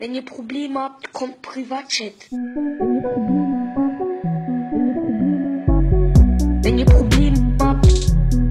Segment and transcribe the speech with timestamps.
[0.00, 2.14] Wenn ihr Probleme habt, kommt Privatchat.
[6.62, 7.86] Wenn ihr Probleme habt,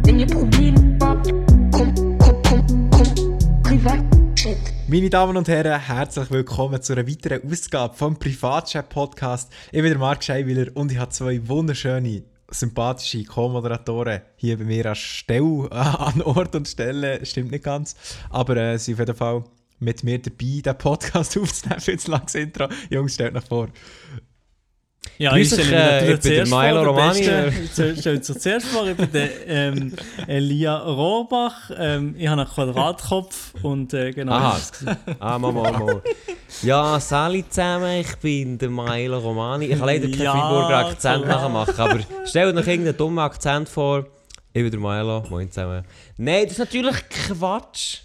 [0.06, 1.32] wenn ihr Probleme habt,
[1.72, 4.58] kommt, kommt, kommt, kommt Privatchat.
[4.88, 9.52] Meine Damen und Herren, herzlich willkommen zu einer weiteren Ausgabe vom Privatchat-Podcast.
[9.72, 12.22] Ich bin der Marc Scheiwiller und ich habe zwei wunderschöne,
[12.52, 17.26] sympathische Co-Moderatoren hier bei mir an Stelle, an Ort und Stelle.
[17.26, 17.96] Stimmt nicht ganz,
[18.30, 19.46] aber äh, sie auf jeden Fall
[19.80, 22.68] mit mir dabei, den Podcast aufzunehmen für das langes Intro.
[22.90, 23.68] Jungs, stellt euch vor.
[25.18, 27.20] Ja, Grüß ich stelle mich äh, bin Milo Romani.
[27.20, 29.94] Ich stelle mich zuerst vor, ich bin der ähm,
[30.28, 31.72] Elia Rohrbach.
[31.78, 34.34] Ähm, ich habe einen Quadratkopf und äh, genau.
[34.34, 34.60] Aha.
[35.20, 36.02] Ah, Mama, Mama.
[36.62, 39.66] Ja, Sali zusammen, ich bin der Milo Romani.
[39.66, 41.42] Ich kann leider keinen Ja, Freiburger Akzent klar.
[41.42, 44.06] nachmachen, aber stellt euch irgendeinen dummen Akzent vor.
[44.54, 45.84] Ich bin der Milo, moin zusammen.
[46.18, 48.00] Nein, das ist natürlich Quatsch.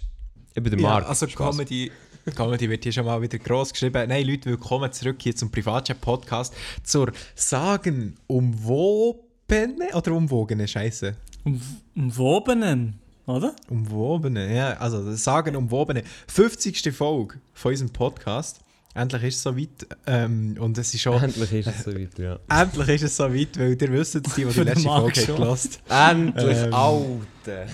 [0.57, 1.03] Ich bin der Marc.
[1.03, 1.57] Ja, also Spaß.
[1.57, 1.91] Comedy,
[2.33, 4.07] Comedy wird hier schon mal wieder gross geschrieben.
[4.07, 11.13] Nein, Leute, willkommen zurück hier zum Privatchat-Podcast zur Sagen umwobene oder umwogene Scheiße.
[11.43, 11.61] Um,
[11.93, 13.53] umwobenen, oder?
[13.67, 16.03] Umwobene, ja, also das Sagen umwobene.
[16.27, 16.89] 50.
[16.93, 18.61] Folge von unserem Podcast.
[18.93, 19.85] Endlich ist es soweit.
[20.07, 21.21] Ähm, und es ist schon.
[21.21, 22.39] Endlich ist es so weit, ja.
[22.61, 26.73] Endlich ist es soweit, weil ihr wisst, die, die die letzte Folge gelost Endlich, Ähm.
[26.73, 27.67] Alter.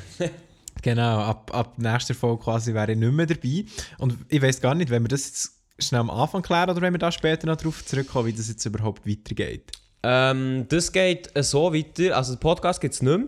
[0.82, 3.66] Genau, ab, ab nächster Folge quasi wäre ich nicht mehr dabei.
[4.00, 6.94] Und ich weiß gar nicht, wenn wir das jetzt schnell am Anfang klären oder wenn
[6.94, 9.72] wir da später noch darauf zurückkommen, wie das jetzt überhaupt weitergeht.
[10.04, 12.16] Ähm, das geht so weiter.
[12.18, 13.28] Also, den Podcast gibt es nicht mehr.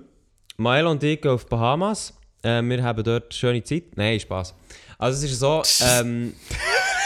[0.58, 2.14] Milo und ich gehen auf Bahamas.
[2.42, 3.95] Äh, wir haben dort schöne Zeit.
[3.95, 4.56] Nein, Spaß.
[4.98, 5.62] Also, es ist so.
[5.84, 6.34] Ähm,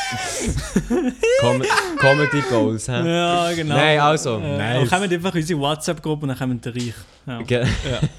[1.42, 1.62] Com
[2.00, 3.06] Comedy Goals, hä?
[3.06, 3.76] Ja, genau.
[3.76, 4.38] Nein, also.
[4.38, 4.90] Äh, Nice.
[4.90, 6.94] Dann kommen einfach in unsere WhatsApp-Gruppe und dann kommen der Reich.
[7.26, 7.42] Ja.
[7.42, 7.66] Ge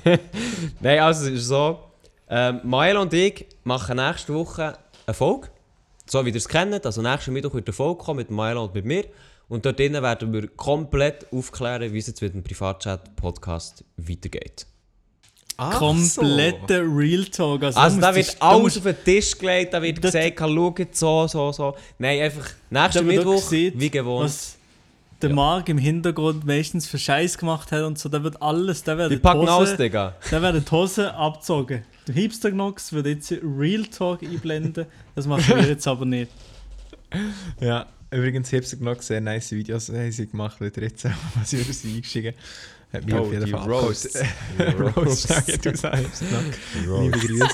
[0.80, 1.87] Nein, also, es ist so.
[2.30, 5.48] Ähm, Milo und ich machen nächste Woche eine Folge.
[6.06, 6.84] So wie ihr es kennt.
[6.84, 9.04] Also, nächsten Mittwoch wird eine Folge kommen mit Milo und mit mir.
[9.48, 14.66] Und dort drinnen werden wir komplett aufklären, wie es jetzt mit dem Privatchat-Podcast weitergeht.
[15.56, 17.64] Ach Kompletter Real Talk.
[17.64, 21.26] Also, Also da wird alles auf den Tisch gelegt, da wird gesagt, schau jetzt so,
[21.26, 21.74] so, so.
[21.98, 24.32] Nein, einfach nächsten Mittwoch, seht, wie gewohnt.
[25.20, 25.34] Der Ja.
[25.34, 29.10] Marc im Hintergrund meistens für Scheiß gemacht hat und so, da wird alles, da werden
[29.10, 30.14] Die packen die aus, Hosen, Digga.
[30.30, 31.82] da werden die Hosen abgezogen.
[32.06, 34.86] Der Hipster Knox wird jetzt Real Talk einblenden,
[35.16, 36.30] das machen wir jetzt aber nicht.
[37.60, 41.64] Ja, übrigens, Hipster genug sehr nice Videos haben sie gemacht, wieder jetzt, was sie
[41.94, 42.34] eingeschicken.
[42.92, 43.84] Hat mich Oh, auf jeden die Fall abgeholt.
[44.96, 46.22] Roast, sagen du sagst.
[46.86, 47.48] Liebe Grüße.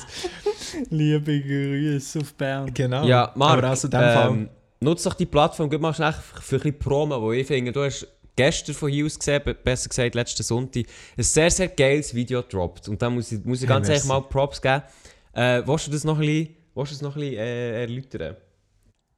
[0.91, 2.73] Liebe Grüße auf Bern.
[2.75, 3.05] Genau.
[3.07, 4.49] Ja, Marc, Aber also in dem Fall.
[4.81, 7.83] Nutze doch die Plattform, gib mal schnell für ein bisschen Promo, wo ich finde, du
[7.85, 10.85] hast gestern von aus gesehen, be- besser gesagt letzten Sonntag,
[11.17, 12.89] ein sehr, sehr geiles Video gedroppt.
[12.89, 14.09] Und da muss ich, muss ich Hey, ganz ehrlich merci.
[14.23, 14.83] mal Props geben.
[15.33, 18.37] Äh, willst du das noch ein bisschen, willst du das noch ein bisschen äh, erläutern?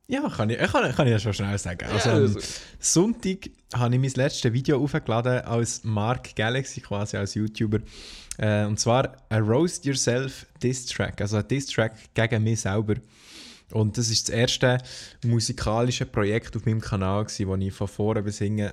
[0.09, 1.85] Ja, kann ich, kann, kann ich ja schon schnell sagen.
[1.91, 2.39] Also, Ja, also-
[2.79, 7.79] Sonntag habe ich mein letztes Video aufgeladen als Mark Galaxy, quasi als YouTuber.
[8.39, 12.95] Äh, und zwar ein Roast Yourself Diss Track, also ein Diss Track gegen mich selber.
[13.73, 14.79] Und das ist das erste
[15.25, 18.71] musikalische Projekt auf meinem Kanal, gewesen, wo ich von vorne bis hinten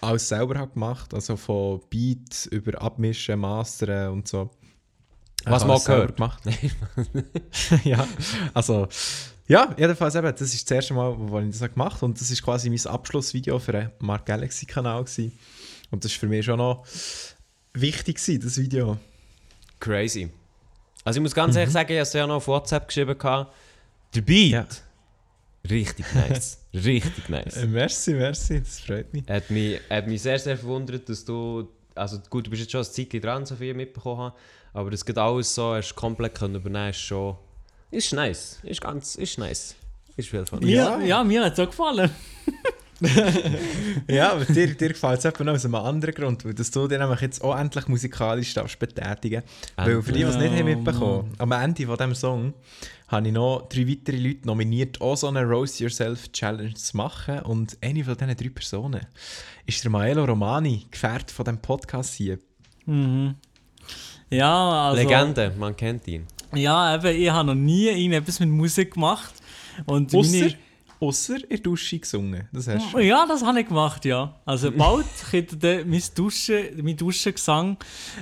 [0.00, 4.50] alles selber habe gemacht Also von Beat über Abmischen, Mastern und so.
[5.44, 6.16] Was habe man selber gehört.
[6.16, 6.42] gemacht.
[7.84, 8.06] ja,
[8.54, 8.88] also
[9.46, 12.20] ja, jedenfalls eben, das ist das erste Mal, wo ich das habe gemacht habe und
[12.20, 15.38] das ist quasi mein Abschlussvideo für den Mark Galaxy Kanal gewesen.
[15.90, 16.86] Und das ist für mich schon noch
[17.74, 18.96] wichtig gewesen, das Video.
[19.80, 20.30] Crazy.
[21.04, 23.18] Also ich muss ganz ehrlich sagen, ich habe es ja noch auf WhatsApp geschrieben.
[23.18, 23.52] gehabt.
[24.14, 24.52] Der Beat.
[24.52, 24.66] Ja.
[25.68, 26.58] Richtig nice.
[26.74, 27.56] Richtig nice.
[27.56, 29.24] Äh, merci, merci, das freut mich.
[29.28, 31.68] Hat mich, hat mich sehr, sehr verwundert, dass du.
[31.94, 34.34] Also gut, du bist jetzt schon ein Zeitchen dran, so viel mitbekommen haben.
[34.72, 37.36] Aber das geht alles so, hast du komplett können übernehmen, ist schon.
[37.90, 38.58] Ist nice.
[38.64, 39.14] Ist ganz.
[39.14, 39.74] Ist nice.
[40.16, 41.00] Ist viel von Ja.
[41.00, 41.24] ja.
[41.24, 42.10] mir hat es auch gefallen.
[44.08, 46.86] Ja, aber dir, dir gefällt es eben noch aus einem anderen Grund, weil dass du
[46.88, 49.42] dir nämlich jetzt auch endlich musikalisch darfst betätigen
[49.76, 52.54] Weil für die, die es nicht haben mitbekommen am Ende von diesem Song
[53.08, 57.40] habe ich noch drei weitere Leute nominiert, auch so eine Roast Yourself Challenge zu machen.
[57.40, 59.06] Und eine von diesen drei Personen
[59.66, 62.38] ist der Maelo Romani, Gefährt von diesem Podcast hier.
[62.86, 63.34] Mhm.
[64.30, 65.02] Ja, also.
[65.02, 66.26] Legende, man kennt ihn.
[66.54, 69.34] Ja, eben, ich habe noch nie irgendetwas mit Musik gemacht.
[69.86, 70.54] Und Ausser, meine-
[71.06, 72.48] ausser in der Dusche gesungen.
[72.52, 72.98] Das hast du.
[72.98, 74.34] Ja, das habe ich gemacht, ja.
[74.44, 77.76] Also bald könnt ihr mein, Duschen, mein Duschengesang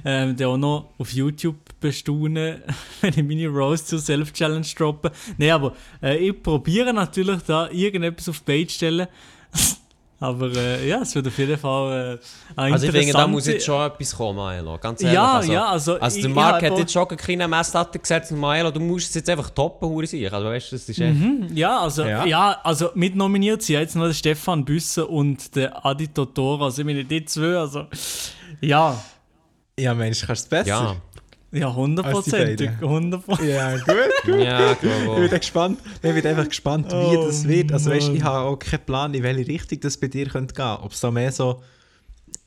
[0.05, 2.63] ähm, auch noch auf YouTube bestaunen,
[3.01, 5.13] wenn ich meine Rose zur Self-Challenge droppe.
[5.39, 9.07] Nein, aber äh, ich probiere natürlich da irgendetwas auf die Beine zu stellen.
[10.23, 12.19] Aber äh, ja, es wird auf jeden Fall
[12.57, 14.79] äh, eine Also ich finde, da muss jetzt schon etwas kommen, Maelo.
[14.79, 15.15] Ganz ehrlich.
[15.15, 18.39] Ja, also, ja, also, Also ich- der Marc hat jetzt schon keine Messlatte gesetzt und
[18.39, 20.33] Maelo, du musst es jetzt einfach toppen, hure sich.
[20.33, 21.15] Also weißt du, das ist echt...
[21.15, 22.25] Mhm, ja, also, Ja.
[22.25, 22.57] ja.
[22.63, 26.65] also mit nominiert sind jetzt noch der Stefan Büsser und der Adi Totoro.
[26.65, 27.87] Also ich meine, die zwei, also
[28.61, 28.97] ja,
[29.79, 30.69] Ja, Mensch, kannst du es besser?
[30.69, 30.97] Ja.
[31.53, 32.71] Ja, hundertprozentig.
[32.81, 33.89] Ja, gut.
[34.39, 35.79] Ja, Ich bin gespannt.
[36.03, 37.73] Ich bin einfach gespannt, wie Oh, das wird.
[37.73, 40.77] Also weißt, ich habe auch keinen Plan, in welche Richtung das bei dir könnte gehen.
[40.83, 41.63] Ob es da mehr so,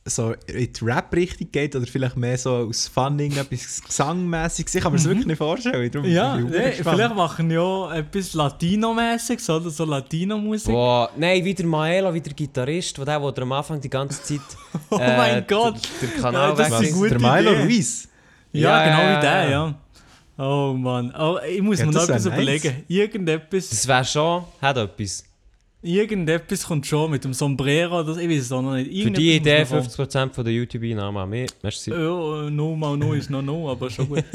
[0.07, 4.75] so in die Rap-Richtung geht oder vielleicht mehr so aus Funning, etwas Gesangmäßiges.
[4.75, 5.91] Ich kann mir das wirklich nicht vorstellen.
[5.91, 6.13] Darum Mhm.
[6.15, 10.71] Ja, nee, vielleicht machen ja etwas Latino-mäßiges oder so Latino-Musik.
[10.73, 14.41] Boah, nein, wieder Maelo, wieder Gitarrist, der, der, der am Anfang die ganze Zeit
[14.89, 15.75] Oh mein Gott.
[16.01, 16.95] der, der Kanal Ja, das ist eine wechselt.
[16.99, 17.63] gute der Milo Idee.
[17.63, 18.07] Ruiz?
[18.55, 19.49] Ja, Ja, genau ja, wie der, ja.
[19.49, 19.75] ja.
[20.37, 21.13] Oh Mann.
[21.17, 22.83] Oh, ich muss Ja, mir noch etwas überlegen.
[22.87, 25.23] Irgendetwas, Das wäre schon, hat etwas.
[25.85, 28.03] Irgendetwas kommt schon mit dem Sombrero.
[28.03, 28.87] Das, ich weiß es auch noch nicht.
[29.03, 31.49] Für die Idee Irgendetwas muss noch 50% von der YouTube-Einnahmen an mich.
[31.61, 31.91] Merci.
[31.91, 34.23] Ja, no mal no ist noch no, aber schon gut.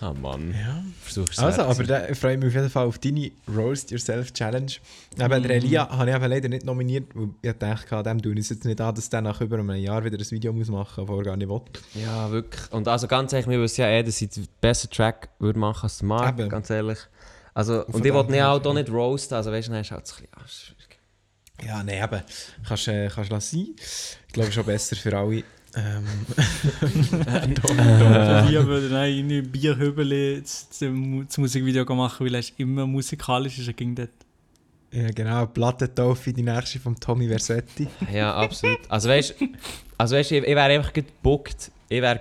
[0.00, 0.82] Ah Mann, Ja.
[1.02, 4.72] versuch's Also, aber da freue ich mich auf jeden Fall auf deine Roast Yourself Challenge.
[5.18, 8.38] Eben, der Elia habe ich eben leider nicht nominiert, weil ich dachte, dem tue ich
[8.40, 11.04] es jetzt nicht an, dass der nach über einem Jahr wieder ein Video muss machen
[11.04, 11.60] muss, das er gar nicht will.
[12.02, 12.72] Ja, wirklich.
[12.72, 15.82] Und also ganz ehrlich, wir wissen ja eh, dass ich den besten Track würde machen
[15.82, 16.98] als Marc, ganz ehrlich.
[17.54, 19.90] Also, von und ich wollte ihn auch hier nicht roasten, also weißt du, dann ist
[19.90, 20.76] halt so ein bisschen...
[21.66, 22.22] Ja, nein, eben.
[22.66, 23.74] Kannst du äh, kannst lassen sein.
[24.28, 25.44] Ich glaube, schon besser für alle.
[25.76, 26.04] Ähm,
[28.48, 33.68] Wir würden eigentlich in Bierhübeli zum, zum Musikvideo machen, weil er ist immer musikalisch ist.
[33.68, 34.10] Er ging dort.
[34.90, 35.46] ja, genau.
[35.46, 37.86] Plattentaufe, die nächste von Tommy Versetti.
[38.12, 38.80] Ja, absolut.
[38.88, 39.48] Also weißt du,
[39.96, 41.70] also, weißt, ich, ich wäre einfach gebuckt.
[41.88, 42.18] Ich wäre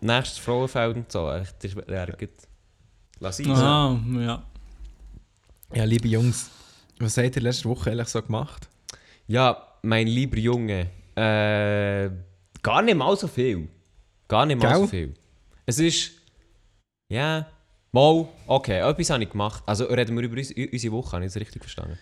[0.00, 1.34] nächstes Frauenfeld und so.
[1.36, 2.28] Ich das wäre gerade...
[3.20, 3.62] Lass ihn so.
[3.62, 4.42] Ah, ja.
[5.74, 6.50] Ja, liebe Jungs,
[6.98, 8.68] was habt ihr letzte Woche eigentlich so gemacht?
[9.26, 10.90] Ja, mein lieber Junge.
[11.16, 12.10] Äh,
[12.62, 13.68] gar nicht mal so viel.
[14.28, 14.80] Gar nicht mal Gell?
[14.80, 15.14] so viel.
[15.66, 16.12] Es ist.
[17.10, 17.46] Ja.
[17.92, 18.26] Mal.
[18.46, 19.62] Okay, etwas habe ich gemacht.
[19.66, 21.98] Also reden wir über uns, unsere Woche, habe ich das richtig verstanden?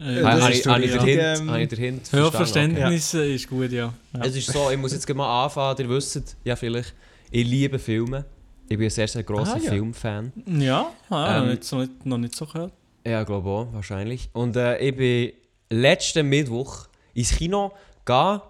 [0.00, 2.22] Äh, Ja, habe ist ich, habe ich ähm, habe ich den Hint verstanden?
[2.24, 3.92] Hörverständnis äh, ist gut, ja.
[4.14, 4.20] ja.
[4.20, 5.76] Es ist so, ich muss jetzt gleich mal anfangen.
[5.80, 6.94] Ihr wisst ja vielleicht,
[7.30, 8.24] ich liebe Filme.
[8.70, 9.70] Ich bin ein sehr, sehr grosser Ah, ja.
[9.70, 10.32] Filmfan.
[10.46, 12.72] Ja, ah, Ähm, noch, nicht, so- noch nicht so gehört.
[13.08, 14.28] Ja, glaube auch, wahrscheinlich.
[14.32, 15.32] Und äh, ich bin
[15.70, 17.72] letzten Mittwoch ins Kino
[18.04, 18.40] gehen,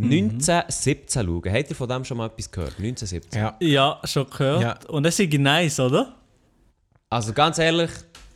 [0.00, 0.12] Mhm.
[0.12, 1.42] 1917 schauen.
[1.52, 2.74] Habt ihr von dem schon mal etwas gehört?
[2.78, 3.40] 1917.
[3.40, 3.56] Ja.
[3.58, 4.62] Ja, schon gehört.
[4.62, 4.78] Ja.
[4.90, 6.14] Und das ist nice, oder?
[7.10, 7.90] Also ganz ehrlich,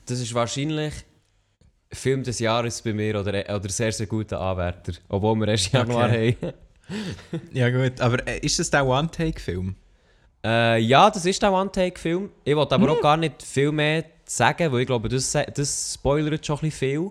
[0.06, 0.92] das ist wahrscheinlich
[1.92, 4.94] Film des Jahres bei mir oder, oder sehr, sehr guter Anwärter.
[5.08, 6.36] Obwohl wir erst Januar Okay.
[6.42, 6.52] haben.
[7.52, 8.00] Ja, gut.
[8.00, 9.76] Aber äh, ist das der One-Take-Film?
[10.44, 12.28] Äh, ja, das ist der One-Take-Film.
[12.42, 14.04] Ich wollte aber auch gar nicht viel mehr
[14.36, 17.10] sagen, weil ich glaube, das, das spoilert schon ein bisschen viel.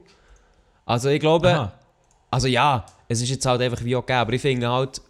[0.86, 1.74] Also ich glaube, Aha.
[2.30, 5.02] also ja, es ist jetzt halt einfach wie okay, aber ich finde halt,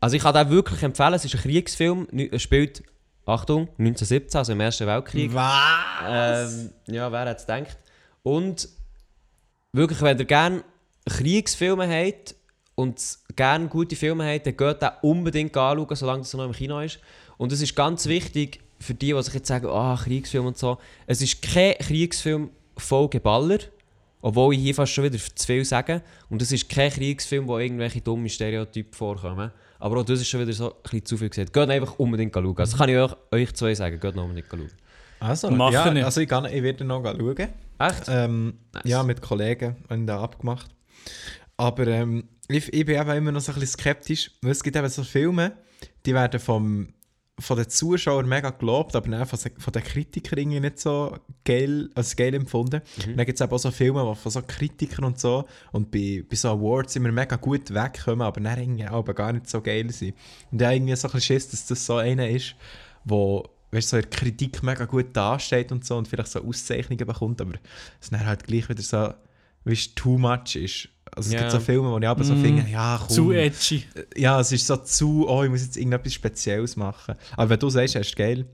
[0.00, 2.82] also ich kann den wirklich empfehlen, es ist ein Kriegsfilm, er spielt,
[3.24, 5.34] Achtung, 1917, also im Ersten Weltkrieg.
[5.34, 5.50] Was?
[6.08, 7.78] Ähm, ja, wer hätte es gedacht.
[8.22, 8.68] Und
[9.72, 10.64] wirklich, wenn ihr gerne
[11.08, 12.34] Kriegsfilme habt
[12.74, 13.00] und
[13.34, 17.00] gerne gute Filme habt, dann geht den unbedingt anschauen, solange das noch im Kino ist.
[17.36, 20.78] Und es ist ganz wichtig für die, die sich jetzt sagen, ah, Kriegsfilm und so.
[21.06, 23.58] Es ist kein Kriegsfilm voll Geballer,
[24.20, 26.02] obwohl ich hier fast schon wieder zu viel sage.
[26.28, 29.50] Und es ist kein Kriegsfilm, wo irgendwelche dummen Stereotypen vorkommen.
[29.78, 31.52] Aber auch das ist schon wieder so ein bisschen zu viel gesagt.
[31.52, 32.46] Geht einfach unbedingt schauen.
[32.46, 34.70] Also das kann ich euch, euch zwei sagen, geht noch unbedingt schauen.
[35.18, 37.48] Also, Machen ja, also ich, kann, ich werde noch schauen.
[37.78, 38.04] Echt?
[38.08, 38.82] Ähm, Nice.
[38.84, 40.68] Ja, mit Kollegen haben wir da abgemacht.
[41.56, 44.76] Aber ähm, ich, ich bin eben immer noch so ein bisschen skeptisch, weil es gibt
[44.76, 45.52] eben so Filme,
[46.04, 46.88] die werden vom,
[47.38, 52.16] von den Zuschauern mega gelobt, aber dann von, von den Kritikern nicht so geil, als
[52.16, 52.80] geil empfunden.
[53.06, 55.90] Und dann gibt es eben auch so Filme, die von so Kritikern und so und
[55.90, 59.60] bei, bei so Awards immer mega gut wegkommen, aber dann irgendwie auch gar nicht so
[59.60, 60.14] geil sind.
[60.50, 62.54] Und ich habe irgendwie so ein bisschen Schiss, dass das so einer ist,
[63.04, 67.06] wo weißt, so in der Kritik mega gut dasteht und so und vielleicht so Auszeichnungen
[67.06, 67.54] bekommt, aber
[68.00, 69.12] es dann halt gleich wieder so,
[69.64, 70.88] weißt, too much ist.
[71.16, 71.40] Also es Ja.
[71.40, 72.40] gibt so Filme, wo ich aber so Mm.
[72.42, 73.84] finde, ja komm, Zu edgy.
[74.16, 77.14] ja, es ist so zu, oh, ich muss jetzt irgendetwas Spezielles machen.
[77.36, 78.44] Aber wenn du sagst, es ist geil,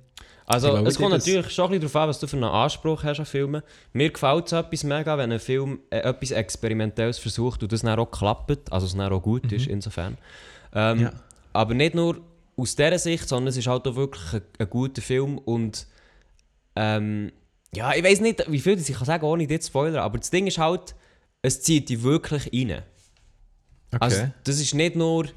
[0.47, 3.05] Also, glaube, es kommt natürlich schon ein bisschen darauf an, was du für einen Anspruch
[3.05, 3.63] hast an Filmen.
[3.93, 7.99] Mir gefällt so etwas mega, wenn ein Film äh, etwas Experimentelles versucht und das dann
[7.99, 10.17] auch klappt, also es dann auch gut ist, insofern.
[10.75, 11.13] Ähm, Ja.
[11.53, 12.21] Aber nicht nur
[12.57, 15.87] aus dieser Sicht, sondern es ist halt auch wirklich ein, ein guter Film und
[16.77, 17.33] ähm,
[17.75, 20.19] ja, ich weiß nicht, wie viel das ich kann sagen, ohne dir zu spoilern, aber
[20.19, 20.95] das Ding ist halt,
[21.43, 22.83] es zieht dich wirklich rein.
[23.93, 23.99] okay.
[24.01, 25.29] Also, das ist nicht nur,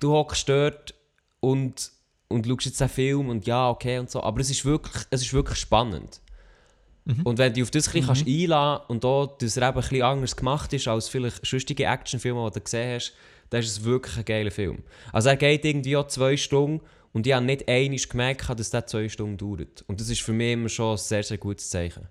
[0.00, 0.94] du hockst dort
[1.40, 1.90] und,
[2.28, 5.22] und schaust jetzt den Film und ja, okay und so, aber es ist wirklich, es
[5.22, 6.20] ist wirklich spannend.
[7.24, 9.80] Und wenn du auf das ein bisschen kannst einladen und auch, dass er eben ein
[9.80, 13.14] bisschen anders gemacht ist als vielleicht sonstige Actionfilme, die du gesehen hast,
[13.48, 14.82] dann ist es wirklich ein geiler Film.
[15.10, 18.86] Also er geht irgendwie auch zwei Stunden und ich habe nicht einmal gemerkt, dass der
[18.86, 19.84] zwei Stunden dauert.
[19.86, 22.06] Und das ist für mich immer schon ein sehr, sehr gutes Zeichen.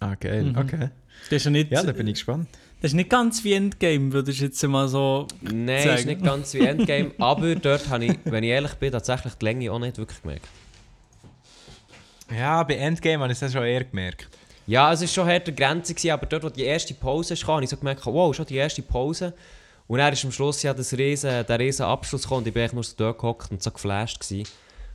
[0.00, 0.44] Ah, geil.
[0.44, 0.58] Mhm.
[0.58, 0.90] Okay.
[1.30, 2.46] Das ist ja nicht, Ja, da bin ich gespannt.
[2.80, 5.26] Das ist nicht ganz wie Endgame, würdest du jetzt mal so...
[5.40, 5.94] Nein, Zeigen.
[5.94, 9.44] ist nicht ganz wie Endgame, aber dort habe ich, wenn ich ehrlich bin, tatsächlich die
[9.44, 10.46] Länge auch nicht wirklich gemerkt.
[12.30, 14.28] Ja, bei Endgame habe ich das schon eher gemerkt.
[14.66, 17.64] Ja, es war schon harte Grenze, gewesen, aber dort, wo die erste Pause kam, habe
[17.64, 19.32] ich so gemerkt, wow, schon die erste Pause.
[19.86, 22.68] Und dann ist am Schluss ja das riesen, der riesen Abschluss gekommen und ich bin
[22.72, 24.48] nur so dort gehockt und so geflasht gewesen.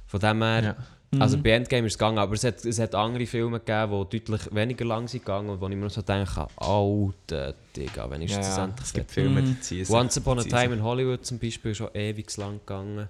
[0.08, 0.76] Von dem her, Ja.
[1.20, 1.44] Also Mhm.
[1.44, 4.56] bei Endgame ist es gegangen, aber es hat, es hat andere Filme gegeben, die deutlich
[4.56, 8.38] weniger lang sind gegangen und wo ich mir so denke, alter Digga, wenn ist Ja,
[8.38, 9.12] das endlich es gibt?
[9.12, 9.46] Filme, Mhm.
[9.46, 12.36] die ziehen sich- Once Upon a ziehen Time in Hollywood zum Beispiel ist schon ewig
[12.38, 13.10] lang gegangen.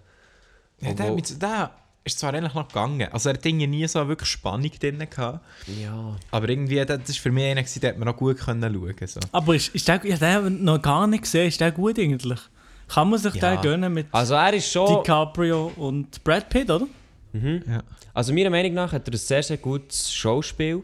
[0.79, 1.72] Ja, der, mit, der
[2.03, 3.08] ist zwar eigentlich noch gegangen.
[3.12, 5.39] Also er hat irgendwie nie so wirklich Spannung drin gehabt.
[5.79, 6.15] Ja.
[6.31, 9.20] Aber irgendwie, das war für mich einer, den hat man noch gut können schauen so.
[9.31, 12.39] Aber ist, ist der, ich habe den noch gar nicht gesehen, ist der gut eigentlich?
[12.88, 13.55] Kann man sich Ja.
[13.55, 14.88] den gönnen mit Also er ist schon...
[15.03, 16.88] DiCaprio und Brad Pitt, oder?
[17.33, 17.63] Mhm.
[17.67, 17.83] Ja.
[18.13, 20.83] Also meiner Meinung nach hat er ein sehr, sehr gutes Schauspiel.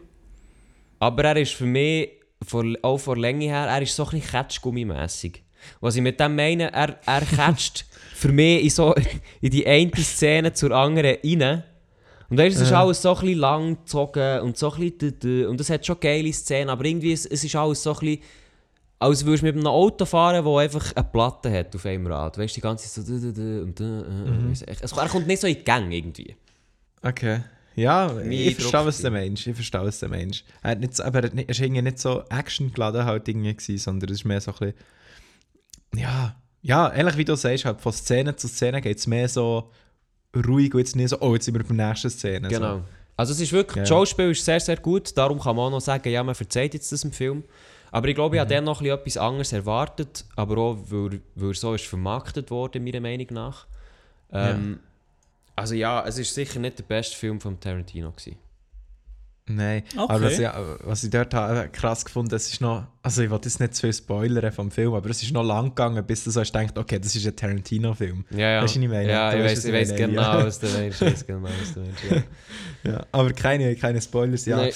[0.98, 2.10] Aber er ist für mich,
[2.46, 5.42] von, auch von Länge her, er ist so ein bisschen Ketschgummimässig.
[5.80, 8.94] Was ich mit dem meine, er, er catcht für mich in, so,
[9.40, 11.64] in die eine Szene zur anderen rein.
[12.30, 12.82] Und ist es Ja.
[12.82, 15.46] alles so ein bisschen lang gezogen und so ein bisschen...
[15.46, 18.22] Und es hat schon geile Szenen, aber irgendwie es, es ist alles so ein bisschen...
[19.00, 22.36] Als würdest du mit einem Auto fahren, das einfach eine Platte hat auf einem Rad.
[22.36, 23.12] Weißt du, die ganze Zeit so...
[23.12, 24.50] und Mhm.
[24.52, 24.62] Es-
[24.92, 26.34] Er kommt nicht so in die Gang irgendwie.
[27.02, 27.42] Okay.
[27.76, 29.46] Ja, Mein ich verstehe, was der Mensch.
[29.46, 30.42] Ich verstehe, was der Mensch.
[30.62, 33.54] Er hat nicht, so- aber er hat nicht- ist irgendwie nicht so actiongeladen halt irgendwie
[33.54, 34.74] gewesen, sondern es ist mehr so ein bisschen...
[35.94, 39.70] Ja, ja, ähnlich wie du sagst, halt von Szene zu Szene geht es mehr so
[40.36, 42.48] ruhig und jetzt nicht so, oh, jetzt sind wir bei der nächsten Szene.
[42.48, 42.82] Genau.
[43.16, 43.82] Also es ist wirklich, Ja.
[43.82, 46.74] das Schauspiel ist sehr, sehr gut, darum kann man auch noch sagen, ja, man verzeiht
[46.74, 47.44] jetzt das im Film.
[47.90, 48.44] Aber ich glaube, ich Mhm.
[48.44, 52.50] habe dann noch ein bisschen etwas anderes erwartet, aber auch, weil, weil so ist vermarktet
[52.50, 53.66] worden, meiner Meinung nach.
[54.32, 54.80] Ähm,
[55.56, 58.36] Also ja, es ist sicher nicht der beste Film von Tarantino gewesen.
[59.50, 60.12] Nein, Okay.
[60.12, 60.48] aber was ich,
[60.86, 63.80] was ich dort habe, krass gefunden es ist noch, also ich will jetzt nicht zu
[63.80, 66.76] viel spoilern vom Film, aber es ist noch lang gegangen, bis du so hast gedacht,
[66.76, 68.26] okay, das ist ein Tarantino-Film.
[68.32, 68.62] Ja, ja.
[68.62, 69.10] Weißt du, ich meine?
[69.10, 70.44] Ja, Du ich weiß, ich weiß genau, ja.
[70.46, 71.00] was du meinst.
[71.00, 72.04] Ich weiß genau, was du meinst.
[72.04, 72.22] Ja.
[72.92, 74.58] Ja, aber keine, keine Spoilers, ja.
[74.58, 74.70] Nein.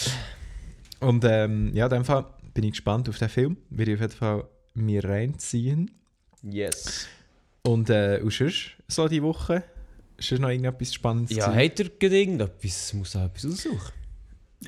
[1.01, 3.57] Und ähm, ja, in dem Fall bin ich gespannt auf den Film.
[3.71, 4.45] Werde ich auf jeden Fall
[4.75, 5.91] mir reinziehen.
[6.43, 7.07] Yes.
[7.63, 9.63] Und, äh, und sonst, so die Woche,
[10.17, 11.37] ist noch irgendetwas Spannendes?
[11.37, 12.93] Ja, hat er gerade irgendetwas?
[12.95, 13.93] Muss er etwas aussuchen?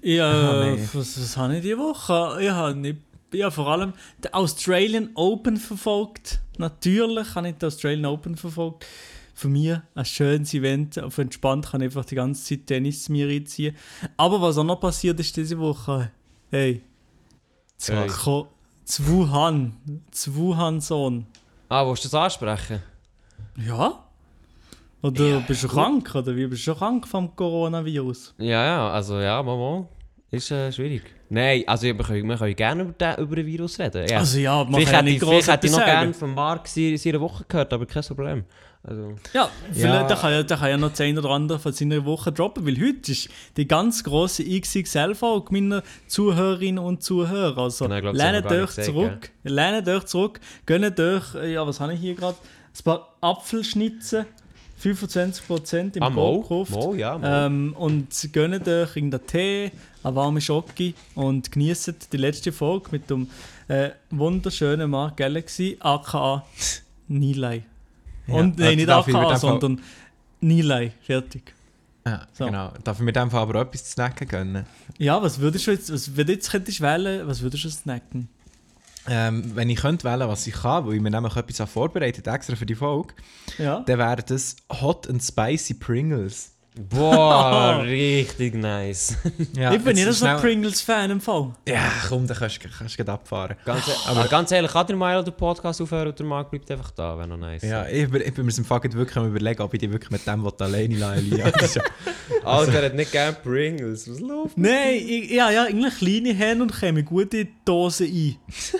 [0.02, 0.88] Ja, nein.
[0.92, 2.38] was, was habe ich diese Woche?
[2.42, 2.98] Ich habe nicht,
[3.32, 6.40] ja, vor allem den Australian Open verfolgt.
[6.58, 8.86] Natürlich habe ich den Australian Open verfolgt.
[9.34, 10.98] Für mich ein schönes Event.
[10.98, 13.76] Auf entspannt kann ich einfach die ganze Zeit Tennis mir reinziehen.
[14.16, 16.10] Aber was auch noch passiert ist diese Woche,
[16.50, 16.82] hey,
[17.84, 18.08] zu, Hey.
[18.08, 18.48] Ko-
[18.84, 19.74] zu Wuhan,
[20.10, 21.26] zu Wuhan-Sohn.
[21.68, 22.82] Ah, willst du das ansprechen?
[23.56, 24.00] Ja?
[25.02, 26.14] Oder bist du krank?
[26.14, 28.34] Oder wie bist du krank vom Coronavirus?
[28.38, 29.86] Ja, ja, also ja, Mama.
[30.30, 31.02] Ist äh, schwierig.
[31.28, 34.06] Nein, also wir können, wir können gerne über den, über den Virus reden.
[34.08, 34.18] Ja.
[34.18, 35.90] Also ja, man vielleicht kann ja ich, nicht vielleicht groß hätte ich noch sagen.
[35.92, 38.44] gerne von Marc seine, seine Woche gehört, aber kein Problem.
[38.86, 40.06] Also, Ja, vielleicht Ja.
[40.06, 42.76] Der kann, ja, kann ja noch das eine oder andere von seiner Woche droppen, weil
[42.76, 47.56] heute ist die ganz grosse XXL-Folge meiner Zuhörerinnen und Zuhörer.
[47.56, 51.94] Also Genau, glaub, gar euch zurück, lehnt euch zurück, gönnt euch, äh, ja was habe
[51.94, 54.26] ich hier gerade, ein paar Apfelschnitzen,
[54.82, 56.68] 25% im ah, Vorkauf.
[56.68, 57.46] Mo, ja.
[57.46, 59.70] Ähm, und gönnt euch irgendeinen Tee,
[60.02, 63.28] eine warme Schoki und genießt die letzte Folge mit dem
[63.68, 66.44] äh, wunderschönen Mark Galaxy, aka
[67.08, 67.62] Nilay.
[68.26, 69.80] Ja, Und nein, nicht aka, sondern
[70.40, 70.92] Nilay.
[71.02, 71.52] Fertig.
[72.06, 72.46] Ja, So.
[72.46, 72.72] genau.
[72.84, 74.66] Darf ich mir in dem Fall aber auch etwas zu snacken gönnen?
[74.98, 78.28] Ja, was würdest du jetzt, was, wenn du jetzt könntest wählen, was würdest du snacken?
[79.06, 82.26] Ähm, wenn ich könnte wählen, was ich kann, weil ich mir nämlich etwas habe vorbereitet
[82.26, 83.12] extra für die Folge,
[83.58, 83.80] Ja.
[83.80, 86.53] dann wären das Hot and Spicy Pringles.
[86.76, 89.16] Boah, richtig nice.
[89.56, 91.52] Ja, ich bin nicht so schnell- Pringles-Fan im Fall.
[91.68, 93.56] Ja, komm, dann kannst du gleich abfahren.
[93.64, 96.90] Ganz, aber ganz ehrlich, kann der Milo den Podcast aufhören und der Marc bleibt einfach
[96.90, 97.62] da, wäre noch nice.
[97.62, 99.92] Ja, ich, bin- ich bin mir im Fall gerade wirklich am überlegen, ob ich die
[99.92, 101.82] wirklich mit dem will, alleine lassen ja-
[102.42, 104.10] Alter, er hat nicht gerne Pringles.
[104.10, 104.58] Was läuft?
[104.58, 108.36] Nein, ich, ja, ja, eigentlich kleine Hände und käme gut in die Dose ein.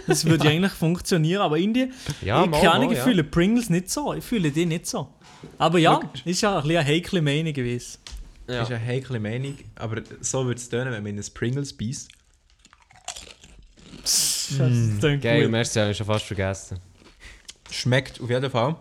[0.08, 1.90] Das würde ja eigentlich funktionieren, aber irgendwie,
[2.22, 3.04] Ja, ich mal, keine Ahnung, mal, ich ja.
[3.04, 4.12] fühle Pringles nicht so.
[4.14, 5.08] Ich fühle die nicht so.
[5.58, 7.98] Aber ja, ist ja ein bisschen eine heikle Meinung gewesen.
[8.46, 8.62] Das Ja.
[8.62, 12.08] ist eine heikle Meinung, aber so würde es tönen, wenn man in ein Pringles beißt.
[14.02, 14.48] Das
[15.00, 15.50] klingt Geil, gut.
[15.50, 16.78] merci, habe ich schon fast vergessen.
[17.70, 18.76] Schmeckt auf jeden Fall.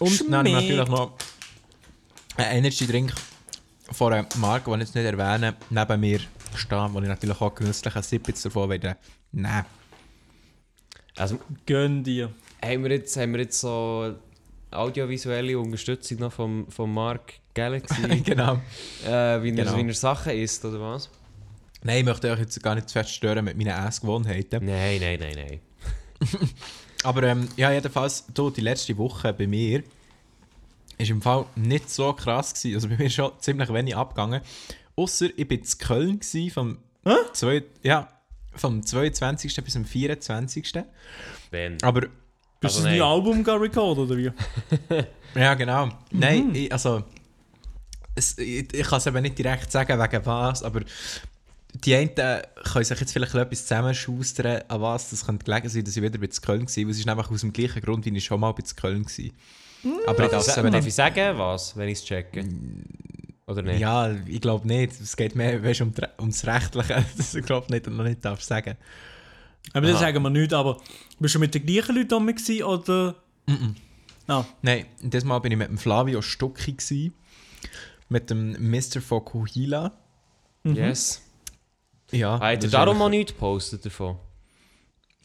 [0.00, 0.68] Und dann habe ich Schmeckt.
[0.76, 1.12] natürlich noch
[2.36, 3.12] einen Energy-Drink
[3.92, 6.20] von einer Marke, die ich jetzt nicht erwähne, neben mir
[6.56, 8.96] stehen, wo ich natürlich auch genüsslich einen Sip jetzt davon werde.
[9.30, 9.64] Nein.
[11.16, 12.32] Also, Gönn dir.
[12.64, 14.14] haben wir jetzt, haben wir jetzt so
[14.72, 18.54] audiovisuelle Unterstützung noch vom, vom Mark Galaxy, genau.
[19.04, 19.76] äh, wie, er, Genau.
[19.76, 21.10] wie er Sachen isst, oder was?
[21.82, 24.64] Nein, ich möchte euch jetzt gar nicht zu fest stören mit meinen Essgewohnheiten.
[24.64, 25.60] Nein, nein, nein, nein.
[27.04, 29.82] Aber ähm, ja, jedenfalls, du, die letzte Woche bei mir
[30.98, 32.76] ist im Fall nicht so krass gewesen.
[32.76, 34.40] Also bei mir ist schon ziemlich wenig abgegangen.
[34.94, 36.78] Außer ich war in Köln gewesen, vom,
[37.32, 38.08] zwei, ja,
[38.54, 39.64] vom 22.
[39.64, 40.72] bis zum 24.
[41.50, 41.78] Ben.
[41.82, 42.06] Aber
[42.62, 43.06] Bist Also du das.
[43.06, 44.30] Album recorded oder wie?
[45.34, 45.88] Ja, genau.
[46.10, 47.04] Nein, ich, also.
[48.14, 50.80] Es, ich ich kann es eben nicht direkt sagen, wegen was, aber
[51.74, 55.96] die einen können sich jetzt vielleicht etwas zusammenschustern, an was das könnte gelegen sein, dass
[55.96, 56.76] ich wieder bei Köln war.
[56.84, 59.30] weil Es ist nämlich aus dem gleichen Grund, wie ich schon mal bei Köln war.
[60.06, 60.94] Aber ich Darf, darf ich, es eben darf ich nicht.
[60.94, 62.44] sagen, was, wenn ich es checke?
[63.46, 63.80] Oder nicht?
[63.80, 65.00] Ja, ich glaube nicht.
[65.00, 68.76] Es geht mehr weißt, um ums Rechtliche, dass ich glaube nicht, noch nicht darf sagen.
[69.72, 70.00] Aber das Aha.
[70.00, 70.80] sagen wir nicht, aber
[71.18, 73.14] bist du mit den gleichen Leuten rum gewesen, oder?
[74.26, 77.12] Ah, Nein, dieses Mal bin ich mit dem Flavio Stucki gsi,
[78.08, 79.00] mit dem Mr.
[79.00, 79.92] Fokuhila.
[80.64, 81.22] Yes.
[82.12, 84.16] Ja, Hat das er darum mal nichts gepostet davon?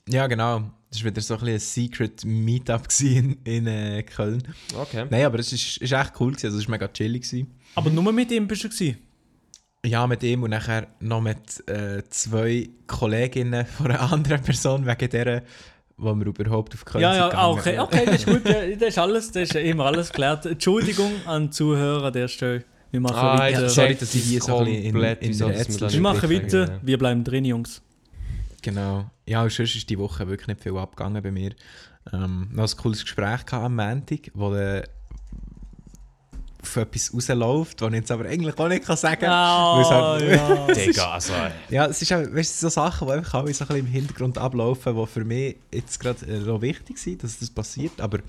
[0.07, 0.71] Ja, genau.
[0.89, 4.41] Das war wieder so ein, ein Secret Meetup gewesen in, in äh, Köln.
[4.73, 5.05] Okay.
[5.09, 6.47] Nein, aber es ist, ist echt cool, gewesen.
[6.47, 7.23] also es war mega chillig.
[7.23, 7.53] Gewesen.
[7.75, 8.97] aber nur mit ihm bist du gewesen?
[9.87, 15.09] Ja, mit ihm und nachher noch mit äh, zwei Kolleginnen von einer anderen Person, wegen
[15.09, 15.43] der,
[15.97, 17.79] wo wir überhaupt auf Köln Ja, ja, ah, gegangen.
[17.79, 18.41] okay, okay, das ist gut,
[18.81, 20.45] das ist alles, das ist immer alles geklärt.
[20.45, 22.63] Entschuldigung an die Zuhörer an der Stelle.
[22.91, 23.69] Wir machen Ah, weiter.
[23.69, 26.79] sorry, dass ich hier so ein bisschen in- in Rätsel- wir Wir machen weiter, ja.
[26.81, 27.81] wir bleiben drin, Jungs.
[28.61, 29.09] Genau.
[29.25, 31.51] Ja, und sonst ist die Woche wirklich nicht viel abgegangen bei mir.
[32.13, 34.87] Ähm, noch ein cooles Gespräch am Montag, wo der
[36.67, 39.29] auf etwas rausläuft, was ich jetzt aber eigentlich auch nicht kann sagen kann.
[39.29, 40.67] Ah, es halt- ja.
[40.85, 41.33] Digga, also.
[41.69, 43.91] Ja, es ist auch, weißt, du, so Sachen, die einfach alle so ein bisschen im
[43.91, 48.19] Hintergrund ablaufen, die für mich jetzt gerade äh, noch wichtig sind, dass das passiert, aber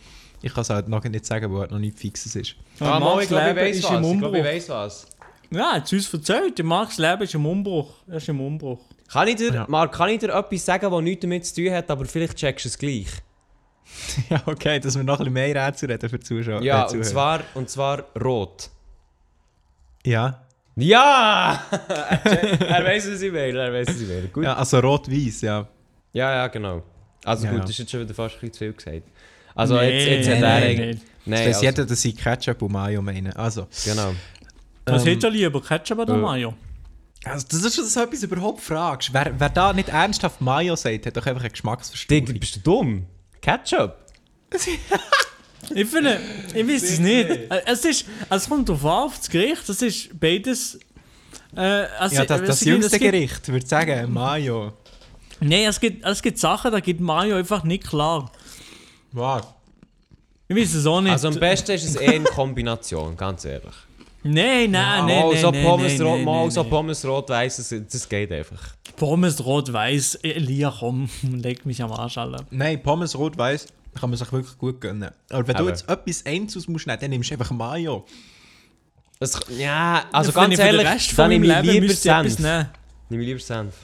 [0.40, 2.54] ich kann es halt noch nicht sagen, weil halt noch nichts Fixes ist.
[2.80, 4.06] Ah, mal, ich glaube, ich Leben weiss ist was.
[4.06, 5.06] Ich glaube, ich weiss was.
[5.50, 7.94] Ja, hat uns erzählt, der Marks Leben ist im Umbruch.
[8.06, 8.80] Er ist im Umbruch.
[9.10, 9.66] Kann ich dir, Ja.
[9.68, 12.66] Marc, kann ich dir etwas sagen, das nichts damit zu tun hat, aber vielleicht checkst
[12.66, 13.06] du es gleich?
[14.30, 16.62] ja, okay, dass wir noch ein bisschen mehr Rätsel reden für die Zuschauer.
[16.62, 18.70] Ja, äh, und zwar, und zwar rot.
[20.04, 20.42] Ja.
[20.76, 21.60] Ja!
[21.70, 24.28] er weiß, was ich meine, er weiß, was ich meine.
[24.28, 24.44] Gut.
[24.44, 25.66] ja, also rot-weiß, ja.
[26.12, 26.82] Ja, ja, genau.
[27.24, 27.62] Also Ja, gut, ja.
[27.62, 29.02] das ist jetzt schon wieder fast ein bisschen zu viel gesagt.
[29.54, 30.96] Also Nee, jetzt, jetzt hat nee, er nee, eigentlich...
[30.96, 31.02] nee.
[31.26, 33.32] Nein, das also, jeder, dass sie Ketchup und Mayo meinen.
[33.34, 34.14] Also, genau.
[34.86, 36.54] Was Ähm, hättest du lieber, Ketchup oder äh, Mayo?
[37.24, 39.12] also das ist schon so etwas überhaupt fragst.
[39.12, 42.38] Wer, wer da nicht ernsthaft Mayo sagt, hat doch einfach eine Geschmacksverstörung.
[42.38, 43.06] Bist du dumm?
[43.40, 43.96] Ketchup?
[45.74, 46.18] Ich finde,
[46.54, 47.28] ich weiß es nicht.
[47.66, 49.68] Es ist, es kommt an, auf das Gericht.
[49.68, 50.78] Das ist beides.
[51.54, 54.72] Äh, also, ja, das, das jüngste gibt- Gericht, würde ich sagen, Mayo.
[55.40, 58.30] Nein, es gibt, es gibt Sachen, da gibt Mayo einfach nicht klar.
[59.12, 59.42] Wow.
[60.46, 61.12] Ich weiß es auch nicht.
[61.12, 63.74] Also am besten ist es eh in Kombination, ganz ehrlich.
[64.22, 66.70] Nein, nein, nein, mal nein, so nein, Pommes, nein, rot, nein, mal nein, so nein.
[66.70, 68.74] Pommes rot-weiß, das, das geht einfach.
[68.96, 70.16] Pommes rot-weiß.
[70.16, 72.44] Elia, komm, leg mich am Arsch alle.
[72.50, 73.66] Nein, Pommes rot-weiß
[73.98, 75.10] kann man sich wirklich gut gönnen.
[75.30, 78.04] Aber wenn du Aber- jetzt etwas Einzelnes musst nehmen, dann nimmst du einfach Mayo.
[79.20, 82.38] Das, ja, also Wenn ganz ehrlich, Rest dann nehme ich lieber Senf.
[82.38, 82.68] nehmen.
[83.08, 83.74] Nehme ich lieber Senf.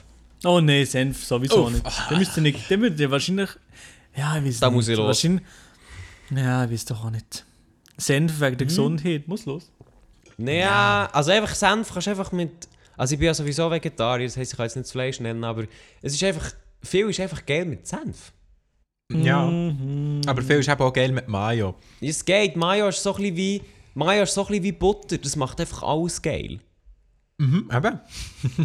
[0.45, 1.73] Oh nein, Senf sowieso Uff.
[1.73, 1.85] nicht.
[2.09, 2.69] Der müsste nicht.
[2.69, 3.49] Der müsste wahrscheinlich.
[4.15, 4.75] Ja, ich weiß Da nicht.
[4.75, 5.07] muss ich los.
[5.07, 5.43] Wahrscheinlich,
[6.33, 7.43] ja, ich weiß doch auch nicht.
[7.97, 8.57] Senf wegen Hm?
[8.59, 9.27] der Gesundheit.
[9.27, 9.69] Muss los.
[10.37, 12.67] Naja, also einfach Senf kannst du einfach mit...
[12.97, 15.65] Also ich bin ja sowieso Vegetarier, das heisst, ich kann jetzt nicht Fleisch nennen, aber
[16.01, 16.51] es ist einfach...
[16.81, 18.31] Viel ist einfach geil mit Senf.
[19.11, 19.45] Ja.
[19.45, 20.21] Mhm.
[20.27, 21.75] Aber viel ist eben auch geil mit Mayo.
[22.01, 23.61] Es geht, Mayo ist so ein bisschen wie...
[23.93, 26.59] Mayo ist so ein bisschen wie Butter, das macht einfach alles geil.
[27.37, 27.99] Mhm, eben.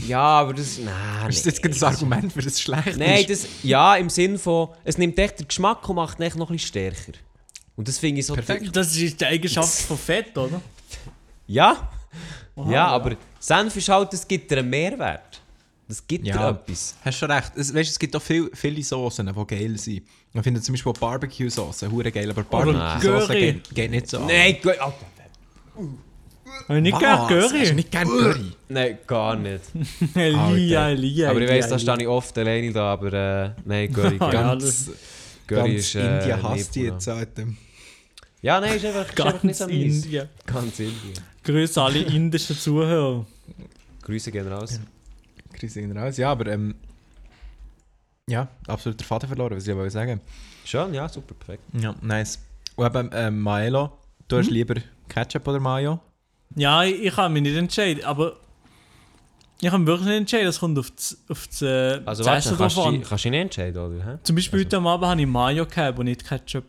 [0.07, 0.79] Ja, aber das...
[0.79, 0.95] Nein,
[1.29, 3.31] Ist das jetzt gerade das Argument, für das es schlecht Nein, ist?
[3.31, 3.49] das...
[3.63, 4.69] Ja, im Sinn von...
[4.85, 7.19] Es nimmt echt den Geschmack und macht ihn echt noch ein bisschen stärker.
[7.75, 8.35] Und das finde ich so...
[8.35, 8.75] Perfekt.
[8.75, 10.61] Das ist die Eigenschaft von Fett, oder?
[11.53, 11.89] Ja,
[12.57, 15.41] Aha, ja, aber Senf ist halt, das gibt dir einen Mehrwert.
[15.89, 16.51] Das gibt dir Ja.
[16.51, 16.95] etwas.
[17.05, 17.53] Hast schon recht.
[17.57, 20.03] Es, weißt, es gibt auch viel, viele Soßen, die geil sind.
[20.33, 23.41] Ich finde zum Beispiel Barbecue-Soße hure geil, aber Barbecue-Soße Curry.
[23.55, 24.21] geht, geht nicht so.
[24.21, 24.95] Nein, gut, Alter.
[26.69, 27.01] Hab ich nicht Was?
[27.29, 28.53] gern Hast du nicht gern Curry?
[28.69, 29.65] Nein, gar nicht.
[30.15, 31.31] Elia, Elia.
[31.31, 34.91] aber ich weiss, da stehe ich oft alleine da, aber äh, nein, Curry, Ganz,
[35.49, 37.45] Curry ganz ist äh, Indien hasst die jetzt, Alter.
[38.43, 39.67] Ja, nein, ist einfach, ist einfach nicht Ganz so.
[39.67, 40.29] Indien.
[40.47, 41.30] Ganz Indien.
[41.45, 43.25] Grüße alle indischen Zuhörer.
[44.03, 44.81] Grüße gehen raus.
[45.59, 46.17] Grüße ihn raus.
[46.17, 46.75] Ja, aber ähm,
[48.29, 50.21] ja, absolut der Vater verloren, was ich wollte sagen.
[50.65, 51.63] Schon, ja, super, perfekt.
[51.81, 52.39] Ja, nice.
[52.77, 53.93] Und eben ähm, Maelo,
[54.29, 54.75] du hast lieber
[55.09, 56.01] Ketchup oder Mayo?
[56.55, 58.37] Ja, ich, ich kann mich nicht entscheiden, aber
[59.61, 62.33] Ich kann mich wirklich nicht entscheiden, das kommt auf das, auf das, äh, Also das
[62.33, 62.95] weißt du, Essen kannst drauf du an.
[63.01, 64.05] dich- kannst du nicht entscheiden, oder?
[64.05, 64.19] hä?
[64.23, 66.65] Zum Beispiel Also- heute am Abend habe ich Mayo gehabt und nicht Ketchup.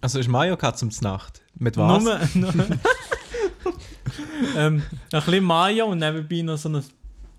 [0.00, 1.40] Also ist Mayo gehabt zum Nacht.
[1.54, 2.02] Mit was?
[2.34, 2.52] Nur, nur
[4.56, 6.82] ähm, ein bisschen Mayo und nebenbei noch so ein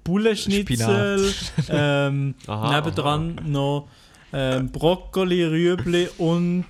[0.03, 1.33] Bullenschnitzel.
[1.69, 3.87] ähm, Aha, nebendran noch
[4.33, 6.65] ähm, Brokkoli, Rüebli und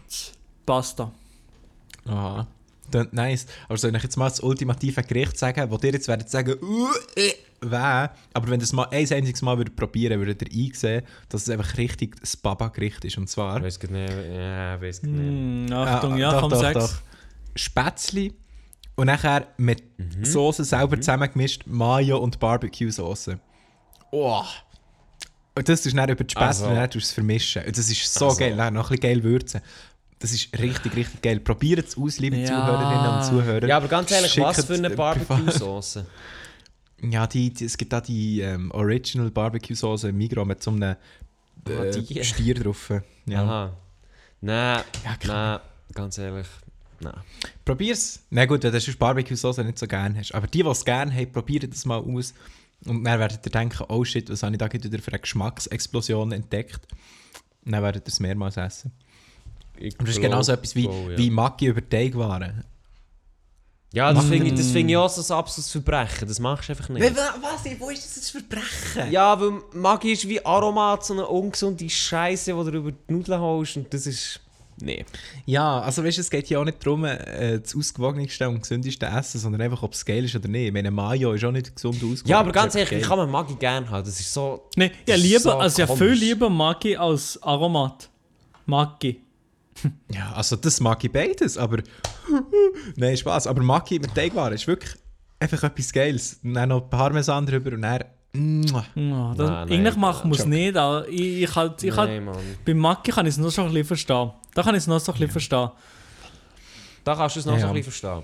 [0.66, 1.12] Pasta.
[2.06, 2.48] Aha.
[2.92, 3.48] Klingt nice.
[3.68, 6.56] Aber soll ich euch jetzt mal das ultimative Gericht sagen, wo ihr jetzt werdet sagen,
[6.62, 8.10] uh, äh, weh.
[8.34, 11.50] Aber wenn ihr es mal ein einziges Mal würdet probieren würdet ihr einsehen, dass es
[11.50, 13.18] einfach richtig das Baba-Gericht ist.
[13.18, 13.58] Und zwar...
[13.58, 14.14] Ich weiß nicht.
[14.32, 15.16] Ja, ich weiß nicht.
[15.16, 16.80] Hm, Achtung, Ah, ja, doch, komm, doch, sag's.
[16.80, 17.02] doch.
[17.56, 18.34] Spätzli
[18.96, 20.26] und nachher mit Mhm.
[20.26, 23.40] Soße selber zusammengemischt, Mayo und Barbecue-Soße.
[24.12, 24.44] Oh.
[25.56, 26.68] Und das ist dann über die Spätzle Also.
[26.68, 27.64] und dann tust du es vermischen.
[27.66, 28.40] Und das ist so Also.
[28.40, 28.56] geil.
[28.58, 29.62] Dann noch ein bisschen geil würzen.
[30.20, 31.40] Das ist richtig, richtig geil.
[31.40, 32.46] Probiert es aus, liebe Ja.
[32.48, 33.68] Zuhörerinnen und Zuhörer.
[33.68, 36.00] Ja, aber ganz ehrlich, was Schickt, für eine Barbecue-Sauce?
[37.02, 40.96] Ja, die, die, es gibt da die ähm, Original Barbecue-Soße im Migros mit so einem
[41.66, 42.24] Ah, äh.
[42.24, 42.92] Stier drauf.
[43.26, 43.44] Ja.
[43.44, 43.74] Aha.
[44.42, 45.60] Nein, Ja, klar.
[45.60, 46.48] nein, ganz ehrlich.
[47.04, 47.14] Nein.
[47.66, 48.22] Probier's.
[48.30, 50.34] Na gut, wenn du sonst Barbecue-Sauce nicht so gerne hast.
[50.34, 52.34] Aber die, die es gerne haben, probiert das mal aus.
[52.86, 56.32] Und dann werdet ihr denken, oh shit, was habe ich da wieder für eine Geschmacksexplosion
[56.32, 56.88] entdeckt.
[57.66, 58.92] Und dann werdet ihr es mehrmals essen.
[59.78, 61.18] Ich Und das ist genauso etwas wie, glaub, ja.
[61.18, 62.64] wie Maggi über Teigwaren.
[63.94, 66.28] Ja, das finde ich, das find ich auch so ein absolutes Verbrechen.
[66.28, 67.16] Das machst du einfach nicht.
[67.16, 67.80] Was?
[67.80, 69.12] Wo ist das jetzt Verbrechen?
[69.12, 73.40] Ja, weil Maggi ist wie Aromat, so eine ungesunde Scheiße, die du über die Nudeln
[73.40, 73.78] holst.
[73.78, 74.40] Und das ist.
[74.84, 75.06] Nee.
[75.46, 79.06] Ja, also weißt du, es geht hier auch nicht darum, äh, das ausgewogenste und gesündeste
[79.06, 80.68] Essen, sondern einfach, ob es geil ist oder nicht.
[80.68, 82.28] Ich meine, Mayo ist auch nicht gesund ausgewogen.
[82.30, 83.02] Ja, aber ganz ehrlich, geil.
[83.02, 84.04] kann man Maggi gerne haben?
[84.04, 84.70] Das ist so.
[84.76, 88.10] Nee, ja, lieber, so also ja, viel lieber Maggi als Aromat.
[88.66, 89.22] Maggi.
[90.14, 91.80] Ja, also das mag ich beides, aber.
[92.96, 93.48] Nein, Spaß.
[93.48, 94.92] Aber Maggi mit Teigwaren ist wirklich
[95.40, 96.40] einfach etwas Geiles.
[96.44, 98.04] Und dann noch Parmesan drüber und dann.
[98.36, 98.86] Mua.
[98.96, 102.36] Ja, das, Nein, nein, eigentlich machen muss nicht, aber ich, ich halt, ich halt, Nein,
[102.66, 104.32] beim Maggi kann ich es noch so ein bisschen verstehen.
[104.54, 105.70] Da kann ich es noch so ein bisschen verstehen.
[107.04, 107.72] Da kannst du es noch Ja, so ja.
[107.72, 108.24] ein bisschen verstehen.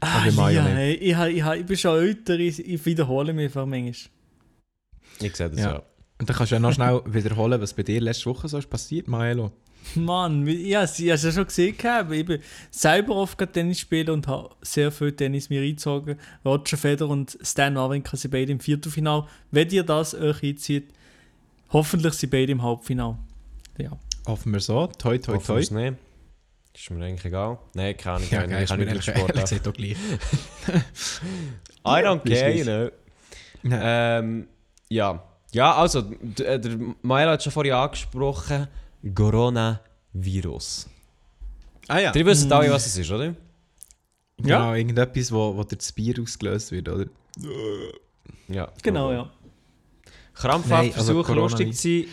[0.00, 0.74] Ah, ja, nicht.
[0.74, 3.92] hey, ich, ich, ich, ich bin schon älter, ich, ich wiederhole mich einfach manchmal.
[5.20, 5.72] Ich sehe das Ja.
[5.72, 5.82] ja.
[6.18, 8.68] Und dann kannst du ja noch schnell wiederholen, was bei dir letzte Woche so ist
[8.68, 9.52] passiert, Maelo.
[9.94, 11.74] Mann, ich habe es ja schon gesehen,
[12.12, 16.18] ich bin selber oft gerade Tennis spielen und habe sehr viel Tennis mir eingezogen.
[16.44, 19.26] Roger Federer und Stan Wawrinka sind beide im Viertelfinal.
[19.50, 20.88] Wenn ihr das euch einzieht,
[21.70, 23.16] hoffentlich sind beide im Halbfinal.
[23.78, 23.92] Ja.
[24.30, 24.86] Hoffen wir so.
[24.86, 25.56] Toi, toi, Hoffen toi.
[25.56, 25.94] wir's nicht.
[26.72, 27.58] Ist mir eigentlich egal.
[27.74, 28.28] Nein, keine Ahnung.
[28.30, 29.96] Ja, ich geil, ist kann nicht Sport ehrlich gesagt auch gleich.
[31.84, 32.58] I don't care, nicht.
[32.58, 32.90] you know.
[33.64, 34.18] Ja.
[34.18, 34.46] Ähm,
[34.88, 35.22] ja.
[35.52, 38.68] Ja, also, äh, der Mael hat schon vorhin angesprochen,
[39.14, 40.88] Coronavirus.
[41.88, 42.14] Ah ja.
[42.14, 43.34] Ihr wisst alle, was es ist, oder?
[44.38, 47.06] Genau, irgendetwas, wo, wo durch das Bier ausgelöst wird, oder?
[48.46, 48.68] Ja.
[48.82, 49.30] Genau, ja.
[50.34, 52.04] Krampfhaft also versuchen, lustig zu sein.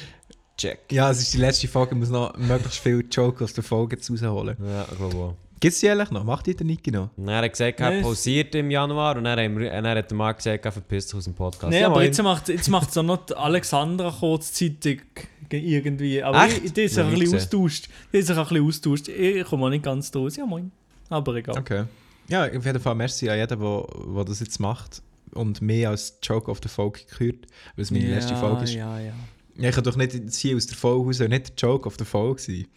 [0.57, 0.79] Check.
[0.91, 3.95] Ja, es ist die letzte Folge, ich muss noch möglichst viel Joke aus der Folge
[3.95, 4.57] jetzt rausholen.
[4.65, 5.33] Ja, ich glaube auch.
[5.59, 6.23] Gibt es die eigentlich noch?
[6.23, 7.09] Macht die der Niki noch?
[7.17, 9.83] Dann hat er gesagt, er Nein, es- pausiert im Januar und dann, haben wir, und
[9.83, 11.71] dann hat der Marc gesagt, er verpisst sich aus dem Podcast.
[11.71, 15.01] Nein, Ja, aber jetzt macht jetzt macht's auch noch Alexandra kurzzeitig
[15.49, 16.21] ge- irgendwie.
[16.21, 16.63] Aber Echt?
[16.63, 17.89] ich, die ist sich Ja, ein bisschen austauscht.
[18.13, 19.07] Die ist sich ein bisschen austauscht.
[19.09, 20.35] Ich komme auch nicht ganz draus.
[20.35, 20.71] Ja, moin.
[21.09, 21.57] Aber egal.
[21.57, 21.85] Okay.
[22.29, 25.01] Ja, auf jeden Fall merci an jeden, der, das jetzt macht
[25.33, 28.73] und mehr als Joke auf der Folge gehört, weil es meine letzte Folge ist.
[28.73, 28.99] Ja.
[28.99, 29.13] Ja, ja.
[29.57, 32.41] Ich kann doch nicht hier aus der Folge raus nicht der Joke auf der Folge
[32.41, 32.67] sein.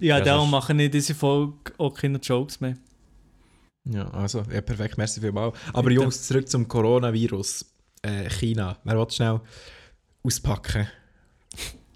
[0.00, 2.76] Ja, Ja, darum das- mache ich diese Folge auch keine Jokes mehr.
[3.84, 5.56] Ja, also, ja, perfekt, merci vielmals.
[5.72, 6.00] Aber Bitte.
[6.02, 7.64] Jungs, zurück zum Coronavirus.
[8.02, 8.78] Äh, China.
[8.84, 9.40] Wer will schnell
[10.24, 10.88] auspacken?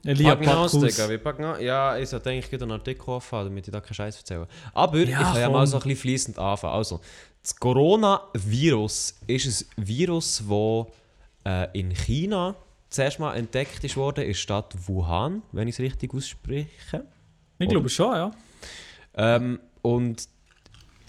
[0.04, 0.72] Elia Packen aus.
[0.72, 1.08] Digga.
[1.08, 1.60] Wir packen aus.
[1.60, 4.46] Ja, ich sollte eigentlich einen Artikel anfangen, damit ich da keinen Scheiß erzähle.
[4.72, 6.74] Aber ich Ja, kann ja mal so ein bisschen fließend anfangen.
[6.74, 7.00] Also,
[7.42, 10.86] das Coronavirus ist ein Virus, das
[11.44, 12.54] äh, in China
[12.88, 17.06] zuerst mal entdeckt ist worden, in der Stadt Wuhan, wenn ich es richtig ausspreche.
[17.58, 18.30] Ich glaube schon, ja.
[19.14, 20.28] Ähm, und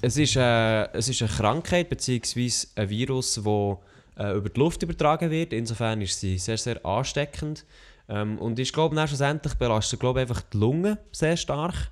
[0.01, 2.51] es ist, äh, es ist eine Krankheit bzw.
[2.75, 3.79] ein Virus, das
[4.23, 5.53] äh, über die Luft übertragen wird.
[5.53, 7.65] Insofern ist sie sehr, sehr ansteckend.
[8.07, 11.91] Ähm, und ich glaube, schlussendlich belastet glaube einfach die Lunge sehr stark.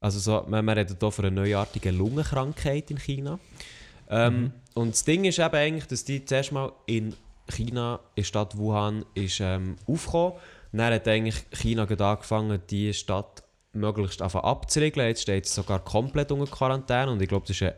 [0.00, 3.38] Also so, man, man redet hier von einer neuartigen Lungenkrankheit in China.
[4.10, 7.14] Ähm, Und das Ding ist eben eigentlich, dass die zuerst mal in
[7.48, 10.34] China, in der Stadt Wuhan, ist, ähm, aufgekommen.
[10.72, 15.08] Dann hat eigentlich China angefangen, die Stadt möglichst einfach abzuriegeln.
[15.08, 17.76] Jetzt steht sie sogar komplett unter Quarantäne und ich glaube, das ist eine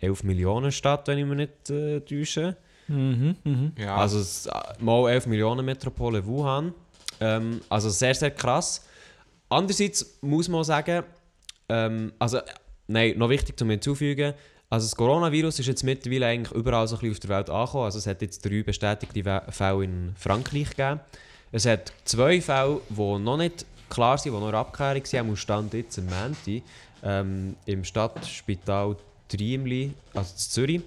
[0.00, 2.56] 11 Millionen Stadt, wenn ich mich nicht äh, täusche.
[2.88, 3.72] Mhm, mhm.
[3.78, 3.96] Ja.
[3.96, 6.74] Also es- äh, mal 11 Millionen Metropole Wuhan.
[7.20, 8.84] Ähm, also sehr, sehr krass.
[9.48, 11.04] Andererseits muss man sagen,
[11.68, 12.42] ähm, also äh,
[12.88, 14.34] nein, noch wichtig zu hinzufügen,
[14.72, 17.84] Also das Coronavirus ist jetzt mittlerweile eigentlich überall so ein bisschen auf der Welt angekommen.
[17.84, 21.00] Also es hat jetzt drei bestätigte Fälle in Frankreich gegeben.
[21.52, 25.36] Es hat zwei Fälle, die noch nicht klar sind, die noch in Abklärung sind, am
[25.36, 26.62] Stand jetzt am Montag,
[27.02, 28.96] ähm, im Stadtspital
[29.28, 30.80] Triemli, also in Zürich.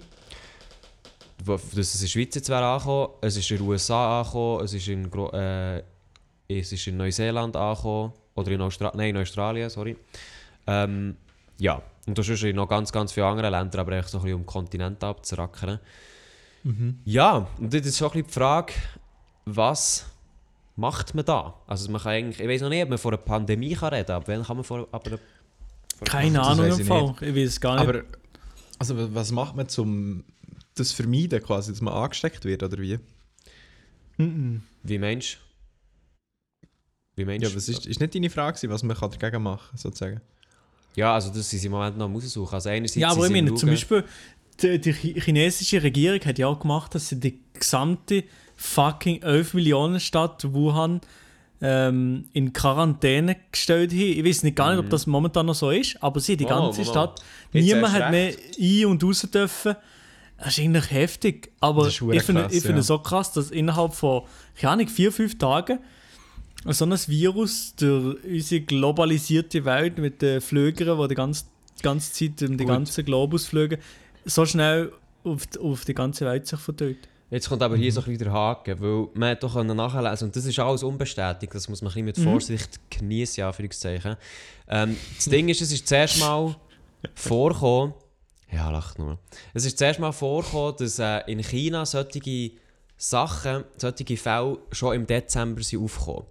[1.44, 4.88] Das ist in der Schweiz jetzt angekommen, es ist in den USA angekommen, es ist
[4.88, 5.84] in, Gro äh,
[6.48, 9.96] es ist in Neuseeland angekommen, oder in, Austra Nein, in Australien, sorry.
[10.66, 11.16] Ähm,
[11.58, 14.22] ja, und das ist in noch ganz, ganz viele andere Länder, aber echt so ein
[14.22, 15.80] bisschen um den Kontinent abzurackern.
[17.04, 18.72] Ja, und das ist so ein bisschen die Frage,
[19.44, 20.06] was
[20.74, 21.54] macht man da?
[21.66, 24.06] Also man kann eigentlich, ich weiß noch nicht, ob man von einer Pandemie kann reden
[24.06, 25.18] kann, aber wann kann man von aber einer
[26.04, 27.14] Keine Das Ahnung im ich Fall.
[27.20, 27.88] Ich weiß es gar nicht.
[27.88, 28.02] Aber
[28.78, 30.24] also, wa- was macht man, um
[30.74, 32.98] das zu vermeiden, quasi, dass man angesteckt wird, oder wie?
[34.18, 34.62] Mhm.
[34.82, 36.66] Wie meinst du?
[37.16, 37.56] Wie meinst Ja, du?
[37.56, 40.20] was ist, ist nicht deine Frage, was man kann dagegen machen kann, sozusagen?
[40.96, 42.52] Ja, also das sie im Moment noch am raussuchen.
[42.54, 44.04] Also einerseits Ja, aber ich meine, zum Beispiel,
[44.60, 48.24] die, die chi- chinesische Regierung hat ja auch gemacht, dass sie die gesamte
[48.56, 51.00] fucking 11 Millionen Stadt Wuhan
[51.60, 53.98] ähm, in Quarantäne gestellt haben.
[54.00, 56.50] Ich weiß nicht gar nicht, ob das momentan noch so ist, aber sie, die Mhm.
[56.50, 56.86] Mal, ganze mal.
[56.86, 59.76] Stadt, Jetzt niemand hat mehr ein- und raus dürfen.
[60.38, 61.50] Das ist eigentlich heftig.
[61.60, 62.78] Aber ist ich finde finde ja.
[62.78, 64.22] es so krass, dass innerhalb von,
[64.54, 65.78] keine Ahnung, vier, fünf Tagen
[66.72, 71.44] so ein Virus durch unsere globalisierte Welt mit den Flügern, die die ganze,
[71.78, 73.78] die ganze Zeit um den ganzen Globus fliegen,
[74.24, 74.92] so schnell
[75.24, 77.08] auf die, auf die ganze Welt sich verteilt.
[77.28, 80.28] Jetzt kommt aber hier so ein bisschen der Haken, weil man hat doch können nachlesen
[80.28, 84.16] und das ist alles unbestätigt, das muss man ein bisschen mit Vorsicht genießen, ja, Anführungszeichen.
[84.68, 86.54] Ähm, das Ding ist, es ist zuerst mal
[87.14, 87.94] vorgekommen,
[88.52, 89.18] ja, lacht nur.
[89.54, 92.52] Es ist zuerst mal vorgekommen, dass äh, in China solche
[92.96, 96.26] Sachen, solche Fälle schon im Dezember sind aufgekommen.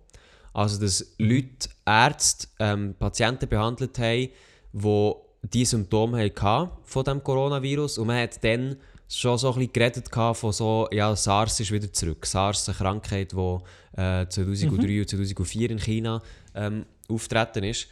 [0.55, 4.29] Also, dass Leute, Ärzte, ähm, Patienten behandelt haben,
[4.71, 5.13] die
[5.43, 8.77] diese Symptome hatten von dem Coronavirus und man hat dann
[9.09, 12.25] schon so ein bisschen geredet von so, ja, SARS ist wieder zurück.
[12.25, 13.57] SARS, eine Krankheit, die
[14.01, 16.21] äh, 2003 und 2004 in China
[16.55, 17.87] ähm, auftreten ist.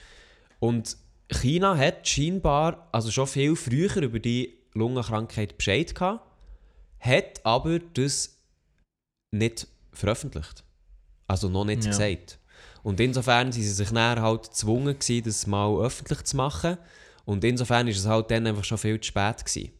[0.59, 0.95] Und
[1.29, 6.25] China hat scheinbar also schon viel früher über die Lungenkrankheit Bescheid gehabt,
[7.01, 8.37] hat aber das
[9.31, 10.63] nicht veröffentlicht.
[11.27, 11.89] Also noch nicht Ja.
[11.91, 12.39] gesagt.
[12.83, 16.77] Und insofern sind sie sich dann halt gezwungen gewesen, das mal öffentlich zu machen.
[17.25, 19.71] Und insofern ist es halt dann einfach schon viel zu spät gewesen.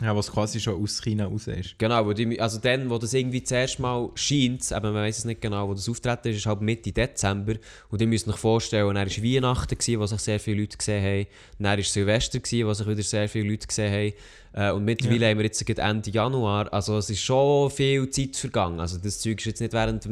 [0.00, 1.78] Ja, was quasi schon aus China raus ist.
[1.78, 5.24] Genau, wo die, also dann, wo das irgendwie zuerst mal scheint, aber man weiß es
[5.24, 7.54] nicht genau, wo das Auftreten ist, ist halt Mitte Dezember.
[7.90, 11.04] Und ihr müsst euch vorstellen, dann war Weihnachten, gewesen, wo sich sehr viele Leute gesehen
[11.04, 11.26] haben.
[11.60, 14.12] Dann war Silvester, gewesen, wo sich wieder sehr viele Leute gesehen haben.
[14.52, 16.72] Äh, und mittlerweile haben wir jetzt gerade Ende Januar.
[16.72, 18.80] Also es ist schon viel Zeit vergangen.
[18.80, 20.08] Also das Zeug ist jetzt nicht während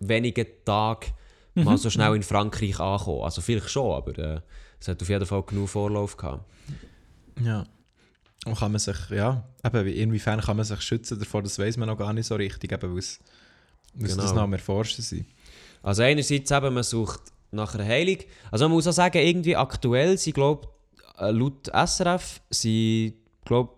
[0.00, 1.12] wenigen Tagen
[1.54, 3.22] mal so schnell in Frankreich angekommen.
[3.24, 4.40] Also vielleicht schon, aber äh,
[4.80, 6.44] es hat auf jeden Fall genug Vorlauf gehabt.
[7.42, 7.64] Ja.
[8.44, 11.76] Und kann man sich, ja, eben, wie- inwiefern kann man sich schützen davor, das weiß
[11.76, 13.20] man noch gar nicht so richtig, eben, weil es
[13.94, 14.22] weil es Genau.
[14.22, 15.26] das noch am Erforschen sind.
[15.82, 18.16] Also einerseits eben, man sucht nach einer Heilung.
[18.50, 20.68] Also man muss auch sagen, irgendwie aktuell sind, glaube
[21.18, 23.74] laut SRF, sind, glaube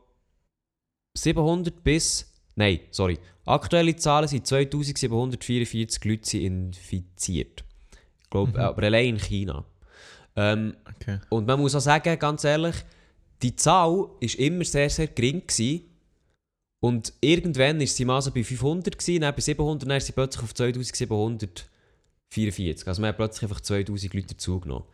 [1.16, 7.64] 700 bis, nein, sorry, aktuelle Zahlen sind 2744 Leute infiziert.
[8.22, 9.64] Ich glaube, aber allein in China.
[10.36, 11.18] Ähm, Okay.
[11.30, 12.74] und man muss auch sagen, ganz ehrlich,
[13.42, 15.42] die Zahl war immer sehr, sehr gering.
[15.46, 15.90] Gewesen.
[16.80, 20.12] Und irgendwann war sie mal so bei 500, gewesen, dann bei 700, dann ist sie
[20.12, 22.86] plötzlich auf 2744.
[22.88, 24.84] Also man hat plötzlich einfach 2000 Leute dazugenommen.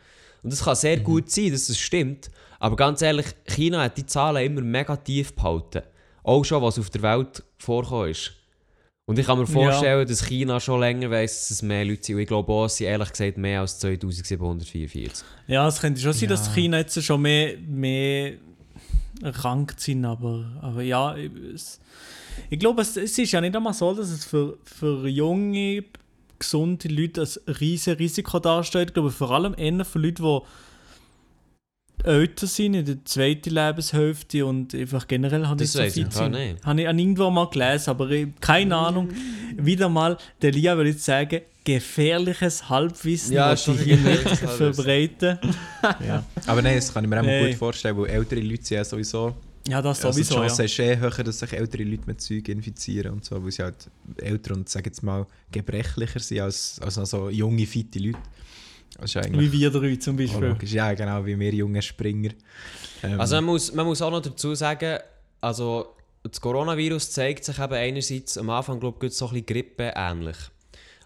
[0.43, 2.31] Und das kann sehr gut sein, dass das stimmt.
[2.59, 5.83] Aber ganz ehrlich, China hat die Zahlen immer mega tief behalten.
[6.23, 8.33] Auch schon, was auf der Welt vorgekommen ist.
[9.07, 12.15] Und ich kann mir vorstellen, dass China schon länger weiss, dass es mehr Leute sind.
[12.15, 15.25] Und ich glaube auch, es sind ehrlich gesagt mehr als 2744.
[15.49, 16.53] Ja, es könnte schon sein, dass Ja.
[16.53, 18.35] China jetzt schon mehr, mehr
[19.23, 21.81] erkrankt sind, aber, aber ja, es,
[22.49, 25.85] ich glaube, es, es ist ja nicht einmal so, dass es für, für junge,
[26.39, 28.91] gesunde Leute ein riesiges Risiko darstellt.
[28.91, 30.41] Ich glaube, vor allem eher für Leute, die
[32.05, 36.05] älter sind, in der zweiten Lebenshälfte und einfach generell haben Das nicht so weiss ich
[36.05, 36.33] gar sind.
[36.33, 36.65] nicht.
[36.65, 39.09] Habe ich an irgendwo mal gelesen, aber ich, keine Ahnung.
[39.57, 45.39] Wieder mal, der Lia würde ich sagen, gefährliches Halbwissen, Ja, schon die hier nicht verbreiten.
[46.07, 46.23] Ja.
[46.47, 47.51] Aber nein, das kann ich mir auch mal Hey.
[47.51, 49.35] gut vorstellen, weil ältere Leute sind ja sowieso.
[49.69, 50.41] Ja, das Also die sowieso.
[50.41, 50.67] Chance ja.
[50.67, 53.77] ist eh höher, dass sich ältere Leute mit Zeug infizieren und so, weil sie halt
[54.19, 58.19] älter und sag jetzt mal gebrechlicher sind als, als noch so junge, fitte Leute.
[59.03, 60.49] Ist Wie wir drei zum auch Beispiel.
[60.49, 60.73] logisch.
[60.73, 62.31] Ja, genau, wie wir junge Springer.
[63.03, 64.99] Ähm, Also man muss, man muss auch noch dazu sagen,
[65.41, 69.93] also das Coronavirus zeigt sich eben einerseits am Anfang, glaube ich, so ein bisschen Grippe
[69.95, 70.37] ähnlich.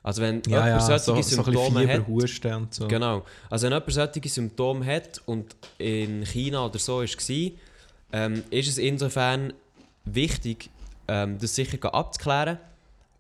[0.03, 2.75] Also wenn ja, ja, jemand so, solche so ein bisschen Symptome Fieber, hat, Husten und
[2.75, 2.89] so.
[2.89, 7.51] genau, also wenn jemand solche Symptome hat und in China oder so war,
[8.13, 9.53] ähm, ist es insofern
[10.05, 10.69] wichtig,
[11.09, 12.59] ähm, das sicher abzuklären.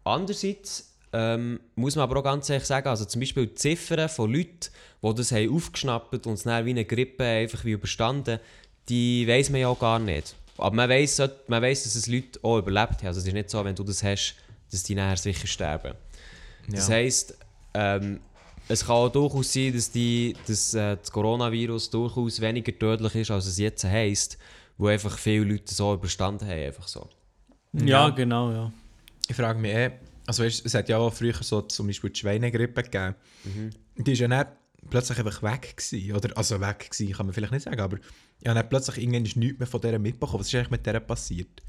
[0.05, 4.33] Andererseits ähm, muss man aber auch ganz ehrlich sagen, also zum Beispiel die Ziffern von
[4.33, 4.59] Leuten,
[5.03, 8.40] die das haben aufgeschnappt und es dann wie eine Grippe einfach wie überstanden,
[8.88, 10.35] die weiß man ja auch gar nicht.
[10.59, 13.07] Aber man weiß, man weiss, dass es Leute auch überlebt haben.
[13.07, 14.35] Also es ist nicht so, wenn du das hast,
[14.70, 15.94] dass die nachher sicher sterben.
[16.68, 16.94] Das Ja.
[16.96, 17.37] heisst,
[17.74, 18.20] ähm,
[18.68, 23.31] es kann auch durchaus sein, dass, die, dass äh, das Coronavirus durchaus weniger tödlich ist,
[23.31, 24.38] als es jetzt heisst,
[24.79, 26.61] wo einfach viele Leute so überstanden haben.
[26.62, 27.09] Einfach so.
[27.72, 28.09] Ja, Ja.
[28.11, 28.72] genau, ja.
[29.29, 29.90] Ich frage mich eh,
[30.26, 33.14] also weißt, es hat ja auch früher so zum Beispiel die Schweinegrippe gegeben.
[33.96, 34.46] Die ist ja dann
[34.90, 36.12] plötzlich einfach weg gewesen.
[36.14, 37.98] Oder, also weg gewesen, kann man vielleicht nicht sagen, aber
[38.42, 40.40] ja, dann plötzlich irgendwann ist nichts mehr von der mitbekommen.
[40.40, 41.62] Was ist eigentlich mit der passiert?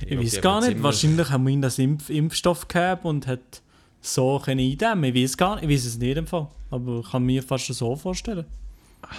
[0.00, 0.66] Ich glaub, weiß gar nicht.
[0.68, 3.62] ziemlich- Wahrscheinlich haben wir ihn das Impf Impfstoff gehabt und hat
[4.00, 5.14] so können eindämmen.
[5.14, 5.64] Ich weiß gar nicht.
[5.64, 6.48] Ich weiß es nicht im Fall.
[6.70, 8.44] Aber ich kann mir fast so vorstellen.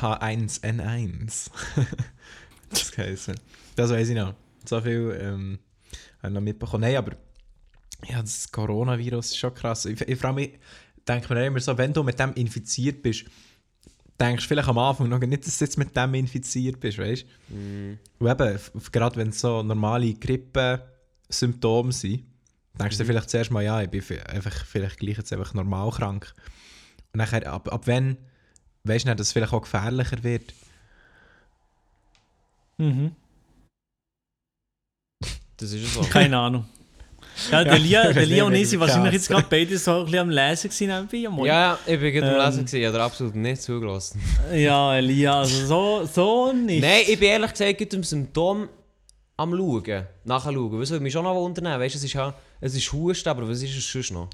[0.01, 1.49] H1N1.
[2.69, 3.31] das heisst.
[3.75, 4.33] Das weiß ich noch.
[4.65, 5.59] So viel ähm,
[6.21, 6.81] habe ich noch mitbekommen.
[6.81, 7.13] Nein, aber
[8.07, 9.85] ja, das Coronavirus ist schon krass.
[9.85, 10.59] Ich, ich frage mich,
[11.07, 13.25] denke mir immer so, wenn du mit dem infiziert bist,
[14.19, 17.25] denkst du vielleicht am Anfang noch nicht, dass du jetzt mit dem infiziert bist, weißt
[17.49, 17.97] du?
[18.19, 18.59] Und eben,
[18.91, 22.23] gerade wenn es so normale Grippe-Symptome sind,
[22.79, 25.91] denkst du dir vielleicht zuerst mal, ja, ich bin einfach vielleicht gleich jetzt einfach normal
[25.91, 26.33] krank.
[27.13, 28.17] Und nachher, ab, ab wann
[28.83, 30.53] weißt du nicht, dass es vielleicht auch gefährlicher wird?
[32.77, 33.15] Mhm.
[35.57, 36.09] Das ist ja so.
[36.09, 36.65] Keine Ahnung.
[37.51, 40.19] Ja, der Lia, der ich Lia ich wie wahrscheinlich jetzt gerade beide so ein bisschen
[40.19, 41.27] am Lesen gewesen nebenbei.
[41.27, 41.47] am Morgen.
[41.47, 42.45] ja, ja, ich bin gerade am Ähm.
[42.45, 44.21] Lesen, gewesen, ich habe absolut nicht zugelassen.
[44.53, 46.81] ja, Elia, also so, so nicht.
[46.81, 48.67] Nein, ich bin ehrlich gesagt gerade im Symptom
[49.37, 50.79] am Schauen, nachschauen.
[50.81, 53.47] Was würde mich schon noch wundern, weißt du, es ist ja, es ist Husten, aber
[53.47, 54.27] was ist es sonst noch?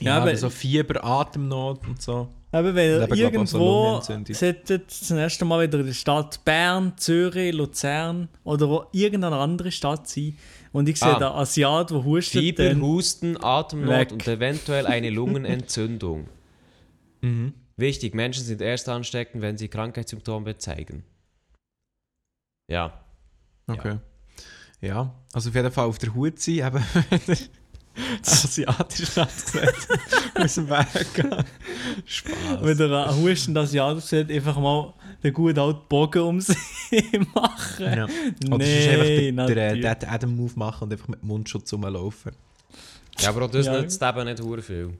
[0.00, 2.28] Ja, Ja, aber- so Fieber, Atemnot und so.
[2.52, 4.34] Aber wenn ich, auch so irgendwo Lungenentzündung.
[4.36, 9.72] sollte zum ersten Mal wieder in der Stadt Bern, Zürich, Luzern oder wo irgendeine andere
[9.72, 10.36] Stadt sein
[10.74, 11.18] und ich sehe Ah.
[11.18, 14.12] da Asiat, der hustet, Fieber, dann Husten, Atemnot Weg.
[14.12, 16.28] und eventuell eine Lungenentzündung.
[17.22, 17.54] Mhm.
[17.78, 21.02] Wichtig, Menschen sind erst ansteckend, wenn sie Krankheitssymptome zeigen.
[22.68, 23.00] Ja.
[23.66, 23.96] Okay.
[24.82, 25.14] Ja.
[25.32, 26.84] also auf jeden Fall auf der Hut sein, eben
[28.22, 29.72] das asiatische Akzent
[30.34, 31.44] aus dem Weg gehen.
[32.04, 32.58] Spaß.
[32.62, 34.92] wenn er einen hustenden Asiat sieht, einfach mal
[35.24, 36.56] den guten alten Bogen um sich
[37.34, 37.84] machen.
[37.84, 38.04] Ja.
[38.48, 42.32] Oder Nee, einfach den, den, den Adam-Move machen und einfach mit Mundschutz rumlaufen.
[43.18, 43.80] Ja, aber auch das Ja.
[43.80, 44.90] nützt eben nicht hure viel.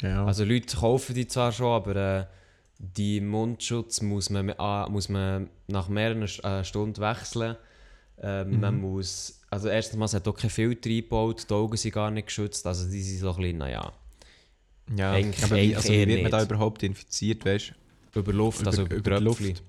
[0.00, 0.24] Ja.
[0.24, 2.24] Also Leute kaufen die zwar schon, aber äh,
[2.78, 7.56] die Mundschutz muss man, ah, muss man nach mehreren St- äh, Stunden wechseln.
[8.22, 11.92] Ähm, Man muss, also erstens mal, es hat auch kein Filter eingebaut, die Augen sind
[11.94, 13.92] gar nicht geschützt, also die sind so ein bisschen, naja,
[14.94, 15.12] ja.
[15.12, 16.32] eigentlich- aber wie, eigentlich also, wie wird man nicht.
[16.34, 17.72] da überhaupt infiziert, weißt
[18.14, 19.48] über Luft, also über, über Tröpfchen.
[19.48, 19.62] Luft.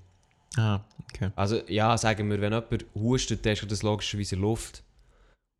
[0.56, 1.30] Ah, okay.
[1.36, 4.82] Also ja, sagen wir, wenn jemand hustet, dann ist das logischerweise Luft.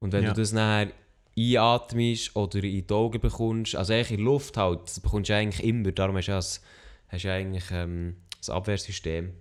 [0.00, 0.32] Und wenn Ja.
[0.32, 0.92] du das nachher
[1.38, 5.64] einatmest oder in die Augen bekommst, also eigentlich in Luft halt, das bekommst du eigentlich
[5.66, 6.60] immer, darum hast du das,
[7.08, 9.32] hast du eigentlich ähm, das Abwehrsystem.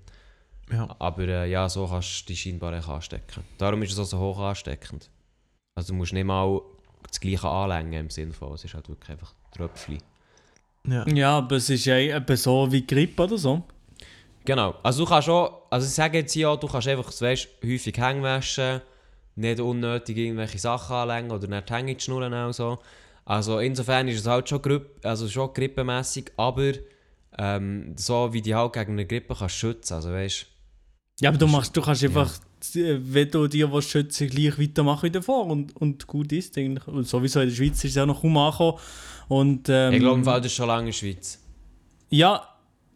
[0.72, 0.96] Ja.
[1.00, 3.44] Aber äh, ja, so kannst du dich scheinbar auch anstecken.
[3.58, 5.10] Darum ist es auch so hoch ansteckend.
[5.76, 6.62] Also du musst nicht mal
[7.10, 9.98] das gleiche anlängen im Sinne von, es ist halt wirklich einfach Tröpfchen.
[10.88, 11.08] Ja.
[11.08, 13.64] Ja, aber es ist ja eben so wie Grippe oder so.
[14.46, 14.76] Genau.
[14.82, 18.24] Also du kannst auch, also ich sage jetzt ja, du kannst einfach, weißt, häufig Hänge
[18.24, 18.82] waschen,
[19.36, 22.80] nicht unnötig irgendwelche Sachen anlängen oder nicht Hänge Schnurren auch so.
[23.26, 26.74] Also insofern ist es halt schon, Grippe, also schon grippemässig, aber
[27.38, 30.48] ähm, so wie die halt gegen eine Grippe kannst schützen, also weißt
[31.20, 32.40] Ja, aber du, machst, du kannst einfach, äh,
[32.74, 36.88] wenn du dir was schützen, gleich weitermachen wie davor und, und gut ist eigentlich.
[36.88, 38.78] Und sowieso in der Schweiz ist es ja noch kaum angekommen.
[39.28, 41.40] Und, ähm, ich glaube das ist schon lange in der Schweiz.
[42.10, 42.48] Ja,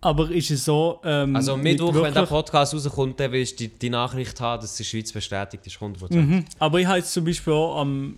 [0.01, 0.99] aber ist es so...
[1.03, 4.61] Ähm, Also am Mittwoch, wenn der Podcast rauskommt, dann wirst du die, die Nachricht haben,
[4.61, 6.13] dass die Schweiz bestätigt ist, 100%.
[6.13, 6.45] Mhm.
[6.59, 8.15] Aber ich habe jetzt zum Beispiel auch am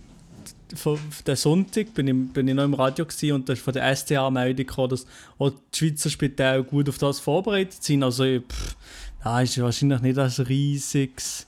[1.26, 3.94] der Sonntag bin ich, bin ich noch im Radio gewesen und da ist von der
[3.94, 5.06] STA Meldung gekommen, dass
[5.38, 8.02] auch die Schweizer Spitäle gut auf das vorbereitet sind.
[8.02, 8.76] Also pff,
[9.28, 11.46] da ist wahrscheinlich nicht ein riesiges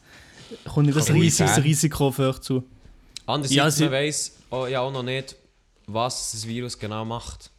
[0.65, 1.63] kommt nicht ruhig riesiges sein.
[1.63, 2.63] Risiko auf euch zu.
[3.25, 5.37] Andererseits, Ja, sie- man weiss oh, ja auch noch nicht,
[5.87, 7.51] was das Virus genau macht.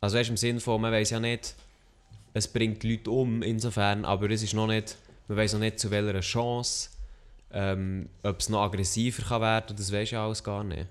[0.00, 1.54] Also weißt, im Sinne von, man weiß ja nicht,
[2.34, 4.96] es bringt Leute um, insofern, aber es ist noch nicht,
[5.28, 6.90] man weiß noch nicht zu welcher Chance,
[7.52, 10.86] ähm, ob es noch aggressiver kann werden, das weiß ja alles gar nicht.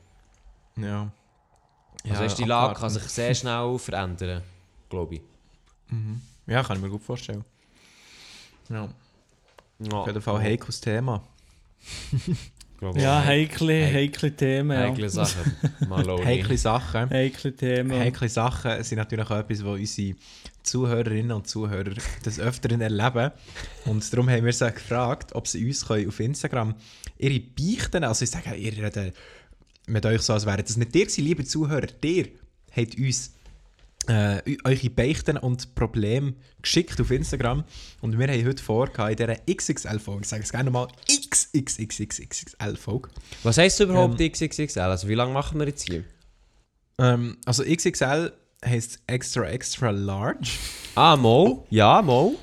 [0.77, 1.11] Ja.
[2.07, 4.43] Also weißt, die Lage kann sich sehr schnell verändern,
[4.89, 5.21] glaube ich.
[6.51, 7.43] Ja, kann ich mir gut vorstellen.
[8.69, 8.89] Ja.
[9.79, 9.91] Ja.
[9.97, 11.23] Auf jeden Fall ein heikles Thema.
[12.95, 14.71] Ja, heikle, Heik- heikle Themen.
[14.71, 14.87] Ja.
[14.89, 15.55] Heikle Sachen.
[15.87, 16.25] Maloney.
[16.25, 17.09] Heikle Sachen.
[17.11, 17.91] Heikle Themen.
[17.99, 20.15] Heikle Sachen sind natürlich auch etwas, was unsere
[20.63, 21.93] Zuhörerinnen und Zuhörer
[22.25, 23.31] des Öfteren erleben.
[23.85, 26.73] Und darum haben wir sie gefragt, ob sie uns können auf Instagram
[27.19, 29.15] ihre Beichten, also ich sage, ihr redet
[29.87, 31.87] mit euch so, als wären das nicht ihr liebe Zuhörer.
[32.03, 32.27] Ihr
[32.75, 33.33] habt uns
[34.07, 37.63] äh, eure Beichten und Probleme geschickt auf Instagram.
[38.01, 43.09] Und wir haben heute vor, in dieser XXL-Folge, ich sage es gerne nochmal, XXXXXL-Folge,
[43.43, 44.79] Was heisst überhaupt XXXL?
[44.81, 46.03] Also wie lange machen wir jetzt hier?
[46.99, 48.31] ähm, also XXL
[48.65, 50.49] heisst extra extra large.
[50.95, 51.65] Ah, Mo.
[51.69, 52.35] Ja, Mo.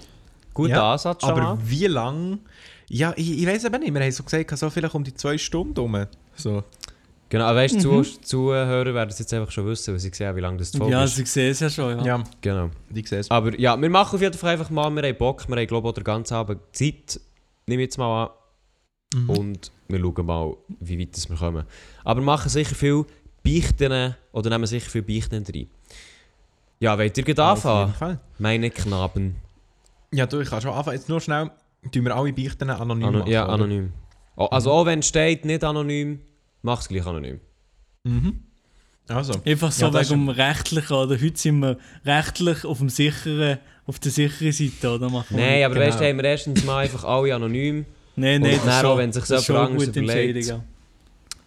[0.55, 1.59] Guter Ja, Ansatz schon Aber mal.
[1.63, 2.41] wie lang?
[2.89, 3.95] Ja, ich, ich weiß eben nicht.
[3.95, 6.07] Wir haben so gesagt, so vielleicht um die zwei Stunden rum.
[6.35, 6.65] So.
[7.31, 8.03] Genau, aber weißt du, Mhm.
[8.05, 10.79] Zuh- Zuhörer werden es jetzt einfach schon wissen, weil sie sehen, wie lange das die
[10.79, 11.17] Folge Ja, ist.
[11.17, 11.99] sie sehen es ja schon.
[11.99, 12.05] Ja.
[12.19, 12.71] Ja, Genau.
[12.89, 15.57] die siehst Aber ja, wir machen auf jeden Fall einfach mal, wir haben Bock, wir
[15.57, 17.21] haben glaube ich auch den ganzen Abend Zeit,
[17.67, 18.31] nehme ich jetzt mal an,
[19.25, 19.31] Mhm.
[19.31, 21.65] und wir schauen mal, wie weit das wir kommen.
[22.05, 23.05] Aber wir machen sicher viel
[23.45, 25.69] Beichten, oder nehmen sicher viel Beichten rein.
[26.81, 27.95] Ja, wollt ihr gleich Auf jeden anfangen?
[27.95, 28.21] Fall.
[28.39, 29.37] Meine Knaben.
[30.13, 30.97] Ja, du, ich kann schon anfangen.
[30.97, 31.51] Jetzt nur schnell,
[31.93, 33.53] tun wir alle Beichten anonym Ano machen, ja, oder?
[33.55, 33.93] anonym.
[34.37, 36.21] Oh, also auch wenn es steht, nicht anonym,
[36.63, 37.41] mach es gleich anonym.
[38.05, 38.43] Mhm.
[39.09, 41.19] Also, Einfach so Ja, wegen dem Rechtlichen, oder?
[41.19, 45.09] Heute sind wir rechtlich auf, dem sicheren, auf der sicheren Seite, oder?
[45.09, 45.87] Machen Nein, aber genau.
[45.87, 47.87] weißt du, haben wir erstens mal einfach alle anonym.
[48.17, 50.55] Nein, nein, das auch, wenn sich ist jemand anderes überlegt.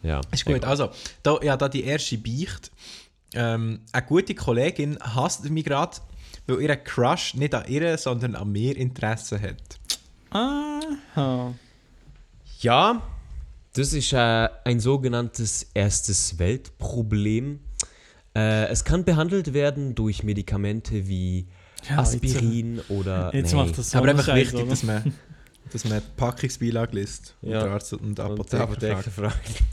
[0.03, 0.63] Ja, ist gut.
[0.65, 0.89] Also,
[1.21, 2.71] da, ja, da die erste Beicht.
[3.33, 5.97] Ähm, eine gute Kollegin hasst mich gerade,
[6.47, 9.79] weil ihr Crush nicht an ihr, sondern an mir Interesse hat.
[10.31, 11.53] Aha.
[12.61, 13.01] Ja,
[13.73, 17.59] das ist äh, ein sogenanntes erstes Weltproblem.
[18.35, 21.47] Äh, es kann behandelt werden durch Medikamente wie
[21.89, 23.33] Ja, Aspirin oder.
[23.35, 23.57] Jetzt nee.
[23.57, 24.69] macht das so Aber einfach Scheiß, wichtig, oder?
[24.69, 25.13] dass man,
[25.71, 27.63] dass man Packungsbeilage liest und Ja.
[27.63, 29.35] der Arzt und der Und Apotheker, die Apotheker fragt.
[29.47, 29.63] fragt.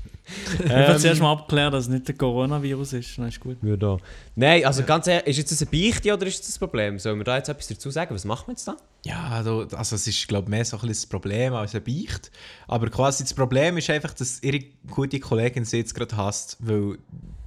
[0.59, 3.16] Ich will zuerst mal abklären, dass es nicht der Coronavirus ist.
[3.18, 3.57] Dann ist gut.
[3.62, 3.97] Ja, da.
[4.37, 6.99] Nein, also ganz ehrlich, ist jetzt das eine Beichte oder ist das ein Problem?
[6.99, 8.14] Sollen wir da jetzt etwas dazu sagen?
[8.14, 8.76] Was machen wir jetzt da?
[9.05, 12.31] Ja, also, also es ist glaube mehr so ein bisschen das Problem als ein Beicht.
[12.66, 14.61] Aber quasi das Problem ist einfach, dass ihre
[14.91, 16.99] gute Kollegin sie jetzt gerade hasst, weil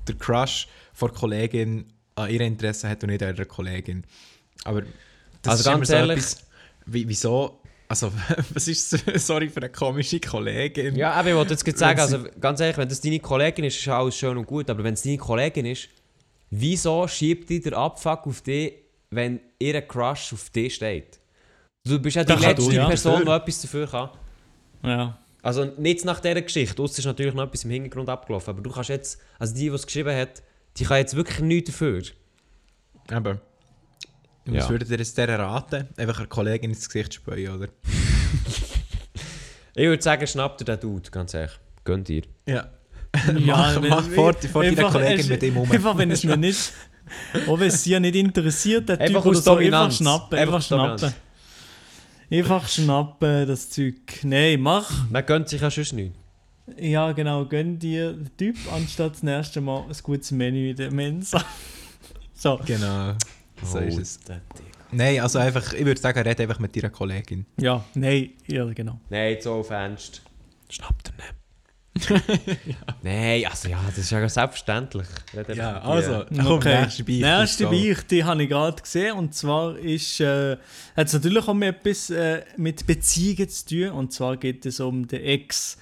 [0.08, 4.04] der Crush von der Kollegin an ihr Interesse hat und nicht an ihrer Kollegin.
[4.66, 4.82] Aber
[5.44, 6.38] das Also ist immer ganz so ehrlich- etwas,
[6.88, 7.61] wie, wieso...
[7.92, 8.10] Also,
[8.54, 9.04] was ist das?
[9.28, 10.96] Sorry für eine komische Kollegin.
[10.96, 13.80] Ja, aber ich wollte jetzt gerade sagen, also ganz ehrlich, wenn das deine Kollegin ist,
[13.80, 15.90] ist alles schön und gut, aber wenn es deine Kollegin ist,
[16.52, 18.76] wieso schiebt die der Abfuck auf dich,
[19.10, 21.20] wenn ihr Crush auf dich steht?
[21.84, 22.88] Du bist ja die Da kann letzte du, ja.
[22.88, 24.10] Person, die etwas dafür kann.
[24.84, 25.18] Ja.
[25.42, 28.72] Also nicht nach dieser Geschichte, uns ist natürlich noch etwas im Hintergrund abgelaufen, aber du
[28.72, 30.42] kannst jetzt, also die, die es geschrieben hat,
[30.78, 32.04] die kann jetzt wirklich nichts dafür.
[33.10, 33.42] Aber...
[34.48, 34.62] Und Ja.
[34.62, 35.88] Was würdet ihr jetzt der raten?
[35.98, 37.68] Einfach einer Kollegin ins Gesicht spähen, oder?
[39.74, 41.54] Ich würde sagen, schnappt dir den Dude, ganz ehrlich.
[41.86, 42.24] Gönnt ihr.
[42.46, 42.70] Ja.
[43.16, 45.72] Ja, mach wenn- mach vor, vor deiner einfach- Kollegin mit ihm um.
[45.72, 46.74] Einfach, wenn es mir nicht.
[47.48, 50.38] Auch wenn es sie ja nicht interessiert, der Einfach Typ oder aus so, einfach schnappen.
[50.40, 51.02] Einfach Einfach Dominanz.
[51.02, 51.18] schnappen.
[52.38, 53.96] Einfach schnappen, das Zeug.
[54.24, 55.10] Nein, mach.
[55.10, 56.16] Man gönnt sich ja sonst nicht.
[56.78, 60.92] Ja, genau, gönn dir den Typ, anstatt das nächste Mal ein gutes Menü in der
[60.92, 61.44] Mensa.
[62.34, 62.60] so.
[62.66, 63.16] Genau.
[63.64, 64.20] So ist es.
[64.92, 67.46] Nein, also einfach, ich würde sagen, red einfach mit deiner Kollegin.
[67.58, 69.00] Ja, nein, ja, genau.
[69.10, 70.22] Nein, so auf Ernst.
[70.70, 71.36] Schnappt er nicht.
[73.04, 75.08] Nein, also ja, das ist ja ganz selbstverständlich.
[75.36, 76.42] Red Ja, also, dir.
[76.44, 77.38] komm, nächste Beichte.
[77.40, 77.68] Nächste.
[77.68, 79.18] Beichte, die habe ich gerade gesehen.
[79.18, 80.58] Und zwar ist, äh,
[80.96, 83.90] hat es natürlich auch mit etwas äh, mit Beziehungen zu tun.
[83.90, 85.78] Und zwar geht es um den Ex.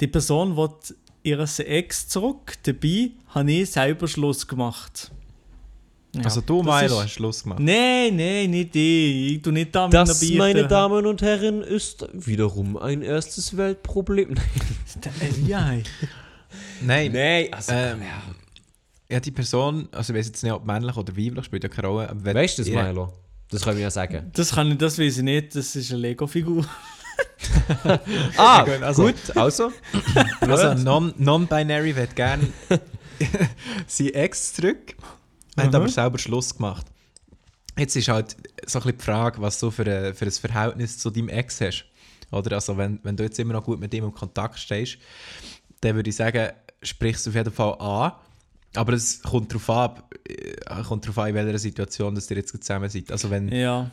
[0.00, 0.70] Die Person will
[1.22, 2.54] ihres Ex zurück.
[2.64, 5.12] Dabei habe ich selber Schluss gemacht.
[6.16, 7.60] Ja, Also du, das Milo, hast Schluss gemacht.
[7.60, 9.32] Nein, nein, nicht ich.
[9.36, 10.36] Ich tu nicht da mit Das, einer Beichte.
[10.38, 14.34] meine Damen und Herren, ist wiederum ein erstes Weltproblem.
[15.46, 15.72] Ja,
[16.80, 17.72] Nein, Nein, also.
[17.72, 18.00] ähm,
[19.10, 21.88] ja, die Person, also ich weiß jetzt nicht, ob männlich oder weiblich, spielt ja keine
[21.88, 22.08] Rolle.
[22.10, 23.12] aber wenn weißt du das, ihr- Milo?
[23.50, 24.30] Das können wir ja sagen.
[24.34, 25.54] das kann ich, das weiß ich nicht.
[25.54, 26.64] Das ist eine Lego-Figur.
[28.36, 29.72] Ah, gut, also- gut, also.
[30.40, 32.48] Also non- Non-Binary non wird gerne
[33.86, 34.94] sein Ex zurück,
[35.56, 35.74] hat Mhm.
[35.76, 36.86] aber selber Schluss gemacht.
[37.78, 38.36] Jetzt ist halt
[38.66, 41.60] so ein bisschen die Frage, was du für ein, für ein Verhältnis zu deinem Ex
[41.60, 41.84] hast.
[42.30, 44.98] Oder also wenn, wenn du jetzt immer noch gut mit ihm im Kontakt stehst,
[45.80, 46.48] dann würde ich sagen,
[46.82, 48.12] sprich es auf jeden Fall an.
[48.74, 52.50] Aber es kommt darauf an, äh, kommt darauf an, in welcher Situation dass ihr jetzt
[52.50, 53.10] zusammen seid.
[53.12, 53.90] Also wenn, Ja.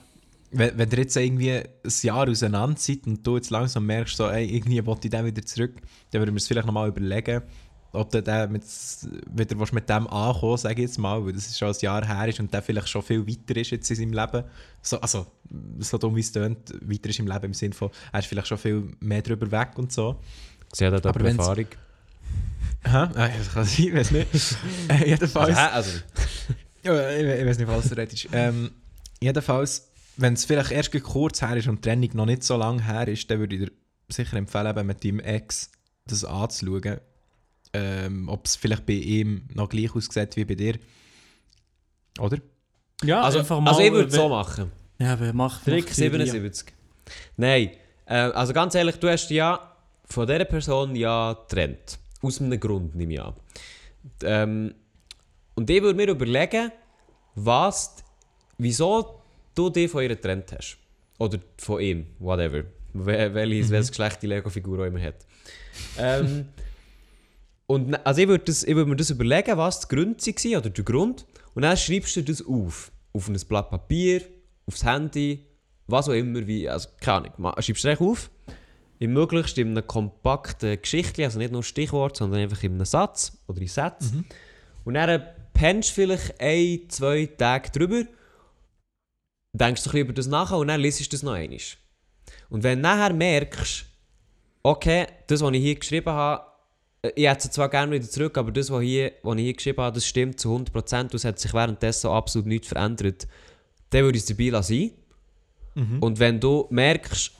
[0.52, 1.64] wenn, wenn ihr jetzt irgendwie ein
[2.02, 5.46] Jahr auseinander seid und du jetzt langsam merkst, so, ey, irgendwie wollte ich den wieder
[5.46, 5.76] zurück,
[6.12, 7.44] dann würden wir es vielleicht nochmal überlegen,
[7.94, 8.64] ob du den mit,
[9.32, 12.40] wieder mit dem ankommen sage ich jetzt mal, weil das schon ein Jahr her ist
[12.40, 14.44] und der vielleicht schon viel weiter ist jetzt in seinem Leben.
[14.82, 15.28] So, also,
[15.80, 18.48] so dumm wie es tönt, weiter ist im Leben im Sinne von, er ist vielleicht
[18.48, 20.20] schon viel mehr drüber weg und so.
[20.74, 21.68] Sie hat auch Erfahrung.
[22.86, 22.98] Hä?
[22.98, 24.28] Ah, das kann sein, ich weiß nicht.
[24.90, 25.56] äh, jedenfalls.
[25.58, 26.00] Also, also,
[26.84, 28.28] ich, we- ich weiß nicht, was du redest.
[28.34, 28.72] Ähm,
[29.22, 32.84] jedenfalls, wenn es vielleicht erst kurz her ist und die Trennung noch nicht so lange
[32.84, 33.72] her ist, dann würde ich dir
[34.10, 35.72] sicher empfehlen, mit deinem Ex
[36.06, 36.98] das anzuschauen.
[37.74, 40.76] Ähm, Ob es vielleicht bei ihm noch gleich aussieht wie bei dir.
[42.20, 42.38] Oder?
[43.04, 43.72] Ja, also, einfach mal.
[43.72, 44.72] also ich würde es so machen.
[45.00, 46.26] Ja, wer macht Frick macht die Idee?
[46.26, 46.74] 77.
[47.38, 47.72] Nein,
[48.06, 51.98] äh, also ganz ehrlich, du hast ja von dieser Person ja getrennt.
[52.22, 53.34] Aus einem Grund, nehme ich an.
[54.24, 54.76] Ähm,
[55.56, 56.72] und ich würde mir überlegen,
[57.36, 57.96] was,
[58.58, 59.22] wieso
[59.56, 60.78] du dich von ihr getrennt hast.
[61.18, 62.64] Oder von ihm, whatever.
[62.94, 65.16] Wel- Welches, welches Geschlecht die Lego-Figur auch immer hat.
[65.98, 66.48] Ähm,
[67.68, 70.58] und ne- also ich würde das- ich würde mir das überlegen, was die Gründe waren,
[70.58, 71.26] oder der Grund.
[71.54, 72.92] Und dann schreibst du das auf.
[73.14, 74.22] Auf ein Blatt Papier,
[74.66, 75.46] aufs Handy,
[75.88, 78.30] was auch immer, wie, also keine Ahnung, schreibst du es auf.
[79.00, 83.38] Im möglichst in einem kompakten Geschichtchen, also nicht nur Stichwort, sondern einfach in einem Satz
[83.48, 84.26] oder in Sätzen.
[84.86, 88.04] Und dann pennst du vielleicht ein, zwei Tage drüber,
[89.54, 91.60] denkst du ein über das nach und dann liest du das noch einmal.
[92.50, 93.86] Und wenn du nachher merkst,
[94.64, 96.46] okay, das, was ich hier geschrieben habe,
[97.16, 99.82] ich hätte es zwar gerne wieder zurück, aber das, was, hier, was ich hier geschrieben
[99.82, 103.28] habe, das stimmt zu 100% und es hat sich währenddessen absolut nichts verändert,
[103.90, 104.92] dann würde ich es dabei lassen.
[106.02, 107.32] Und wenn du merkst,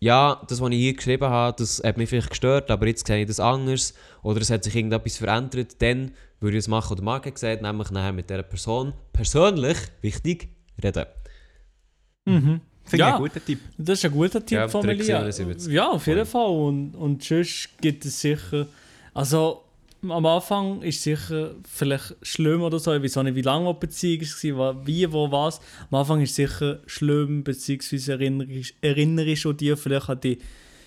[0.00, 3.20] ja, das, was ich hier geschrieben habe, das hat mich vielleicht gestört, aber jetzt sehe
[3.20, 7.02] ich das anders oder es hat sich irgendetwas verändert, dann würde ich es machen, oder
[7.02, 10.48] Marc hat gesagt, nämlich nachher mit dieser Person persönlich, wichtig,
[10.82, 11.04] reden.
[12.24, 12.60] Mhm.
[12.84, 13.14] Finde ich Ja.
[13.16, 13.60] einen guten Tipp.
[13.78, 15.30] Das ist ein guter Tipp Ja, von Melia.
[15.30, 15.72] 77.
[15.72, 16.26] Ja, auf jeden.
[16.26, 16.48] Fall.
[16.50, 18.66] Und, und sonst gibt es sicher.
[19.14, 19.62] Also,
[20.02, 22.92] am Anfang ist sicher vielleicht schlimm oder so.
[22.92, 24.22] Ich weiß auch nicht, wie lange die Beziehung
[24.58, 25.60] war, wa- wie, wo, was.
[25.90, 30.38] Am Anfang ist sicher schlimm, beziehungsweise erinnerst, erinnerst du dir vielleicht an die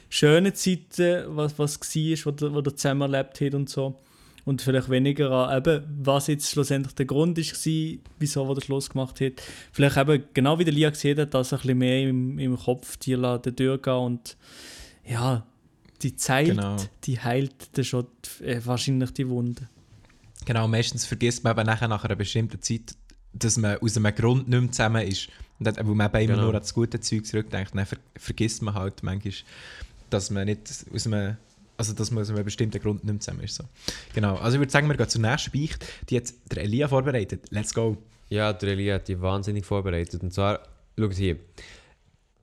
[0.09, 3.95] schönen Zeiten, was, was war, ihr- wo ihr zusammen erlebt habt und so.
[4.43, 9.19] Und vielleicht weniger an, eben, was jetzt schlussendlich der Grund war, wieso ihr Schluss gemacht
[9.21, 9.41] habt.
[9.71, 12.97] Vielleicht eben, genau wie der Lia gesehen hat, dass ein bisschen mehr im, im Kopf
[12.97, 14.37] dir durchgehen und
[15.07, 15.45] ja,
[16.01, 16.77] die Zeit, Genau.
[17.03, 18.07] die heilt dann schon
[18.41, 19.67] die, äh, wahrscheinlich die Wunde.
[20.45, 22.95] Genau, meistens vergisst man eben nachher nach einer bestimmten Zeit,
[23.33, 25.29] dass man aus einem Grund nicht mehr zusammen ist.
[25.59, 26.41] Und dann, weil man eben immer Genau.
[26.47, 29.33] nur an das gute Zeug zurückdenkt, dann ver vergisst man halt manchmal,
[30.09, 30.61] dass man nicht
[30.93, 31.37] aus einem,
[31.77, 33.55] also dass man aus einem bestimmten Grund nicht mehr zusammen ist.
[33.55, 33.63] So.
[34.13, 35.85] Genau, also ich würde sagen, wir gehen zur nächsten Beicht.
[36.09, 37.45] Die hat der Elia vorbereitet.
[37.49, 37.97] Let's go.
[38.29, 40.21] Ja, der Elia hat die wahnsinnig vorbereitet.
[40.21, 40.59] Und zwar,
[40.97, 41.37] schaut hier.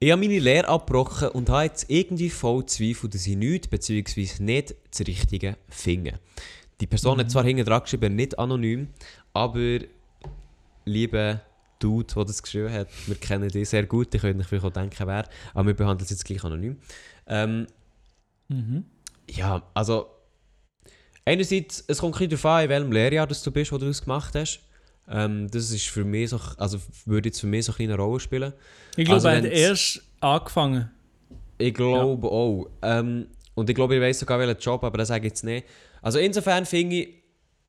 [0.02, 4.42] Ich habe meine Lehre abgebrochen und habe jetzt irgendwie voll Zweifel, dass ich nichts bzw.
[4.42, 6.18] nicht das Richtige finde.
[6.80, 8.88] Die Person hat zwar hinten dran geschrieben, nicht anonym,
[9.32, 9.78] aber
[10.84, 11.40] liebe
[11.78, 14.72] Dude, der das geschrieben hat, wir kennen dich sehr gut, ich könnte euch vielleicht auch
[14.72, 16.78] denken, wer, aber wir behandeln es jetzt gleich anonym.
[17.28, 17.68] Ähm,
[18.48, 18.84] Mhm.
[19.30, 20.08] ja, also
[21.24, 23.86] einerseits, es kommt ein bisschen darauf an, in welchem Lehrjahr das du bist, wo du
[23.86, 24.62] das gemacht hast.
[25.08, 28.20] Ähm, das ist für mich so, also würde jetzt für mich so eine kleine Rolle
[28.20, 28.52] spielen.
[28.96, 30.90] Ich glaube, Also er hat erst angefangen.
[31.58, 32.66] Ich glaube auch.
[32.82, 35.66] Ähm, und ich glaube, ich weiß sogar welchen Job, aber das sage ich jetzt nicht.
[36.00, 37.08] Also insofern finde ich,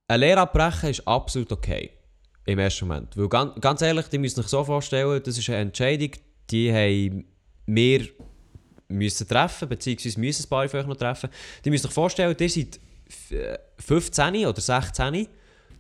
[0.07, 1.91] eine Lehre abbrechen ist absolut okay.
[2.45, 3.15] Im ersten Moment.
[3.17, 6.11] Weil ganz, ganz ehrlich, die müssen sich so vorstellen, das ist eine Entscheidung,
[6.49, 7.25] die haben
[7.65, 8.07] wir
[8.89, 11.29] müssen treffen, beziehungsweise müssen ein paar von euch noch treffen.
[11.63, 15.27] Die müssen sich vorstellen, ihr seid f- äh, 15 oder 16,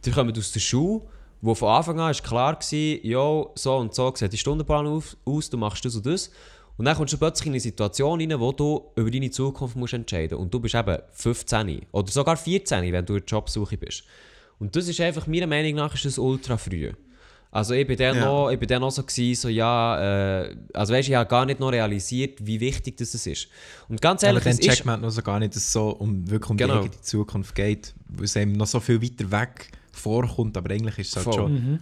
[0.05, 1.01] die kommen aus der Schule,
[1.45, 5.17] wo von Anfang an ist klar war, jo, so und so sieht der Stundenplan auf,
[5.25, 6.31] aus, du machst das und das.
[6.77, 9.93] Und dann kommst du plötzlich in eine Situation rein, wo du über deine Zukunft musst
[9.93, 10.45] entscheiden musst.
[10.45, 14.03] Und du bist eben 15 oder sogar 14, wenn du in der Jobsuche bist.
[14.57, 16.91] Und das ist einfach, meiner Meinung nach, ist das ultra früh.
[17.51, 18.25] Also ich bin dann Ja.
[18.25, 21.45] noch, ich bin dann noch so gewesen, so ja, äh, also weißt, ich habe gar
[21.45, 23.47] nicht noch realisiert, wie wichtig das ist.
[23.89, 25.71] Und ganz Aber ehrlich, dann es checkt ist, man noch so gar nicht, dass es
[25.73, 26.81] so um, wirklich um Genau.
[26.81, 31.09] die Zukunft geht, weil es einem noch so viel weiter weg vorkommt, aber eigentlich ist
[31.09, 31.33] es halt Voll.
[31.35, 31.79] schon Mhm.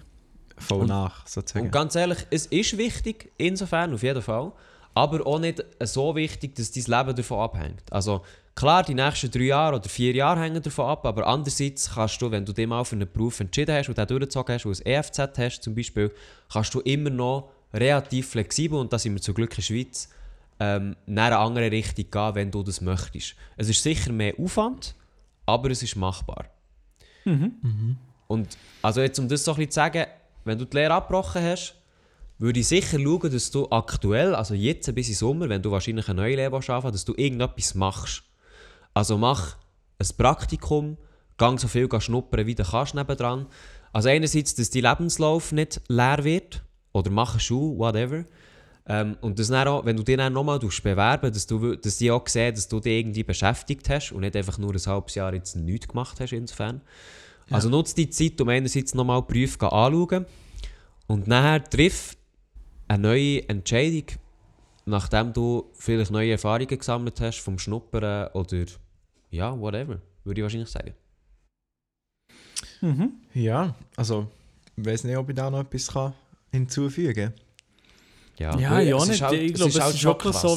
[0.58, 1.66] voll Und- nach, sozusagen.
[1.66, 4.52] und ganz ehrlich, es ist wichtig, insofern, auf jeden Fall,
[4.94, 7.84] aber auch nicht so wichtig, dass dein Leben davon abhängt.
[7.92, 8.22] Also
[8.56, 12.30] klar, die nächsten drei Jahre oder vier Jahre hängen davon ab, aber andererseits kannst du,
[12.30, 14.86] wenn du dich mal für einen Beruf entschieden hast und den durchgezogen hast, wo ein
[14.86, 16.12] EFZ hast zum Beispiel,
[16.52, 20.10] kannst du immer noch relativ flexibel, und da sind wir zum Glück in der Schweiz,
[20.60, 23.36] ähm, in eine andere Richtung gehen, wenn du das möchtest.
[23.56, 24.94] Es ist sicher mehr Aufwand,
[25.46, 26.46] aber es ist machbar.
[28.28, 30.06] Und also jetzt, um das so ein bisschen zu sagen,
[30.46, 31.76] wenn du die Lehre abgebrochen hast,
[32.38, 36.10] würde ich sicher schauen, dass du aktuell, also jetzt bis in Sommer, wenn du wahrscheinlich
[36.10, 38.24] eine neue Lehre willst anfangen dass du irgendetwas machst.
[38.94, 39.58] Also mach
[40.00, 40.98] ein Praktikum,
[41.38, 43.46] gang so viel schnuppern, wie du kannst nebendran.
[43.94, 46.64] Also einerseits, dass dein Lebenslauf nicht leer wird,
[46.94, 48.26] oder mach eine Schule, whatever.
[48.88, 52.10] Ähm, und das dann auch, wenn du dich dann nochmal bewerben dass, du, dass die
[52.10, 55.34] auch sehen, dass du dich irgendwie beschäftigt hast und nicht einfach nur ein halbes Jahr
[55.34, 56.82] jetzt nichts gemacht hast insofern.
[57.50, 60.26] Also nutze die Zeit, um einerseits nochmal die Berufe anzuschauen
[61.08, 62.16] und nachher triff
[62.88, 64.06] eine neue Entscheidung,
[64.86, 68.66] nachdem du vielleicht neue Erfahrungen gesammelt hast vom Schnuppern oder
[69.30, 70.94] ja, whatever, würde ich wahrscheinlich sagen.
[72.82, 73.14] Mhm.
[73.34, 74.28] Ja, also,
[74.76, 76.14] ich weiß nicht, ob ich da noch etwas kann
[76.52, 77.34] hinzufügen
[78.42, 79.22] Ja, gut, ja, es nicht.
[79.22, 80.48] halt- Ich glaube, es halt ist schon wirklich so,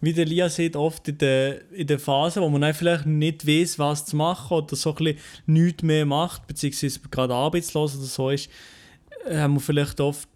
[0.00, 3.46] wie der Lia sieht, oft in der, in der Phase, wo man dann vielleicht nicht
[3.46, 8.04] weiß, was zu machen oder so ein bisschen nichts mehr macht, beziehungsweise gerade arbeitslos oder
[8.06, 8.48] so ist,
[9.28, 10.28] äh, haben wir vielleicht oft,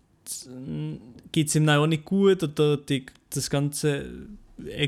[1.33, 4.05] geht es ihm dann auch nicht gut oder die, das ganze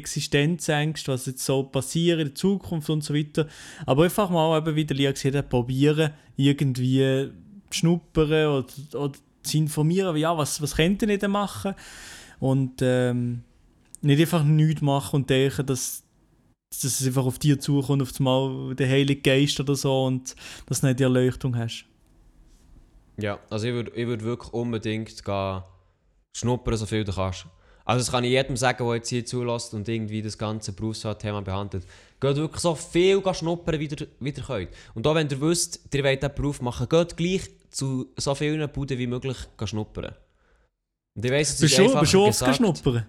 [0.04, 3.48] Existenzängste, was jetzt so passiert in der Zukunft und so weiter.
[3.86, 7.30] Aber einfach mal, eben, wie der Lia gesagt hat, probieren, irgendwie
[7.70, 9.12] schnuppern oder, oder
[9.44, 11.74] zu informieren, ja, was, was könnte ich denn machen?
[12.40, 13.42] Und ähm,
[14.02, 16.02] nicht einfach nichts machen und denken, dass,
[16.70, 20.34] dass es einfach auf dir zukommt, auf einmal der Heilige Geist oder so und
[20.66, 21.86] dass du nicht die Erleuchtung hast.
[23.16, 25.62] Ja, also ich würde ich würd wirklich unbedingt gehen,
[26.36, 27.46] schnuppern, so viel du kannst.
[27.84, 31.42] Also das kann ich jedem sagen, der jetzt hier zulässt und irgendwie das ganze Berufswahl-Thema
[31.42, 31.86] behandelt.
[32.24, 34.70] Geht wirklich so viel schnuppern, wie ihr, wie ihr könnt.
[34.94, 38.66] Und auch wenn ihr wisst, ihr wollt diesen Beruf machen, geht gleich zu so vielen
[38.70, 40.14] Buden wie möglich schnuppern.
[41.14, 43.06] Und ich weiss, es ist du einfacher bist du oft geschnuppern?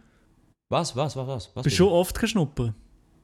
[0.68, 1.56] Was, was, was, was?
[1.56, 2.76] was Bist du oft geschnuppern?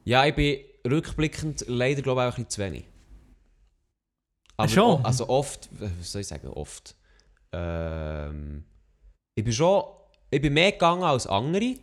[0.04, 2.84] Ja, ich bin rückblickend leider glaube ich auch ein bisschen zu wenig.
[4.56, 5.04] Aber Schon?
[5.04, 6.96] also oft, was soll ich sagen, oft.
[7.52, 8.64] Ähm,
[9.34, 9.84] ich bin schon,
[10.30, 11.74] ich bin mehr gegangen als andere.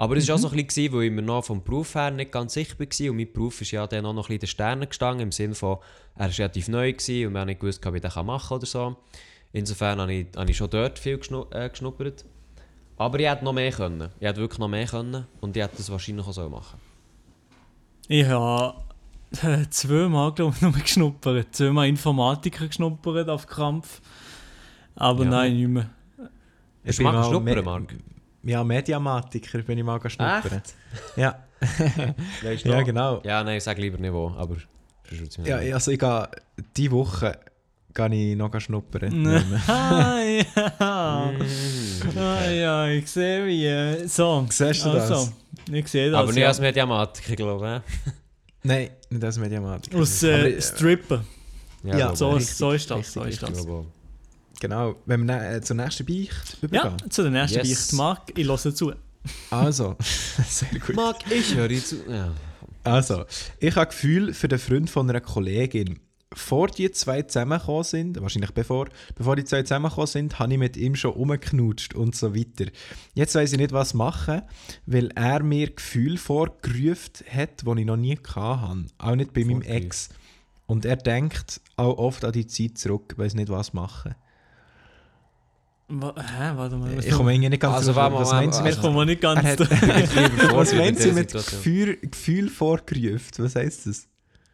[0.00, 2.30] Aber es war auch so ein bisschen, weil ich mir noch vom Beruf her nicht
[2.30, 3.10] ganz sicher war.
[3.10, 5.32] Und mein Beruf ist ja dann auch noch ein bisschen in den Sternen gestanden, im
[5.32, 5.78] Sinne von,
[6.14, 8.56] er war relativ neu gewesen und wir haben nicht gewusst, ob ich den machen kann
[8.58, 8.96] oder so.
[9.52, 12.24] Insofern habe ich, habe ich schon dort viel geschnu äh, geschnuppert.
[12.96, 14.08] Aber ich hätte noch mehr können.
[14.20, 16.78] Ich hätte wirklich noch mehr können und ich hätte das wahrscheinlich auch so machen.
[18.06, 18.74] Ich habe
[19.42, 21.48] äh, zweimal, glaube ich, nur geschnuppert.
[21.56, 24.00] Zweimal Informatiker geschnuppert auf Krampf.
[24.94, 25.30] Aber Ja.
[25.30, 25.90] nein, nicht mehr.
[26.84, 27.94] Ich bin mag mal schnuppern, Me- Marc.
[28.42, 30.62] Ja, Mediamatiker bin ich mal schnuppern.
[31.16, 31.42] Ja.
[32.42, 33.20] Weißt du ja, genau.
[33.24, 34.56] Ja, nein, ich sag lieber nicht wo, aber...
[35.44, 35.74] Ja, nicht.
[35.74, 36.28] also ich gehe
[36.76, 37.38] diese Woche
[37.94, 39.26] gehe ich noch schnuppern.
[39.66, 40.72] ah, ja.
[42.16, 43.66] Ah, ja, ich sehe wie.
[43.66, 45.10] äh, So, Siehst du das?
[45.10, 45.32] also,
[45.72, 46.20] ich sehe das.
[46.20, 46.48] aber nicht ja.
[46.48, 47.82] als Mediamatiker, glaube
[48.62, 49.98] Nein, nicht als Mediamatiker.
[49.98, 51.24] Aus äh, äh, Stripper.
[51.82, 51.90] ich.
[51.90, 52.98] Ja, glaube So, richtig, so ist das.
[52.98, 53.34] richtig, So ist.
[53.34, 53.66] Ich das.
[54.60, 56.96] Genau, wenn wir ne- äh, zur nächsten Beicht übergehen.
[57.00, 57.86] Ja, zu der nächsten Yes.
[57.88, 57.92] Beicht.
[57.94, 58.92] Marc, ich höre zu.
[59.50, 59.96] Also,
[60.48, 60.96] sehr gut.
[60.96, 61.96] Mag ich höre zu.
[62.08, 62.32] Ja.
[62.84, 63.24] Also,
[63.60, 66.00] ich habe Gefühl für den Freund von einer Kollegin.
[66.34, 70.76] Vor die zwei zusammengekommen sind, wahrscheinlich bevor, bevor die zwei zusammengekommen sind, habe ich mit
[70.76, 72.70] ihm schon rumgeknutscht und so weiter.
[73.14, 74.42] Jetzt weiß ich nicht, was machen,
[74.86, 78.84] weil er mir Gefühl vorgerufen hat, die ich noch nie hatte.
[78.98, 79.62] Auch nicht bei meinem.
[79.62, 80.10] Ex.
[80.66, 84.14] Und er denkt auch oft an die Zeit zurück, weiß nicht, was machen.
[85.90, 86.98] Hä, warte mal.
[87.02, 89.20] Ich komme irgendwie nicht ganz Also, drauf, was meint sie Ich mit, also- komme nicht
[89.22, 89.42] ganz.
[89.42, 89.60] er hat,
[90.54, 91.32] was meint sie in der mit?
[91.32, 93.30] Gefühl, Gefühl vorgerufen?
[93.38, 94.06] Was heisst das?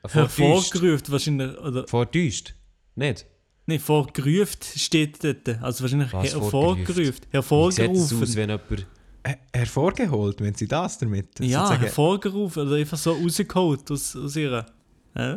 [0.06, 0.38] Vortäuscht.
[0.38, 1.58] Hervorgerufen wahrscheinlich.
[1.58, 2.54] Oder, Vortäuscht?
[2.94, 3.26] Nicht?
[3.66, 5.48] nee, vorgerufen steht dort.
[5.62, 6.96] Also wahrscheinlich Was, hervorgerufen.
[6.96, 8.86] Wie sieht es aus, wenn jemand...
[9.26, 12.66] Her- hervorgeholt, wenn sie das damit Ja, sozusagen- hervorgerufen.
[12.68, 14.66] Oder einfach so rausgeholt aus, aus ihrer.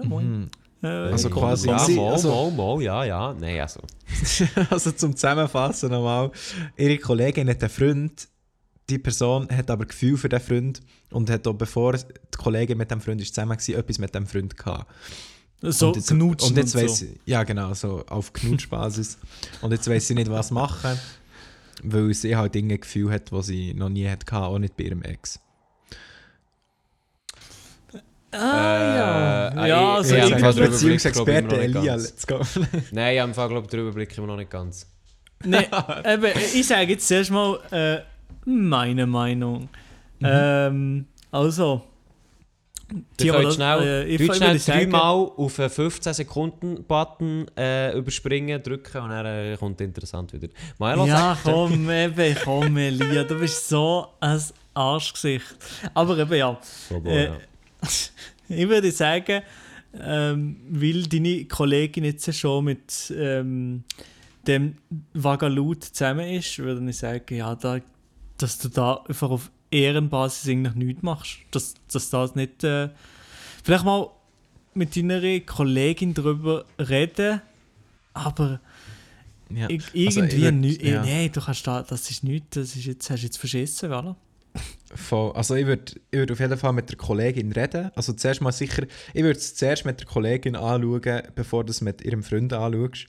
[0.04, 0.42] Moin.
[0.42, 0.48] Mhm.
[0.82, 3.34] Also quasi- Ja, mal, also- mal, mal, ja, ja.
[3.40, 3.82] Nein, also...
[4.70, 6.32] also zum Zusammenfassen nochmal,
[6.78, 8.28] ihre Kollegin hat einen Freund,
[8.90, 12.04] die Person hat aber Gefühl für den Freund und hat auch bevor die
[12.38, 14.86] Kollegin mit dem Freund ist zusammen war, etwas mit dem Freund gehabt.
[15.62, 17.06] So und jetzt, knutschen und jetzt und weiss so.
[17.06, 19.18] sie, ja genau, so auf Knutschbasis.
[19.62, 21.00] und jetzt weiß sie nicht, was machen,
[21.84, 24.84] weil sie halt Dinge Gefühl hat, die sie noch nie hat gehabt, auch nicht bei
[24.84, 25.40] ihrem Ex.
[28.32, 29.50] Ah, ja.
[29.50, 32.40] Äh, ja, ich- also ich ich, drüber Beziehungsexperte Elia, let's go.
[32.92, 34.86] Nein, ich habe glaube ich, den Überblick immer noch nicht ganz.
[35.44, 35.68] nee,
[36.06, 38.00] eben, ich sage jetzt zuerst mal äh,
[38.46, 39.70] meine Meinung.
[40.22, 41.84] Ähm, also.
[42.90, 48.64] Du die, könnt schnell, äh, ich du würde schnell dreimal auf den 15-Sekunden-Button äh, überspringen,
[48.64, 50.48] drücken und dann äh, kommt interessant wieder.
[50.78, 54.40] Maelo, Ja, komm, eben, komm, Elia, du bist so ein
[54.74, 55.44] Arschgesicht.
[55.94, 56.58] Aber eben, ja.
[56.92, 57.32] Oh, boah, Äh, ja.
[58.50, 59.42] Ich würde sagen,
[60.00, 63.84] ähm, weil deine Kollegin jetzt schon mit ähm,
[64.46, 64.76] dem
[65.14, 67.80] Vagalut zusammen ist, würde ich sagen, ja, da,
[68.38, 71.38] dass du da einfach auf Ehrenbasis eigentlich nichts machst.
[71.52, 72.64] Dass, dass das nicht.
[72.64, 72.90] Äh,
[73.64, 74.10] vielleicht mal
[74.74, 77.42] mit deiner Kollegin darüber reden,
[78.14, 78.60] aber
[79.50, 79.68] Ja.
[79.68, 80.82] Also, irgendwie würd- nicht.
[80.84, 81.02] ja.
[81.04, 84.16] Nein, du kannst da, das ist nichts, das ist jetzt, hast du jetzt verschissen, oder?
[84.94, 85.32] Voll.
[85.34, 87.92] Also ich würde ich würd auf jeden Fall mit der Kollegin reden.
[87.96, 88.84] Also zuerst mal sicher,
[89.14, 93.08] ich würde es zuerst mit der Kollegin anschauen, bevor du es mit ihrem Freund anschaust.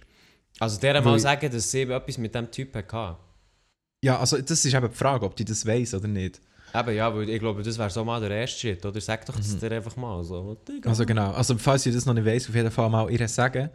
[0.58, 3.16] Also der mal sagen, dass sie etwas mit dem Typ hatte.
[4.04, 6.40] Ja, also das ist eben die Frage, ob die das weiß oder nicht.
[6.74, 9.00] Eben ja, weil ich glaube, das wäre so mal der erste Schritt, oder?
[9.00, 9.60] Sag doch das Mhm.
[9.60, 10.56] dir einfach mal so.
[10.84, 11.30] Also genau.
[11.30, 13.70] Also falls ihr das noch nicht weiss, auf jeden Fall mal ihr sagen,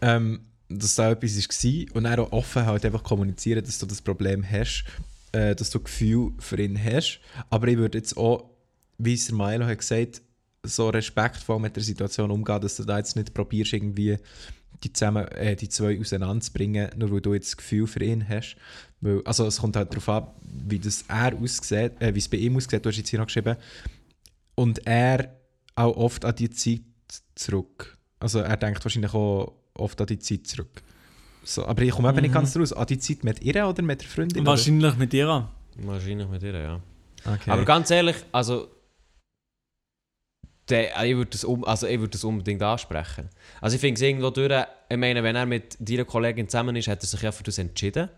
[0.00, 4.00] ähm, dass da etwas war und dann auch offen halt einfach kommunizieren, dass du das
[4.00, 4.84] Problem hast,
[5.36, 7.20] äh, dass du Gefühl für ihn hast.
[7.50, 8.50] Aber ich würde jetzt auch,
[8.98, 10.22] wie es der Milo hat gesagt,
[10.62, 14.16] so respektvoll mit der Situation umgehen, dass du da jetzt nicht probierst, irgendwie
[14.82, 18.56] die, zusammen, äh, die zwei auseinanderzubringen, nur weil du jetzt das Gefühl für ihn hast.
[19.00, 22.38] Weil, also es kommt halt darauf an, wie das er aussieht, äh, wie es bei
[22.38, 23.56] ihm aussieht, du hast jetzt hier noch geschrieben.
[24.54, 25.36] Und er
[25.74, 26.80] auch oft an die Zeit
[27.34, 27.98] zurück.
[28.18, 30.82] Also er denkt wahrscheinlich auch oft an die Zeit zurück.
[31.48, 32.72] So, aber ich komme eben nicht ganz raus.
[32.72, 34.42] An die Zeit mit ihr oder mit der Freundin?
[34.42, 34.50] oder?
[34.50, 35.48] Wahrscheinlich mit dir.
[35.76, 36.80] Wahrscheinlich mit dir, ja.
[37.24, 37.50] Okay.
[37.50, 38.68] Aber ganz ehrlich, also.
[40.68, 43.28] Der, ich würde das, um, also ich würd das unbedingt ansprechen.
[43.60, 44.52] Also ich finde es irgendwo durch,
[44.88, 47.58] ich meine, wenn er mit deiner Kollegin zusammen ist, hat er sich ja für das
[47.58, 48.08] entschieden.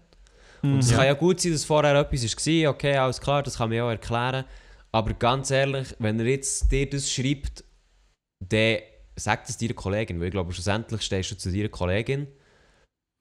[0.62, 0.96] Und es Ja.
[0.96, 3.84] kann ja gut sein, dass vorher etwas war, okay, alles klar, das kann man ja
[3.84, 4.46] auch erklären.
[4.92, 7.64] Aber ganz ehrlich, wenn er jetzt dir das schreibt,
[8.40, 8.78] dann
[9.14, 12.28] sagt es deiner Kollegin, weil ich glaube, schlussendlich stehst du zu deiner Kollegin.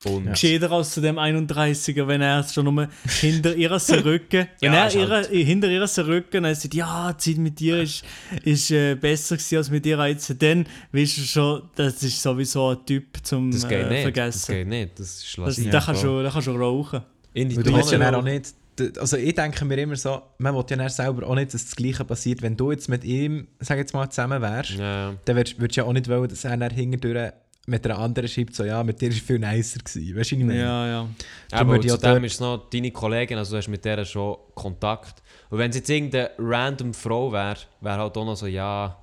[0.05, 0.31] Und Ja.
[0.33, 2.87] Gescheiter als zu dem 31er, wenn er es schon nur
[3.19, 7.13] hinter ihrer Rücken, wenn Ja, er ist halt- ihre, hinter ihrer Rücken und sagt, ja,
[7.13, 8.03] die Zeit mit dir ist,
[8.43, 12.69] ist äh, besser gewesen als mit dir jetzt, dann weißt du schon, das ist sowieso
[12.69, 13.95] ein Typ zum das geht äh, nicht.
[13.95, 14.01] Das
[14.45, 14.51] vergessen.
[14.55, 14.99] geht nicht.
[14.99, 15.69] Das ist Das, lassiv.
[15.71, 17.01] da, kannst du, da kannst du rauchen.
[17.33, 18.53] In die du willst ja dann auch nicht.
[18.99, 21.75] Also ich denke mir immer so, man will ja dann selber auch nicht, dass das
[21.75, 22.43] Gleiche passiert.
[22.43, 25.15] Wenn du jetzt mit ihm, sag jetzt mal, zusammen wärst, Ja, ja.
[25.25, 27.31] dann würdest du ja auch nicht wollen, dass er dann hinterdurch
[27.70, 30.15] mit einer anderen schreibt, so ja, mit dir ist viel nicer gewesen.
[30.15, 30.59] Weißt du, ich meine?
[30.59, 31.09] Ja, ja.
[31.49, 35.22] Darum Aber zudem ist es noch deine Kollegin, also du hast mit der schon Kontakt.
[35.49, 38.97] Und wenn es jetzt irgendeine random Frau wäre, wäre halt auch noch so, ja,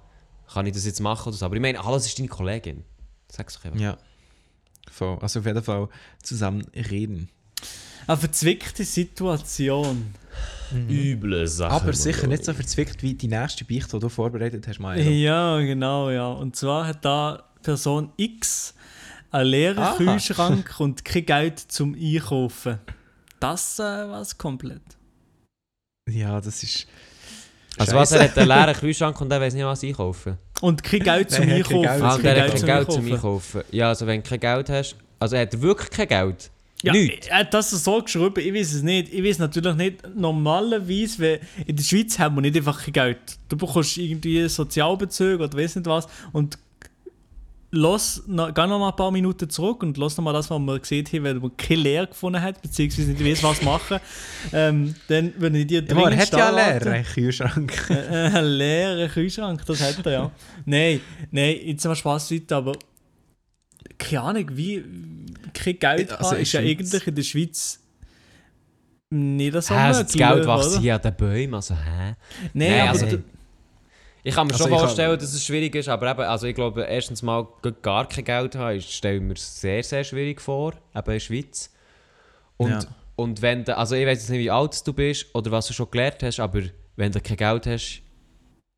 [0.52, 1.44] kann ich das jetzt machen oder so.
[1.44, 2.84] Aber ich meine, alles ist deine Kollegin.
[3.30, 3.80] Sag's doch einfach.
[3.80, 3.98] Ja.
[4.90, 5.18] Voll.
[5.20, 5.88] Also auf jeden Fall
[6.22, 7.28] zusammen reden.
[8.06, 10.14] Eine verzwickte Situation.
[10.88, 11.70] Üble Sache.
[11.70, 15.00] Aber sicher nicht so verzwickt wie die nächste Beichte, die du vorbereitet hast, Milo.
[15.02, 16.28] Ja, genau, ja.
[16.28, 18.74] Und zwar hat da Person X
[19.30, 19.96] einen leeren Aha.
[19.96, 22.78] Kühlschrank und kein Geld zum Einkaufen.
[23.40, 24.82] Das äh, war's komplett.
[26.08, 26.86] Ja, das ist.
[27.76, 30.38] Also was, er hat einen leeren Kühlschrank und er weiß nicht, was einkaufen.
[30.60, 31.82] Und kein Geld zum kein Einkaufen.
[31.82, 32.02] Geld.
[32.02, 33.62] Ah, kein der hat Geld kein zum Geld zum Einkaufen.
[33.72, 36.50] Ja, also wenn du kein Geld hast, also hat er wirklich kein Geld?
[36.82, 37.28] Ja, Nichts.
[37.28, 39.12] er hat das so geschrieben, ich weiß es nicht.
[39.12, 43.18] Ich weiß natürlich nicht, normalerweise, weil in der Schweiz haben wir nicht einfach kein Geld.
[43.48, 46.58] Du bekommst irgendwie Sozialbezüge oder weiß nicht was und
[47.74, 50.58] los, noch, geh noch mal ein paar Minuten zurück und lass noch mal das, was
[50.58, 53.98] wir gesehen haben, weil man keine Lehre gefunden hat, beziehungsweise nicht weiß, was machen.
[54.52, 57.72] Ähm, dann würde ich dir Ja, aber er hat ja leer, einen Kühlschrank.
[57.90, 60.30] Äh, Einen leeren Kühlschrank, das hat er ja.
[60.66, 61.00] nein,
[61.30, 62.72] nein, jetzt mal Spaß weiter, aber
[63.98, 64.84] keine Ahnung, wie
[65.52, 67.80] kein Geld Also haben, ist ja eigentlich in der Schweiz
[69.10, 72.14] nicht so also das Geld wächst hier an den Bäumen, also hä?
[72.52, 73.18] Nein, Nein, aber also-
[74.26, 76.54] Ich kann mir Also schon kann- vorstellen, dass es schwierig ist, aber eben, also ich
[76.54, 77.46] glaube, erstens mal
[77.82, 81.20] gar kein Geld haben, ist- stelle ich mir sehr, sehr schwierig vor, eben in der
[81.20, 81.70] Schweiz.
[82.56, 82.80] Und, Ja.
[83.16, 85.74] und wenn du, also ich weiß jetzt nicht, wie alt du bist oder was du
[85.74, 86.62] schon gelernt hast, aber
[86.96, 88.00] wenn du kein Geld hast,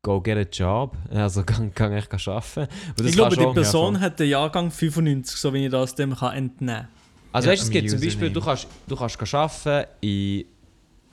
[0.03, 0.95] go get a job.
[1.11, 2.67] Also kann, kann ich arbeiten.
[3.05, 6.35] Ich glaube, die Person ja, hat den Jahrgang 95, so wie ich das dem kann
[6.35, 6.87] entnehmen kann.
[7.31, 10.45] Also Ja, weißt du, es gibt zum Beispiel, du kannst, du kannst arbeiten in,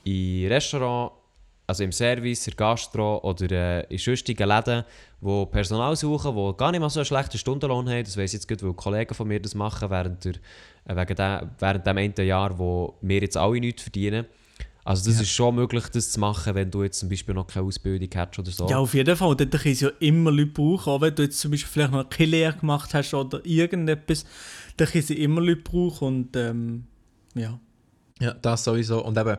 [0.05, 1.12] in Restaurant,
[1.67, 4.85] also im Service, in Gastro oder äh, in sonstigen Läden,
[5.21, 8.05] wo Personal suchen, die gar nicht mal so einen schlechten Stundenlohn haben.
[8.05, 10.35] Das weiss ich jetzt gut, weil Kollegen von mir das machen während, der,
[10.87, 14.27] äh, wegen dem, während dem einen Jahr, wo wir jetzt alle nichts verdienen.
[14.87, 15.23] Also das Ja.
[15.23, 18.39] ist schon möglich, das zu machen, wenn du jetzt zum Beispiel noch keine Ausbildung hast
[18.39, 18.69] oder so.
[18.69, 19.35] Ja, auf jeden Fall.
[19.35, 20.91] Dort können sie ja immer Leute brauchen.
[20.93, 24.27] Auch wenn du jetzt zum Beispiel vielleicht noch keine Lehre gemacht hast oder irgendetwas,
[24.77, 26.07] dann können sie immer Leute brauchen.
[26.09, 26.85] Und ähm,
[27.35, 27.59] ja.
[28.21, 29.03] Ja, das sowieso.
[29.03, 29.39] Und eben,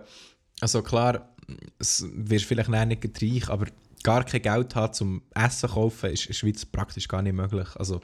[0.62, 1.30] also klar,
[1.80, 3.66] es wirst vielleicht nicht reich, aber
[4.04, 7.68] gar kein Geld haben zum Essen kaufen, ist in der Schweiz praktisch gar nicht möglich.
[7.76, 7.96] Also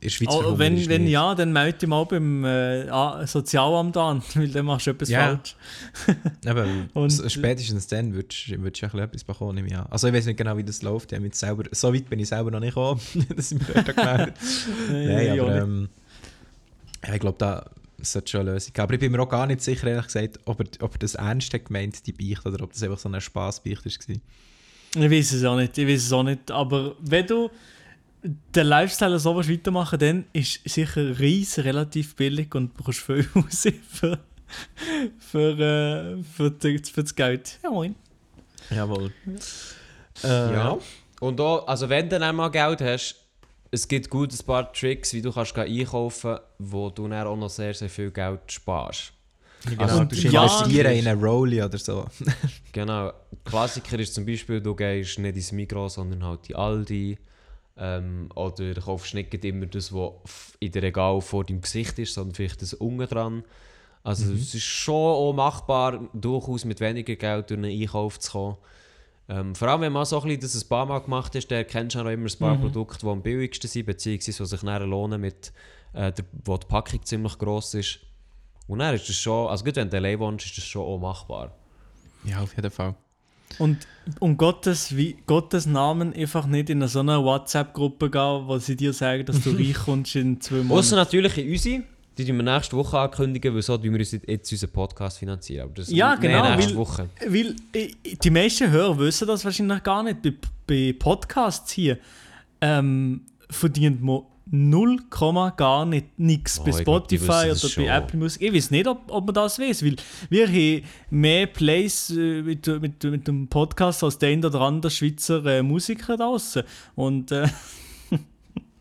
[0.00, 1.10] in der Schweiz Oh, wenn, wenn nicht.
[1.12, 5.26] ja, dann melde dich mal beim äh, Sozialamt an, weil dann machst du etwas Ja.
[5.26, 5.56] falsch.
[6.46, 9.90] Eben, Und- spätestens dann würdest du würdest du ja etwas bekommen, nehme.
[9.90, 11.10] Also ich weiß nicht genau, wie das läuft.
[11.10, 13.00] Ich habe mich selber, so weit bin ich selber noch nicht gekommen,
[13.36, 14.34] dass ich mir dort gemeldet
[14.88, 15.88] Nein, ich auch aber ähm,
[17.12, 17.68] ich glaube, da
[18.00, 18.82] sollte schon eine Lösung geben.
[18.82, 21.14] Aber ich bin mir auch gar nicht sicher, ehrlich gesagt, ob er, ob er das
[21.16, 24.16] ernst hat gemeint, die Beichte, oder ob das einfach so ein Spaßbeicht war.
[25.04, 26.50] Ich weiß es auch nicht, ich weiß es auch nicht.
[26.50, 27.50] Aber wenn du
[28.22, 33.26] den Lifestyle so was weitermachen, dann ist sicher Reis relativ billig und du brauchst viel
[33.34, 34.18] raus für,
[35.18, 35.58] für,
[36.18, 37.58] äh, für, die- für das Geld.
[37.62, 37.94] Ja, moin.
[38.70, 39.12] Jawohl.
[40.24, 40.78] Äh, Ja.
[41.20, 43.16] Und auch, also wenn du dann mal Geld hast,
[43.70, 47.50] es gibt gut ein paar Tricks, wie du kannst einkaufen wo du dann auch noch
[47.50, 49.12] sehr, sehr viel Geld sparst.
[49.66, 52.06] Genau, Also, du ja, investieren in eine Rolli oder so.
[52.72, 53.12] Genau.
[53.44, 57.18] Klassiker ist zum Beispiel, du gehst nicht ins Migros, sondern halt in Aldi.
[57.76, 60.12] Ähm, oder du kaufst nicht immer das, was
[60.60, 63.44] in der Regal vor deinem Gesicht ist, sondern vielleicht das unten dran.
[64.02, 68.56] Also es ist schon auch machbar, durchaus mit weniger Geld durch einen Einkauf zu kommen.
[69.28, 71.66] Ähm, vor allem, wenn man so ein bisschen das ein paar Mal gemacht hast, dann
[71.66, 74.88] kennst du auch immer ein paar Produkte, die am billigsten sind, beziehungsweise die sich dann
[74.88, 75.52] lohnen, mit,
[75.92, 78.00] äh, der, wo die Packung ziemlich gross ist.
[78.66, 80.98] Und dann ist das schon, also gut, wenn du allein wohnst, ist das schon auch
[80.98, 81.52] machbar.
[82.24, 82.94] Ja, auf jeden Fall.
[83.58, 83.86] Und
[84.20, 88.92] um Gottes, wie, Gottes Namen einfach nicht in so eine WhatsApp-Gruppe gehen, wo sie dir
[88.92, 90.94] sagen, dass du reich kommst in zwei Außer Monaten.
[90.96, 91.82] natürlich in unsere,
[92.18, 95.64] die tun wir nächste Woche ankündigen, weil so tun wir uns jetzt unseren Podcast finanzieren.
[95.64, 97.08] Aber das Ja, genau, nächste weil- Woche.
[97.26, 97.88] Weil äh,
[98.22, 100.20] die meisten Hörer wissen das wahrscheinlich gar nicht.
[100.22, 100.32] Bei,
[100.66, 101.98] bei Podcasts hier
[102.60, 104.98] ähm, verdient man 0,
[105.56, 107.84] gar nicht nichts Oh, bei glaub, Spotify das oder bei schon.
[107.84, 108.42] Apple Music.
[108.42, 109.96] Ich weiß nicht, ob, ob man das weiß, weil
[110.30, 115.44] wir haben mehr Plays äh, mit, mit, mit dem Podcast als der oder andere Schweizer
[115.44, 116.62] äh, Musiker draußen.
[116.94, 117.46] Und äh,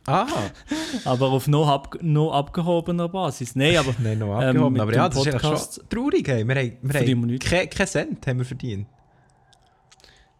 [0.07, 0.51] Aha.
[1.05, 3.55] aber auf noch, ab, noch abgehobener Basis.
[3.55, 4.73] Nein, aber Nein, noch Ähm, abgehoben.
[4.73, 6.27] mit aber ja, das ist Podcast schon traurig.
[6.27, 6.47] Hey.
[6.47, 8.87] Wir haben, wir wir haben keinen kein Cent haben wir verdient.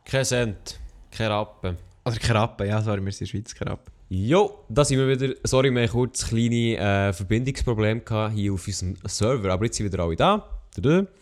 [0.06, 0.80] Kein Cent,
[1.12, 1.78] kein Rappen.
[2.06, 3.94] Oder Krappen, ja, sorry, wir sind in der Schweiz Krappen.
[4.10, 5.36] Jo, da sind wir wieder.
[5.44, 8.02] Sorry, wir hatten kurz kleine äh, Verbindungsprobleme
[8.34, 10.48] hier auf unserem Server, aber jetzt sind wieder alle da.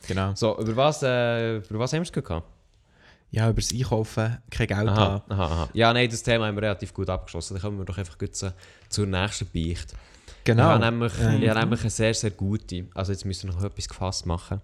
[0.08, 0.34] Genau.
[0.36, 2.48] So, über was, äh, über was haben wir es gehabt?
[3.32, 5.32] Ja, über das Einkaufen kein Geld Aha, haben.
[5.32, 5.70] aha, aha.
[5.74, 7.56] Ja, nein, das Thema haben wir relativ gut abgeschlossen.
[7.56, 8.54] Dann kommen wir doch einfach gut zu,
[8.88, 9.94] zur nächsten Beicht.
[10.46, 10.64] Genau.
[10.64, 12.86] Ich habe nämlich, Ähm, ich habe nämlich eine sehr, sehr gute.
[12.94, 14.62] Also jetzt müssen wir noch etwas gefasst machen.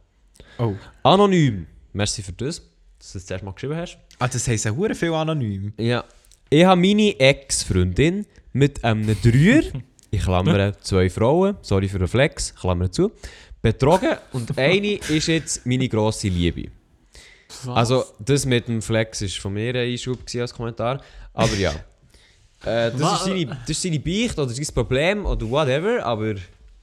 [0.57, 0.75] Oh.
[1.03, 1.67] Anonym.
[1.93, 2.61] Merci für das,
[2.99, 3.97] dass du das zuerst mal geschrieben hast.
[4.19, 5.73] Ah, das heisst ja viel anonym.
[5.77, 6.05] Ja.
[6.49, 9.63] Ich habe meine Ex-Freundin mit einem Dreier,
[10.11, 13.11] ich klammere zwei Frauen, sorry für den Flex, klammere zu,
[13.61, 16.69] betrogen und eine ist jetzt meine grosse Liebe.
[17.67, 21.01] Also, das mit dem Flex war von mir ein Einschub als Kommentar.
[21.33, 21.71] Aber ja.
[22.63, 23.13] Äh, das, Was?
[23.21, 26.35] ist seine, das ist seine Beicht oder sein Problem oder whatever, aber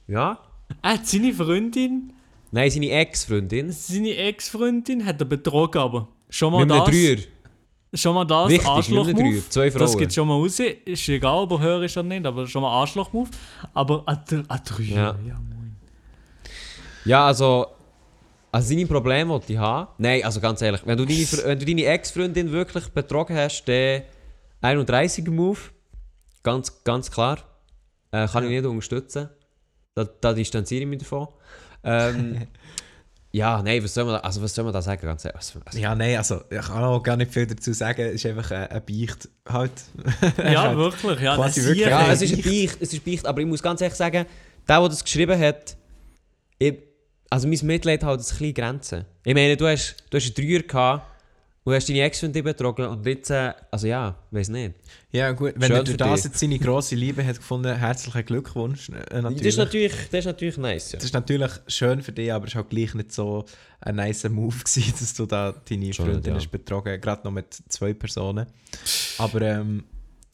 [0.07, 0.37] ja.
[0.81, 2.11] er hat seine Freundin,
[2.51, 3.71] Nein, seine Ex-Freundin.
[3.71, 6.83] seine Ex-Freundin hat er betrogen, aber schon mal Mit das.
[6.89, 7.17] Dreier.
[7.93, 9.97] Schon mal das, Wichtig, Arschloch Dreier, zwei Das Frauen.
[9.99, 10.59] geht schon mal raus.
[10.59, 13.29] Ist egal, ob er höher ist oder nicht, aber schon mal Arschloch-Move.
[13.73, 15.15] Aber ein Dreier, Ja.
[15.25, 15.39] ja.
[15.39, 15.77] moin.
[17.05, 17.67] Ja, also.
[18.51, 19.91] Also seine Probleme, die ich habe.
[19.97, 24.01] Nein, also ganz ehrlich, wenn du deine, wenn du deine Ex-Freundin wirklich betrogen hast, dann
[24.61, 25.59] 31er Move.
[26.43, 27.37] Ganz, ganz klar.
[28.11, 29.29] Äh, kann ich nicht unterstützen.
[29.93, 31.27] Da, da distanziere ich mich davon.
[31.83, 32.47] Ähm,
[33.31, 35.01] ja, nein, was soll man da, also was soll man da sagen?
[35.05, 35.37] Ganz ehrlich.
[35.37, 38.01] Also, also, Ja, nein, also ich kann auch gar nicht viel dazu sagen.
[38.01, 39.71] Es ist einfach ein, ein Beicht halt.
[40.37, 41.19] Ja, Halt wirklich.
[41.19, 43.81] Ja, quasi wirklich- ja, es ist ein Beicht, es ist Beicht, aber ich muss ganz
[43.81, 44.25] ehrlich sagen,
[44.67, 45.77] der, der das geschrieben hat,
[46.57, 46.75] ich,
[47.29, 49.05] also mein Mitleid hat ein bisschen Grenzen.
[49.23, 51.05] Ich meine, du hast, du hast einen Dreier gehabt
[51.63, 54.73] und hast deine Ex-Freundin betrogen und jetzt, äh, also ja, weiß nicht.
[55.11, 55.53] Ja, gut.
[55.55, 58.89] Wenn er durch das jetzt seine grosse Liebe hat gefunden, herzlichen Glückwunsch.
[58.89, 59.37] Äh, natürlich.
[59.37, 60.97] Das ist natürlich, das ist natürlich nice, ja.
[60.97, 63.45] Das ist natürlich schön für dich, aber es war halt gleich nicht so
[63.81, 66.35] ein nice Move, gewesen, dass du da deine Freundin ja.
[66.35, 68.47] hast betrogen gerade noch mit zwei Personen.
[69.17, 69.83] Aber ähm,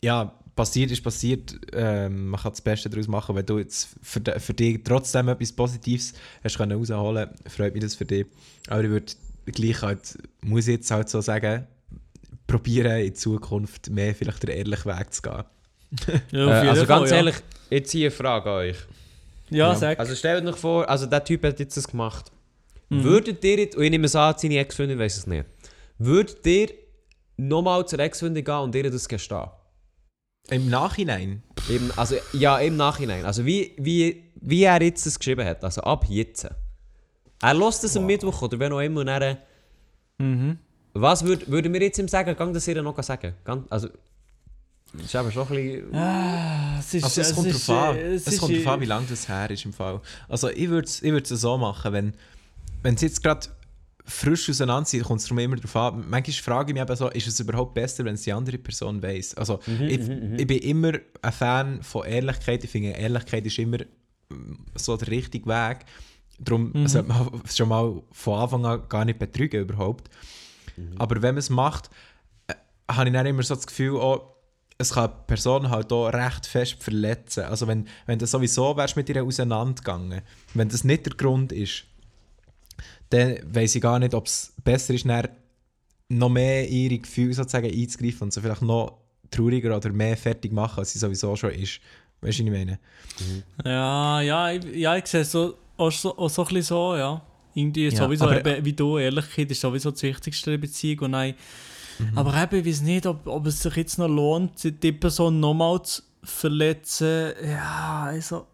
[0.03, 1.55] ja, passiert ist passiert.
[1.73, 3.35] Ähm, man kann das Beste daraus machen.
[3.35, 7.95] Wenn du jetzt für, für dich trotzdem etwas Positives hast können rausholen freut mich das
[7.95, 8.25] für dich.
[8.67, 9.13] Aber ich würde
[9.47, 11.67] gleich halt, muss ich jetzt halt so sagen,
[12.47, 15.43] probieren in Zukunft mehr vielleicht den ehrlichen Weg zu gehen.
[16.31, 17.17] Ja, Äh, also Fall, ganz ja.
[17.17, 17.35] ehrlich,
[17.69, 18.77] jetzt hier eine Frage an euch.
[19.49, 19.75] Ja, Ja.
[19.75, 19.99] sag.
[19.99, 22.31] Also stellt euch vor, also der Typ hat jetzt das gemacht.
[22.89, 23.03] Mhm.
[23.03, 25.45] Würdet ihr jetzt, und ich nehme es an, seine Ex-Freundin weiß es nicht,
[25.97, 26.69] würdet ihr
[27.37, 29.47] nochmal zur Ex-Freundin gehen und ihr das gestehen?
[30.49, 31.41] Im Nachhinein.
[31.69, 33.25] Im, also, ja, im Nachhinein.
[33.25, 35.63] Also wie, wie, wie er jetzt das geschrieben hat.
[35.63, 36.47] Also ab jetzt.
[37.41, 39.01] Er lässt es am Mittwoch oder wenn auch immer.
[39.01, 39.37] Und dann,
[40.17, 40.59] Mhm.
[40.93, 42.35] was würd, würde mir jetzt ihm sagen?
[42.37, 43.33] Gang das ihr noch sagen.
[43.43, 43.89] Gang, also,
[44.93, 45.93] das ist aber schon ein bisschen...
[45.95, 47.97] Ah, es ist, Also es, es kommt ist, drauf an.
[47.97, 49.99] Es, ist, kommt drauf an, wie lange das her ist im Fall.
[50.29, 52.13] Also ich würde es ich würd's so machen, wenn,
[52.81, 53.47] wenn sie jetzt gerade
[54.05, 56.05] frisch auseinander sind, kommt es darum immer darauf an.
[56.07, 59.01] Manchmal frage ich mich eben so, ist es überhaupt besser, wenn es die andere Person
[59.01, 59.35] weiß?
[59.35, 62.63] Also ich, ich bin immer ein Fan von Ehrlichkeit.
[62.63, 63.79] Ich finde, Ehrlichkeit ist immer
[64.29, 65.85] mm, so der richtige Weg.
[66.37, 70.09] Darum sollte man schon mal von Anfang an gar nicht betrügen überhaupt.
[70.97, 71.89] Aber wenn man es macht,
[72.47, 72.53] äh,
[72.91, 74.35] habe ich dann immer so das Gefühl, oh,
[74.77, 77.45] es kann die Person halt auch recht fest verletzen.
[77.45, 80.21] Also wenn, wenn du sowieso wärst mit ihr auseinandergegangen,
[80.53, 81.85] wenn das nicht der Grund ist,
[83.15, 85.27] dann weiß ich gar nicht, ob es besser ist, dann
[86.09, 88.97] noch mehr in ihre Gefühle sozusagen einzugreifen und sie vielleicht noch
[89.31, 91.79] trauriger oder mehr fertig machen, als sie sowieso schon ist.
[92.21, 92.79] Weißt du, was ich meine?
[93.63, 96.95] Ja, ja, ich, ja, ich sehe es so, auch so, auch so ein bisschen so,
[96.95, 97.21] ja.
[97.53, 100.99] Irgendwie Ja, sowieso, aber- eben, wie du, Ehrlichkeit ist sowieso das Wichtigste in der Beziehung.
[101.05, 101.35] Und nein,
[101.97, 102.17] Mhm.
[102.17, 104.51] Aber eben, ich weiß nicht, ob, ob es sich jetzt noch lohnt,
[104.83, 107.31] die Person nochmal zu verletzen.
[107.41, 108.47] Ja, also,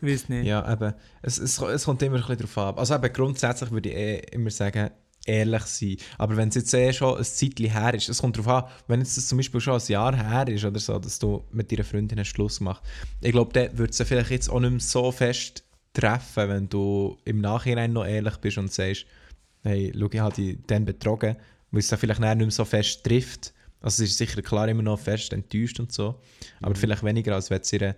[0.00, 0.46] ich weiß nicht.
[0.46, 0.94] Ja, eben.
[1.22, 2.78] Es, es, es kommt immer ein bisschen darauf ab.
[2.78, 4.90] Also eben grundsätzlich würde ich eh immer sagen,
[5.28, 5.96] ehrlich sein.
[6.16, 9.00] Aber wenn es jetzt eh schon ein Zeitchen her ist, es kommt darauf an, wenn
[9.00, 11.84] jetzt das zum Beispiel schon ein Jahr her ist oder so, dass du mit deiner
[11.84, 12.82] Freundin einen Schluss gemacht
[13.20, 17.18] ich glaube, dann würde es vielleicht jetzt auch nicht mehr so fest treffen, wenn du
[17.24, 19.06] im Nachhinein noch ehrlich bist und sagst,
[19.62, 21.36] hey, schau, ich habe dich dann betrogen,
[21.70, 23.52] weil es dann vielleicht nicht mehr so fest trifft.
[23.80, 26.20] Also es ist sicher klar immer noch fest enttäuscht und so,
[26.60, 27.94] aber vielleicht weniger, als wenn es ihr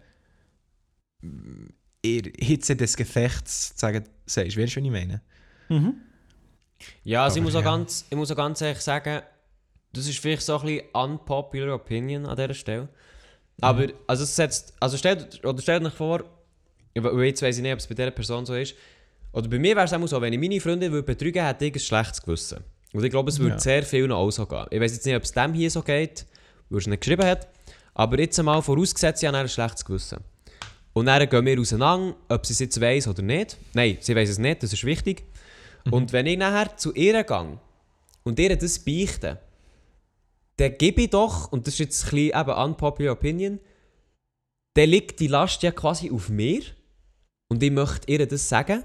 [2.02, 4.56] in Hitze des Gefechts sagen, sagst.
[4.56, 5.20] Weißt du, was ich meine?
[5.68, 5.94] Mhm.
[7.04, 7.76] Ja, also ich muss, auch ja.
[7.76, 9.22] ganz, ich muss auch ganz ehrlich sagen,
[9.92, 12.88] das ist vielleicht so ein bisschen unpopular opinion an dieser Stelle.
[13.60, 16.24] Aber, also es setzt, also stellt, oder stellt euch vor,
[16.94, 18.74] jetzt weiss ich nicht, ob es bei dieser Person so ist,
[19.32, 21.74] oder bei mir wäre es auch so, wenn ich meine Freundin würde betrügen hätte ich
[21.74, 22.64] ein schlechtes Gewissen.
[22.92, 23.58] Und ich glaube, es würde Ja.
[23.60, 24.66] sehr vielen auch so gehen.
[24.70, 26.26] Ich weiß jetzt nicht, ob es dem hier so geht,
[26.68, 27.46] weil er es nicht geschrieben hat,
[27.94, 30.18] aber jetzt einmal vorausgesetzt, sie hat ein schlechtes Gewissen.
[30.92, 33.56] Und dann gehen wir auseinander, ob sie es jetzt weiss oder nicht.
[33.74, 35.24] Nein, sie weiss es nicht, das ist wichtig.
[35.90, 37.58] Und wenn ich nachher zu ihr gehe
[38.24, 39.38] und ihr das beichte,
[40.56, 43.60] dann gebe ich doch, und das ist jetzt ein bisschen eben unpopular opinion,
[44.74, 46.62] dann liegt die Last ja quasi auf mir
[47.48, 48.84] und ich möchte ihr das sagen.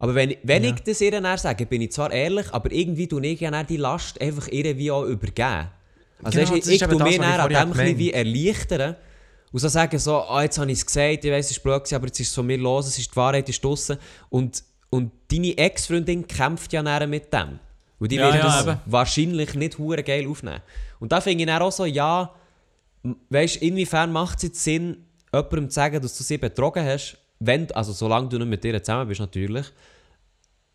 [0.00, 0.70] Aber wenn, wenn Ja.
[0.74, 3.76] ich das ihr dann sage, bin ich zwar ehrlich, aber irgendwie tue ich ja die
[3.76, 5.68] Last einfach ihr wie auch übergeben.
[6.22, 8.96] Also Genau, das ich, ich tue mir dann an dem gemeint wie erleichtern
[9.52, 11.92] und so sagen so, ah, jetzt habe ich es gesagt, ich weiss, es war blöd,
[11.92, 13.96] aber jetzt ist es von mir los, es ist die Wahrheit ist draussen.
[14.28, 17.58] Und, und deine Ex-Freundin kämpft ja nachher mit dem.
[17.98, 18.78] Und die Ja, wird ja, das eben.
[18.86, 20.60] wahrscheinlich nicht hure geil aufnehmen.
[21.00, 22.32] Und da finde ich dann auch so, ja,
[23.30, 27.70] weißt inwiefern macht es jetzt Sinn, jemandem zu sagen, dass du sie betrogen hast, wenn,
[27.72, 29.66] also solange du nicht mit ihr zusammen bist natürlich.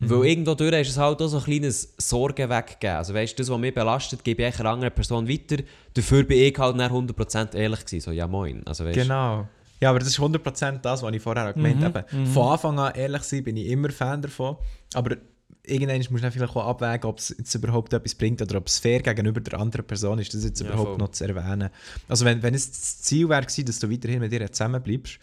[0.00, 2.96] Weil irgendwo durch ist es halt auch so ein kleines Sorgen weggegeben.
[2.96, 5.62] Also weißt du, das, was mich belastet, gebe ich einer anderen Person weiter.
[5.94, 8.00] Dafür bin ich halt dann 100% ehrlich gewesen.
[8.04, 8.62] So, ja moin.
[8.66, 9.48] Also weißt Genau.
[9.80, 12.04] Ja, aber das ist 100% das, was ich vorher auch gemeint habe.
[12.32, 14.56] Von Anfang an ehrlich sein, bin ich immer Fan davon.
[14.94, 15.16] Aber
[15.62, 18.66] irgendwann musst du dann vielleicht auch abwägen, ob es jetzt überhaupt etwas bringt oder ob
[18.66, 20.98] es fair gegenüber der anderen Person ist, das jetzt Ja, überhaupt voll.
[20.98, 21.70] noch zu erwähnen.
[22.08, 25.18] Also wenn, wenn es das Ziel wäre, dass du weiterhin mit ihr zusammenbleibst,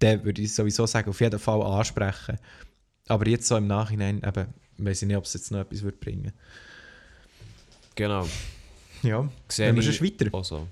[0.00, 2.38] dann würde ich sowieso sagen, auf jeden Fall ansprechen.
[3.08, 4.46] Aber jetzt so im Nachhinein, eben,
[4.78, 6.32] weiß ich nicht, ob es jetzt noch etwas würde bringen.
[7.94, 8.26] Genau.
[9.02, 10.34] Ja, Sehe dann ich musst du weiter.
[10.34, 10.66] auch so.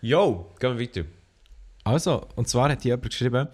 [0.00, 1.04] Jo, gehen wir weiter.
[1.84, 3.46] Also, und zwar hat jemand geschrieben,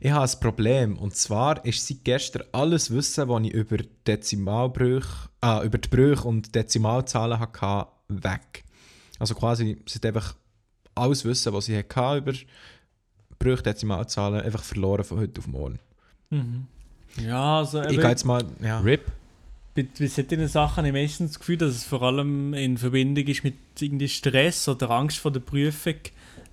[0.00, 0.98] ich habe ein Problem.
[0.98, 6.28] Und zwar ist seit gestern alles Wissen, das ich über Dezimalbrüche, ah, über die Brüche
[6.28, 8.64] und Dezimalzahlen hatte, weg.
[9.18, 10.34] Also quasi, hat einfach
[10.94, 12.32] alles Wissen, was sie hatte über
[13.38, 15.78] Brüche, Dezimalzahlen, einfach verloren von heute auf morgen.
[16.30, 16.66] Mhm.
[17.24, 18.80] Ja, also Ich gehe jetzt mal, ja.
[18.80, 19.10] RIP.
[19.74, 23.26] bei, bei solchen Sachen habe ich meistens das Gefühl, dass es vor allem in Verbindung
[23.26, 25.94] ist mit irgendwie Stress oder Angst vor der Prüfung,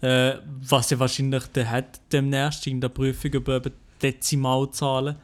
[0.01, 5.15] äh, was ja wahrscheinlich der hat demnächst in der Prüfung über eben Dezimalzahlen.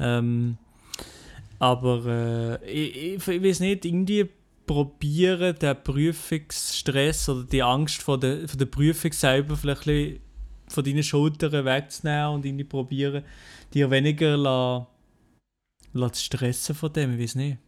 [0.00, 0.56] Ähm,
[1.58, 4.28] aber äh, ich, ich, ich weiß nicht, irgendwie
[4.66, 10.20] probieren, den Prüfungsstress oder die Angst vor der, vor der Prüfung selber vielleicht ein bisschen
[10.68, 13.24] von deinen Schultern wegzunehmen und irgendwie probieren,
[13.72, 14.86] dir weniger la,
[15.92, 17.58] la zu stressen von dem, ich weiß nicht.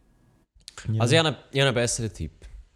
[0.91, 1.01] ja.
[1.01, 2.31] Also ich habe einen, ich habe einen besseren Tipp.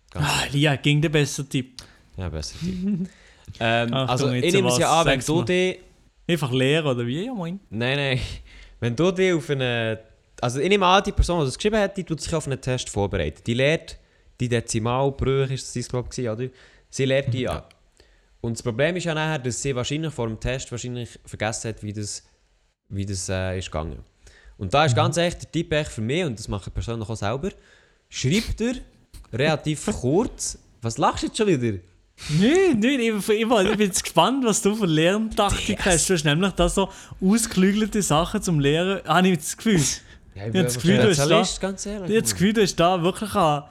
[0.10, 1.82] Ganz Ah, Lia, ging der bessere Tipp.
[2.18, 3.10] Ja, besseren Tipp.
[3.60, 5.80] ähm, Achtung, also ich nehme es ja an, wenn du dich...
[6.28, 7.26] Einfach leer oder wie?
[7.26, 7.60] Ja, moin.
[7.70, 8.20] Nein, nein.
[8.80, 10.00] Wenn du dich auf eine...
[10.40, 12.60] Also ich nehme an, die Person, die das geschrieben hat, die tut sich auf einen
[12.60, 13.42] Test vorbereiten.
[13.46, 13.98] Die lernt
[14.40, 16.48] die Dezimalbrüche, ist das glaube ich, oder?
[16.90, 17.62] Sie lernt die an.
[18.42, 21.84] Und das Problem ist ja nachher, dass sie wahrscheinlich vor dem Test wahrscheinlich vergessen hat,
[21.84, 22.24] wie das,
[22.90, 24.00] wie das äh, ist gegangen.
[24.58, 27.08] Und da ist ganz echt der Tipp echt für mich, und das mache ich persönlich
[27.08, 27.50] auch selber,
[28.10, 28.76] schreibt er
[29.32, 30.58] relativ kurz...
[30.84, 31.78] Was lachst du jetzt schon wieder?
[32.30, 36.10] Nein, nein, ich, ich, ich bin jetzt gespannt, was du für Lerntaktik hast.
[36.10, 36.90] Du hast nämlich da so
[37.20, 39.02] ausgeklügelte Sachen zum Lehren.
[39.08, 39.82] Habe ich das Gefühl.
[40.36, 42.10] Ja, ich bin das Gefühl, du hast da- ganz ehrlich.
[42.10, 43.64] Ich habe das Gefühl, du hast da wirklich eine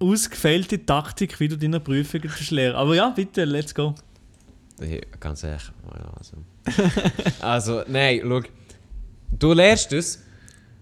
[0.00, 2.76] ausgefeilte Taktik, wie du deine Prüfungen lehren.
[2.76, 3.94] Aber ja, bitte, let's go.
[5.18, 5.72] Ganz ehrlich.
[5.84, 6.36] ja, Also,
[7.40, 8.40] also nein, schau.
[9.30, 10.22] Du lernst es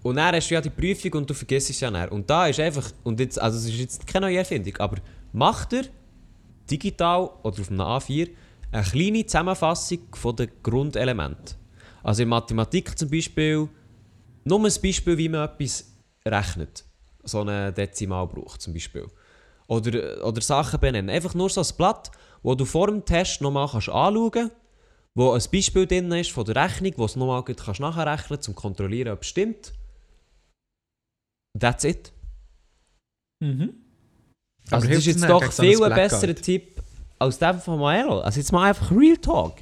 [0.03, 2.09] und dann hast du ja die Prüfung und du vergisst es ja dann.
[2.11, 4.99] Und da ist einfach, und jetzt, also es ist jetzt keine neue Erfindung, aber
[5.33, 5.85] macht er
[6.71, 8.29] digital oder auf einem A4
[8.73, 11.57] eine kleine Zusammenfassung von den Grundelementen.
[12.03, 13.69] Also in Mathematik zum Beispiel,
[14.45, 15.93] nur ein Beispiel, wie man etwas
[16.25, 16.85] rechnet.
[17.27, 19.07] So einen Dezimalbruch zum Beispiel.
[19.67, 21.11] Oder, oder Sachen benennen.
[21.11, 22.11] Einfach nur so ein Blatt,
[22.43, 24.55] wo du vor dem Test nochmal kannst anschauen kannst,
[25.15, 28.49] wo ein Beispiel drin ist von der Rechnung, wo du es nochmal kannst nachrechnen kannst,
[28.49, 29.73] um zu kontrollieren, ob es stimmt.
[31.59, 32.13] That's it.
[33.41, 33.75] Mhm.
[34.69, 36.83] Aber Also das ist jetzt nicht doch gegen so ein viel besserer Tipp
[37.19, 38.21] als der von Maelo.
[38.21, 39.55] Also jetzt mal einfach Real Talk.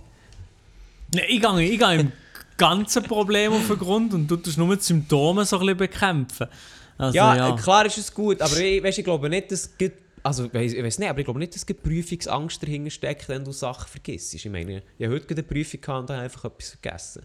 [1.14, 2.12] Nee, ich gehe, ich gehe im
[2.56, 6.48] ganzen Problem auf den Grund und du tust nur die Symptome so ein bisschen bekämpfen.
[6.98, 10.00] Also, ja, ja, klar ist es gut, aber ich, weißt, ich glaube nicht, dass gibt,
[10.22, 13.52] also ich weiss nicht, aber ich glaube nicht, dass gibt Prüfungsangst dahinter steckt, wenn du
[13.52, 14.32] Sachen vergisst.
[14.34, 17.22] Ich meine, ich habe heute eine Prüfung gehabt und habe einfach etwas vergessen.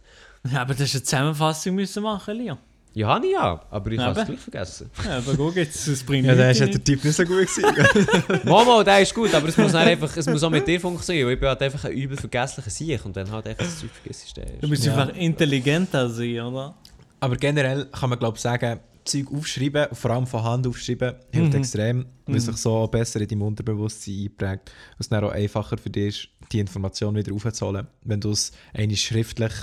[0.52, 2.58] Ja, aber das ist eine Zusammenfassung müssen machen, Lia.
[2.96, 4.90] Ja, habe ich ja, aber ich habe es gleich vergessen.
[5.06, 8.42] Ja, aber guck jetzt, das bringt Ja, nichts ist der Typ nicht so gut gewesen.
[8.50, 11.36] Momo, der ist gut, aber es muss, einfach, es muss auch mit dir funktionieren, weil
[11.36, 14.36] ich bin halt einfach ein übel vergesslicher Sieg und dann halt einfach das Zeug vergisst.
[14.36, 14.96] der ist- Du bist Ja.
[14.98, 16.74] einfach intelligenter sein, oder?
[17.20, 18.80] Aber generell kann man glaube ich sagen,
[19.10, 21.60] Zeug aufschreiben, vor allem von Hand aufschreiben, hilft Mhm.
[21.60, 24.70] extrem, weil sich so besser in deinem Unterbewusstsein einprägt.
[24.92, 28.52] Und es dann auch einfacher für dich ist, die Information wieder aufzuholen, wenn du es
[28.74, 29.54] eigentlich schriftlich,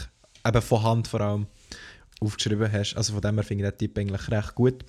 [0.47, 1.47] eben von Hand vor allem,
[2.21, 2.95] aufgeschrieben hast.
[2.97, 4.85] Also von dem her finde ich den Tipp eigentlich recht gut.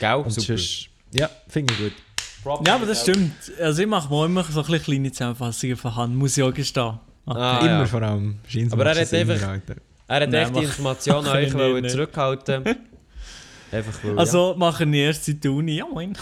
[0.00, 0.14] Gell?
[0.14, 0.46] Und Super.
[0.58, 1.92] sonst, ja, finde ich gut.
[2.66, 3.32] Ja, aber das stimmt.
[3.60, 6.52] Also ich mache mir immer so ein bisschen kleine Zusammenfassungen von Hand, muss ich auch
[6.52, 6.98] gestehen.
[7.26, 7.86] Ah, immer ja.
[7.86, 8.38] vor allem.
[8.70, 9.60] Aber er hat einfach-.
[10.08, 12.64] Er hat Nein, echt die mach an euch zurückhalten.
[13.72, 16.12] einfach weil, Also mache ich erst seit Uni, ja moin.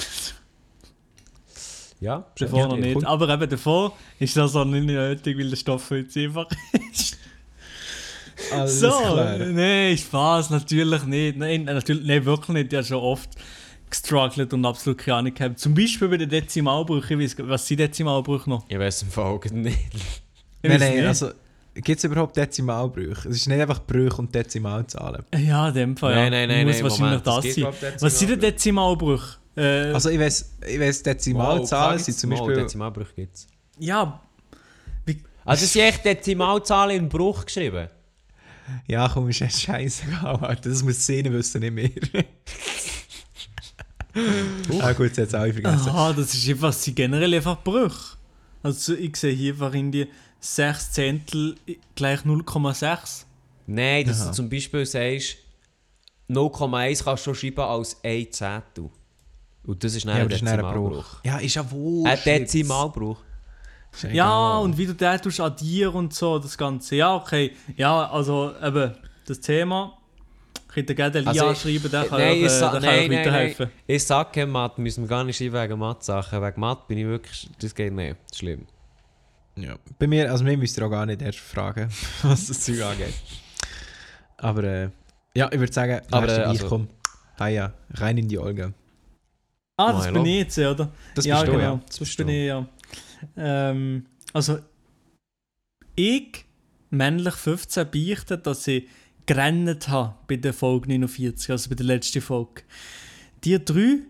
[2.01, 2.17] ja.
[2.17, 2.27] ja.
[2.39, 2.95] Davor Ja, noch nicht.
[2.95, 3.07] kommt.
[3.07, 6.47] Aber eben davor ist das auch nicht nötig, weil der Stoff jetzt einfach
[6.93, 7.19] ist.
[8.53, 9.37] Alles so, klar.
[9.39, 11.37] nein, Spaß, natürlich nicht.
[11.37, 12.73] Nein, natürlich, nein, wirklich nicht.
[12.73, 13.29] Ich habe schon oft
[13.91, 15.59] gestruggelt und absolut keine Ahnung gehabt.
[15.59, 17.19] Zum Beispiel bei den Dezimalbrüchen.
[17.49, 18.65] Was sind Dezimalbrüche noch?
[18.69, 19.79] Ich weiß im Fall nicht.
[20.63, 21.07] Ich Nein, nein, nicht.
[21.07, 21.31] also
[21.75, 23.29] gibt es überhaupt Dezimalbrüche?
[23.29, 25.25] Es ist nicht einfach Brüche und Dezimalzahlen.
[25.35, 26.15] Ja, in dem Fall.
[26.15, 26.47] Nein, ja.
[26.47, 27.55] nein, nein, Muss nein, wahrscheinlich Moment, das sein.
[27.55, 29.37] glaub ich, Was sind denn Dezimalbrüche?
[29.57, 32.55] Äh, Also ich weiß, ich weiß Dezimalzahlen sind zum Beispiel...
[32.57, 33.47] Dezimalbrüche gibt es.
[33.79, 34.21] ja,
[35.45, 37.89] Also es sind echt Dezimalzahlen in Bruch geschrieben.
[38.87, 40.69] Ja, komm, ist echt scheißegal, Alter.
[40.71, 41.91] Das muss Szene wissen, nicht mehr.
[44.81, 45.89] ah gut, jetzt alle vergessen.
[45.89, 48.17] aha, das ist einfach, sie generell einfach Brüche.
[48.63, 50.07] Also ich sehe hier einfach in die
[50.41, 51.57] 6 Zehntel
[51.95, 53.25] gleich 0,6.
[53.67, 54.29] Nein, dass Aha.
[54.31, 55.37] du zum Beispiel sagst,
[56.29, 58.91] 0,1 kannst du schon schreiben als 1 Zehntel.
[59.67, 60.91] Und das ist Ja, ein Dezimalbruch.
[60.91, 61.25] Bruch.
[61.25, 62.09] Ja, ist ja wohl.
[62.09, 63.19] Ein Dezimalbruch.
[64.13, 66.97] Ja, und wie du den tust addieren und so, das Ganze.
[66.97, 67.53] Ja, okay.
[67.77, 68.95] Ja, also eben,
[69.27, 69.97] das Thema.
[70.69, 72.99] Könnt ihr gerne den Lia Also, schreiben, der kann nein, euch, ich äh, kann nein,
[73.01, 73.71] euch nein, weiterhelfen.
[73.89, 76.41] Ich sage, Mathe müssen wir gar nicht schreiben wegen Mathe-Sachen.
[76.41, 78.17] Wegen Mathe bin ich wirklich, das geht nicht.
[78.33, 78.67] Schlimm.
[79.57, 79.77] Ja.
[79.99, 81.89] Bei mir, also mir müsst ihr auch gar nicht erst fragen,
[82.23, 83.15] was das Zeug angeht.
[84.37, 84.91] Aber äh,
[85.35, 86.89] ja, ich würde sagen, Aber, äh, ich also- komm.
[87.39, 88.73] Ah ja, rein in die Olga.
[89.79, 90.23] Ah, das Milo.
[90.23, 90.93] bin ich jetzt, oder?
[91.15, 91.63] Das ja, bist du, genau.
[91.65, 91.75] ja.
[91.77, 92.33] Das, Das bist bin du.
[92.35, 92.69] ich, ja.
[93.37, 94.59] Ähm, also,
[95.97, 96.45] ich,
[96.91, 98.87] männlich 15, beichte, dass ich
[99.25, 102.63] gerannt habe bei der Folge 49, also bei der letzten Folge.
[103.45, 104.01] Die drei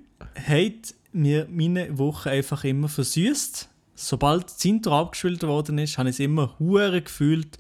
[0.49, 0.80] haben
[1.12, 3.68] mir meine Woche einfach immer versüßt.
[4.03, 7.59] Sobald das Intro abgespielt worden ist, habe ich es immer hure gefühlt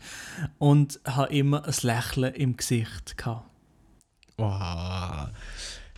[0.56, 3.46] und habe immer ein Lächeln im Gesicht gehabt.
[4.38, 5.28] Wow.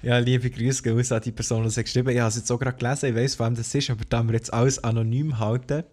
[0.03, 2.51] Ja, liebe Grüße raus an die Person, die es hat geschrieben Ich habe es jetzt
[2.51, 5.84] auch gerade gelesen, ich weiß, wem das ist, aber da wir jetzt alles anonym halten,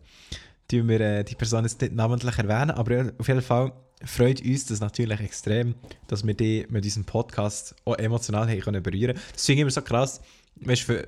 [0.68, 3.72] tun wir äh, die Person jetzt nicht namentlich erwähnen, aber auf jeden Fall
[4.04, 5.76] freut uns das natürlich extrem,
[6.08, 9.72] dass wir die mit diesem Podcast auch emotional haben können berühren Das finde ich immer
[9.72, 10.22] so krass,
[10.56, 11.06] weißt, für,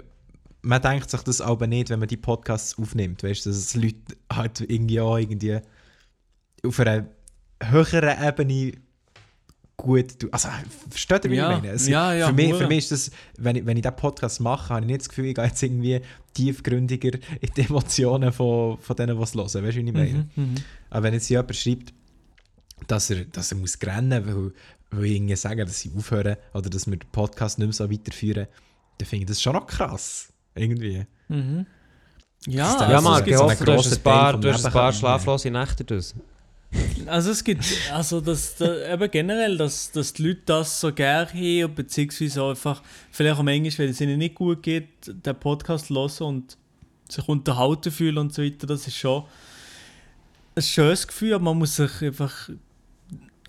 [0.63, 3.97] man denkt sich das aber nicht, wenn man die Podcasts aufnimmt, weißt, dass es Leute
[4.31, 5.59] halt irgendwie auch irgendwie
[6.65, 7.05] auf einer
[7.63, 8.73] höheren Ebene
[9.77, 10.29] gut tun.
[10.31, 10.49] Also,
[10.89, 11.73] versteht ihr, wie Ja, ich meine?
[11.73, 14.39] Es- ja, ja, für, mich, für mich ist das, wenn ich, wenn ich diesen Podcast
[14.39, 16.01] mache, habe ich nicht das Gefühl, ich gehe jetzt irgendwie
[16.33, 19.45] tiefgründiger in die Emotionen von, von denen, die es hören.
[19.45, 20.29] Weißt du, wie ich meine?
[20.35, 20.55] Mhm, mhm.
[20.91, 21.93] Aber wenn jetzt jemand schreibt,
[22.87, 24.51] dass er, dass er muss rennen muss, weil,
[24.91, 27.89] weil ich irgendwie sage, dass sie aufhören oder dass wir den Podcast nicht mehr so
[27.91, 28.47] weiterführen,
[28.99, 30.30] dann finde ich das schon noch krass.
[30.55, 31.05] Irgendwie.
[31.27, 31.65] Mhm.
[32.45, 34.71] Das Ja, Ja, Also, Mann, es ich hoffe, du hast ein paar, du hast ein
[34.71, 35.83] paar schlaflose Nächte.
[35.83, 36.15] Das.
[37.05, 41.29] Also es gibt, also dass da, eben generell, dass, dass die Leute das so gerne
[41.29, 45.89] haben, beziehungsweise auch einfach, vielleicht am Englisch, wenn es ihnen nicht gut geht, den Podcast
[45.89, 46.57] hören und
[47.09, 49.23] sich unterhalten fühlen und so weiter, das ist schon
[50.55, 52.49] ein schönes Gefühl, aber man muss sich einfach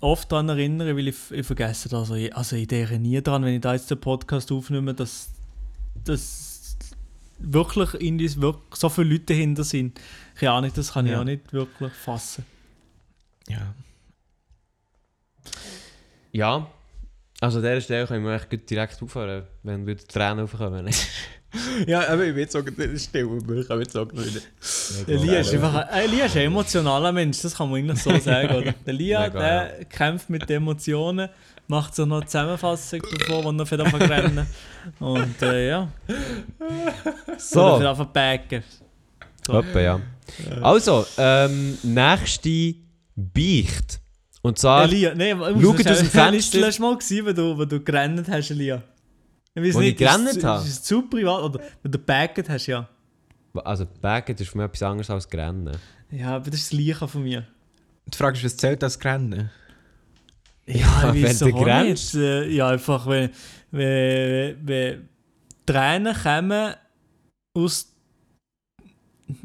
[0.01, 3.45] oft daran erinnern, weil ich, ich vergesse das, also ich, also ich denke nie daran,
[3.45, 5.29] wenn ich da jetzt den Podcast aufnehme, dass,
[6.03, 6.52] dass
[7.39, 9.99] wirklich, irgendwie wirklich so viele Leute dahinter sind.
[10.35, 11.19] Keine Ahnung, das kann ich Ja.
[11.19, 12.45] auch nicht wirklich fassen.
[13.47, 13.73] Ja.
[16.31, 16.67] Ja.
[17.41, 20.89] Also an dieser Stelle können wir echt gut direkt aufhören, wenn wieder die Tränen aufkommen.
[21.87, 24.41] ja, aber ich will jetzt auch nicht still, aber ich kann jetzt auch nicht.
[25.07, 28.49] Elia ist einfach ein, Elia ist ein emotionaler Mensch, das kann man eigentlich so sagen,
[28.55, 28.71] oder?
[28.71, 31.29] Der Elia, Mega, der kämpft mit den Emotionen,
[31.67, 34.45] macht so noch eine Zusammenfassung wenn er für davon rennen.
[34.99, 35.89] Und äh, ja,
[37.37, 37.75] So.
[37.75, 38.63] oder davon backen.
[39.45, 39.59] So.
[39.59, 39.99] Etwa, ja.
[40.61, 42.75] Also, ähm, nächste
[43.15, 43.99] Beicht.
[44.41, 46.57] Und zwar, Elia, nein, ich muss Schau noch aus dem schnell- Wann ist Fenster.
[46.59, 48.83] das letzte Mal gewesen, wo du, wo du gerannt hast, Elia?
[49.55, 50.63] Ich weiß Wo ich ist es gerannt zu- habe?
[50.63, 51.41] Ist es zu privat?
[51.43, 52.87] Oder wo du backet hast, ja.
[53.63, 55.77] also Backen ist für mich etwas anderes als Rennen.
[56.11, 57.45] Ja, aber das ist das Leiche von mir.
[58.07, 59.49] Die Frage ist, was zählt als Rennen?
[60.65, 61.13] Ja, auch
[61.63, 62.15] grenzt.
[62.15, 62.23] nicht.
[62.23, 63.29] Äh, Ja, einfach, wenn,
[63.71, 65.09] wenn, wenn
[65.65, 66.73] Tränen kommen
[67.57, 67.93] aus.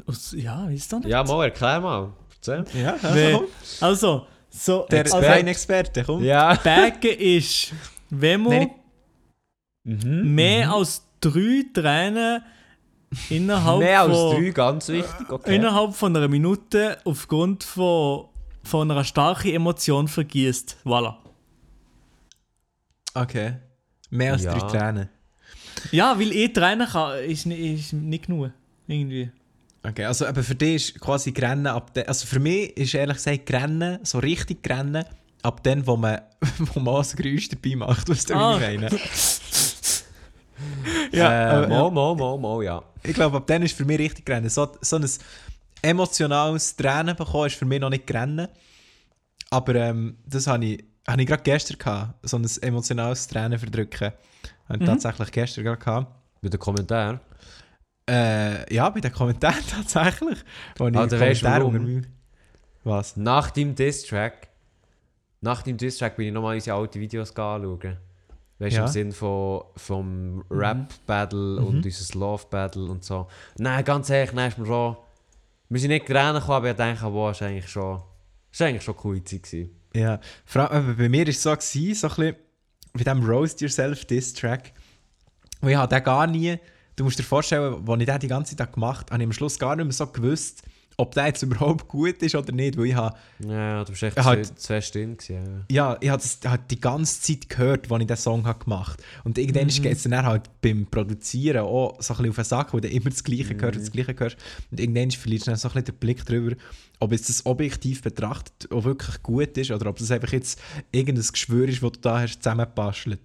[0.07, 1.09] aus ja, weißt du nicht?
[1.09, 2.13] Ja, mal, erklär mal.
[2.37, 2.65] Erzähl.
[2.81, 3.41] Ja, Wenn,
[3.81, 4.87] also, so.
[4.91, 6.23] Der also, Experte, komm.
[6.23, 6.55] Ja.
[6.65, 7.73] Backen ist,
[8.11, 8.71] wenn man Nein,
[9.85, 10.35] Mhm.
[10.35, 12.43] mehr als drei Tränen
[13.31, 15.31] innerhalb Mehr als von, drei, ganz wichtig.
[15.31, 15.57] Okay.
[15.57, 18.28] innerhalb von einer Minute aufgrund von,
[18.69, 20.77] von einer starken Emotion vergießt.
[20.85, 21.15] Voilà.
[23.15, 23.55] Okay.
[24.11, 24.57] Mehr als Ja.
[24.57, 25.09] drei Tränen.
[25.93, 28.51] Ja, weil eh Tränen kann, ist, ist nicht genug.
[28.87, 29.31] Irgendwie.
[29.83, 33.17] Okay, also aber für dich ist quasi Rennen ab de, also für mich ist ehrlich
[33.17, 35.05] gesagt Rennen, so richtig Rennen,
[35.43, 36.21] ab dann, wo man,
[36.59, 38.59] wo man auch das Geräusch dabei macht, was du Ah.
[38.59, 38.89] meine.
[41.13, 42.83] Ja, Ja, äh, äh, mal, mal, mal, mal, ja.
[43.05, 44.49] Ich glaube, ab dann ist für mich richtig Rennen.
[44.51, 45.09] So, so ein
[45.83, 48.49] emotionales Tränen bekommen ist für mich noch nicht Rennen.
[49.51, 54.13] Aber ähm, das habe ich, habe ich gerade gestern gehabt, so ein emotionales Tränen verdrücken.
[54.69, 54.87] Habe ich Mhm.
[54.87, 56.15] tatsächlich gestern gerade gehabt.
[56.43, 57.21] Mit dem Kommentar.
[58.09, 60.39] Äh, ja, bei den Kommentaren tatsächlich.
[60.77, 61.75] Wo ich Ah, weisst du Kommentare warum.
[61.75, 62.07] unter meinem-
[62.85, 63.17] Was?
[63.17, 64.49] Nach dem Diss-Track,
[65.41, 67.97] nach dem Diss-Track bin ich nochmal unsere alten Videos anschauen.
[68.61, 68.87] Weißt du, Ja.
[68.87, 73.29] im Sinn von, vom Rap-Battle und unser Love-Battle und so.
[73.59, 74.97] Nein, ganz ehrlich, nein, ist mir schon...
[75.69, 78.03] Wir sind nicht gekommen, aber ich denke, wow, ist eigentlich schon...
[78.51, 79.71] ist eigentlich schon Zeit gewesen.
[79.95, 82.37] Ja, vor allem, aber bei mir war es so, gewesen, so ein bisschen
[82.95, 84.73] mit dem Roast Yourself Diss Track.
[85.61, 86.59] Und ich habe den gar nie,
[86.97, 89.33] du musst dir vorstellen, als ich den die ganze Zeit gemacht habe, habe ich am
[89.33, 90.63] Schluss gar nicht mehr so gewusst,
[91.01, 93.17] ob der jetzt überhaupt gut ist oder nicht, weil ich habe,
[93.47, 96.81] Ja, du bist echt hat- zu, fest drin gewesen, ja, ich habe das halt die
[96.81, 99.23] ganze Zeit gehört, als ich diesen Song habe gemacht habe.
[99.29, 102.75] Und irgendwann geht es dann halt beim Produzieren auch so ein bisschen auf den Sack,
[102.75, 104.37] wo du immer das Gleiche hörst und das Gleiche hörst.
[104.73, 106.57] Und irgendwann verlierst du dann so ein bisschen den Blick darüber,
[106.99, 110.61] ob jetzt das objektiv betrachtet auch wirklich gut ist oder ob das einfach jetzt
[110.91, 113.21] irgendein Geschwür ist, das du da hast zusammengebastelt.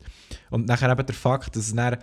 [0.51, 1.97] Und nachher eben der Fakt, dass es dann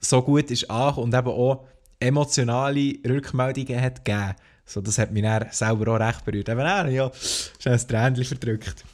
[0.00, 1.66] so gut ist angekommen und eben auch
[1.98, 4.34] emotionale Rückmeldungen hat gegeben.
[4.66, 6.48] So, das hat mich dann selber auch recht berührt.
[6.48, 7.10] Eben, dann, ja,
[7.58, 8.84] schnell ein Tränchen verdrückt.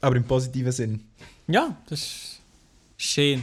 [0.00, 1.04] Aber im positiven Sinn.
[1.46, 2.40] Ja, das ist
[2.96, 3.42] schön.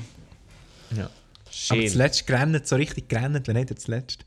[0.96, 1.10] Ja.
[1.52, 1.80] Schön.
[1.80, 4.26] Aber zuletzt gerannt, so richtig gerannt, wenn nicht der zuletzt.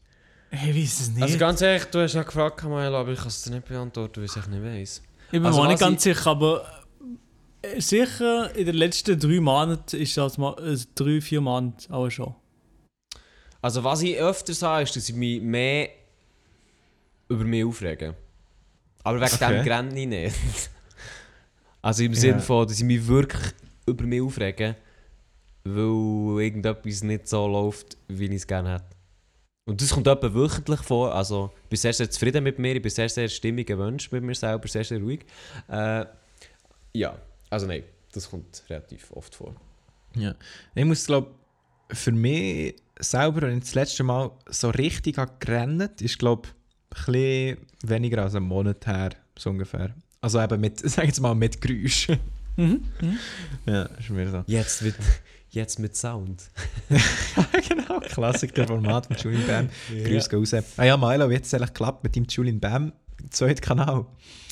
[0.51, 1.23] Ich weiß es nicht.
[1.23, 4.17] Also ganz ehrlich, du hast ja gefragt, Kamal, aber ich kann es dir nicht beantworten,
[4.17, 5.03] weil ich es nicht weiss.
[5.27, 6.85] ich bin also mir auch nicht ganz sicher, aber
[7.63, 12.09] äh, sicher in den letzten drei Monaten ist das mal, äh, drei, vier Monate auch
[12.09, 12.35] schon.
[13.61, 15.91] Also was ich öfter sage, ist, dass ich mich mehr
[17.29, 18.15] über mich aufrege.
[19.03, 19.55] Aber wegen Okay.
[19.57, 20.37] dem Grenze nicht.
[21.83, 22.39] also im Sinne Ja.
[22.41, 23.43] von, dass ich mich wirklich
[23.87, 24.77] über mich aufrege,
[25.65, 28.85] weil irgendetwas nicht so läuft, wie ich es gerne hätte.
[29.69, 31.13] Und das kommt etwa wöchentlich vor.
[31.15, 34.23] Also ich bin sehr, sehr zufrieden mit mir, ich bin sehr, sehr stimmig gewünscht mit
[34.23, 35.25] mir selber, sehr, sehr ruhig.
[35.69, 36.07] Äh,
[36.95, 37.17] ja,
[37.51, 37.83] also nein,
[38.13, 39.55] das kommt relativ oft vor.
[40.15, 40.35] Ja.
[40.75, 41.31] Ich muss, glaube
[41.93, 46.55] für mich selber, wenn ich das letzte Mal so richtig gerannt ist, glaube ich,
[47.05, 49.95] bisschen weniger als einen Monat her, so ungefähr.
[50.21, 52.09] Also eben mit, sagen wir mal, mit Geräusch.
[52.57, 52.85] Mhm.
[53.01, 53.19] mhm.
[53.67, 54.45] ja, ist mir so.
[54.47, 54.95] Jetzt mit,
[55.51, 56.45] jetzt mit Sound.
[57.69, 59.69] genau, Klassiker-Format mit Julian Bam.
[60.05, 60.55] Grüß gehen raus.
[60.77, 62.93] Ah ja, Milo, wie hat es eigentlich geklappt mit dem Julian Bam?
[63.31, 64.07] Zweiter Kanal.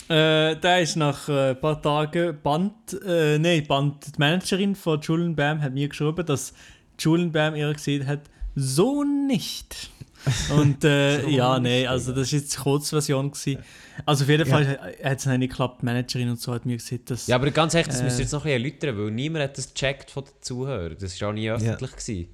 [0.09, 2.75] Äh, der ist nach äh, ein paar Tagen Band,
[3.07, 6.53] äh, nein, Band, die Managerin von Julian Bam hat mir geschrieben, dass
[6.99, 8.21] Julian Bam ihr gesehen hat,
[8.55, 9.91] so nicht.
[10.57, 13.31] Und äh, ja, nee, also das war jetzt die Kurzversion.
[13.31, 13.59] Gewesen.
[14.07, 14.55] Also auf jeden Ja.
[14.57, 17.27] Fall hat es nicht geklappt, die Managerin und so hat mir gesagt, dass...
[17.27, 18.05] Ja, aber ganz ehrlich, das Äh.
[18.05, 20.97] müsst ihr jetzt noch ein bisschen erläutern, weil niemand hat das gecheckt von den Zuhörern.
[20.99, 21.91] Das war auch nie öffentlich.
[21.93, 22.29] gewesen.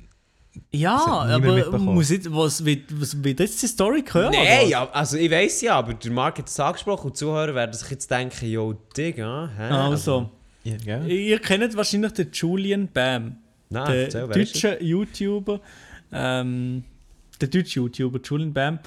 [0.72, 4.32] ja niemand aber muss ich, was, wie, was, wie das die Story gehört?
[4.32, 7.54] Nein, ja, also ich weiß ja, aber der Marc hat es angesprochen und die Zuhörer
[7.54, 9.62] werden sich jetzt denken, yo, Digga, hä?
[9.64, 10.30] Also,
[10.64, 11.10] Ja, gell?
[11.10, 13.36] ihr kennt wahrscheinlich den Julian Bam.
[13.68, 14.70] Nein, der erzähl, wer ist er?
[14.72, 15.60] deutsche YouTuber.
[16.12, 16.84] Ähm,
[17.40, 18.78] der deutsche YouTuber Julian Bam,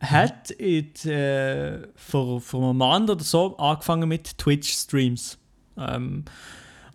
[0.00, 5.38] hat in, äh, vor, vor einem Monat oder so angefangen mit Twitch-Streams.
[5.76, 6.24] Ähm,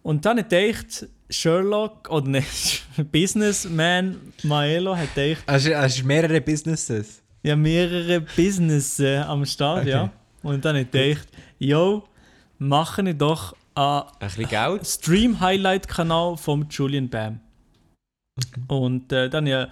[0.01, 2.43] und dann hat echt Sherlock, oder ne,
[3.11, 7.21] Businessman Maelo hat echt Hast du hast du mehrere Businesses?
[7.43, 9.89] ja mehrere Business äh, am Start, Okay.
[9.91, 10.11] ja.
[10.41, 11.27] Und dann hat er gedacht,
[11.59, 12.03] yo,
[12.59, 14.83] mache ich doch einen.
[14.83, 17.39] Stream-Highlight-Kanal vom Julian Bam.
[18.67, 19.69] Und äh, dann ich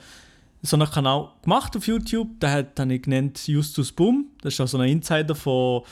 [0.64, 4.27] so einen Kanal gemacht auf YouTube, den hat dann ich genannt Justus Boom.
[4.41, 5.84] Das ist auch so ein Insider von,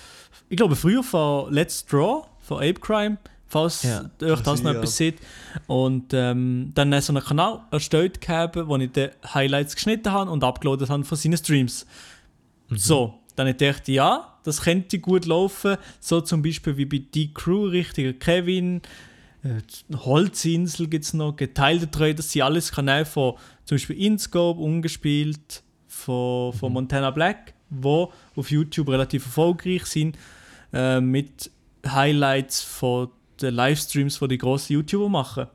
[0.50, 3.18] ich glaube früher von Let's Draw, von Ape Crime,
[3.48, 5.20] falls Ja, ihr euch das noch etwas seht.
[5.68, 10.32] Und ähm, dann hat so einen Kanal erstellt gehabt, wo ich die Highlights geschnitten habe
[10.32, 11.86] und abgeladen habe von seinen Streams.
[12.70, 15.76] So, dann ich gedacht, ja, das könnte gut laufen.
[16.00, 18.82] So zum Beispiel wie bei Die Crew, richtiger Kevin,
[19.94, 23.36] Holzinsel gibt es noch, geteilte Treue, das sind alles Kanäle von
[23.66, 30.18] zum Beispiel Inscope, ungespielt, von, von Montana Black, wo auf YouTube relativ erfolgreich sind,
[30.74, 31.52] äh, mit
[31.86, 33.10] Highlights von
[33.42, 35.48] den Livestreams, die die grossen YouTuber machen.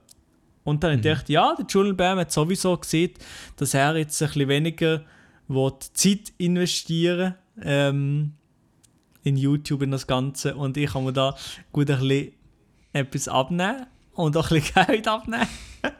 [0.65, 3.13] Und dann habe ich gedacht, ja, der Julian Bam hat sowieso gesehen,
[3.57, 5.05] dass er jetzt ein bisschen weniger
[5.93, 8.33] Zeit investieren ähm,
[9.23, 10.57] in YouTube in das Ganze.
[10.57, 11.37] Und ich kann mir da
[11.71, 12.33] gut ein bisschen
[12.97, 15.47] etwas abnehmen und auch ein bisschen Geld abnehmen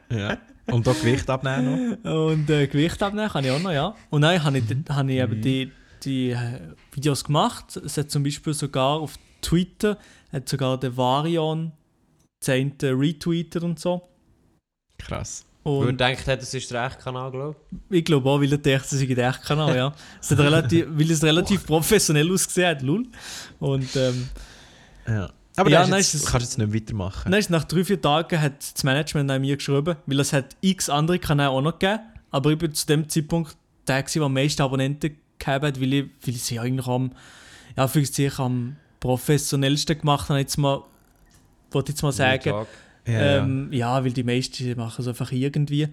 [0.09, 0.37] Ja.
[0.67, 2.29] Und auch Gewicht abnehmen noch?
[2.29, 3.95] und äh, Gewicht abnehmen kann ich auch noch, ja.
[4.09, 5.71] Und dann habe ich, habe ich eben die,
[6.03, 6.59] die äh,
[6.91, 7.77] Videos gemacht.
[7.77, 9.97] Es hat zum Beispiel sogar auf Twitter
[10.31, 11.71] hat sogar der Varion
[12.41, 14.07] zehnte retweetet und so.
[14.97, 15.45] Krass.
[15.63, 17.55] Weil er Und gedacht hat, das ist der echte Kanal, glaube
[17.89, 19.93] ich glaube auch, weil er dachte, das ist der echte Kanal, ja.
[20.21, 23.05] Es hat relativ, weil es relativ professionell ausgesehen hat, lul.
[23.59, 24.29] Und ähm,
[25.07, 25.29] Ja.
[25.57, 27.33] Aber Ja, ja, nein, jetzt, ist kannst du jetzt nicht weitermachen.
[27.33, 30.89] Ist nach drei, vier Tagen hat das Management an mir geschrieben, weil es hat x
[30.89, 31.99] andere Kanäle auch noch gegeben,
[32.31, 33.57] aber ich bin zu dem Zeitpunkt
[33.87, 37.11] der, der am meisten Abonnenten gehabt hat, weil ich, weil ich sie eigentlich am,
[37.75, 40.83] ja, für sich am professionellsten gemacht habe, jetzt mal,
[41.71, 42.49] wollte ich jetzt mal sagen.
[43.05, 44.03] Ja, ähm, ja.
[44.03, 45.87] weil die meisten machen es einfach irgendwie.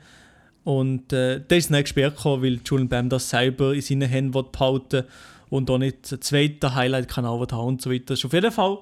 [0.65, 4.33] Und äh, da ist nicht gesperrt gekommen, weil Julian Bam das selber in seinen Händen
[4.51, 5.05] behalten
[5.51, 8.07] und auch nicht einen zweiten Highlight-Kanal haben und so weiter.
[8.09, 8.79] Das ist auf jeden Fall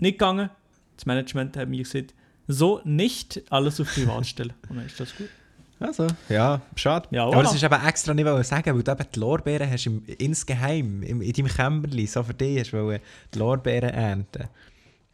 [0.00, 0.50] nicht gegangen.
[0.96, 2.14] Das Management hat mir gesagt,
[2.48, 4.54] so nicht alles auf Privat stellen.
[4.68, 5.28] Und dann ist das gut.
[5.78, 7.06] Also, ja, schade.
[7.10, 9.86] Ja, Aber das ist eben extra nicht wollen sagen, weil du eben die Lorbeeren hast
[9.86, 12.98] im, insgeheim, im, in deinem Kämmerli, so für dich hast du
[13.34, 14.48] die Lorbeeren ernten.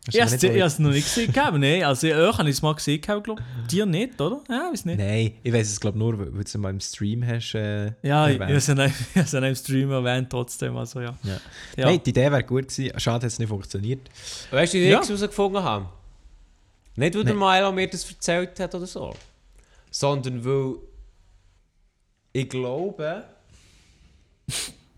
[0.05, 1.61] Hast du Ich aber habe nicht es ich noch nicht gesehen.
[1.61, 3.67] Nein, also euch habe ich es mal gesehen, glaube ich.
[3.69, 4.41] Dir nicht, oder?
[4.49, 4.99] Ja, weiß nicht.
[4.99, 7.55] Nein, ich weiß es glaube nur, weil du es mal im Stream hast.
[7.55, 8.57] Äh, Ja, ich, ich erwähnt.
[8.57, 10.77] es ich habe es in einem Stream erwähnt, trotzdem.
[10.77, 11.15] Also, ja.
[11.23, 11.41] Ja.
[11.77, 11.87] Ja.
[11.87, 12.99] Nein, die Idee wäre gut gewesen.
[12.99, 14.11] Schade, dass es nicht funktioniert.
[14.51, 14.97] Weißt du, wie ich Ja.
[14.99, 15.87] nichts herausgefunden habe?
[16.97, 17.35] Nicht, weil der.
[17.35, 19.15] Milo mir das erzählt hat oder so.
[19.93, 20.75] Sondern weil
[22.33, 23.25] ich glaube,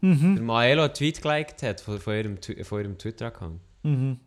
[0.01, 0.37] Mhm.
[0.37, 2.39] der Maelo einen Tweet geliked hat von, von ihrem,
[2.81, 3.61] ihrem Twitter-Account.
[3.83, 4.19] Mhm.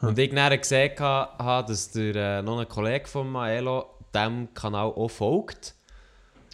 [0.00, 4.52] Und ich dann gesehen ha- habe, dass der, äh, noch ein Kollege von Maelo diesem
[4.54, 5.74] Kanal auch folgt.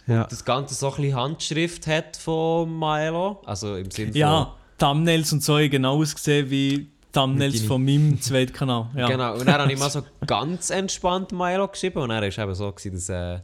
[0.05, 0.25] Ja.
[0.25, 3.41] Das Ganze so ein bisschen Handschrift hat von Maelo.
[3.45, 4.19] Also im Sinne von...
[4.19, 8.89] Ja, Thumbnails und so genau ausgesehen wie Thumbnails von meinem zweiten Kanal.
[8.95, 9.07] Ja.
[9.07, 12.53] Genau, und dann habe ich mal so ganz entspannt Milo geschrieben und dann war eben
[12.55, 13.39] so, gewesen, dass, äh,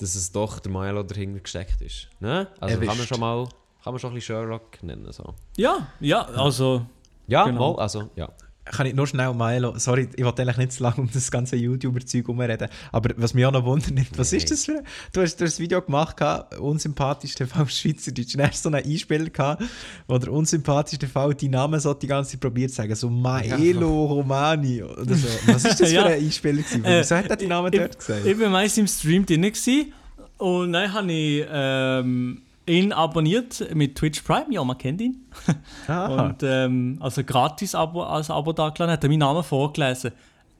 [0.00, 2.08] dass es doch der Milo dahinter gesteckt ist.
[2.20, 2.48] Ne?
[2.58, 3.08] Also kann man Erwischt.
[3.08, 3.48] schon mal
[3.84, 5.06] kann man schon ein bisschen Sherlock nennen.
[5.12, 5.34] So.
[5.56, 6.84] ja, ja, also
[7.28, 7.74] Ja, Genau.
[7.74, 8.28] mal, also ja.
[8.72, 11.54] Kann ich nur schnell Milo, sorry, ich wollte eigentlich nicht so lange um das ganze
[11.54, 14.38] YouTuber-Zeug herumreden, aber was mich auch noch wundert, was Nein.
[14.40, 18.34] ist das für ein, du hast, du hast ein Video gemacht, gehabt, unsympathisch TV Schweizerdeutsch,
[18.36, 19.62] dann hast du so einen Einspieler gehabt,
[20.08, 24.06] wo der unsympathisch TV die Namen so die ganze Zeit probiert zu sagen, so Maelo
[24.06, 25.28] Romani oder so.
[25.46, 26.04] Was ist das für Ja.
[26.06, 26.84] ein Einspieler gewesen?
[26.84, 28.26] Äh, Wieso hat er die Namen ich- dort gesagt?
[28.26, 29.92] ich war meist im Stream drin gewesen,
[30.38, 34.46] und dann habe ich ähm, ihn abonniert mit Twitch Prime.
[34.50, 35.26] Ja, man kennt ihn.
[35.86, 36.26] Aha.
[36.26, 40.12] Und ähm, also gratis Abo, als Abo da geladen, hat er meinen Namen vorgelesen.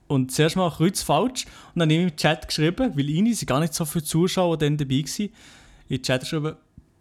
[0.09, 3.49] Und zuerst mal kreuz falsch und dann habe ich im Chat geschrieben, weil ihn sind
[3.49, 5.31] gar nicht so viele Zuschauer dann dabei waren.
[5.89, 6.55] In den Chat geschrieben,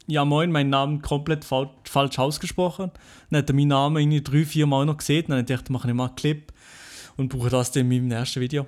[0.07, 2.89] ja moin, mein Name komplett fal falsch ausgesprochen.
[3.29, 5.25] Dann hat er meinen Namen irgendwie drei, vier Mal noch gesehen.
[5.27, 6.51] Dann habe ich gedacht, mache ich mal einen Clip
[7.17, 8.65] und brauche das dann in meinem ersten Video.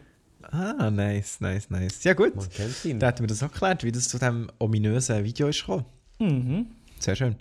[0.51, 2.03] Ah, nice, nice, nice.
[2.03, 2.99] Ja gut, Man kennt ihn.
[2.99, 5.85] da hat mir das auch geklärt, wie das zu diesem ominösen Video ist gekommen.
[6.19, 6.67] Mhm.
[6.99, 7.35] Sehr schön.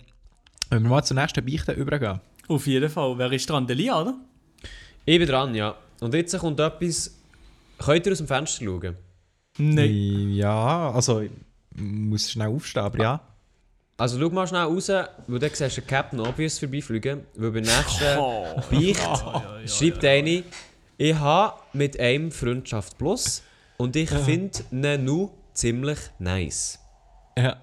[0.69, 2.19] Wenn wir mal zur nächsten Beichte übergehen.
[2.47, 3.17] Auf jeden Fall.
[3.17, 3.65] Wer ist dran?
[3.67, 4.15] Der Lia, oder?
[5.05, 5.75] Ich bin dran, ja.
[5.99, 7.13] Und jetzt kommt etwas...
[7.79, 8.95] Könnt ihr aus dem Fenster schauen?
[9.57, 10.31] Nein.
[10.31, 11.31] Ja, also ich
[11.75, 13.21] muss schnell aufstehen, aber ja.
[13.97, 17.21] Also schau mal schnell raus, weil dann siehst du den Captain Obvious vorbeifliegen.
[17.35, 18.61] Weil beim nächsten Oh.
[18.69, 20.43] Beicht schreibt eine,
[20.97, 23.41] ich habe mit einem Freundschaft Plus
[23.77, 26.79] und ich finde ihn nu ziemlich nice.
[27.37, 27.57] Ja.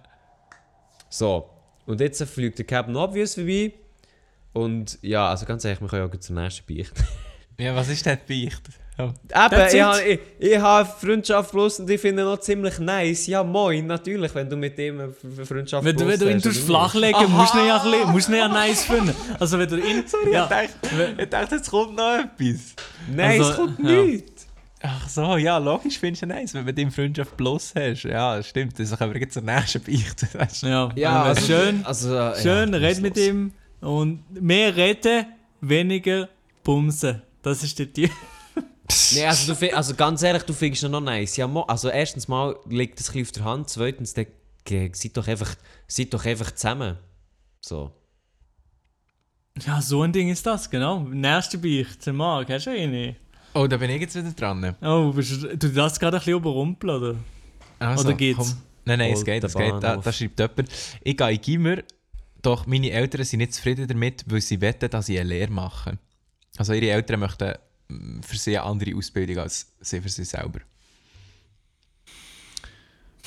[1.16, 1.49] So,
[1.86, 3.73] Und jetzt fliegt der Captain Obvious vorbei.
[4.53, 6.93] Und ja, also ganz ehrlich, wir können ja auch zur nächsten Beicht.
[7.57, 8.62] Ja, was ist denn die Beicht?
[8.99, 9.05] Ja.
[9.47, 13.28] Eben, ich habe ich, ich habe Freundschaft plus und ich finde ihn noch ziemlich nice.
[13.28, 15.15] Ja, moin, natürlich, wenn du mit ihm
[15.45, 18.39] Freundschaft Wenn plus wenn du ihn oder flachlegen musst du ja, bisschen- musst du ihn
[18.39, 19.15] ja nice finden.
[19.39, 20.03] Also wenn du ihn...
[20.32, 22.39] ja, Ich dachte, ich dachte, jetzt kommt noch etwas.
[22.41, 22.82] nicht.
[23.15, 24.03] Nein, Also, es kommt ja.
[24.03, 24.34] nichts.
[24.86, 28.02] Ach so, ja, logisch findest du nice, wenn du mit ihm Freundschaft plus hast.
[28.02, 28.78] Ja, stimmt.
[28.78, 30.28] Das können wir jetzt zur nächsten Beichte.
[30.39, 30.66] Weißt du?
[30.66, 33.27] ja, Ja, also, schön, Also, äh, schön, ja, red mit los.
[33.27, 35.24] ihm und mehr reden,
[35.62, 36.28] weniger
[36.62, 37.23] bumsen.
[37.40, 38.11] Das ist der Tier.
[39.15, 41.36] Nee, also, du, also ganz ehrlich, du findest ihn noch nice.
[41.39, 44.27] Ja, also erstens mal liegt das ein auf der Hand, zweitens, dann,
[44.69, 45.55] seid doch einfach,
[45.89, 46.98] seid doch einfach zusammen.
[47.62, 47.90] So.
[49.66, 51.01] Ja, so ein Ding ist das, genau.
[51.01, 53.16] Nächste Beicht, Marc, hast du eine?
[53.55, 54.74] Oh, da bin ich jetzt wieder dran.
[54.82, 57.14] Oh, bist du, du darfst gerade ein bisschen überrumpeln, oder?
[57.78, 58.39] Also, Oder geht's?
[58.39, 58.62] komm.
[58.85, 59.72] Nein, nein, es Holt geht, es geht.
[59.82, 60.68] Da, da schreibt jemand,
[61.02, 61.76] ich gehe in Gimmer,
[62.43, 65.98] doch meine Eltern sind nicht zufrieden damit, weil sie wetten, dass ich eine Lehre mache.
[66.56, 67.55] Also ihre Eltern möchten
[68.22, 70.60] für sie eine andere Ausbildung als sie für sie selber.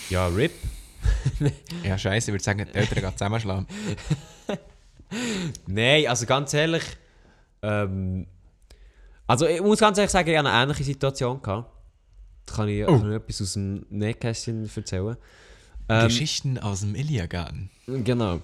[0.10, 0.54] Ja, RIP.
[1.84, 3.68] Ja, scheiße, ich würde sagen, die Eltern gehen zusammenschlagen.
[5.68, 6.84] Nein, also ganz ehrlich,
[7.62, 8.28] ähm,
[9.28, 11.41] also ich muss ganz ehrlich sagen, ich hatte eine ähnliche Situation.
[11.41, 11.70] Gehabt.
[12.45, 12.98] Da kann ich, Oh.
[12.99, 15.18] kann ich etwas aus dem Nähkästchen erzählen.
[15.90, 17.70] Ähm, Geschichten aus dem Iliagarten.
[17.88, 18.40] Genau.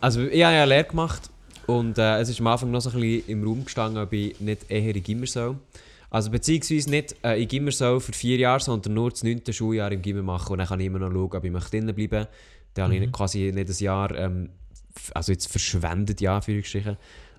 [0.00, 1.30] Also ich habe ja eine Lehre gemacht
[1.66, 4.38] und äh, es ist am Anfang noch so ein bisschen im Raum gestanden, ob ich
[4.40, 5.56] nicht eher in Gimmer soll.
[6.10, 9.90] Also beziehungsweise nicht äh, in Gimmer soll für vier Jahre, sondern nur das neunte Schuljahr
[9.92, 12.26] im Gimmer machen und dann kann ich immer noch schauen, ob ich möchte drinnen bleiben
[12.74, 14.50] Dann habe ich nicht- quasi nicht ein Jahr, ähm,
[15.14, 16.52] also jetzt verschwendet, ja, für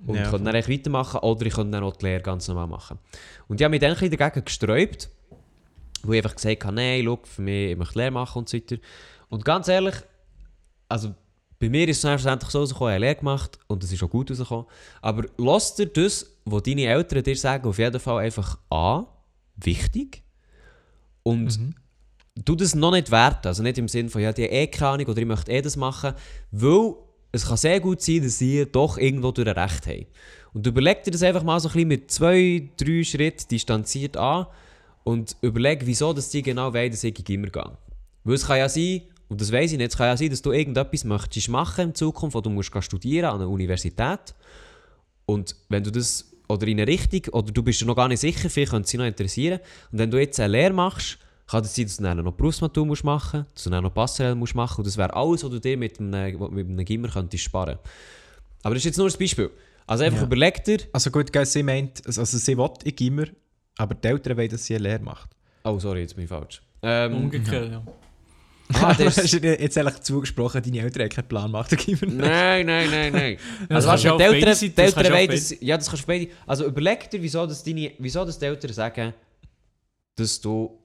[0.06, 2.48] Und Ja, ich konnte dann eigentlich weitermachen oder ich konnte dann auch die Lehre ganz
[2.48, 3.00] normal machen.
[3.48, 5.10] Und ich habe mich dann ein bisschen dagegen gesträubt,
[6.04, 8.58] wo ich einfach gesagt habe, nein, schau, für mich, ich möchte Lehre machen und so
[8.58, 8.78] weiter.
[9.30, 9.96] Und ganz ehrlich,
[10.88, 11.14] also
[11.60, 14.10] bei mir ist es schlussendlich so rausgekommen, ich habe Lehre gemacht und es ist auch
[14.10, 14.68] gut rausgekommen.
[15.02, 19.08] Aber lass dir das, was deine Eltern dir sagen, auf jeden Fall einfach an,
[19.56, 20.24] wichtig.
[21.24, 21.76] Und
[22.46, 23.48] du das noch nicht werten.
[23.48, 25.76] Also nicht im Sinne von, ja, die eh keine Ahnung oder ich möchte eh das
[25.76, 26.14] machen.
[26.52, 26.94] Weil
[27.38, 30.06] es kann sehr gut sein, dass sie doch irgendwo durch Recht haben.
[30.54, 34.48] Und überleg dir das einfach mal so ein bisschen mit zwei, drei Schritten distanziert an
[35.04, 37.78] und überleg, wieso dass die genau wollen, dass ich in Gimmer gehe.
[38.24, 40.42] Weil es kann ja sein, und das weiß ich nicht, es kann ja sein, dass
[40.42, 44.36] du irgendetwas möchtest machen in Zukunft, oder du musst studieren an einer Universität.
[45.26, 48.20] Und wenn du das, oder in eine Richtung, oder du bist dir noch gar nicht
[48.20, 49.60] sicher, vielleicht könnte dich noch interessieren,
[49.92, 51.20] und wenn du jetzt eine Lehre machst,
[51.50, 53.94] kann es sein, dass du dann noch Berufsmatur musst machen musst, dass du dann noch
[53.94, 57.08] Passerelle musst machen und das wäre alles, was du dir mit einem, mit einem Gimmer
[57.08, 57.78] könntest sparen.
[58.64, 59.50] Aber das ist jetzt nur ein Beispiel.
[59.86, 60.26] Also einfach Ja.
[60.26, 63.26] überleg dir, Also gut, gell, sie meint, also sie will in Gimmer,
[63.78, 65.30] aber die Eltern wollen, dass sie eine Lehre macht.
[65.64, 66.62] oh sorry, jetzt bin ich falsch.
[66.82, 67.82] Ähm, Umgekehrt, ja.
[68.74, 71.72] ah, das Hast du dir jetzt ehrlich zugesprochen, deine Eltern haben keinen Plan gemacht?
[72.02, 73.38] Nein, nein, nein, nein.
[73.70, 76.28] also, kannst du die Eltern, Seiten- die Eltern wollen, das, ja, das kannst du beide.
[76.46, 79.14] Also überleg dir, wieso, dass deine, wieso dass die Eltern sagen,
[80.16, 80.78] dass du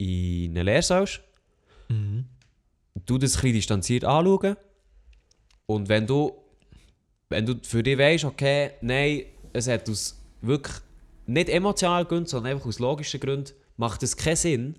[0.00, 1.06] in eine Lehre
[1.88, 2.24] Mhm.
[3.06, 4.56] du das ein bisschen distanziert anschauen
[5.66, 6.32] und wenn du,
[7.28, 9.22] wenn du für dich weißt, okay, nein,
[9.52, 10.76] es hat aus wirklich
[11.26, 14.74] nicht emotionalen Gründen, sondern einfach aus logischen Gründen, macht es keinen Sinn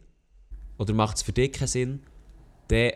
[0.78, 2.04] oder macht es für dich keinen Sinn,
[2.70, 2.92] dann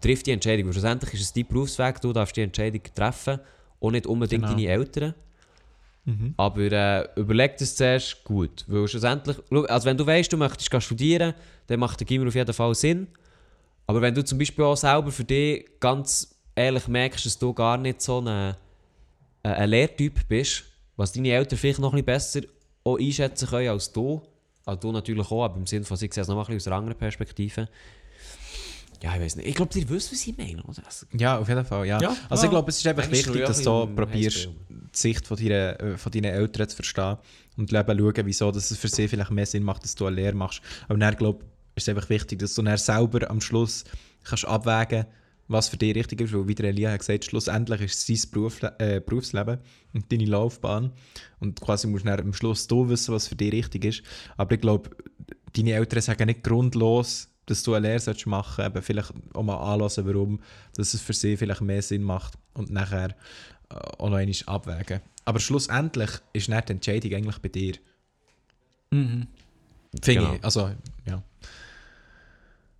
[0.00, 0.66] trifft die Entscheidung.
[0.66, 3.40] Weil schlussendlich ist es dein Berufsweg, du darfst die Entscheidung treffen
[3.78, 4.54] und nicht unbedingt Genau.
[4.54, 5.14] deine Eltern.
[6.08, 6.32] Mhm.
[6.38, 8.64] Aber äh, überleg das zuerst gut.
[8.66, 9.36] Weil schlussendlich,
[9.68, 11.34] also wenn du weißt, du möchtest studieren,
[11.66, 13.08] dann macht der Gimmer auf jeden Fall Sinn.
[13.86, 17.76] Aber wenn du zum Beispiel auch selber für dich ganz ehrlich merkst, dass du gar
[17.76, 18.54] nicht so ein,
[19.42, 20.64] ein Lehrtyp bist,
[20.96, 24.22] was deine Eltern vielleicht noch ein bisschen besser einschätzen können als du,
[24.64, 26.66] also du natürlich auch, aber im Sinne von, sie sehen es noch ein bisschen aus
[26.68, 27.68] einer anderen Perspektive.
[29.02, 29.48] Ja, ich weiß nicht.
[29.48, 30.62] Ich glaube, ihr wisst, was ich meine.
[30.66, 30.82] Also,
[31.16, 32.00] Ja, auf jeden Fall, ja.
[32.00, 35.80] Ja, also ich glaube, es ist einfach wichtig, dass du probierst, die Sicht von, deiner,
[35.80, 37.18] äh, von deinen Eltern zu verstehen
[37.56, 40.16] und eben schauen, wieso dass es für sie vielleicht mehr Sinn macht, dass du eine
[40.16, 40.62] Lehre machst.
[40.88, 43.84] Aber dann, glaube ich, ist es einfach wichtig, dass du dann selber am Schluss
[44.24, 45.06] kannst abwägen
[45.48, 48.30] was für dich richtig ist, weil wie der Elia hat gesagt, schlussendlich ist es sein
[48.30, 49.58] Berufle äh, Berufsleben
[49.94, 50.92] und deine Laufbahn
[51.40, 54.02] und quasi musst du dann am Schluss du wissen, was für dich richtig ist.
[54.36, 54.90] Aber ich glaube,
[55.56, 59.56] deine Eltern sagen nicht grundlos, dass du eine Lehre solltest machen solltest, vielleicht auch mal
[59.56, 60.40] anlassen, warum
[60.76, 63.10] dass es für sie vielleicht mehr Sinn macht und nachher
[63.70, 65.00] äh, auch noch einmal abwägen.
[65.24, 67.74] Aber schlussendlich ist nicht die Entscheidung eigentlich bei dir.
[68.90, 69.26] Mhm.
[70.02, 70.34] Finde Genau.
[70.34, 70.44] ich.
[70.44, 70.70] Also,
[71.06, 71.22] ja.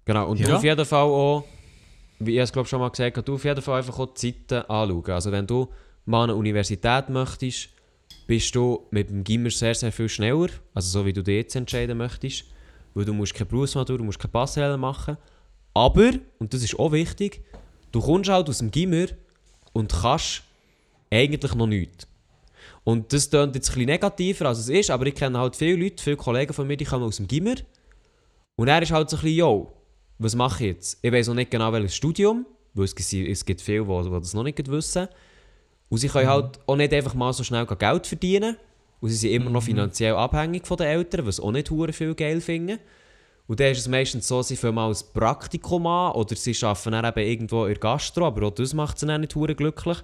[0.05, 0.47] Genau, und Ja.
[0.49, 1.45] du auf jeden Fall auch,
[2.19, 4.35] wie ich es glaube schon mal gesagt habe, du auf jeden Fall einfach auch die
[4.47, 5.11] Zeiten anschauen.
[5.11, 5.69] Also wenn du
[6.07, 7.69] mal an eine Universität möchtest,
[8.27, 11.57] bist du mit dem Gimmer sehr, sehr viel schneller, also so wie du dich jetzt
[11.57, 12.45] entscheiden möchtest,
[12.99, 15.17] weil du musst keine Berufsmatur, du musst keine Passerelle machen.
[15.73, 16.11] Aber,
[16.41, 17.41] und das ist auch wichtig,
[17.93, 19.07] du kommst halt aus dem Gimmer
[19.73, 20.43] und kannst
[21.11, 22.09] eigentlich noch nichts.
[22.83, 25.77] Und das klingt jetzt ein bisschen negativer, als es ist, aber ich kenne halt viele
[25.81, 27.55] Leute, viele Kollegen von mir, die kommen aus dem Gimmer.
[28.57, 29.73] Und er ist halt so ein bisschen, yo,
[30.19, 30.99] was mache ich jetzt?
[31.01, 34.11] Ich weiß noch nicht genau, welches Studium, weil es, gibt- es gibt viele, die, die
[34.21, 35.07] das noch nicht wissen.
[35.89, 38.57] Und sie können halt auch nicht einfach mal so schnell Geld verdienen.
[39.01, 42.43] Und sie sind immer noch finanziell abhängig von den Eltern, was auch nicht viel Geld
[42.43, 42.79] finden.
[43.47, 46.93] Und dann ist es meistens so, sie fangen mal ein Praktikum an oder sie arbeiten
[46.93, 49.99] dann eben irgendwo in der Gastro, aber auch das macht sie dann nicht glücklich.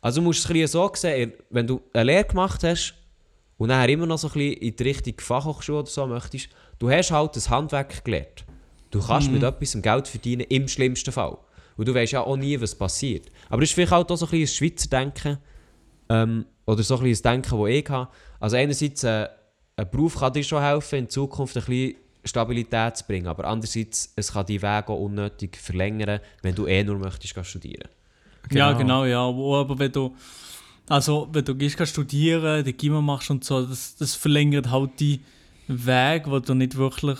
[0.00, 2.94] Also du musst es ein bisschen so sehen, wenn du eine Lehre gemacht hast
[3.58, 6.48] und dann immer noch so ein bisschen in die Richtung Fachhochschule oder so möchtest,
[6.78, 8.44] du hast halt das Handwerk gelernt.
[8.90, 11.36] Du kannst mit etwas Geld verdienen, im schlimmsten Fall.
[11.76, 13.30] Und du weißt ja auch nie, was passiert.
[13.50, 15.38] Aber das ist vielleicht halt auch so ein bisschen ein Schweizer Denken,
[16.08, 18.10] ähm, oder so ein bisschen das Denken, das ich habe.
[18.40, 19.28] Also einerseits, äh,
[19.76, 24.12] ein Beruf kann dir schon helfen, in Zukunft ein bisschen Stabilität zu bringen, aber andererseits,
[24.16, 27.88] es kann die Wege auch unnötig verlängern, wenn du eh nur möchtest gehen studieren.
[28.50, 29.34] Ja, genau, ja.
[29.34, 30.14] Wo, aber wenn du,
[30.88, 35.20] also, wenn du gehst studieren, die Gimmer machst und so, das, das verlängert halt die
[35.66, 37.18] Weg, wo du nicht wirklich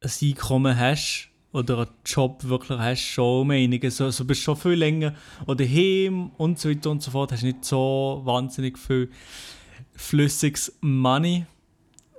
[0.00, 4.00] ein Einkommen hast oder einen Job wirklich hast, schon um einiges.
[4.00, 5.14] Also, du bist schon viel länger
[5.46, 9.10] oder heim und so weiter und so fort, hast nicht so wahnsinnig viel
[9.96, 11.46] flüssiges Money.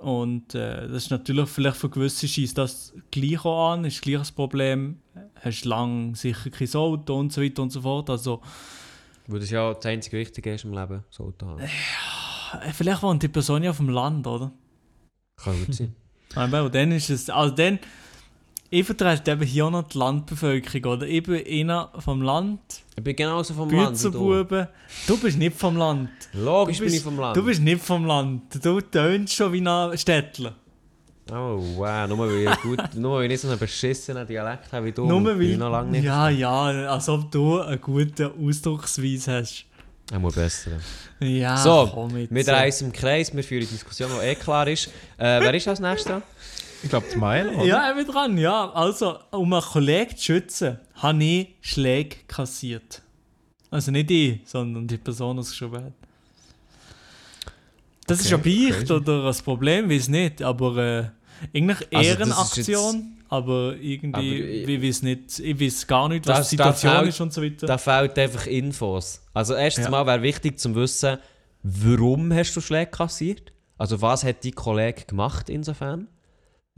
[0.00, 4.18] Und äh, das ist natürlich vielleicht für gewisse schießt das gleich auch an, ist gleich
[4.18, 5.00] das Problem.
[5.40, 8.08] Hast lang sicher kein Auto und so weiter und so fort.
[8.10, 8.40] Also,
[9.26, 11.60] Weil das ja das einzige Wichtige ist im Leben, so Auto haben.
[11.60, 14.52] äh, vielleicht wohnt die Person ja auf dem Land, oder?
[15.36, 15.94] Kann gut sein.
[16.34, 17.80] Aber dann ist es, also dann,
[18.70, 21.06] ich vertrete eben hier auch noch die Landbevölkerung, oder?
[21.06, 22.60] Ich bin einer vom Land,
[22.96, 24.54] Ich bin genauso vom Land du.
[25.06, 26.10] Du bist nicht vom Land.
[26.34, 27.36] Logisch Du bin bist- ich vom Land.
[27.36, 28.64] Du bist nicht vom Land.
[28.64, 30.54] Du tönst schon wie ein Städtler.
[31.30, 34.86] Oh wow, nur weil ich, gut, nur weil ich nicht so einen beschissenen Dialekt habe
[34.86, 35.04] wie du.
[35.06, 36.04] Nur weil, ich noch lange nicht.
[36.04, 39.66] Ja, ja, als ob du eine gute Ausdrucksweise hast.
[40.10, 40.70] Er muss besser.
[41.20, 42.34] Ja, so, komm jetzt.
[42.34, 44.86] wir drehen uns im Kreis, wir führen eine Diskussion, die eh klar ist.
[45.18, 46.22] Äh, wer ist als nächstes dran?
[46.82, 47.64] Ich glaube, die Mile, oder?
[47.64, 48.70] Ja, eben dran, ja.
[48.70, 53.02] Also, um einen Kollegen zu schützen, habe ich Schläge kassiert.
[53.70, 55.92] Also nicht ich, sondern die Person, die es geschrieben hat.
[58.06, 62.18] Das ist Okay, ein Beicht oder ein Problem, weiß nicht, aber äh, eigentlich Also, eine
[62.18, 66.38] das ist Aktion, aber irgendwie, Aber ich- ich weiß nicht, ich weiß gar nicht, was
[66.38, 67.66] Das- die Situation fehlt- ist und so weiter.
[67.66, 69.20] Da fehlt einfach Infos.
[69.34, 69.90] Also erstens Ja.
[69.90, 71.18] mal wäre wichtig zu wissen,
[71.62, 73.52] warum hast du Schläge kassiert?
[73.76, 76.08] Also was hat dein Kollege gemacht insofern?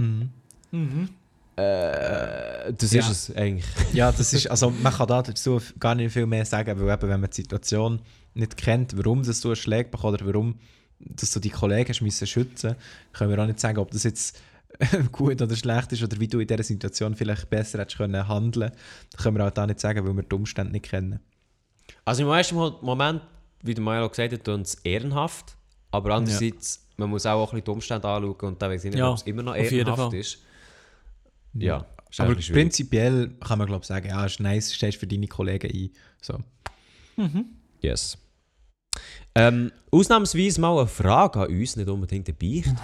[0.01, 0.31] Mhm.
[0.73, 1.09] Mhm.
[1.57, 3.01] Äh, das Ja.
[3.01, 3.67] ist es eigentlich.
[3.93, 7.09] Ja, das ist, also man kann da dazu gar nicht viel mehr sagen, weil eben,
[7.09, 8.01] wenn man die Situation
[8.35, 10.55] nicht kennt, warum dass du einen Schlag bekommst oder warum
[11.03, 12.77] dass du die Kollegen hast müssen schützen,
[13.15, 14.39] können wir auch nicht sagen, ob das jetzt
[15.13, 18.71] gut oder schlecht ist oder wie du in dieser Situation vielleicht besser hättest können handeln.
[19.11, 21.19] Das können wir auch da nicht sagen, weil wir die Umstände nicht kennen.
[22.05, 23.23] Also im ersten Mo- Moment,
[23.63, 25.57] wie der Milo gesagt hat, tut es ehrenhaft.
[25.91, 29.01] Aber andererseits, man muss auch, ein bisschen die Umstände anschauen und dann weiß ich nicht,
[29.01, 30.39] Ja, ob es immer noch ehrenhaft ist.
[31.55, 35.07] Ja, ist Aber ein prinzipiell kann man glaube ich sagen, ja, ist nice, stehst für
[35.07, 35.91] deine Kollegen ein.
[36.21, 36.39] So.
[37.81, 38.17] Yes.
[39.35, 42.75] Ähm, ausnahmsweise mal eine Frage an uns, nicht unbedingt ein Beicht.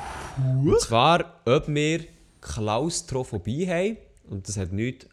[0.64, 2.04] Und zwar, ob wir
[2.40, 3.96] Klaustrophobie haben.
[4.28, 5.06] Und das hat nichts,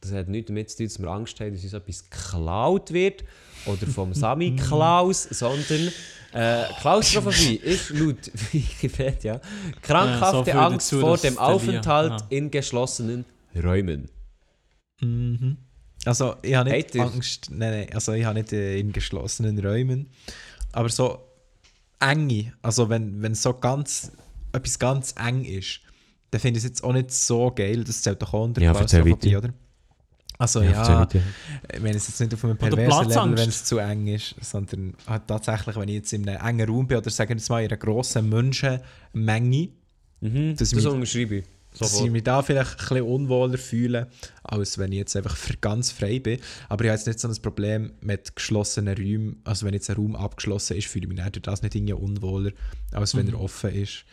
[0.00, 3.24] das hat nichts damit zu tun, dass wir Angst haben, dass uns etwas geklaut wird.
[3.66, 5.92] Oder vom Sami Klaus, sondern
[6.32, 12.26] äh, Klaustrophobie ist laut Wikipedia Ja, so krankhafte Angst dazu, vor dem Aufenthalt ja.
[12.30, 13.24] in geschlossenen
[13.60, 14.08] Räumen.
[15.00, 15.56] Mhm.
[16.04, 19.58] Also ich habe nicht ihr- Angst, nein, nein, also ich habe nicht äh, in geschlossenen
[19.58, 20.08] Räumen,
[20.72, 21.18] aber so
[22.00, 24.12] enge, also wenn, wenn so ganz,
[24.52, 25.80] etwas ganz eng ist,
[26.30, 28.72] dann finde ich es jetzt auch nicht so geil, das zählt doch auch unter Ja,
[28.72, 29.38] Klaustrophobie, weiter.
[29.38, 29.54] oder?
[30.40, 31.22] Also ja, erzähl
[31.74, 34.34] ich meine es jetzt nicht auf einem Oder perversen Level, wenn es zu eng ist,
[34.40, 37.48] sondern halt tatsächlich, wenn ich jetzt in einem engen Raum bin oder sagen wir jetzt
[37.50, 39.68] mal in einer grossen Menschenmenge,
[40.22, 41.44] Mhm, Das das, ich.
[41.78, 42.06] dass Sofort.
[42.06, 44.08] ich mich da vielleicht ein bisschen unwohler fühle,
[44.42, 46.38] als wenn ich jetzt einfach für ganz frei bin.
[46.68, 49.40] Aber ich habe jetzt nicht so ein Problem mit geschlossenen Räumen.
[49.44, 51.92] Also wenn jetzt ein Raum abgeschlossen ist, fühle ich mich dann durch das nicht irgendwie
[51.94, 52.50] unwohler,
[52.92, 54.04] als wenn er offen ist.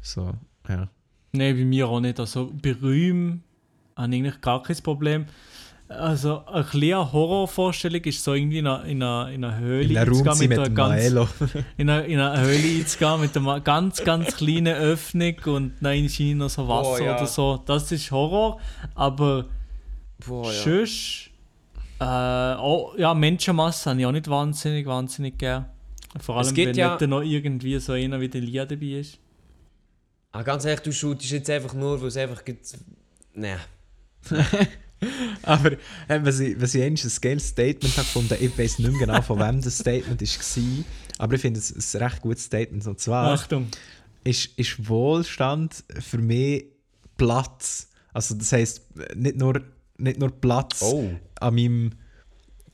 [0.00, 0.32] So,
[0.68, 0.88] ja.
[1.32, 2.18] Nein, bei mir auch nicht.
[2.18, 3.42] Also bei Räumen
[3.96, 5.26] habe ich eigentlich gar kein Problem.
[5.90, 9.98] Also eine kleine Horrorvorstellung ist so irgendwie in einer, in einer, in einer Höhle In
[9.98, 11.04] einzugehen sein mit einer ganz,
[11.76, 16.20] in einer, in einer Höhle einzugehen mit einer ganz, ganz kleinen Öffnung und dann ist
[16.20, 17.16] noch so Wasser Oh, ja.
[17.16, 17.60] oder so.
[17.66, 18.60] Das ist Horror,
[18.94, 19.46] aber
[20.24, 20.60] Boah, ja.
[20.62, 21.30] sonst,
[21.98, 22.04] äh,
[22.62, 25.66] oh, ja, Menschenmasse habe ich auch nicht wahnsinnig, wahnsinnig gern.
[26.20, 29.18] Vor allem, wenn ja- nicht noch irgendwie so einer wie der Lia dabei ist.
[30.30, 32.64] Ah, ganz ehrlich, du shootest jetzt einfach nur, weil es einfach gibt.
[33.34, 33.58] Nein.
[35.42, 38.98] Aber äh, was ich, was ich ein geiles Statement habe gefunden, ich weiß nicht mehr
[39.06, 40.84] genau, von wem das Statement war,
[41.18, 42.86] aber ich finde es ein recht gutes Statement.
[42.86, 43.68] Und zwar Achtung.
[44.24, 46.64] ist, ist Wohlstand für mich
[47.16, 47.88] Platz.
[48.12, 48.82] Also das heisst,
[49.14, 49.60] nicht nur,
[49.98, 51.10] nicht nur Platz Oh.
[51.40, 51.92] an, meinem,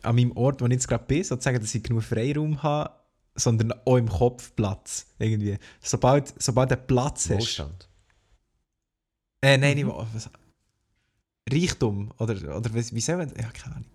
[0.02, 2.90] an meinem Ort, wo ich jetzt gerade bin, sozusagen, dass ich genug Freiraum habe,
[3.34, 5.06] sondern auch im Kopf Platz.
[5.18, 5.58] Irgendwie.
[5.82, 7.38] Sobald, sobald du Platz hast.
[7.38, 7.88] Wohlstand.
[9.42, 10.30] Äh, nein, nicht was,
[11.50, 12.12] Reichtum.
[12.18, 13.28] Oder, oder wie, wie soll man.
[13.30, 13.90] Ja, keine Ahnung.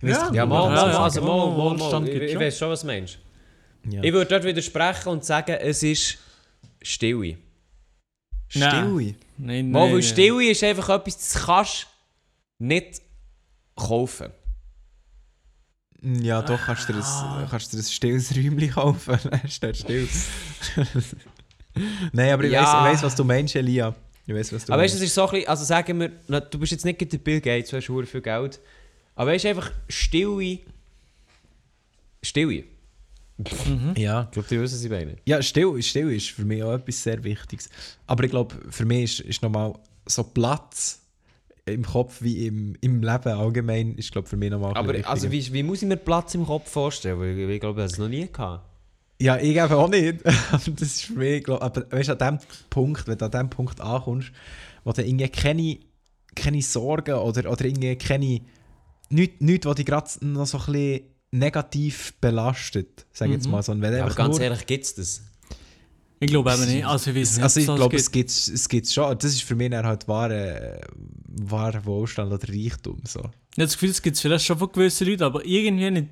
[0.00, 0.30] Ich Ja.
[0.32, 1.78] Ja, mal, mal, ja, also mal, ja, mal, mal.
[1.80, 2.42] Wohlstand Ich, gibt's ich schon.
[2.42, 3.18] weiß schon, was du meinst.
[3.88, 4.02] Ja.
[4.02, 6.18] Ich würde dort widersprechen und sagen, es ist
[6.82, 7.38] Stille.
[8.54, 8.70] Nein.
[8.70, 9.14] Stille.
[9.38, 10.02] Nein, Mal, nein, weil nein.
[10.02, 11.86] Stille ist einfach etwas, das kannst
[12.58, 13.02] du nicht
[13.76, 14.32] kaufen.
[16.02, 19.18] Ja, doch, kannst du dir ein, kannst du dir ein stilles Räumchen kaufen.
[19.48, 20.08] Steht still.
[22.12, 22.62] Nein, aber ich, Ja.
[22.62, 23.94] ich weiss, was du meinst, Elia.
[24.26, 26.12] Ich weiss, was du Aber weißt du, es ist so ein bisschen, also sagen wir,
[26.26, 28.60] na, du bist jetzt nicht der Bill Gates, du hast verdammt viel Geld.
[29.14, 30.58] Aber weißt du, einfach Stille.
[32.22, 32.64] Stille.
[33.96, 34.24] ja.
[34.24, 35.16] Ich glaube, die wissen, was ich meine.
[35.26, 37.70] ja, still, still ist für mich auch etwas sehr Wichtiges.
[38.06, 39.74] Aber ich glaube, für mich ist, ist nochmal
[40.06, 41.02] so Platz
[41.66, 45.52] im Kopf wie im, im Leben allgemein, ist glaube für mich nochmal Aber also, wie,
[45.52, 47.18] wie muss ich mir Platz im Kopf vorstellen?
[47.18, 48.64] Weil ich, ich glaube, ich habe es noch nie gehabt.
[49.20, 50.24] Ja, ich eben auch nicht.
[50.26, 53.30] Aber das ist für mich, glaub, aber weißt du, an dem Punkt, wenn du an
[53.30, 54.30] dem Punkt ankommst,
[54.84, 55.78] wo du irgendwie keine,
[56.34, 58.40] keine Sorgen oder, oder irgendwie keine,
[59.08, 61.00] nichts, nichts, was dich gerade noch so ein bisschen
[61.32, 63.52] negativ belastet, sag ich jetzt Mhm.
[63.52, 63.72] mal so.
[63.72, 65.22] Und wenn du Aber ganz nur, ehrlich, gibt es das?
[66.18, 66.86] Ich glaube eben nicht.
[66.86, 69.18] Also, ich weiß nicht, also ich glaube, es gibt es gibt's schon.
[69.18, 70.80] Das ist für mich dann halt wahre,
[71.26, 73.00] wahre Wohlstand oder Reichtum.
[73.06, 73.20] So.
[73.20, 73.32] Ich habe
[73.66, 76.08] das Gefühl, es gibt es vielleicht schon von gewissen Leuten, aber irgendwie nicht.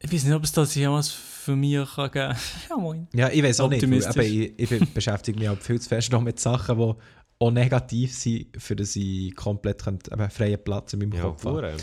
[0.00, 1.14] Ich weiß nicht, ob es das jemals
[1.46, 2.36] für mich kann geben kann.
[2.68, 3.08] Ja, moin.
[3.14, 3.82] Ja, ich weiß auch nicht.
[3.82, 6.94] Eben, ich, ich beschäftige mich halt viel zu fest noch mit Sachen, die
[7.38, 11.44] auch negativ sind, für dass ich komplett könnte, eben, freien Platz in meinem Ja, Kopf
[11.44, 11.76] habe.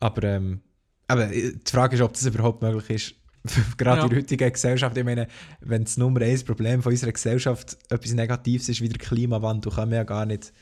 [0.00, 0.60] Aber, ähm,
[1.08, 3.14] aber die Frage ist, ob das überhaupt möglich ist.
[3.76, 4.04] Gerade Ja.
[4.04, 4.96] in der heutigen Gesellschaft.
[4.96, 5.28] Ich meine,
[5.60, 9.88] wenn das Nummer eins Problem von unserer Gesellschaft etwas Negatives ist wie der Klimawandel, kann
[9.90, 10.52] man ja gar nicht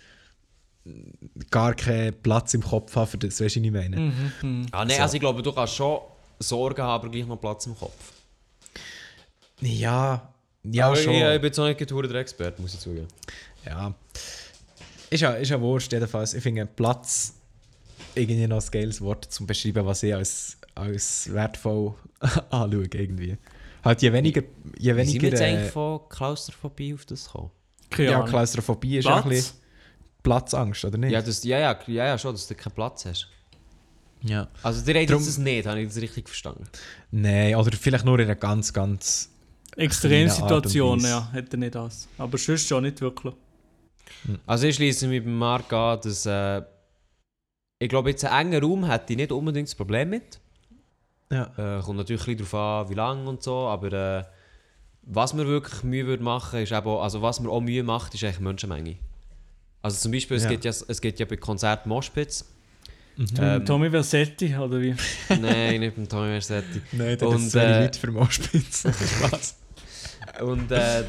[1.51, 3.97] gar keinen Platz im Kopf haben für das, weißt du, was ich meine?
[4.01, 4.67] Mhm, mhm.
[4.73, 5.03] Ah, nein, So.
[5.03, 5.99] also ich glaube, du kannst schon
[6.43, 8.13] Sorgen haben, aber gleich noch Platz im Kopf.
[9.61, 10.33] Ja,
[10.65, 11.15] ja, aber schon.
[11.15, 13.09] Ich, ich bin jetzt auch nicht der Experte, muss ich zugeben.
[13.67, 13.95] Ja.
[15.11, 16.35] Ist ja, ist ja wurscht, jedenfalls.
[16.35, 17.35] Ich finde Platz
[18.15, 21.95] irgendwie noch ein geiles Wort zum beschreiben, was ich als, als wertvoll
[22.51, 23.37] anschaue, irgendwie.
[23.85, 24.43] Halt, je weniger.
[24.43, 24.49] Je
[24.79, 27.51] Wie sind wir weniger jetzt äh, eigentlich von Klaustrophobie auf das gekommen?
[27.99, 28.23] Ja.
[28.23, 29.35] Klaustrophobie ist ja ein Platz?
[29.35, 29.57] bisschen
[30.23, 31.13] Platzangst, oder nicht?
[31.13, 33.29] Ja, das, ja, ja, ja, ja, schon, dass du keinen Platz hast.
[34.25, 34.49] Ja.
[34.63, 36.65] Also der redet Drum- das nicht, habe ich das richtig verstanden?
[37.11, 39.29] Nein, oder vielleicht nur in einer ganz, ganz.
[39.77, 42.09] Extremsituation, ja, hätte er nicht das.
[42.19, 43.35] Aber sonst schon nicht wirklich.
[44.47, 46.63] Also ich schließe mich beim Marc an, dass äh,
[47.79, 50.39] ich glaube, jetzt einen engen Raum hätte ich nicht unbedingt das Problem mit.
[51.31, 51.79] Ja.
[51.79, 54.25] Äh, kommt natürlich ein bisschen darauf an, wie lange und so, aber äh,
[55.03, 58.15] was mir wirklich Mühe würde machen, ist eben, auch- also was mir auch Mühe macht,
[58.15, 58.97] ist eigentlich Menschenmenge.
[59.81, 60.51] Also zum Beispiel, es, Ja.
[60.51, 62.45] gibt ja, es gibt ja bei Konzerten Moshpits.
[63.17, 63.27] Mhm.
[63.39, 64.95] Ähm, Tommy Versetti, oder wie?
[65.29, 66.81] Nein, nicht beim Tommy Versetti.
[66.93, 68.81] Nein, das Und, ist äh, Leute für Moschpitz.
[69.27, 69.57] Spaß.
[70.43, 71.05] Und äh,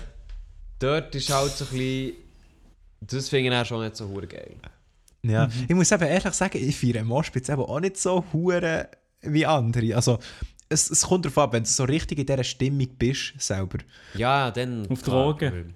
[0.79, 2.13] dort ist halt so ein bisschen,
[3.01, 4.55] das finde ich dann schon nicht so hure geil.
[5.25, 5.65] Ja, Mhm.
[5.69, 8.89] ich muss eben ehrlich sagen, ich feiere Moschpitz eben auch nicht so hure
[9.21, 9.95] wie andere.
[9.95, 10.19] Also,
[10.67, 13.77] es, es kommt darauf ab, wenn du so richtig in dieser Stimmung bist, selber.
[14.15, 14.85] Ja, dann...
[14.89, 15.73] Auf Drogen.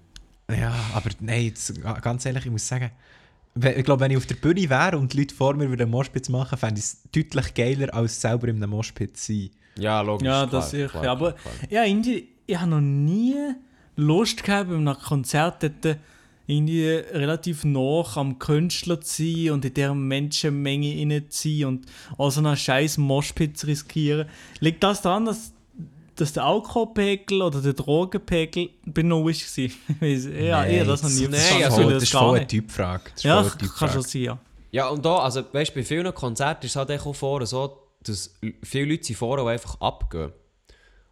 [0.51, 2.91] Ja, aber nein, jetzt, ga- ganz ehrlich, ich muss sagen,
[3.63, 6.29] ich glaube, wenn ich auf der Bühne wäre und die Leute vor mir würden Moschpitz
[6.29, 9.49] machen, fände ich es deutlich geiler, als selber in einem Moschpitz zu sein.
[9.77, 10.25] Ja, logisch.
[10.25, 10.89] Ja, klar, das sicher.
[10.89, 11.53] klar, aber klar.
[11.69, 13.35] ja, irgendwie, ich habe noch nie
[13.95, 15.97] Lust gehabt, bei einem Konzert dort
[16.47, 21.85] irgendwie relativ nah am Künstler zu sein und in dieser Menschenmenge rein zu sein und
[22.17, 24.27] auch so einen scheiß Moshpit zu riskieren.
[24.61, 25.51] Liegt das daran, dass,
[26.17, 29.31] dass der Alkoholpegel oder der Drogenpegel bei Null war?
[30.01, 31.31] Ja, eher das noch nie nein,
[31.61, 32.47] das, also das ist voll eine.
[32.47, 33.03] Typfrage.
[33.05, 33.91] Das ist Ja, eine kann Typfrage.
[33.93, 34.37] schon sein, ja.
[34.71, 37.77] Ja, und da, also weißt du, bei vielen Konzerten ist es halt auch vorne so,
[38.03, 38.33] dass
[38.63, 40.31] viele Leute vorne auch einfach abgehen.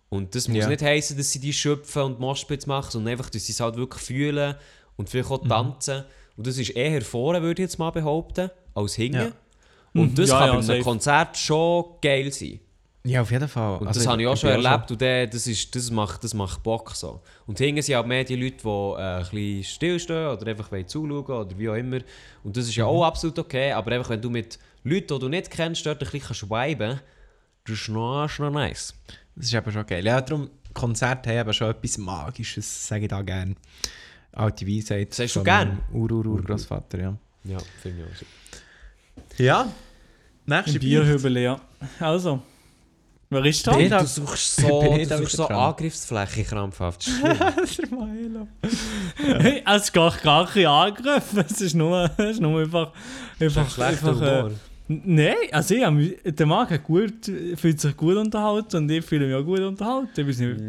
[0.09, 0.67] Und das muss Ja.
[0.69, 3.75] nicht heißen, dass sie die schöpfen und Moshpits machen, sondern einfach, dass sie es halt
[3.75, 4.55] wirklich fühlen
[4.97, 5.35] und vielleicht Mhm.
[5.35, 6.03] auch tanzen.
[6.37, 9.17] Und das ist eher vorne, würde ich jetzt mal behaupten, als hinten.
[9.17, 9.31] Ja.
[9.93, 10.15] Und Mhm.
[10.15, 10.81] das Ja, kann ja, bei einem safe.
[10.81, 12.59] Konzert schon geil sein.
[13.05, 13.77] Ja, auf jeden Fall.
[13.77, 16.33] Und Also, das habe ich auch schon erlebt und der, das, ist, das, macht, das
[16.33, 17.21] macht Bock so.
[17.45, 20.87] Und hinten sind auch mehr die Leute, die äh, ein bisschen stillstehen oder einfach wollen
[20.87, 21.99] zuschauen oder wie auch immer.
[22.43, 25.29] Und das ist ja auch absolut okay, aber einfach wenn du mit Leuten, die du
[25.29, 26.99] nicht kennst, dort ein bisschen kannst viben
[27.67, 28.93] das ist noch, ist noch nice.
[29.35, 30.05] Das ist eben schon geil.
[30.05, 33.55] Ja, darum, Konzerte haben eben schon etwas Magisches, sage ich da gerne.
[34.31, 35.13] Alte Weisheit.
[35.13, 35.67] Sagst du von gern?
[35.69, 37.17] meinem Ur-Ur-Urgroßvater, ja.
[37.43, 39.43] Ja, finde ich auch so.
[39.43, 39.71] Ja.
[40.45, 41.59] Nächste Bierhübel, ja.
[41.99, 42.41] Also,
[43.29, 43.71] wer ist da?
[43.73, 45.47] Bin ich da- Du suchst so, du suchst so?
[45.47, 47.09] Angriffsfläche krampfhaft.
[47.23, 47.81] Das ist.
[47.81, 48.71] Das.
[49.17, 50.11] Hey, es ist gar,
[50.47, 51.23] kein Angriff.
[51.37, 52.91] Es ist nur, es ist nur einfach.
[53.39, 54.51] einfach, einfach äh.
[54.87, 57.25] Nein, also ich, hab mich- der Marc hat gut,
[57.55, 60.09] fühlt sich gut unterhalten und ich fühle mich auch gut unterhalten.
[60.15, 60.59] Ich weiß nicht.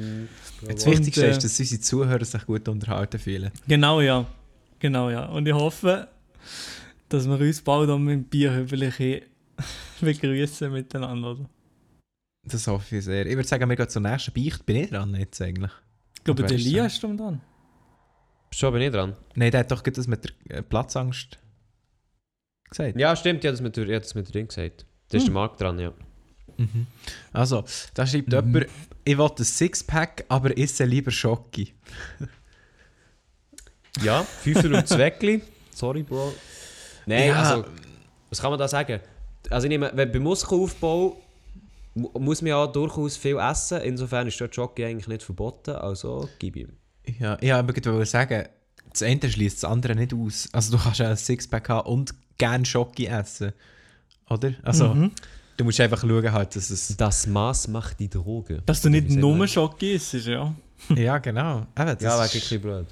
[0.66, 3.50] Das Und, Wichtigste äh, ist, dass unsere Zuhörer sich gut unterhalten fühlen.
[3.68, 4.24] Genau, ja.
[4.78, 5.26] Genau, ja.
[5.26, 6.08] Und ich hoffe,
[7.10, 9.22] dass wir uns bald auch mit dem Bierhübel hier
[10.00, 11.32] begrüßen miteinander.
[11.32, 11.40] Oder?
[12.48, 13.26] Das hoffe ich sehr.
[13.26, 14.64] Ich würde sagen, wir gehen zur nächsten Beicht.
[14.66, 15.72] Bin ich dran jetzt eigentlich?
[16.18, 17.40] Ich glaube, der ist Elias ist dann dran.
[18.52, 19.16] Schon bin ich dran.
[19.34, 21.38] Nein, der hat doch das mit der äh, Platzangst
[22.70, 22.98] gesagt.
[22.98, 24.86] Ja, stimmt, ich habe das mit, der- ich habe das mit der Ding gesagt.
[25.08, 25.26] Da ist Hm.
[25.26, 25.92] der Marc dran, ja.
[26.56, 26.86] Mhm.
[27.32, 27.64] Also,
[27.94, 28.34] da schreibt Mhm.
[28.34, 28.66] jemand,
[29.04, 31.74] ich will ein Sixpack, aber esse lieber Schocki.
[34.02, 35.42] Ja, Fünfer und Zweckli.
[35.70, 36.34] Sorry, Bro.
[37.06, 37.42] Nein, Ja.
[37.42, 37.64] also,
[38.28, 39.00] was kann man da sagen?
[39.50, 41.16] Also, ich nehme, wenn beim Muskelaufbau mu-
[41.96, 43.80] muss man ja durchaus viel essen.
[43.80, 45.72] Insofern ist dort Jockey eigentlich nicht verboten.
[45.76, 46.72] Also, gib ihm.
[47.18, 48.46] Ja, ich wollte sagen,
[48.90, 50.48] das eine schließt das andere nicht aus.
[50.52, 53.52] Also, du kannst ja ein Sixpack haben und gerne Schocki essen.
[54.28, 54.52] Oder?
[54.62, 55.12] Also, Mhm.
[55.56, 56.96] du musst einfach schauen, halt, dass es.
[56.96, 58.62] Das Maß macht die Droge.
[58.66, 59.46] Dass du nicht nur?
[59.48, 60.54] Schocke isst, ja.
[60.96, 61.60] ja, genau.
[61.78, 62.86] Eben, das Ja, wäre bisschen blöd.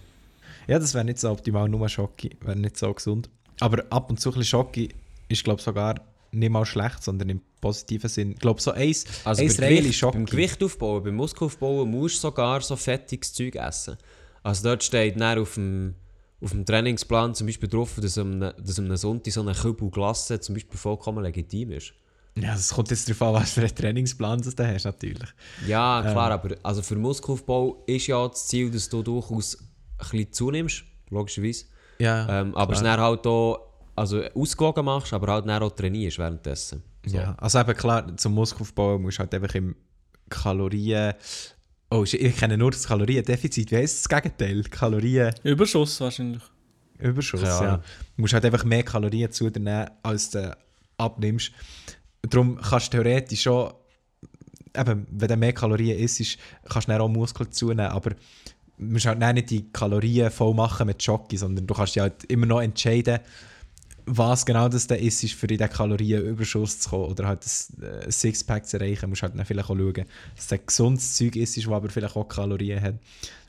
[0.67, 2.31] Ja, das wäre nicht so optimal, nur Schocki.
[2.41, 3.29] Wäre nicht so gesund.
[3.61, 4.89] Aber ab und zu ein bisschen Schocki
[5.29, 5.97] ist, glaube ich, sogar
[6.33, 8.33] nicht mal schlecht, sondern im positiven Sinn.
[8.33, 12.61] Ich glaube, so eins, Also eins Gewicht, beim Gewicht aufbauen, beim Muskelaufbauen musst du sogar
[12.61, 13.97] so fettiges Zeug essen.
[14.43, 15.95] Also dort steht dann auf dem,
[16.43, 20.39] auf dem Trainingsplan zum Beispiel drauf, dass am, dass am Sonntag so eine Kübel Glasse
[20.41, 21.95] zum Beispiel vollkommen legitim ist.
[22.37, 25.29] Ja, das kommt jetzt darauf an, was für einen Trainingsplan du hast, natürlich.
[25.67, 29.67] Ja, klar, aber also für Muskelaufbau ist ja das Ziel, dass du durchaus ein
[30.11, 31.65] bisschen zunimmst, logischerweise.
[31.99, 33.61] Ja, Ähm, aber es dann halt auch
[33.97, 36.83] also ausgewogen machst, aber halt dann auch trainierst währenddessen.
[37.07, 37.17] So.
[37.17, 37.35] ja.
[37.39, 39.77] Also eben klar, zum Muskelaufbau musst du halt einfach im
[40.29, 41.15] Kalorien...
[41.91, 43.71] Oh, ich kenne nur das Kaloriendefizit.
[43.71, 44.63] Wie heisst das Gegenteil?
[44.65, 46.43] Kalorienüberschuss, Überschuss wahrscheinlich.
[47.01, 47.11] ja.
[47.43, 47.85] Keine Ahnung.
[48.17, 50.57] Du musst halt einfach mehr Kalorien zu dir nehmen, als du
[50.99, 51.53] abnimmst.
[52.23, 53.73] Darum kannst du theoretisch schon...
[54.77, 58.17] Eben, wenn du mehr Kalorien isst, kannst du dann auch Muskeln zunehmen, aber du
[58.79, 62.47] musst halt nicht die Kalorien voll machen mit Jockey, sondern du kannst dich halt immer
[62.47, 63.21] noch entscheiden,
[64.07, 67.73] was genau das dann ist, ist für in den Kalorienüberschuss zu kommen oder halt das
[67.81, 71.37] äh, Sixpack zu erreichen, musst halt dann vielleicht auch schauen, dass es ein gesundes Zeug
[71.37, 72.95] ist, das aber vielleicht auch Kalorien hat.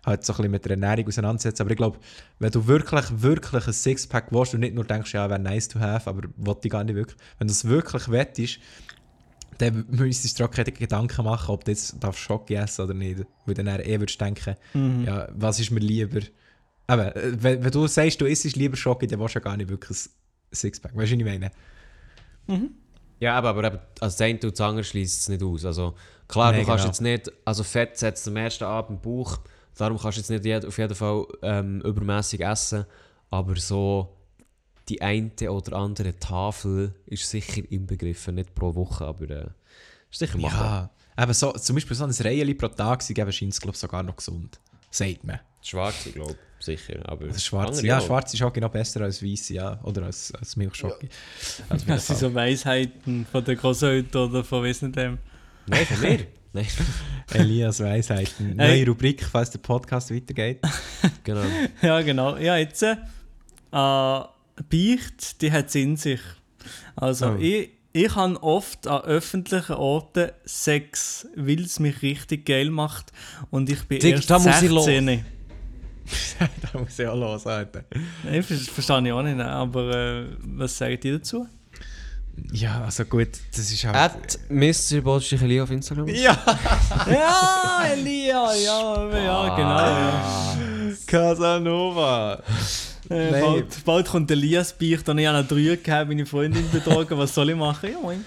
[0.06, 1.62] Halt so ein bisschen mit der Ernährung auseinandersetzen.
[1.64, 1.98] Aber ich glaube,
[2.40, 5.80] wenn du wirklich, wirklich ein Sixpack willst und nicht nur denkst, ja, wäre nice to
[5.80, 7.18] have, aber wollte ich gar nicht wirklich.
[7.40, 8.60] Wenn du es wirklich wettest,
[9.58, 13.26] dann müsstest du dir auch keine Gedanken machen, ob du jetzt Schoki essen oder nicht.
[13.46, 15.06] Weil dann eher würdest du denken, Mhm.
[15.06, 16.18] ja, was ist mir lieber?
[16.18, 19.58] Eben, äh, wenn, wenn du sagst, du isst lieber Schoki, dann willst du ja gar
[19.58, 20.10] nicht wirklich ein
[20.54, 20.96] Sixpack.
[20.96, 21.52] Weißt du, was ich meine?
[23.20, 25.66] Ja, aber, aber also das eine und das andere schließt es nicht aus.
[25.66, 25.96] Also
[26.28, 26.92] klar, Nee, du kannst genau.
[26.92, 29.40] jetzt nicht, also Fett setzt am ersten Abend im Bauch,
[29.76, 32.86] darum kannst du jetzt nicht jed, auf jeden Fall ähm, übermäßig essen,
[33.32, 34.16] aber so
[34.90, 39.48] die eine oder andere Tafel ist sicher inbegriffen, nicht pro Woche, aber äh,
[40.12, 40.92] ist sicher machbar.
[41.18, 43.76] Ja, eben so, zum Beispiel so ein Reihe pro Tag sind eben scheint es, glaube
[43.76, 44.60] ich, sogar noch gesund.
[44.92, 45.40] Sagt man.
[45.62, 49.54] Schwarze, glaube ich, sicher, aber Also schwarze, andere ja, schwarze Schoki noch besser als weiße,
[49.54, 49.80] ja.
[49.84, 50.58] Oder als, als.
[50.58, 55.18] Also auf jeden Das sind so Weisheiten von der Großeltern oder von wissen dem.
[55.68, 56.20] Nein, von mir.
[56.54, 56.68] Nein,
[57.34, 58.58] Elias Weisheiten.
[58.60, 58.78] Ey.
[58.80, 60.60] Neue Rubrik, falls der Podcast weitergeht.
[61.24, 61.44] genau.
[61.82, 62.38] Ja, genau.
[62.38, 62.96] Ja, jetzt äh,
[63.72, 66.22] Beicht, die hat es in sich.
[66.96, 67.36] Also, Oh.
[67.40, 73.12] ich, ich habe oft an öffentlichen Orten Sex, weil es mich richtig geil macht.
[73.52, 74.86] Und ich bin Digga, erst da muss ich los.
[74.86, 75.26] 16.
[76.72, 77.84] da muss ich auch los, Alter.
[78.32, 81.48] Ich ver- verstehe ich auch nicht, aber äh, was sagt ihr dazu?
[82.52, 83.96] Ja, also gut, das ist halt...
[83.96, 85.02] At Mr.
[85.02, 86.08] Bolschich auf Instagram.
[86.10, 86.38] ja!
[87.10, 89.78] ja, Elia, ja, ja, genau.
[89.78, 90.56] Ja.
[91.08, 92.44] Casanova!
[93.10, 93.42] Äh, Nein.
[93.42, 97.18] bald, bald kommt Elias Beicht und ich habe noch drei gehabt, meine Freundin betrogen.
[97.18, 97.92] Was soll ich machen?
[97.92, 98.26] Ja, moin.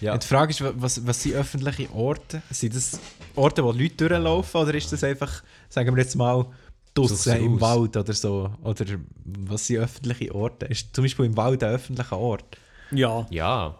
[0.00, 0.16] Ja.
[0.18, 2.42] Die Frage ist, was, was sind öffentliche Orte?
[2.50, 3.00] Sind das
[3.34, 6.46] Orte, wo Leute durchlaufen oder ist das einfach, sagen wir jetzt mal,
[6.94, 7.60] Draußen im.
[7.60, 8.50] Wald oder so?
[8.62, 8.84] Oder
[9.24, 10.66] was sind öffentliche Orte?
[10.66, 12.56] Ist zum Beispiel im Wald ein öffentlicher Ort?
[12.90, 13.26] Ja.
[13.30, 13.74] Ja.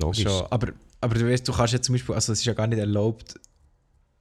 [0.00, 0.22] Logisch.
[0.24, 0.46] Schon.
[0.50, 0.68] Aber,
[1.00, 3.34] aber du weißt, du kannst ja zum Beispiel, also es ist ja gar nicht erlaubt,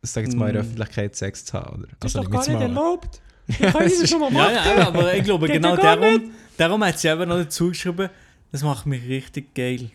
[0.02, 0.66] sag jetzt mal in der Mm.
[0.66, 1.88] Öffentlichkeit Sex zu haben, oder?
[2.00, 3.22] Das ist also doch gar nicht mal- erlaubt.
[3.60, 7.28] Ja, es ist- Ja, ja, aber ich glaube, Geht genau darum, darum hat sie eben
[7.30, 8.10] noch dazu geschrieben,
[8.52, 9.90] das macht mich richtig geil.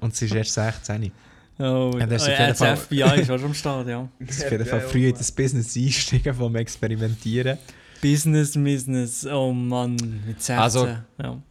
[0.00, 1.12] Und sie ist erst 16.
[1.58, 3.54] Oh, Ja, das ist oh, auf ja, jeden das Fall- FBI ist auch schon am
[3.54, 4.08] Start, ja.
[4.20, 7.58] Das ist auf jeden Fall früh in das Business einsteigen vom Experimentieren.
[8.02, 9.96] Business, Business, oh Mann,
[10.26, 10.58] mit 16.
[10.58, 10.86] Also-
[11.18, 11.42] ja.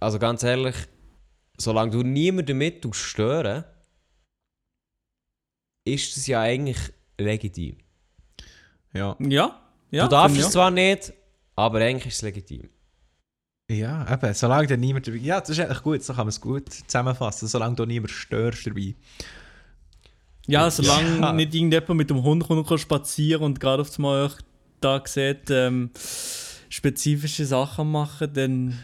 [0.00, 0.74] also ganz ehrlich,
[1.58, 3.64] solange du niemanden damit stören,
[5.84, 6.78] ist das ja eigentlich
[7.18, 7.76] legitim.
[8.94, 9.16] Ja.
[9.20, 9.60] Ja,
[9.90, 10.04] ja.
[10.04, 11.12] du darfst es zwar nicht,
[11.56, 12.68] aber eigentlich ist es legitim.
[13.70, 15.18] Ja, eben, solange da niemand dabei...
[15.18, 17.48] Ja, das ist eigentlich gut, so kann man es gut zusammenfassen.
[17.48, 18.94] Solange da niemand störst dabei.
[20.46, 21.32] Ja, solange Ja.
[21.32, 24.34] nicht irgendjemand mit dem Hund kommt und spazieren und gerade auf das Mal euch
[24.80, 25.90] da sieht, ähm,
[26.68, 28.78] spezifische Sachen machen, dann.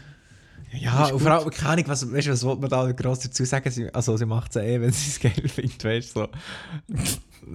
[0.71, 3.43] Ja, und vor allem, keine Ahnung, was, weißt, du, was wollte man da gross dazu
[3.43, 3.71] sagen?
[3.71, 6.27] Sie, also, sie macht es eh, wenn sie es geil findet, weißt du,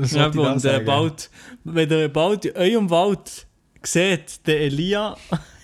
[0.02, 0.16] so.
[0.18, 1.30] Ja, und äh, bald,
[1.62, 3.46] wenn ihr bald eurem Wald
[3.84, 5.16] seht, den Elia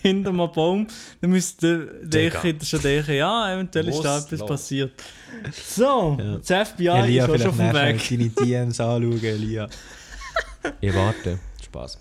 [0.02, 0.86] hinter einem Baum,
[1.20, 4.92] dann müsst ihr denken, schon denken, ja, eventuell ist da etwas passiert.
[5.52, 6.38] So, Ja.
[6.38, 8.08] das FBI Elia, ist auch schon auf dem Weg.
[8.08, 9.68] deine DMs anschauen, Elia.
[10.80, 11.38] Ich warte.
[11.64, 11.98] Spaß.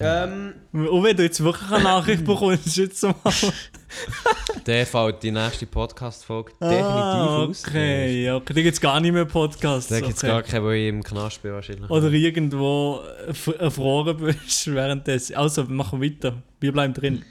[0.00, 3.14] Ähm, Und wenn du jetzt wirklich eine Nachricht bekommst, jetzt mal.
[4.66, 7.64] der fällt die nächste Podcast-Folge definitiv ah, aus.
[7.66, 8.54] okay, okay.
[8.54, 9.88] Da gibt es gar nicht mehr Podcasts.
[9.88, 10.28] Da gibt es okay.
[10.28, 11.90] gar keinen, wo ich im Knast bin wahrscheinlich.
[11.90, 15.36] Oder irgendwo erf- erfroren bist währenddessen.
[15.36, 16.42] Also, wir machen weiter.
[16.60, 17.24] Wir bleiben drin.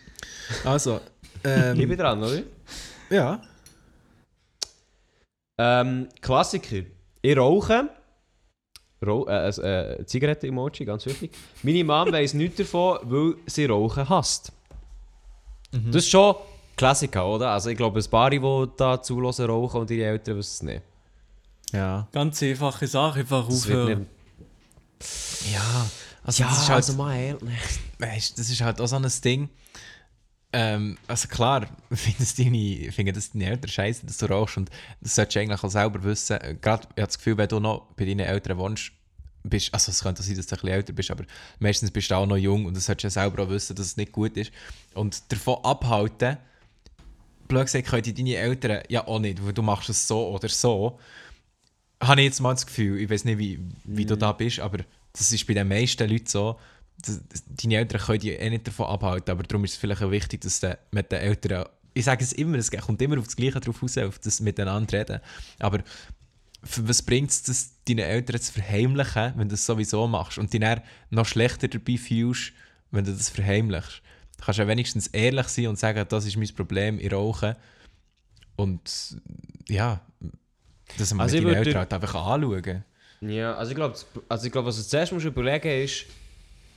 [0.63, 0.99] Also,
[1.43, 2.41] Ich bin ähm, dran, oder?
[3.09, 3.41] ja.
[5.57, 6.85] Ähm, Klassiker.
[7.21, 7.89] Ich rauche.
[9.05, 11.31] Rau äh, äh, äh, Zigaretten-Emoji, ganz wichtig.
[11.61, 14.51] Meine Mom weiss nichts davon, weil sie Rauchen hasst.
[15.71, 16.35] Das ist schon
[16.75, 17.49] Klassiker, oder?
[17.51, 18.39] Also ich glaube, ein paar, die
[18.77, 20.81] da zulassen rauchen und ihre Eltern wissen es nicht.
[21.73, 22.07] Ja.
[22.11, 23.99] Ganz einfache Sache, einfach Das aufhören.
[23.99, 25.53] nicht...
[25.53, 25.85] Ja,
[26.23, 27.37] also Ja, das ist halt, also mal...
[27.99, 29.49] weißt, das ist halt auch so ein Ding.
[30.53, 31.61] Ähm, also klar,
[32.37, 34.69] deine, finden das deine Eltern scheiße, dass du rauchst und
[35.01, 36.39] das solltest du eigentlich auch selber wissen.
[36.39, 38.91] Äh, Gerade, ich habe das Gefühl, wenn du noch bei deinen Eltern wohnst,
[39.49, 41.25] bist, also es könnte sein, dass du ein bisschen älter bist, aber
[41.59, 43.85] meistens bist du auch noch jung und das solltest du ja selber auch wissen, dass
[43.85, 44.51] es nicht gut ist.
[44.93, 46.37] Und davon abhalten,
[47.47, 50.99] blöd gesagt, können deine Eltern ja auch nicht, weil du machst es so oder so.
[52.01, 54.79] Habe ich jetzt mal das Gefühl, ich weiß nicht, wie, wie du da bist, aber
[55.13, 56.59] das ist bei den meisten Leuten so,
[57.61, 60.41] deine Eltern können dich eh nicht davon abhalten, aber darum ist es vielleicht auch wichtig,
[60.41, 63.59] dass du mit den Eltern, ich sage es immer, es kommt immer auf das Gleiche
[63.59, 65.19] drauf raus, auf das miteinander reden,
[65.59, 65.83] aber
[66.67, 70.51] für was bringt es, das deinen Eltern zu verheimlichen, wenn du das sowieso machst und
[70.53, 72.51] dich dann noch schlechter dabei fühlst,
[72.91, 74.01] wenn du das verheimlichst?
[74.37, 77.57] Du kannst ja wenigstens ehrlich sein und sagen, das ist mein Problem, ich rauche.
[78.55, 79.17] Und
[79.67, 80.01] ja,
[80.97, 82.83] dass man Also würde- Eltern halt einfach anschauen.
[83.21, 83.97] Ja, also ich glaube,
[84.29, 86.05] also ich glaub, was du zuerst musst überlegen ist,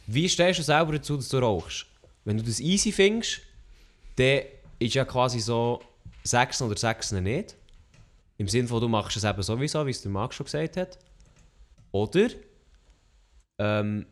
[0.07, 1.87] wie stehst du selber dazu, dass du rauchst?
[2.25, 3.41] Wenn du das easy findest,
[4.17, 4.43] dann
[4.79, 5.83] ist ja quasi so
[6.25, 7.57] 6 oder 6 nicht.
[8.41, 10.99] Im Sinne von, du machst es eben sowieso, wie es der Marc schon gesagt hat.
[11.93, 12.31] Oder,
[13.61, 14.07] ähm,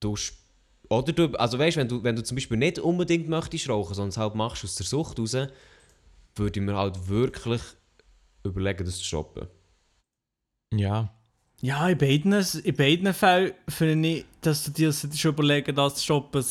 [0.00, 0.40] du, sp-
[0.88, 4.08] oder du, also weißt, wenn du, wenn du zum Beispiel nicht unbedingt möchtest rauchen, sondern
[4.08, 5.36] es halt machst aus der Sucht raus,
[6.36, 7.60] würde ich mir halt wirklich
[8.44, 9.46] überlegen, das zu stoppen.
[10.72, 11.12] Ja.
[11.60, 16.04] Ja, in beiden, in beiden Fällen finde ich, dass du dir schon überlegen das zu
[16.04, 16.42] stoppen.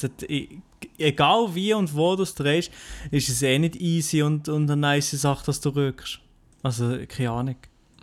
[0.99, 2.71] Egal wie und wo du es drehst,
[3.09, 6.19] ist es eh nicht easy und, und eine nice Sache, dass du rückst.
[6.63, 7.55] Also, keine Ahnung.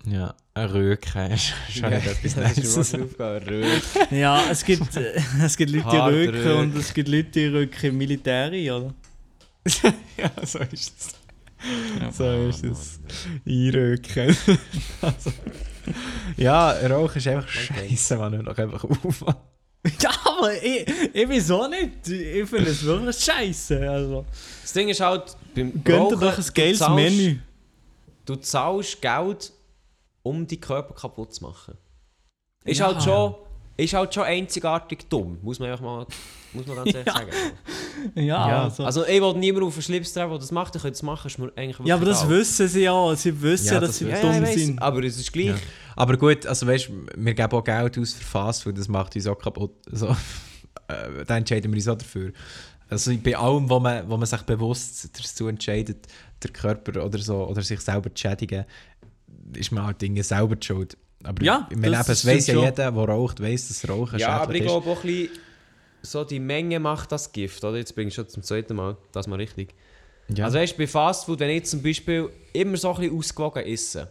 [0.06, 3.82] Ja, ein Röken ist schon nicht etwas Röhren.
[4.10, 6.52] Ja, es gibt, äh, es gibt Leute, die rücken.
[6.52, 8.94] und es gibt Leute, die rücken im Militär oder?
[10.16, 12.16] ja, so ist es.
[12.16, 13.00] So ist es.
[13.46, 14.36] Einrücken.
[15.02, 15.32] also,
[16.36, 19.24] ja, Rauchen ist einfach scheiße, man hört einfach auf.
[20.00, 22.08] Ja, aber ich, ich wieso nicht?
[22.08, 23.88] Ich finde es wirklich scheiße.
[23.88, 24.24] Also,
[24.62, 27.36] Das Ding ist halt, beim gönnt ihr doch ein geiles zahlst- Menü.
[28.26, 29.52] Du zahlst Geld,
[30.22, 31.74] um deinen Körper kaputt zu machen.
[32.64, 32.86] Ist, Ja.
[32.88, 33.34] halt, schon,
[33.76, 36.06] ist halt schon einzigartig dumm, muss man, einfach mal,
[36.52, 37.14] muss man ganz ehrlich Ja.
[37.14, 37.30] sagen.
[38.14, 38.84] Ja, Ja, also.
[38.84, 41.28] Also ich will niemanden auf den Schlips treffen, der das macht, ich könnte es machen,
[41.28, 42.36] ist mir eigentlich ja, aber das egal.
[42.38, 43.14] wissen sie ja.
[43.16, 44.82] Sie wissen, Ja, dass das sie ja, dumm sind.
[44.82, 45.46] aber es ist gleich.
[45.46, 45.56] Ja.
[45.94, 49.38] Aber gut, also weißt wir geben auch Geld aus für Fastfood, das macht uns auch
[49.38, 49.72] kaputt.
[49.90, 50.08] Also,
[50.88, 52.32] äh, da entscheiden wir uns auch dafür.
[52.88, 56.06] Also bei allem, wo man, wo man sich bewusst dazu entscheidet,
[56.42, 58.64] der Körper oder so, oder sich selber zu schädigen,
[59.54, 60.96] ist man halt Dinge selber die schuld.
[61.24, 62.62] Aber Ja, ich meine, das eben, es weiß ja schon.
[62.64, 64.66] jeder, der raucht, weiß, dass Rauchen Ja, aber ich schädlich ist.
[64.72, 65.38] glaube auch ein bisschen,
[66.02, 67.78] so die Menge macht das Gift, oder?
[67.78, 69.74] Jetzt bin ich schon zum zweiten Mal, das mal richtig.
[70.28, 70.44] Ja.
[70.44, 74.08] Also weißt du, bei Fastfood, wenn ich zum Beispiel immer so ein bisschen ausgewogen esse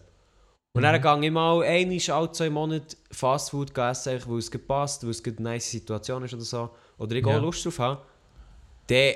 [0.73, 0.83] und Mhm.
[0.83, 5.11] dann gehe ich mal einmal alle zwei Monate Fastfood essen, weil es gut passt, weil
[5.11, 7.37] es eine nice Situation ist oder so, oder ich auch Ja.
[7.37, 8.01] Lust drauf habe,
[8.87, 9.13] dann,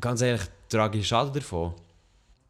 [0.00, 1.72] ganz ehrlich, trage ich Schaden davon.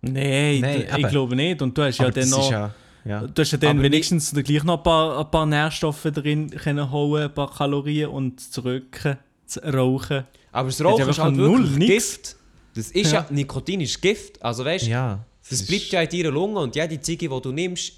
[0.01, 1.63] Nein, Nein, ich glaube nicht.
[1.63, 2.51] Und du hast ja aber dann das noch.
[2.51, 2.75] ja,
[3.05, 3.21] ja.
[3.27, 6.51] Du hast ja dann Aber wenigstens dann gleich noch ein paar, ein paar Nährstoffe drin
[6.51, 9.17] können holen, ein paar Kalorien und zurück
[9.47, 10.25] zu rauchen.
[10.51, 11.89] Aber das Rauchen ist halt null, wirklich nix.
[11.89, 12.37] Gift.
[12.75, 13.27] Das ist ja, Ja.
[13.31, 14.43] Nikotin ist Gift.
[14.43, 15.25] Also weißt du, Ja.
[15.43, 17.93] das ist- bleibt ja in deiner Lunge und jede Ziege, die du nimmst,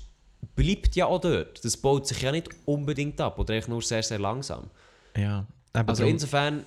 [0.54, 1.64] bleibt ja auch dort.
[1.64, 4.64] Das baut sich ja nicht unbedingt ab oder eigentlich nur sehr, sehr langsam.
[5.16, 5.46] Ja.
[5.74, 6.64] Eben Also drum- insofern,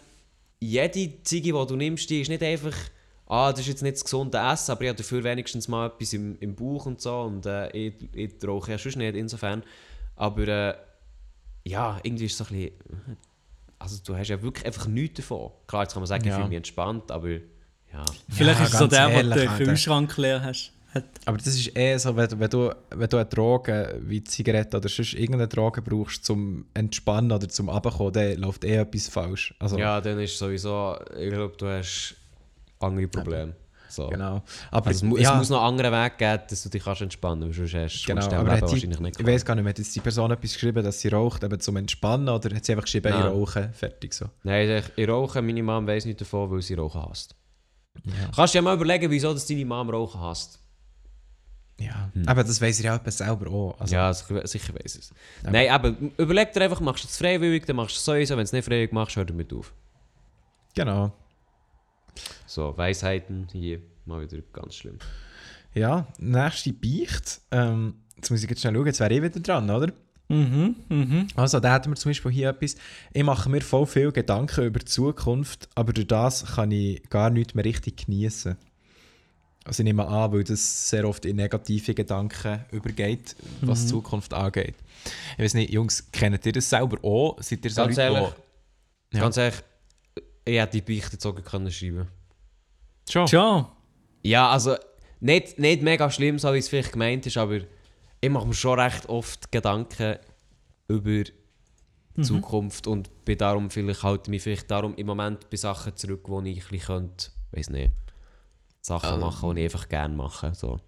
[0.59, 2.75] jede Ziege, die du nimmst, die ist nicht einfach,
[3.27, 6.13] ah, das ist jetzt nicht das gesunde Essen, aber ich habe dafür wenigstens mal etwas
[6.13, 9.63] im, im Bauch und so und äh, ich, ich rauche ja sonst nicht, insofern.
[10.15, 10.73] Aber äh,
[11.65, 13.17] ja, irgendwie ist es so ein bisschen,
[13.79, 15.51] also du hast ja wirklich einfach nichts davon.
[15.67, 16.35] Klar, jetzt kann man sagen, ich Ja.
[16.37, 18.05] fühle mich entspannt, aber ja.
[18.29, 19.63] Vielleicht Ja, ist es so der, ehrlich, den Alter.
[19.65, 20.71] Kühlschrank leer hast.
[20.93, 21.05] Hat.
[21.25, 24.77] Aber das ist eher so, wenn, du- wenn, du, wenn du eine Droge wie Zigarette
[24.77, 29.53] oder sonst irgendeine Droge brauchst zum Entspannen oder zum Abkommen, dann läuft eh etwas falsch.
[29.59, 32.15] Also, Ja, dann ist sowieso, ich glaube, du hast
[32.79, 33.55] andere Probleme.
[33.89, 34.09] So.
[34.09, 34.43] Genau.
[34.69, 37.01] Aber Also es, ja, es muss noch einen anderen Weg geben, dass du dich kannst
[37.01, 39.69] entspannen kannst, sonst hast Genau, du aber Leben wahrscheinlich nicht ich weiß gar nicht mehr,
[39.71, 42.73] hat jetzt die Person etwas geschrieben, dass sie raucht, eben zum Entspannen, oder hat sie
[42.73, 43.27] einfach geschrieben, ich Nein.
[43.31, 44.25] rauche, fertig so.
[44.43, 47.33] Nein, ich, ich rauche, meine Mom weiss nicht davon, weil sie Rauchen hasst.
[48.03, 48.11] Ja.
[48.35, 50.59] Kannst du dir mal überlegen, wieso dass deine Mom Rauchen hasst?
[51.79, 53.79] Ja, aber das weiß ich ja etwas selber auch.
[53.79, 55.13] Also, ja, sicher, sicher weiss es.
[55.43, 58.39] Nein, aber überleg dir einfach, machst du es freiwillig, dann machst du es sowieso, wenn
[58.39, 59.73] du es nicht freiwillig machst, hör damit auf.
[60.73, 61.13] Genau.
[62.47, 64.97] So, Weisheiten hier, mal wieder ganz schlimm.
[65.75, 67.41] Ja, nächste Beicht.
[67.51, 69.93] Ähm, jetzt muss ich jetzt schnell schauen, jetzt wäre ich wieder dran, oder?
[70.29, 71.27] Mhm, mhm.
[71.35, 72.75] Also, da hätten wir zum Beispiel hier etwas.
[73.13, 77.29] Ich mache mir voll viel Gedanken über die Zukunft, aber durch das kann ich gar
[77.29, 78.57] nichts mehr richtig genießen.
[79.67, 84.33] Also, ich nehme an, weil das sehr oft in negative Gedanken übergeht, was die Zukunft
[84.33, 84.75] angeht.
[85.37, 87.35] Ich weiß nicht, Jungs, kennt ihr das selber auch?
[87.41, 88.29] Seid ihr so Ganz Leute, ehrlich,
[89.13, 89.19] Ja.
[89.19, 89.63] ganz ehrlich,
[90.45, 92.07] ich hätte die Beichte jetzt sogar können schreiben
[93.09, 93.27] Schon?
[93.27, 93.65] Schon.
[94.23, 94.75] Ja, also
[95.19, 97.59] nicht, nicht mega schlimm, so wie es vielleicht gemeint ist, aber
[98.21, 100.17] ich mache mir schon recht oft Gedanken
[100.87, 105.95] über die Zukunft und bin darum vielleicht halte mich vielleicht darum im Moment bei Sachen
[105.95, 107.91] zurück, wo ich ein bisschen könnte, weiß nicht,
[108.81, 110.53] Sachen machen, die ich einfach gerne mache.
[110.53, 110.79] So.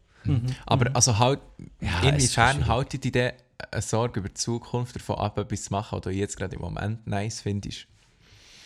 [0.65, 1.39] Aber also halt,
[1.81, 3.33] Ja, inwiefern haltet ihr denn
[3.71, 6.61] eine Sorge über die Zukunft davon ab, etwas zu machen, was du jetzt gerade im
[6.61, 7.87] Moment nice findest?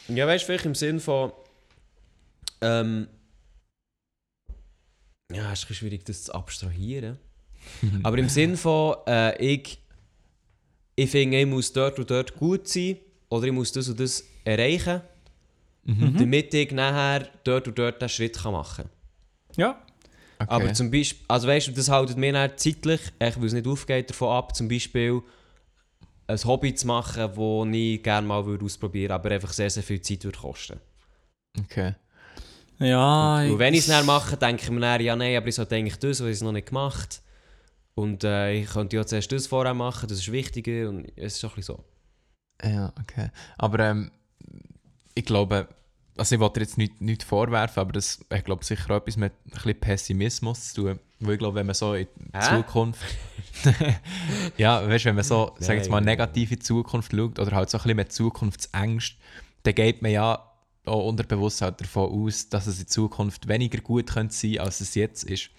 [0.08, 1.32] Ja, weißt du, vielleicht im Sinn von.
[2.62, 3.08] Ähm,
[5.32, 7.18] ja, es ist ein bisschen schwierig, das zu abstrahieren.
[8.04, 9.80] Aber im Sinn von, äh, ich,
[10.96, 12.98] ich finde, ich muss dort und dort gut sein
[13.30, 15.02] oder ich muss das und das erreichen,
[15.86, 19.03] damit ich nachher dort und dort den Schritt kann machen kann.
[19.58, 19.82] Ja.
[20.40, 20.50] Okay.
[20.50, 23.68] Aber zum Beispiel, also weißt du, das haltet mir dann zeitlich, ich will es nicht
[23.68, 25.22] aufgeht, davon ab, zum Beispiel
[26.28, 29.84] ein Hobby zu machen, das ich gerne mal würde ausprobieren würde, aber einfach sehr, sehr
[29.84, 30.80] viel Zeit würde kosten.
[31.60, 31.96] okay.
[32.80, 35.56] Ja, Und wenn ich es dann mache, denke ich mir dann, ja nein, aber ich
[35.56, 37.22] sollte eigentlich das, was ich noch nicht gemacht
[37.96, 41.46] Und äh, ich könnte ja zuerst das vorher machen, das ist wichtiger und es ist
[41.46, 41.86] auch ein bisschen so.
[42.64, 43.30] Ja, okay.
[43.58, 44.12] Aber ähm,
[45.16, 45.68] ich glaube,
[46.18, 49.34] also ich wollte jetzt nicht, nicht vorwerfen, aber das ich glaube sicher auch etwas mit
[49.46, 51.00] ein bisschen Pessimismus zu tun.
[51.20, 52.58] Weil ich glaube, wenn man so in die Hä?
[52.58, 53.02] Zukunft.
[54.58, 57.70] ja, weißt wenn man so, sag jetzt mal, negativ in die Zukunft schaut oder halt
[57.70, 59.16] so ein bisschen mit Zukunftsängst,
[59.64, 60.50] dann geht man ja
[60.86, 64.96] auch unterbewusst halt davon aus, dass es in Zukunft weniger gut könnte sein als es
[64.96, 65.50] jetzt ist.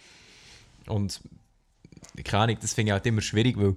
[0.87, 1.21] Und
[2.23, 3.77] keine Ahnung, das finde ich halt immer schwierig, weil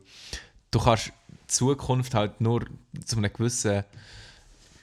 [0.72, 2.66] du kannst die Zukunft halt nur
[3.06, 3.84] zu einem gewissen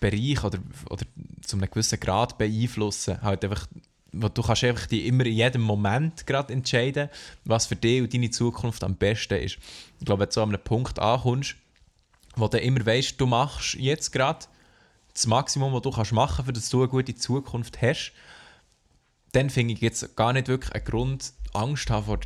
[0.01, 0.59] Bereich oder,
[0.91, 1.05] oder
[1.43, 3.21] zu einem gewissen Grad beeinflussen.
[3.23, 3.67] Halt einfach,
[4.13, 7.09] du kannst einfach die immer in jedem Moment gerade entscheiden,
[7.45, 9.59] was für dich und deine Zukunft am besten ist.
[10.01, 11.57] Ich glaube, wenn du so an einem Punkt ankommst,
[12.37, 14.47] wo du immer weißt, du machst jetzt gerade
[15.13, 18.13] das Maximum, was du kannst machen, für dass du eine gute Zukunft hast,
[19.33, 22.21] dann finde ich jetzt gar nicht wirklich einen Grund, Angst, haben vor,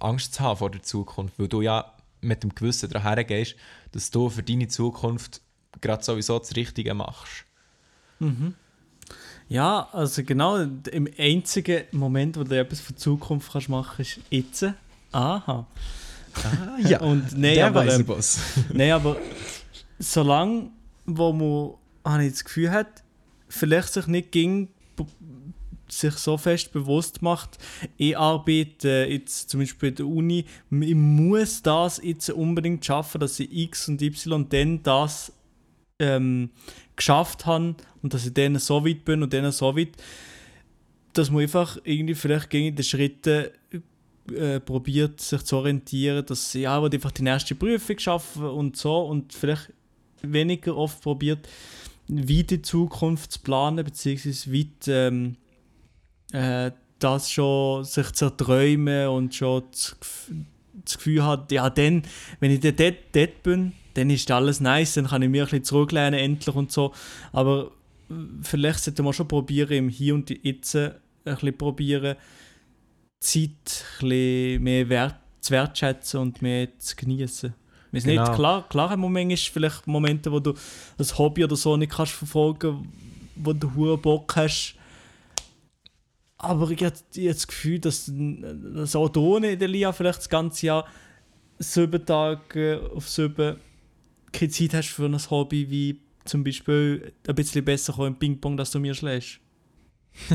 [0.00, 3.56] Angst zu haben vor der Zukunft, weil du ja mit dem Gewissen daran hergehst,
[3.92, 5.41] dass du für deine Zukunft
[5.80, 7.44] gerade sowieso das Richtige machst.
[9.48, 14.16] Ja, also genau, im einzigen Moment, wo du etwas für die Zukunft kannst machen kannst,
[14.16, 14.74] ist jetzt.
[15.12, 15.66] Aha.
[16.34, 17.00] Ah, ja.
[17.02, 18.40] Und nein, der aber, ähm, was.
[18.72, 19.16] Nein, aber
[19.98, 20.70] solange,
[21.04, 23.02] wo man, habe ich das Gefühl hat,
[23.48, 24.68] vielleicht sich nicht ging,
[25.88, 27.58] sich so fest bewusst macht,
[27.98, 33.38] ich arbeite jetzt zum Beispiel bei der Uni, ich muss das jetzt unbedingt schaffen, dass
[33.38, 35.32] ich X und Y dann das
[35.98, 36.50] ähm,
[36.96, 39.92] geschafft habe und dass ich dann so weit bin und dann so weit,
[41.12, 43.52] dass man einfach irgendwie vielleicht gegen die Schritte
[44.34, 49.00] äh, probiert, sich zu orientieren, dass ja, ich einfach die nächste Prüfung schaffen und so
[49.00, 49.72] und vielleicht
[50.22, 51.48] weniger oft probiert,
[52.08, 55.36] wie die Zukunft zu planen, beziehungsweise weit ähm,
[56.32, 60.34] äh, das schon sich zu erträumen und schon das, Gef-
[60.84, 62.04] das Gefühl hat, ja, dann,
[62.38, 62.80] wenn ich dort,
[63.12, 66.72] dort bin, dann ist alles nice, dann kann ich mir ein bisschen zurücklehnen endlich und
[66.72, 66.92] so.
[67.32, 67.70] Aber
[68.10, 70.94] äh, vielleicht sollte man schon probieren, im Hier und Jetzt ein
[71.24, 72.16] bisschen probieren,
[73.20, 77.54] Zeit ein bisschen mehr wert, zu wertschätzen und mehr zu genießen.
[77.92, 78.22] Ist Genau.
[78.22, 80.54] nicht klar, klar haben wir manchmal vielleicht Momente, wo du
[80.98, 82.90] ein Hobby oder so nicht kannst verfolgen,
[83.36, 84.76] wo du hure Bock hast.
[86.38, 90.86] Aber ich habe das Gefühl, dass, dass auch der Lia vielleicht das ganze Jahr
[91.58, 93.56] sieben Tage auf sieben
[94.42, 98.56] keine Zeit hast für ein Hobby wie zum Beispiel ein bisschen besser kommen im Ping-Pong,
[98.56, 99.38] dass du mir schlägst.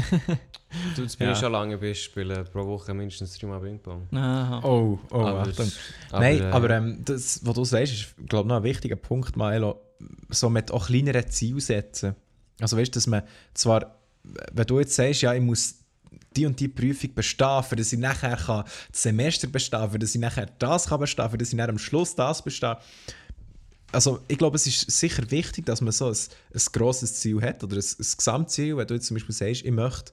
[0.98, 1.36] Du, bin Ja.
[1.36, 4.08] schon lange bist, spiele pro Woche mindestens dreimal Ping-Pong.
[4.12, 4.60] Aha.
[4.64, 5.72] Oh, oh, Aber- Achtung.
[6.12, 8.98] aber, Nein, äh, aber ähm, das, was du sagst, ist, glaube ich, noch ein wichtiger
[8.98, 9.80] Punkt, Maelo.
[10.30, 12.16] So mit auch kleineren Zielen setzen.
[12.60, 13.24] Also weißt du, dass man
[13.54, 13.98] zwar,
[14.52, 15.76] wenn du jetzt sagst, ja, ich muss
[16.36, 20.14] die und die Prüfung bestehen, für dass ich nachher kann das Semester bestehen für dass
[20.14, 22.76] ich nachher das kann bestehen für dass ich nachher am Schluss das bestehen
[23.92, 26.16] Also ich glaube, es ist sicher wichtig, dass man so ein,
[26.54, 29.72] ein grosses Ziel hat oder ein, ein Gesamtziel, wenn du jetzt zum Beispiel sagst, ich
[29.72, 30.12] möchte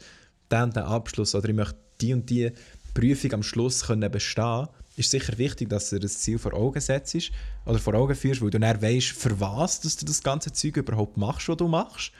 [0.50, 2.52] den und den Abschluss oder ich möchte die und die
[2.94, 7.32] Prüfung am Schluss können bestehen ist sicher wichtig, dass du das Ziel vor Augen setzt
[7.66, 10.76] oder vor Augen führst, weil du dann weißt, für was dass du das ganze Zeug
[10.76, 12.12] überhaupt machst, was du machst.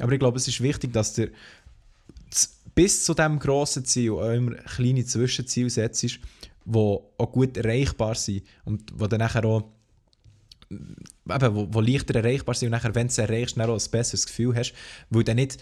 [0.00, 1.30] Aber ich glaube, es ist wichtig, dass du
[2.74, 6.18] bis zu diesem grossen Ziel auch immer kleine Zwischenziele setzt, die
[6.68, 9.62] auch gut erreichbar sind und wo dann nachher auch
[10.70, 13.90] eben, wo, wo leichter erreichbar sind und nachher, wenn du es erreichst, dann auch ein
[13.90, 14.74] besseres Gefühl hast,
[15.10, 15.58] weil du nicht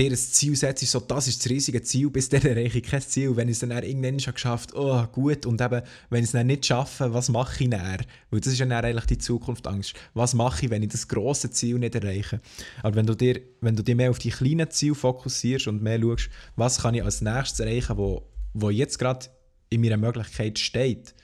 [0.00, 3.02] dir ein Ziel setzt, so, das ist das riesige Ziel, bis dann erreiche ich kein
[3.02, 3.36] Ziel.
[3.36, 6.46] Wenn ich es dann irgendwann schon geschafft oh gut, und eben, wenn ich es dann
[6.46, 7.98] nicht schaffe, was mache ich dann?
[8.30, 9.94] Weil das ist ja dann eigentlich die Zukunftsangst.
[10.14, 12.40] Was mache ich, wenn ich das grosse Ziel nicht erreiche?
[12.82, 16.00] Aber wenn du dir, wenn du dich mehr auf die kleinen Ziele fokussierst und mehr
[16.00, 19.26] schaust, was kann ich als nächstes erreichen, wo, wo jetzt gerade
[19.68, 21.14] in meiner Möglichkeit steht,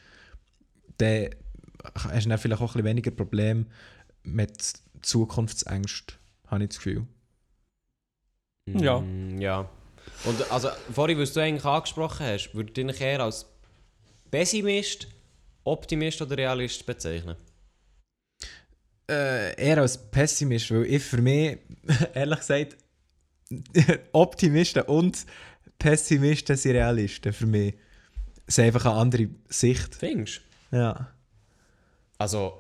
[0.99, 1.31] dann
[1.95, 3.67] hast du dann vielleicht auch ein bisschen weniger Probleme
[4.23, 6.17] mit Zukunftsängsten,
[6.49, 7.07] habe ich das Gefühl.
[8.67, 9.01] Ja.
[9.01, 9.69] Mm, ja.
[10.25, 13.47] Und also, vorhin, was du eigentlich angesprochen hast, würde ich dich eher als
[14.31, 15.09] Pessimist,
[15.65, 17.37] Optimist oder Realist bezeichnen?
[19.09, 21.59] Äh, eher als Pessimist, weil ich für mich,
[22.15, 22.77] ehrlich gesagt,
[24.13, 25.27] Optimisten und
[25.79, 27.75] Pessimisten sind Realisten für mich.
[28.47, 29.95] Es ist einfach eine andere Sicht.
[29.95, 30.41] Findest
[30.71, 31.13] Ja.
[32.19, 32.55] Also,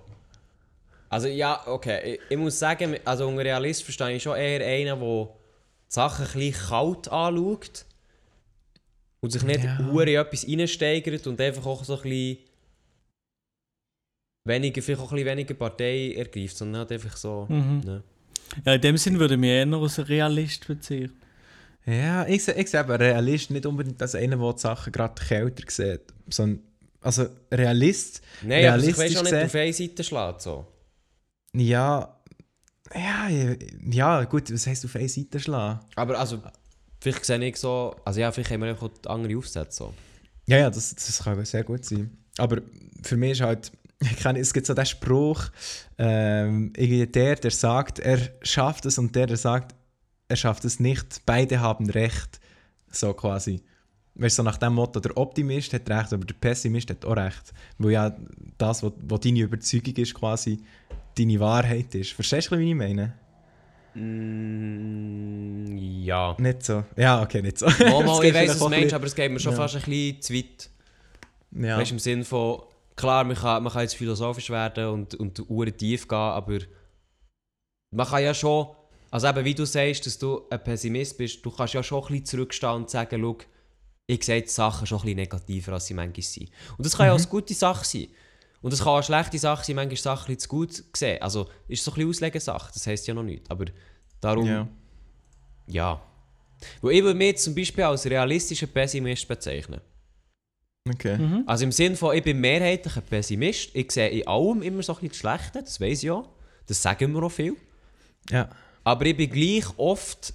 [1.08, 2.14] also ja, okay.
[2.14, 5.28] Ich, ich muss sagen, also unter Realist verstehe ich schon eher einen, der die
[5.88, 7.84] Sachen ein bisschen kalt anschaut
[9.20, 9.78] und sich nicht Ja.
[9.78, 12.38] hure in etwas reinsteigert und einfach auch so ein bisschen
[14.44, 17.46] weniger, vielleicht auch ein bisschen weniger Partei ergreift, sondern halt einfach so.
[17.48, 17.80] Mhm.
[17.84, 18.02] Ne.
[18.64, 21.12] Ja, in dem Sinn würde ich mich eher als Realist beziehen.
[21.84, 25.14] Ja, ich, se- ich sehe aber Realist nicht unbedingt als einer, der die Sachen gerade
[25.22, 26.00] kälter sieht.
[26.28, 26.62] Sondern,
[27.06, 30.42] also Realist, Nein, aber ich auch nicht auf eine Seite schlägt.
[30.42, 30.66] So.
[31.54, 32.16] ja,
[32.94, 33.28] ja,
[33.90, 35.80] ja, gut, was heisst auf eine Seite schlagen?
[35.96, 36.42] Aber also,
[37.00, 39.76] vielleicht sehe ich so, also ja, vielleicht haben wir einfach andere Aufsätze.
[39.76, 39.94] So.
[40.46, 42.16] Ja, ja, das, das kann sehr gut sein.
[42.38, 42.60] Aber
[43.02, 45.44] für mich ist halt, ich kenne, es gibt so den Spruch,
[45.98, 49.74] ähm, der, der sagt, er schafft es und der, der sagt,
[50.28, 51.22] er schafft es nicht.
[51.24, 52.40] Beide haben recht.
[52.90, 53.62] So quasi.
[54.18, 57.16] Weißt du, so nach dem Motto, der Optimist hat recht, aber der Pessimist hat auch
[57.16, 57.52] recht.
[57.78, 58.16] Weil ja
[58.56, 60.58] das, was, was deine Überzeugung ist, quasi
[61.18, 62.12] deine Wahrheit ist.
[62.12, 63.12] Verstehst du, wie ich meine?
[63.94, 66.34] Mm, ja.
[66.38, 66.84] Nicht so.
[66.96, 67.66] Ja, okay, nicht so.
[67.66, 67.74] Mal,
[68.24, 69.58] ich vielleicht was du ein meinst, aber es geht mir schon Ja.
[69.58, 70.70] fast ein bisschen zu weit.
[71.52, 71.78] Ja.
[71.78, 72.62] Weißt du, im Sinne von,
[72.96, 76.58] klar, man kann, man kann jetzt philosophisch werden und, und Uhren tief gehen, aber
[77.94, 78.68] man kann ja schon,
[79.10, 82.08] also eben wie du sagst, dass du ein Pessimist bist, du kannst ja schon ein
[82.08, 83.38] bisschen zurückstehen und sagen, schau,
[84.06, 86.50] ich sehe die Sachen schon ein bisschen negativer, als sie manchmal sind.
[86.76, 88.08] Und das kann ja auch eine gute Sache sein.
[88.62, 91.22] Und es kann auch eine schlechte Sache sein, manchmal Sachen ein bisschen zu gut sehen.
[91.22, 93.50] Also ist so ein bisschen Auslegesache, das heisst ja noch nichts.
[93.50, 93.66] Aber
[94.20, 94.68] darum, ja.
[95.66, 96.02] ja.
[96.80, 99.80] Weil ich würde mich zum Beispiel als realistischer Pessimist bezeichnen.
[100.88, 101.18] Okay.
[101.18, 101.42] Mhm.
[101.46, 103.70] Also im Sinne von, ich bin mehrheitlich ein Pessimist.
[103.74, 106.28] Ich sehe in allem immer so ein bisschen das Schlechte, das weiß ich auch.
[106.66, 107.56] Das sagen wir auch viel.
[108.30, 108.48] Ja.
[108.84, 110.32] Aber ich bin gleich oft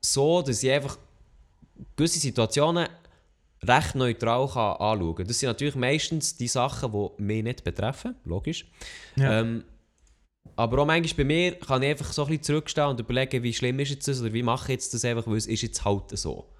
[0.00, 0.98] so, dass ich einfach
[1.96, 2.88] gewisse Situationen
[3.62, 5.26] recht neutral kann anschauen kann.
[5.26, 8.66] Das sind natürlich meistens die Sachen, die mich nicht betreffen, logisch.
[9.16, 9.40] Ja.
[9.40, 9.64] Ähm,
[10.56, 13.52] aber auch manchmal bei mir kann ich einfach so ein bisschen zurückstehen und überlegen, wie
[13.52, 15.84] schlimm ist jetzt das oder wie mache ich jetzt das einfach, weil es ist jetzt
[15.84, 16.52] halt so.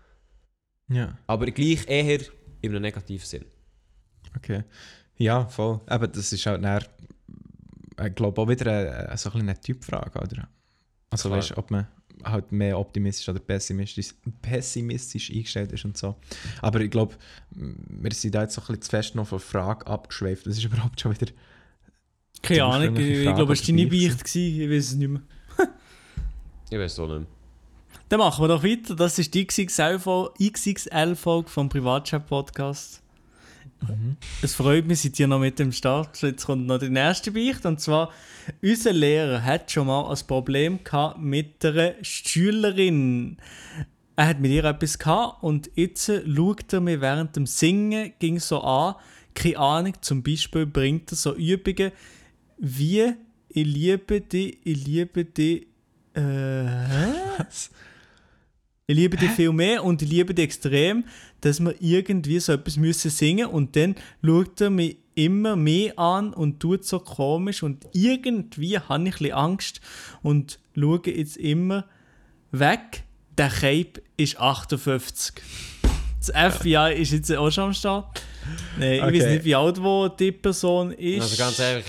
[0.89, 1.17] ja.
[1.27, 2.21] Aber gleich eher
[2.61, 3.45] in einem negativen Sinn.
[4.37, 4.65] Okay.
[5.17, 5.81] Ja, voll.
[5.87, 6.85] Aber das ist halt dann,
[8.05, 10.49] ich glaube auch wieder eine, so ein bisschen eine Typfrage, oder?
[11.11, 11.39] Also Klar.
[11.39, 11.89] weißt du, ob man
[12.25, 16.17] halt mehr optimistisch oder pessimistisch, pessimistisch eingestellt ist und so.
[16.63, 17.17] Aber ich glaube,
[17.51, 20.47] wir sind da jetzt so ein bisschen zu fest noch von Frage abgeschweift.
[20.47, 21.33] Das ist überhaupt schon wieder...
[22.43, 25.23] Keine Ahnung, ich, glaube, es war deine Beicht gewesen, ich weiß es nicht mehr.
[26.71, 27.29] Ich weiß auch nicht mehr.
[28.09, 28.95] Dann machen wir doch weiter.
[28.95, 33.03] Das ist die XXL-Folge vom Privatchat-Podcast.
[34.43, 36.21] Es freut mich, seid ihr noch mit dem Start.
[36.23, 37.65] Jetzt kommt noch die nächste Beicht.
[37.67, 38.13] Und zwar,
[38.63, 43.39] unser Lehrer hat schon mal ein Problem gehabt mit einer Schülerin.
[44.17, 48.41] Er hat mit ihr etwas gehabt und jetzt schaut er mir während dem Singen ging
[48.41, 48.97] so an.
[49.35, 51.93] Keine Ahnung, zum Beispiel bringt er so Übungen
[52.59, 53.15] wie
[53.49, 55.69] Ich liebe dich, ich liebe dich.
[56.15, 57.45] Äh, hä?
[58.91, 61.05] Ich liebe dich viel mehr und ich liebe dich extrem,
[61.43, 66.33] dass wir irgendwie so etwas müssen singen und dann schaut er mich immer mehr an
[66.33, 69.81] und tut so komisch und irgendwie habe ich ein bisschen Angst
[70.23, 71.85] und schaue jetzt immer
[72.51, 73.03] weg.
[73.37, 75.35] Der Cape ist 58.
[76.27, 78.23] Das FBI ist jetzt auch schon am Start.
[78.79, 79.19] Nein, ich Okay.
[79.21, 81.21] weiß nicht, wie alt wo die Person ist.
[81.25, 81.85] Also ganz ehrlich,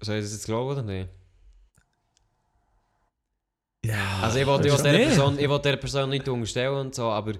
[0.00, 1.08] soll ich das jetzt glauben oder nicht?
[3.86, 4.20] Ja.
[4.22, 4.82] Also ich wollte dieser?
[4.82, 7.32] Person, ich will dieser Person nicht unterstellen und so, aber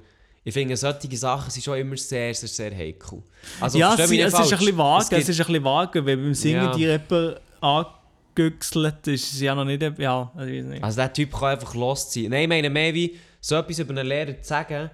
[0.44, 3.22] ich finde, solche Sachen sind schon immer sehr, sehr, sehr heikel.
[3.60, 6.06] Also, ja, versteh es, ist ein bisschen vage, Es gibt- es ist ein bisschen vage,
[6.06, 6.72] weil beim Singen Ja.
[6.74, 10.84] die jemand angegüchselt ist, ist ja noch nicht, ja, also ich weiß nicht.
[10.84, 12.26] Also der Typ kann einfach lost sein.
[12.30, 14.90] Nein, ich meine mehr wie, so etwas über einen Lehrer zu sagen,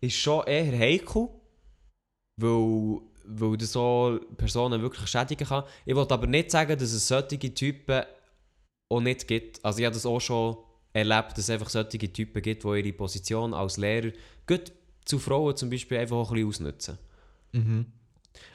[0.00, 1.28] ist schon eher heikel,
[2.40, 5.64] weil, weil das so Personen wirklich schädigen kann.
[5.84, 8.02] Ich wollte aber nicht sagen, dass es solche Typen
[8.90, 9.64] auch nicht gibt.
[9.64, 10.56] Also ich habe das auch schon
[10.92, 14.12] erlebt, dass es einfach solche Typen gibt, die ihre Position als Lehrer
[14.46, 14.72] gut
[15.04, 16.98] zu Frauen zum Beispiel einfach auch ein bisschen ausnutzen.
[17.52, 17.86] Mhm.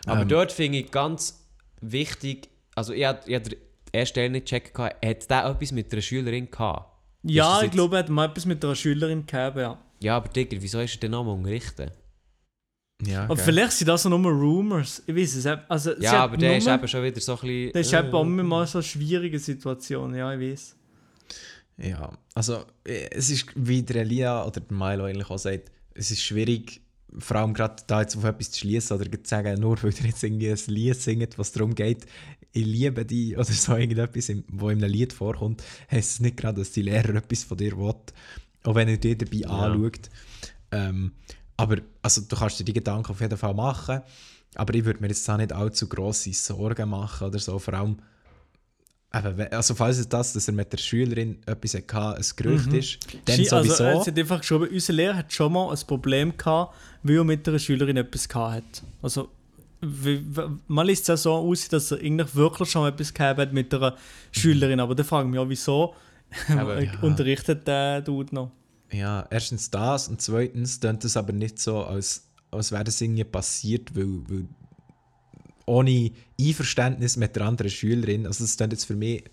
[0.05, 0.27] Aber Ähm.
[0.27, 1.45] dort finde ich ganz
[1.81, 3.55] wichtig, also ich hatte, den
[3.91, 6.93] ersten Teil nicht gecheckt, hat der etwas mit einer Schülerin gehabt?
[7.23, 9.77] ja, ich jetzt- glaube, er hat mal etwas mit einer Schülerin gehabt, ja.
[9.99, 11.91] Ja, aber Digga, wieso ist er denn nochmal unterrichten?
[13.05, 15.61] Ja, Aber vielleicht sind das nur Rumors, ich weiß es eben.
[15.68, 17.72] Also, Ja, aber der ist eben schon wieder so ein bisschen...
[17.73, 20.76] Das ist äh, eben auch immer mal so eine schwierige Situation, ja, ich weiß.
[21.78, 26.12] Ja, also äh, es ist, wie der Elia oder der Milo eigentlich auch sagt, es
[26.12, 26.82] ist schwierig,
[27.20, 30.08] vor allem gerade da jetzt auf etwas zu schließen oder zu sagen, nur weil ihr
[30.08, 32.06] jetzt irgendwie ein Lied singt, was darum geht,
[32.52, 36.60] ich liebe dich oder so irgendetwas, wo in einem Lied vorkommt, heisst es nicht gerade,
[36.60, 37.95] dass die Lehrer etwas von dir will,
[38.64, 40.10] auch wenn er dich dabei anschaut.
[40.72, 41.12] Ähm,
[41.56, 44.02] aber also, du kannst dir die Gedanken auf jeden Fall machen,
[44.56, 47.98] aber ich würde mir jetzt da nicht allzu grosse Sorgen machen oder so, vor allem
[49.14, 53.00] Eben, also falls es das, dass er mit der Schülerin etwas hatte, ein Gerücht ist,
[53.26, 53.84] dann Sie- sowieso.
[53.86, 57.24] Also, sie hat einfach geschrieben, unser Lehrer hat schon mal ein Problem gehabt, weil er
[57.24, 58.84] mit einer Schülerin etwas hat.
[59.02, 59.30] Also,
[59.82, 60.22] wie,
[60.68, 63.54] man liest es ja so aus, dass er eigentlich wirklich schon mal etwas gehabt hat
[63.54, 63.96] mit einer
[64.32, 64.80] Schülerin.
[64.82, 65.96] Aber dann frage ich mich auch, wieso
[66.58, 66.92] Aber, ja.
[67.02, 68.52] unterrichtet der Dude noch?
[68.92, 73.24] ja, erstens das und zweitens klingt es aber nicht so, als, als wäre das irgendwie
[73.26, 74.46] passiert, weil, weil
[75.68, 79.23] ohne Einverständnis mit der anderen Schülerin, also das klingt jetzt für mich,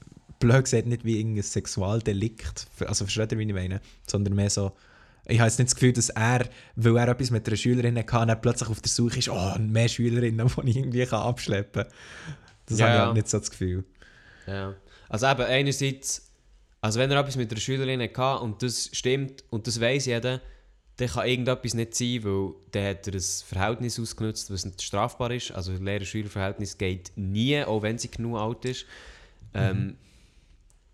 [0.41, 4.73] blöd gesagt, nicht wie irgendein Sexualdelikt, also versteht ihr, wie ich meine, sondern mehr so,
[5.27, 6.47] ich habe jetzt nicht das Gefühl, dass er,
[6.77, 9.89] weil er etwas mit einer Schülerin hatte, dann plötzlich auf der Suche ist, oh, mehr
[9.89, 11.93] Schülerinnen, die ich irgendwie kann abschleppen kann.
[12.67, 13.07] Das Ja, habe ich ja.
[13.07, 13.85] halt nicht so das Gefühl.
[14.47, 14.75] Ja.
[15.09, 16.31] Also eben, einerseits,
[16.81, 20.41] also wenn er etwas mit einer Schülerin hatte und das stimmt und das weiß jeder,
[20.97, 25.33] dann kann irgendetwas nicht sein, weil dann hat er ein Verhältnis ausgenutzt, was nicht strafbar
[25.33, 25.51] ist.
[25.51, 28.87] Also ein Lehrer-Schüler-Verhältnis geht nie, auch wenn sie genug alt ist.
[29.55, 29.97] Ähm,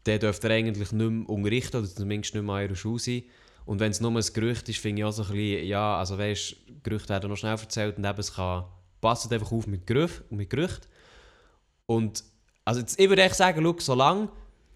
[0.05, 3.23] Dann dürfte er eigentlich nicht mehr unterrichten oder zumindest nicht mehr an ihrer Schule sein.
[3.67, 6.17] Und wenn es nur ein Gerücht ist, finde ich auch so ein bisschen, ja, also
[6.17, 8.65] weißt, Gerüchte werden noch schnell erzählt und eben es kann,
[9.03, 10.23] passt einfach auf mit Gerücht.
[10.31, 10.89] Mit Gerücht.
[11.85, 12.25] Und
[12.65, 14.31] also jetzt, ich würde echt sagen, schau, solange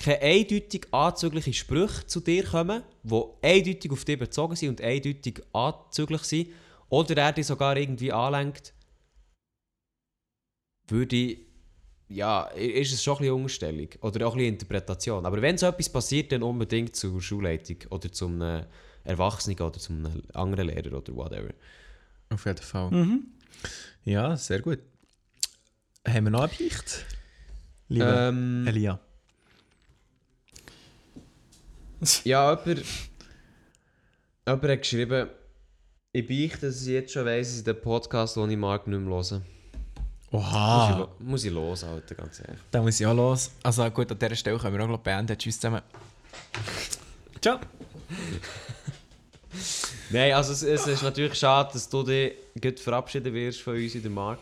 [0.05, 5.43] keine eindeutig anzügliche Sprüche zu dir kommen, die eindeutig auf dich bezogen sind und eindeutig
[5.53, 6.49] anzüglich sind,
[6.91, 8.75] oder er dich sogar irgendwie anlenkt,
[10.89, 11.39] würde ich,
[12.09, 15.25] ja, ist es schon ein bisschen Umstellung oder auch ein bisschen Interpretation.
[15.25, 18.67] Aber wenn so etwas passiert, dann unbedingt zur Schulleitung oder zum äh,
[19.05, 21.55] Erwachsenen oder zum anderen Lehrer oder whatever.
[22.29, 22.91] Auf jeden Fall.
[22.91, 23.27] Mhm.
[24.05, 24.81] Ja, sehr gut.
[26.07, 27.07] Haben wir noch eine Beicht?
[27.89, 29.01] Liebe Ähm, Elia.
[32.25, 32.85] Ja, jemand,
[34.47, 35.29] jemand hat geschrieben,
[36.13, 39.15] ich beichte, dass ich jetzt schon weiss, dass ich den Podcast ohne Mark nicht mehr
[39.15, 39.43] höre.
[40.31, 41.09] Oha!
[41.21, 42.59] muss ich los, Alter, ganz ehrlich.
[42.71, 43.53] Da muss ich auch los.
[43.63, 45.39] Also gut, an dieser Stelle können wir auch gleich beenden.
[45.39, 45.83] Tschüss zusammen.
[47.41, 47.59] Ciao.
[50.11, 53.95] Nein, also es, es ist natürlich schade, dass du dich gut verabschieden wirst von uns
[53.95, 54.39] in der Mark.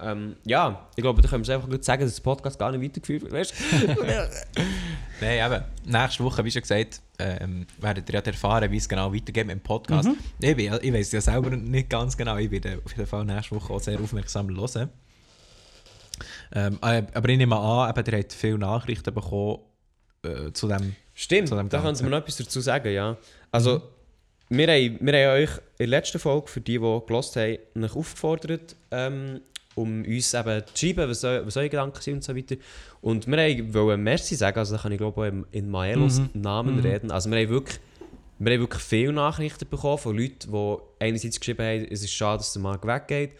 [0.00, 2.72] Ähm, ja, ich glaube, da können wir es einfach gut sagen, dass der Podcast gar
[2.72, 3.32] nicht weitergeführt wird.
[3.32, 3.54] Weißt?
[5.20, 5.64] Nein, eben.
[5.84, 9.56] Nächste Woche, wie schon gesagt, ähm, werdet ihr ja erfahren, wie es genau weitergeht mit
[9.56, 10.08] dem Podcast.
[10.40, 12.36] Ich, bin, ich weiß ja selber nicht ganz genau.
[12.36, 14.88] Ich werde auf jeden Fall nächste Woche auch sehr aufmerksam hören.
[16.52, 19.58] Ähm, äh, aber ich nehme an, eben, ihr habt viele Nachrichten bekommen
[20.22, 23.16] äh, zu dem Stimmt, zu dem da können Sie mir noch etwas dazu sagen, ja.
[23.50, 23.82] Also,
[24.48, 27.94] wir, haben, wir haben euch in der letzten Folge, für die, die gelost haben, euch
[27.94, 29.42] aufgefordert, ähm,
[29.74, 32.56] um uns eben zu schreiben, was, was eure Gedanken sind und so weiter.
[33.00, 36.28] Und wir wollen Merci sagen, also da kann ich glaube auch in, Maelos Mhm.
[36.34, 36.82] Namen Mhm.
[36.82, 37.10] reden.
[37.10, 37.78] Also wir haben wirklich
[38.42, 42.38] wir haben wirklich viele Nachrichten bekommen von Leuten, die einerseits geschrieben haben, es ist schade,
[42.38, 43.32] dass der Markt weggeht.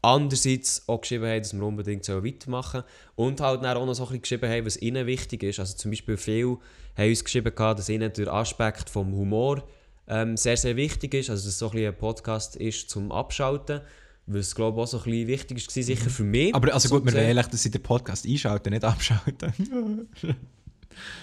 [0.00, 2.80] Andererseits auch geschrieben haben, dass wir unbedingt so weitermachen
[3.16, 3.30] sollen.
[3.32, 5.58] Und halt dann auch noch so ein bisschen geschrieben haben, was ihnen wichtig ist.
[5.60, 6.56] Also zum Beispiel viele
[6.96, 9.62] haben uns geschrieben, dass ihnen der Aspekt vom Humor
[10.08, 11.28] ähm, sehr, sehr wichtig ist.
[11.28, 13.80] Also dass es so ein, bisschen ein Podcast ist zum Abschalten.
[14.28, 16.54] Was glaube ich auch so ein bisschen wichtig war, sicher für mich.
[16.54, 17.18] Aber also so gut, wir gesehen.
[17.26, 19.52] wollen ehrlich, dass sie den Podcast einschalten, nicht abschalten.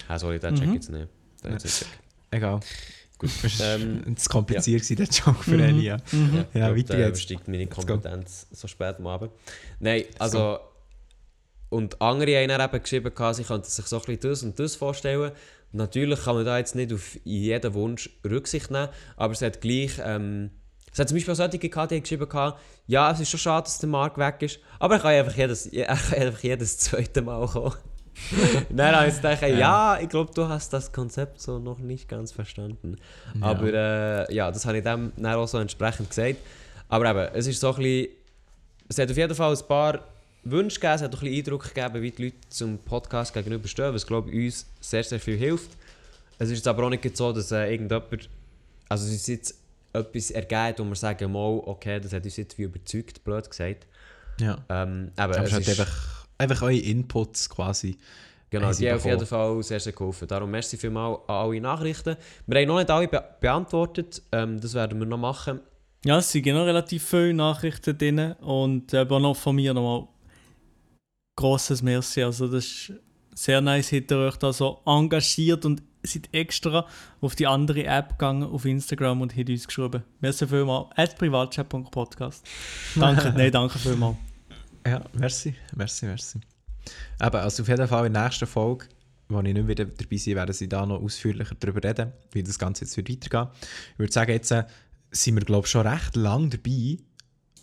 [0.08, 0.70] Ah, sorry, den check Mhm.
[0.70, 1.08] ich jetzt nicht.
[1.42, 1.58] Den Ja.
[1.58, 1.86] check.
[2.30, 2.60] Egal.
[3.18, 3.30] Gut.
[3.60, 5.60] Ähm, Ähm, zu kompliziert war der Joke für Mhm.
[5.60, 5.96] Elia.
[6.12, 6.34] Mhm.
[6.36, 7.18] Ja, ich glaub, weiter der geht's.
[7.24, 7.66] übersteigt meine.
[7.66, 9.32] Kompetenz so spät am Abend.
[9.80, 10.58] Nein, also...
[11.70, 14.76] Und andere haben dann eben geschrieben, sie könnten sich so ein bisschen das und das
[14.76, 15.32] vorstellen.
[15.72, 19.92] Natürlich kann man da jetzt nicht auf jeden Wunsch Rücksicht nehmen, aber es hat gleich...
[20.04, 20.50] Ähm,
[20.94, 23.40] es hat zum Beispiel auch solche gehabt, die haben geschrieben, gehabt, ja, es ist schon
[23.40, 26.78] schade, dass der Markt weg ist, aber er kann einfach jedes, er kann einfach jedes
[26.78, 27.74] zweite Mal kommen.
[28.70, 32.30] Dann habe ich gedacht, ja, ich glaube, du hast das Konzept so noch nicht ganz
[32.30, 32.96] verstanden.
[33.40, 33.46] Ja.
[33.46, 36.36] Aber äh, ja, das habe ich dem dann auch so entsprechend gesagt.
[36.88, 38.08] Aber eben, es ist so ein bisschen,
[38.88, 39.98] es hat auf jeden Fall ein paar
[40.44, 43.92] Wünsche gegeben, es hat auch ein bisschen Eindruck gegeben, wie die Leute zum Podcast gegenüberstehen,
[43.92, 45.72] was glaube ich uns sehr, sehr viel hilft.
[46.38, 48.28] Es ist jetzt aber auch nicht so, dass äh, irgendjemand,
[48.88, 49.63] also es ist jetzt
[49.94, 53.86] etwas ergeben, wo wir sagen, mal, okay, das hat uns jetzt wie überzeugt, blöd gesagt.
[54.40, 54.58] Ja.
[54.68, 57.96] Ähm, Aber es hat ist, einfach, einfach eure Inputs quasi.
[58.50, 59.26] Genau, die haben auf jeden.
[59.26, 60.28] Fall sehr, sehr geholfen.
[60.28, 62.16] Darum merci vielmals an alle Nachrichten.
[62.46, 65.60] Wir haben noch nicht alle be beantwortet, ähm, das werden wir noch machen.
[66.04, 70.06] Ja, es sind genau relativ viele Nachrichten drin und eben noch von mir nochmal
[71.36, 72.22] grosses Merci.
[72.22, 72.92] Also das ist
[73.34, 76.86] sehr nice, ihr euch da so engagiert und seid extra
[77.20, 80.02] auf die andere App gegangen, auf Instagram und habt uns geschrieben.
[80.20, 80.88] Merci vielmals.
[80.96, 82.46] At privatchat.podcast.
[82.96, 84.16] Danke, nein, danke vielmals.
[84.86, 86.38] Ja, merci, merci, merci.
[87.20, 88.86] Eben, also auf jeden Fall in der nächsten Folge,
[89.28, 92.58] wo ich nicht wieder dabei sein werden sie da noch ausführlicher darüber reden, wie das
[92.58, 93.48] Ganze jetzt wird weitergehen.
[93.94, 94.64] Ich würde sagen, jetzt äh,
[95.10, 96.98] sind wir, glaube ich, schon recht lang dabei.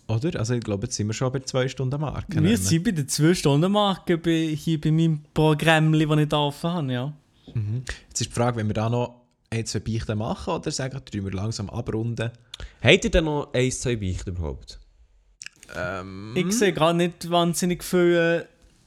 [0.08, 0.40] Oder?
[0.40, 2.44] Also ich glaube, jetzt sind wir schon bei zwei Stunden Marke.
[2.44, 6.92] Wir sind bei der 2-Stunden-Marke bei, hier bei meinem Programm, das ich da offen habe,
[6.94, 7.14] ja.
[7.54, 7.84] Mhm.
[8.10, 11.26] Jetzt ist die Frage, wenn wir da noch ein, zwei Beichten machen oder sagen, tun
[11.26, 12.32] wir langsam abrunden.
[12.82, 14.80] Habt ihr denn noch ein, zwei Beichten überhaupt?
[15.76, 18.46] Ähm, Ich sehe gerade nicht wahnsinnig viele äh,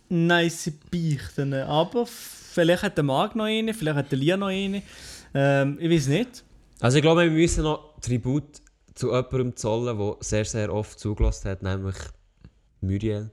[0.09, 4.83] nice Beichten, aber vielleicht hat der Marc noch eine, vielleicht hat der Lia noch eine.
[5.35, 6.45] Ähm, ich weiß nicht.
[6.81, 8.45] Also ich glaube, wir müssen noch Tribut
[8.95, 11.97] zu jemandem zollen, der sehr, sehr oft zugelassen hat, nämlich
[12.81, 13.31] Muriel.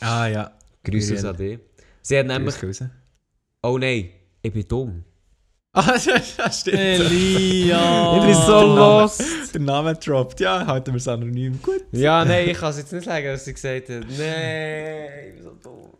[0.00, 0.52] ah ja.
[0.82, 1.60] Grüße an dich.
[2.02, 2.56] Sie hat nämlich...
[2.58, 2.90] Grüße.
[3.62, 4.10] Oh nein,
[4.44, 5.04] ich bin dumm.
[5.72, 6.78] Ah, ja, stimmt.
[6.78, 8.16] Elia!
[8.18, 9.52] Ich bin so lost.
[9.52, 10.38] Der Name droppt.
[10.38, 11.60] Ja, halten wir es anonym.
[11.60, 11.82] Gut.
[11.90, 14.04] Ja, nein, ich kann es jetzt nicht sagen, was sie gesagt hat.
[14.16, 15.90] Nein, ich bin so dumm.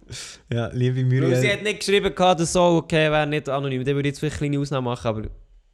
[0.53, 3.83] Ja, liebe Weil sie hat nicht geschrieben, gehabt, dass so okay wäre, nicht anonym.
[3.85, 5.23] Dann würde ich jetzt vielleicht eine kleine Ausnahme machen, aber...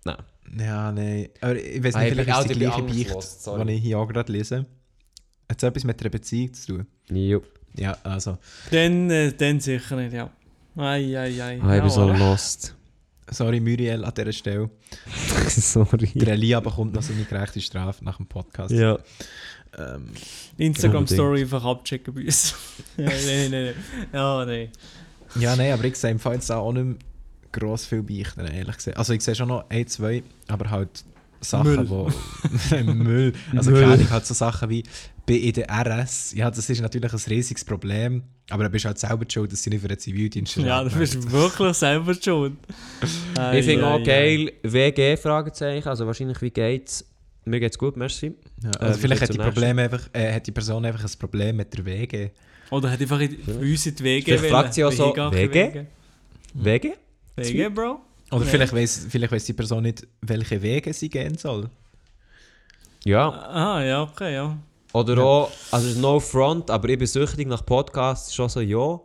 [0.05, 0.17] Nein.
[0.59, 1.29] Ja, nein.
[1.43, 3.99] Aber ich weiß Ah, nicht, ich bin vielleicht ist die gleiche Beicht, die ich hier
[3.99, 4.67] auch gerade lese.
[5.51, 6.87] Hat es etwas mit einer Beziehung zu tun?
[7.11, 7.43] Jo.
[7.77, 8.39] Ja, also.
[8.71, 10.31] Dann, äh, dann sicher nicht, ja.
[10.77, 11.61] Ei, ei, ei.
[11.63, 12.75] Ah, ich bin so lost.
[13.31, 14.71] Sorry, Muriel, an dieser Stelle.
[15.49, 16.11] Sorry.
[16.15, 18.73] Der Elia bekommt noch seine gerechte Strafe nach dem Podcast.
[18.73, 18.99] Ja.
[19.79, 20.09] Ähm,
[20.59, 22.55] Instagram-Story einfach abchecken bei uns.
[22.97, 23.75] ja, nein, nein, nein.
[24.13, 24.69] Ja, nein.
[25.37, 26.97] ja, nein, aber ich sehe im Fall jetzt auch nicht mehr
[27.53, 28.97] gross viel Beichten, ehrlich gesagt.
[28.97, 31.05] Also ich sehe schon noch ein, zwei, aber halt
[31.41, 31.89] Sachen, Müll.
[31.89, 32.11] wo...
[32.85, 33.33] Müll.
[33.57, 33.81] Also Müll.
[33.81, 34.85] keine Ahnung, halt so Sachen wie
[35.31, 36.33] bin in der RS.
[36.35, 39.71] Ja, das ist natürlich ein riesiges Problem, aber du bist halt selber schuld, dass sie
[39.71, 42.55] nicht für den Zivildienst Ja, du bist wirklich selber schuld.
[43.39, 44.03] Ei, Ich finde auch ei.
[44.03, 47.05] geil, WG-Fragezeichen, also wahrscheinlich wie geht's?
[47.45, 48.35] Mir geht's gut, merci.
[48.63, 51.19] Ja, Äh, also wir vielleicht hat die, Problem einfach, äh, hat die Person einfach ein
[51.19, 52.31] Problem mit der WG.
[52.71, 55.15] Oder hat einfach in, uns in die Wege Vielleicht fragt sie auch so?
[55.33, 55.87] Wege?
[56.55, 56.93] WG?
[57.37, 58.01] Wege, Bro?
[58.33, 58.51] Oder Nee.
[58.51, 61.69] vielleicht weiß vielleicht weiss die Person nicht, welche Wege sie gehen soll.
[63.05, 63.29] Ja.
[63.31, 64.57] Ah, ja, okay, ja.
[64.93, 69.01] Oder auch, also no front, aber ich bin süchtig nach Podcasts, schon so, ja,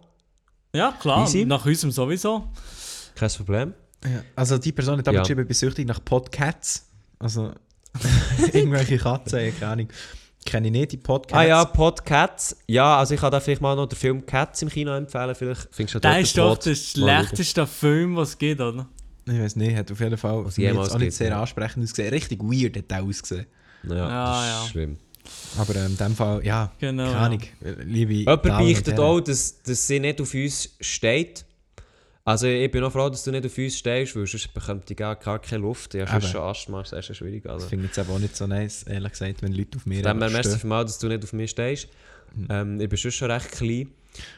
[0.73, 1.45] Ja, klar, Easy.
[1.45, 2.47] nach unserem sowieso.
[3.15, 3.73] kein Problem.
[4.35, 5.21] Also die Person hat aber Ja.
[5.21, 6.87] geschrieben, ich bin süchtig nach Podcats.
[7.19, 7.53] Also
[8.53, 9.87] irgendwelche Katzen, keine Ahnung.
[10.45, 11.39] Kenne ich nicht, die Podcats.
[11.39, 12.55] Ah ja, Podcats.
[12.67, 15.69] Ja, also ich kann da vielleicht mal noch den Film Cats im Kino empfehlen, vielleicht
[15.71, 18.85] findest du Das dort ist doch der schlechteste Film, was es gibt, oder?
[19.27, 21.41] Ich weiß nicht, hat auf jeden Fall Was jemals jetzt auch nicht gibt, sehr ja.
[21.41, 22.09] ansprechend ausgesehen.
[22.13, 23.47] Richtig weird hat er ausgesehen.
[23.87, 24.67] Ja, Ja, das ist ja.
[24.71, 24.97] schlimm.
[25.57, 27.05] Aber ähm, in dem Fall, ja, Genau.
[27.11, 27.41] keine Ahnung.
[27.85, 31.45] Liebe Jemand beichtet auch, dass, dass sie nicht auf uns steht.
[32.27, 34.95] Also ich bin noch froh, dass du nicht auf uns stehst, weil sonst bekommt die
[34.95, 35.93] gar, gar keine Luft.
[35.93, 37.43] Ja, sonst schon Asthma, das ist ja schwierig.
[37.43, 37.67] Das Also.
[37.67, 40.17] finde ich jetzt aber auch nicht so nice, ehrlich gesagt, wenn Leute auf mir Dann
[40.21, 40.59] einfach merci stehen.
[40.61, 41.87] für mal, dass du nicht auf mich stehst.
[42.33, 42.47] Mhm.
[42.49, 43.89] Ähm, ich bin schon schon recht klein.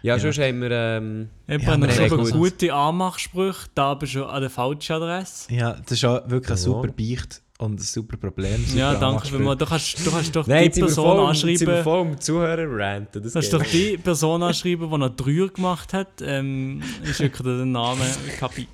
[0.01, 0.19] Ja, Ja.
[0.19, 0.71] sonst haben wir...
[0.71, 2.31] Ähm, Ich Ja, habe gut.
[2.33, 5.53] gute Anmachsprüche, da aber schon an der falschen Adresse.
[5.53, 6.57] Ja, das ist auch wirklich ein Ja.
[6.57, 8.63] super Beicht und ein super Problem.
[8.65, 9.57] Super Ja, danke vielmals.
[9.57, 11.83] Du kannst, du kannst doch Nein, die Person voll, anschreiben.
[11.83, 13.23] voll um Zuhörer ranten.
[13.23, 16.21] Das Du kannst doch die Person anschreiben, die noch Dreier gemacht hat.
[16.21, 18.07] Ähm, ist wirklich den Namen
[18.39, 18.67] Kapi.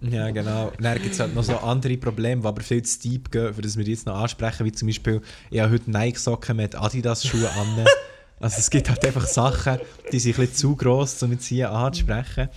[0.00, 0.72] Ja, genau.
[0.80, 3.60] Dann gibt es halt noch so andere Probleme, die aber viel zu deep gehen, für
[3.60, 7.84] das wir jetzt noch ansprechen, wie zum Beispiel, ich habe heute Nike-Socken mit Adidas-Schuhen an.
[8.40, 9.78] Also es gibt halt einfach Sachen,
[10.10, 12.48] die sind ein bisschen zu gross, um jetzt hier anzusprechen.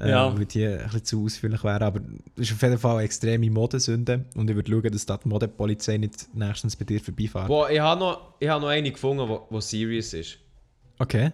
[0.00, 0.36] Äh, Ja.
[0.36, 1.82] Weil die ein bisschen zu ausführlich wären.
[1.82, 2.00] Aber
[2.36, 4.24] es ist auf jeden Fall eine extreme Modesünde.
[4.36, 7.48] Und ich würde schauen, dass da die Modepolizei nicht nächstens bei dir vorbeifährt.
[7.48, 10.38] Boah, ich habe noch, ich hab noch eine gefunden, die wo serious ist.
[10.98, 11.32] Okay.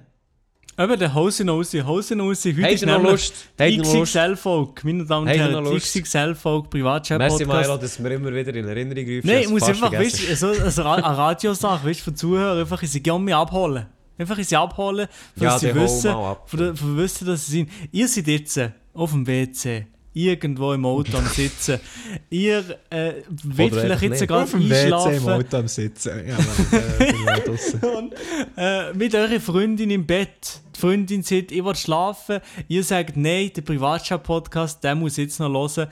[0.77, 2.51] Eben der Hosenose, Hosenose.
[2.53, 3.35] Heute Habt ist noch Lust?
[3.59, 3.85] Lust?
[4.09, 4.73] XXL-Folge.
[4.83, 5.87] Meine Damen und Herren, Lust?
[5.95, 7.83] XXL-Folge, Merci Milo, Privatchat-Podcast.
[7.83, 9.21] dass wir immer wieder in Erinnerung rufen.
[9.29, 12.83] Nein, ich muss einfach, weißt du, so, also eine Radiosache, weißt du, von Zuhörern, einfach
[12.83, 13.87] in sie gerne mich abholen.
[14.17, 16.49] Einfach in sie abholen, für Ja, dass sie wissen, ab.
[16.49, 17.71] für, für wissen, dass sie sind.
[17.91, 18.61] Ihr seid jetzt
[18.93, 21.81] auf dem WC, irgendwo im Auto am Sitzen.
[22.31, 24.19] Ihr äh, wollt vielleicht jetzt nicht.
[24.21, 25.29] sogar Auf dem WC im.
[25.29, 26.13] Auto am Sitzen.
[26.29, 26.81] Ja, Mann,
[27.81, 27.87] äh.
[27.99, 28.15] Und,
[28.57, 30.61] äh, mit eurer Freundin im Bett.
[30.77, 32.41] Die Freundin sagt, ich will schlafen.
[32.69, 35.89] Ihr sagt, nein, der Privatchat-Podcast, der muss jetzt noch hören.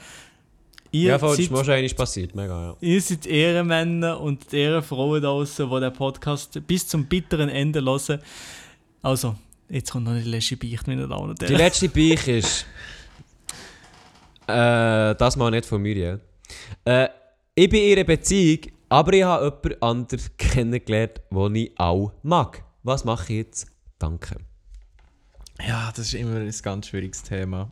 [0.92, 2.34] Ihr Ja, voll, das seid ist mir schon passiert.
[2.34, 2.76] Mega, ja.
[2.80, 7.48] Ihr seid die Ehrenmänner und die Ehrenfrauen da draußen, die den Podcast bis zum bitteren
[7.48, 8.20] Ende hören.
[9.00, 9.34] Also,
[9.70, 11.56] jetzt kommt noch die letzte Beicht, meine Damen und Die Herren.
[11.56, 12.66] letzte Beich ist.
[14.46, 16.18] Äh, das mal nicht von mir, ja.
[16.84, 17.08] Äh,
[17.54, 22.62] ich bin in einer Beziehung, aber ich habe jemand anderes kennengelernt, den ich auch mag.
[22.82, 23.66] Was mache ich jetzt?
[23.98, 24.36] Danke.
[25.66, 27.70] Ja, das ist immer ein ganz schwieriges Thema.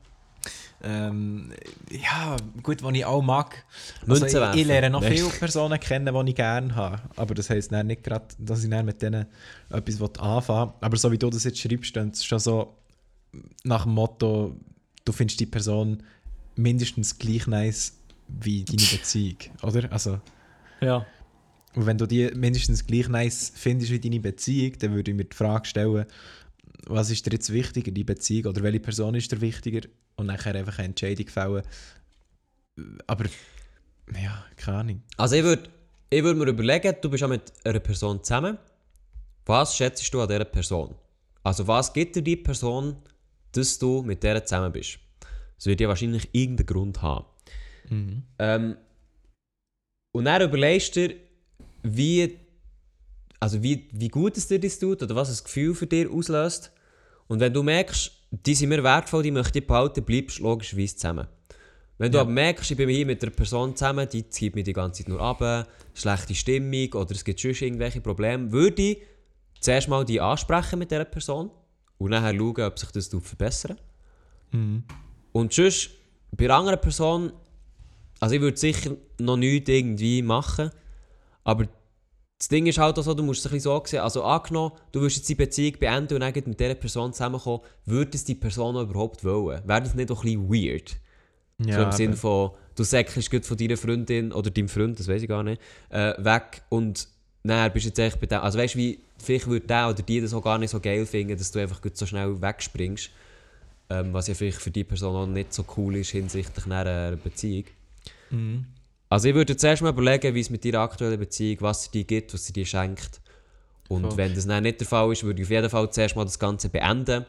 [0.83, 1.53] Ähm,
[1.91, 3.65] ja, gut, was ich auch mag.
[4.09, 7.03] Also ich, ich lerne noch viele Personen kennen, die ich gerne habe.
[7.17, 9.27] Aber das heisst dann nicht gerade, dass ich dann mit denen
[9.69, 10.75] etwas anfangen will.
[10.81, 12.77] Aber so wie du das jetzt schreibst, dann ist es schon so
[13.65, 14.57] nach dem Motto,
[15.05, 16.03] du findest die Person
[16.57, 17.95] mindestens gleich nice
[18.29, 19.91] wie deine Beziehung, oder?
[19.93, 20.21] Also,
[20.81, 21.07] Ja.
[21.75, 25.25] und wenn du die mindestens gleich nice findest wie deine Beziehung, dann würde ich mir
[25.25, 26.07] die Frage stellen,
[26.87, 29.87] was ist dir jetzt wichtiger, die Beziehung oder welche Person ist dir wichtiger
[30.21, 31.63] und nachher einfach eine Entscheidung fällen.
[33.07, 33.25] Aber,
[34.15, 35.03] ja, keine Ahnung.
[35.17, 35.69] Also ich würde
[36.11, 38.59] ich würd mir überlegen, du bist ja mit einer Person zusammen.
[39.47, 40.95] Was schätzt du an dieser Person?
[41.43, 42.97] Also was gibt dir die Person,
[43.53, 44.99] dass du mit der zusammen bist?
[45.57, 47.27] Das wird ja wahrscheinlich irgendeinen Grund haben.
[48.39, 48.77] Ähm,
[50.13, 51.17] und dann überlegst du dir,
[51.83, 52.39] wie,
[53.39, 56.73] also wie, wie gut es dir das tut oder was das Gefühl für dich auslöst.
[57.29, 60.97] Und wenn du merkst, die sind mir wertvoll, die möchte ich behalten, bleibst du logischerweise
[60.97, 61.27] zusammen.
[61.99, 62.23] Wenn du Ja.
[62.23, 65.09] aber merkst, ich bin hier mit einer Person zusammen, die zieht mich die ganze Zeit
[65.09, 68.99] nur ab, schlechte Stimmung oder es gibt schon irgendwelche Probleme, würde ich
[69.61, 71.51] zuerst mal die ansprechen mit dieser Person
[71.99, 73.77] und nachher schauen, ob sich das verbessern
[75.33, 75.91] Und sonst,
[76.37, 77.33] bei einer anderen Person,
[78.21, 80.71] also ich würde sicher noch nichts irgendwie machen,
[81.45, 81.67] aber
[82.41, 84.73] das Ding ist halt auch so, du musst es ein bisschen so sehen, also angenommen,
[84.93, 88.35] du würdest jetzt die Beziehung beenden und dann mit dieser Person zusammenkommen, würde es die
[88.35, 89.61] Person überhaupt wollen?
[89.67, 90.97] Wäre das nicht auch ein bisschen weird?
[91.59, 95.07] Ja, so im Sinne von, du säckelst gut von deiner Freundin oder deinem Freund, das
[95.07, 95.61] weiß ich gar nicht,
[95.91, 97.09] äh, weg und
[97.43, 100.03] dann bist du jetzt echt bei dem, also weißt du, wie, vielleicht würde der oder
[100.03, 103.11] die das auch gar nicht so geil finden, dass du einfach so schnell wegspringst,
[103.91, 107.65] ähm, was ja vielleicht für die Person auch nicht so cool ist hinsichtlich einer Beziehung.
[108.31, 108.65] Mhm.
[109.11, 112.05] Also ich würde zuerst mal überlegen, wie es mit deiner aktuellen Beziehung, was sie dir
[112.05, 113.21] gibt, was sie dir schenkt.
[113.89, 114.17] Und Voll.
[114.17, 116.39] wenn das dann nicht der Fall ist, würde ich auf jeden Fall zuerst mal das
[116.39, 117.27] Ganze beenden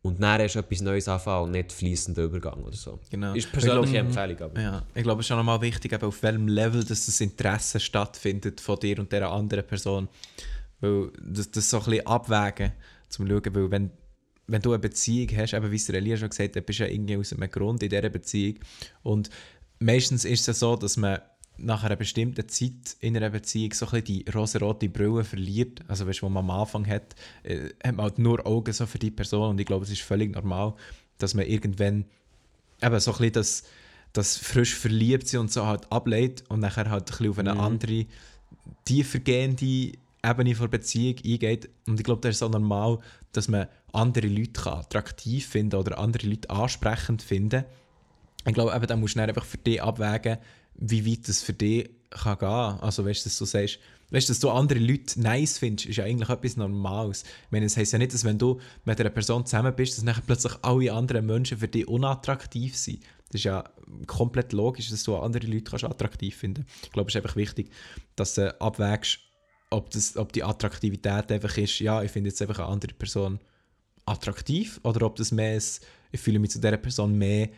[0.00, 2.98] und dann erst etwas Neues anfangen und nicht fließender Übergang oder so.
[3.10, 3.34] Genau.
[3.34, 4.60] Ist persönliche Ich glaub, Empfehlung, aber...
[4.60, 7.78] Ja, ich glaube, es ist auch nochmal wichtig, eben auf welchem Level dass das Interesse
[7.78, 10.08] stattfindet von dir und dieser anderen Person.
[10.80, 12.72] Weil das, das so ein bisschen abwägen,
[13.10, 13.90] zum schauen, weil wenn,
[14.46, 16.90] wenn du eine Beziehung hast, eben wie es Elia schon gesagt hat, bist du ja
[16.90, 18.60] irgendwie aus einem Grund in dieser Beziehung.
[19.02, 19.28] Und
[19.78, 21.20] meistens ist es ja so, dass man
[21.58, 25.80] nach einer bestimmten Zeit in einer Beziehung so ein die rosarote Brille verliert.
[25.88, 28.84] Also weißt du, wo man am Anfang hat, äh, hat man halt nur Augen so
[28.86, 30.74] für die Person und ich glaube, es ist völlig normal,
[31.18, 32.04] dass man irgendwann
[32.82, 33.64] eben so ein das,
[34.12, 37.60] das frisch verliebt und so halt ablehnt und nachher halt ein bisschen auf eine Mhm.
[37.60, 38.06] andere,
[38.84, 39.92] tiefergehende
[40.24, 41.70] Ebene von Beziehung eingeht.
[41.86, 42.98] Und ich glaube, das ist so normal,
[43.32, 47.64] dass man andere Leute kann attraktiv finden oder andere Leute ansprechend finden.
[48.46, 50.38] Ich glaube, eben, da musst du dann einfach für dich abwägen,
[50.74, 52.48] wie weit das für dich kann gehen.
[52.48, 53.78] Also weißt du, dass du sagst,
[54.10, 57.24] weißt du, dass du andere Leute nice findest, ist ja eigentlich etwas Normales.
[57.24, 60.04] Ich meine, es heisst ja nicht, dass wenn du mit einer Person zusammen bist, dass
[60.04, 63.02] nachher plötzlich alle anderen Menschen für dich unattraktiv sind.
[63.28, 63.64] Das ist ja
[64.06, 67.70] komplett logisch, dass du andere Leute kannst attraktiv finden Ich glaube, es ist einfach wichtig,
[68.14, 69.18] dass du abwägst,
[69.70, 73.40] ob, das, ob die Attraktivität einfach ist, ja, ich finde jetzt einfach eine andere Person
[74.04, 77.48] attraktiv oder ob das mehr ist, ich fühle mich zu dieser Person mehr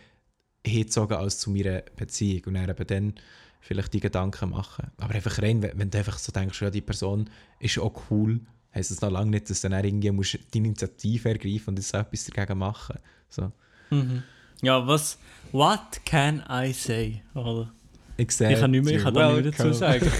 [0.66, 3.14] hingezogen als zu meiner Beziehung und dann eben dann
[3.60, 4.90] vielleicht die Gedanken machen.
[4.98, 7.28] Aber einfach rein, wenn, wenn du einfach so denkst, ja, die Person
[7.60, 8.40] ist auch cool,
[8.74, 11.94] heisst das noch lange nicht, dass du dann irgendwie musst die Initiative ergreifen und jetzt
[11.94, 12.98] etwas dagegen machen.
[13.28, 13.52] So.
[13.90, 14.22] Mhm.
[14.62, 15.18] Ja, was.
[15.52, 17.22] What can I say?
[17.35, 17.72] Oder?
[18.16, 18.55] Exactly.
[18.55, 20.10] Ich kann nicht mehr, ich kann da nicht mehr dazu sagen.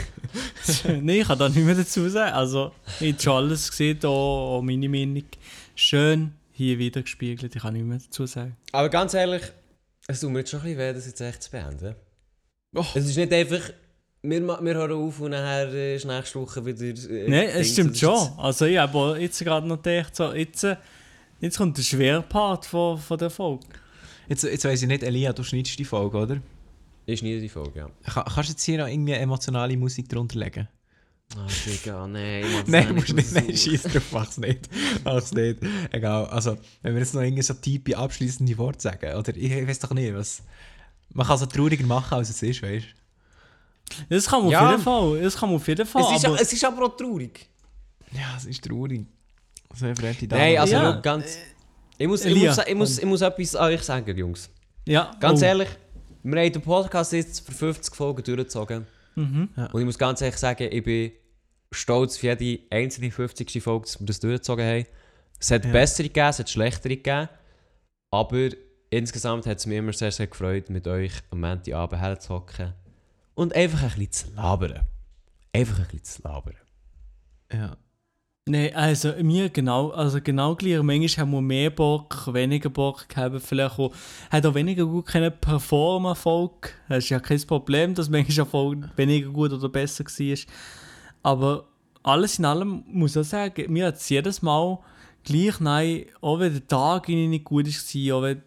[0.85, 2.33] Nein, ich kann da nicht mehr dazu sagen.
[2.33, 5.25] Also, ich habe schon alles gesehen, auch, auch meine Meinung.
[5.75, 8.57] Schön hier wieder gespiegelt, ich kann nicht mehr dazu sagen.
[8.73, 9.43] Aber ganz ehrlich,
[10.11, 11.95] es tut mir jetzt schon ein bisschen weh, das jetzt echt zu beenden.
[12.75, 12.85] Oh.
[12.95, 13.61] Es ist nicht einfach,
[14.23, 16.85] wir, wir hören auf und nachher äh, ist nächste Woche wieder...
[17.11, 18.33] Äh, Nein, es stimmt schon.
[18.39, 20.77] Also, ich habe jetzt gerade noch gedacht, so, jetzt, äh,
[21.41, 23.67] jetzt kommt der schwere Part von, von der Folge.
[24.29, 26.43] Jetzt, jetzt weiss ich nicht, Elia, du schneidest die Folge, oder?
[27.07, 27.91] Ist nie die Folge, ja.
[28.05, 30.69] Ka- Kannst du jetzt hier noch irgendwie emotionale Musik drunter legen?
[31.37, 32.45] Ah, Digga, nein.
[32.67, 33.33] Nein, musst nicht.
[33.33, 34.69] Nein, scheiß drauf, mach's nicht.
[35.05, 35.59] Mach's nicht.
[35.93, 36.27] Egal.
[36.27, 39.79] Also, wenn wir jetzt noch irgendwie so tiefe abschließende Worte sagen, oder ich, ich weiß
[39.81, 40.43] doch nicht, was.
[41.13, 42.87] Man kann es so trauriger machen, als es ist, weißt
[44.09, 44.65] Das kann man Ja.
[44.67, 45.21] auf jeden Fall.
[45.23, 46.03] Das kann man auf jeden Fall.
[46.03, 47.47] Es ist, aber, es ist aber auch traurig.
[48.11, 48.19] du?
[48.19, 49.05] Ja, es ist traurig.
[49.75, 50.93] So eine fremde Nein, also Ja.
[51.01, 51.39] ganz...
[51.99, 54.49] Ich muss, ich, Elia, muss, ich, muss, ich muss etwas an euch sagen, Jungs.
[54.87, 55.45] ja, Ganz oh.
[55.45, 55.69] ehrlich,
[56.23, 58.87] wir haben den Podcast jetzt für 50 Folgen durchgezogen.
[59.19, 59.49] Mhm.
[59.73, 61.13] Und ich muss ganz ehrlich sagen, ich bin
[61.73, 63.63] stolz auf jede einzelne 50.
[63.63, 64.87] Folge, dass wir das durchgezogen haben.
[65.41, 65.73] Es hat Ja.
[65.73, 67.29] bessere gegeben, es hat schlechtere gegeben.
[68.11, 68.49] Aber
[68.91, 72.73] insgesamt hat es mich immer sehr, sehr gefreut, mit euch am Montagabend herzuhocken.
[73.35, 74.87] Und einfach ein bisschen zu labern.
[75.53, 76.57] Einfach ein bisschen zu labern.
[77.53, 77.77] Ja.
[78.49, 80.83] Nein, also mir genau, also genau gleich.
[80.83, 83.93] Manchmal haben wir mehr Bock, weniger Bock gehabt, vielleicht auch,
[84.31, 86.73] hat auch weniger gut können performen Volk.
[86.89, 90.37] Das ist ja kein Problem, dass manchmal Folge weniger gut oder besser war.
[91.23, 91.69] Aber
[92.03, 94.79] alles in allem muss ich auch sagen, mir hat es jedes Mal
[95.25, 98.43] gleich nein, auch wenn der Tag nicht gut war, auch wenn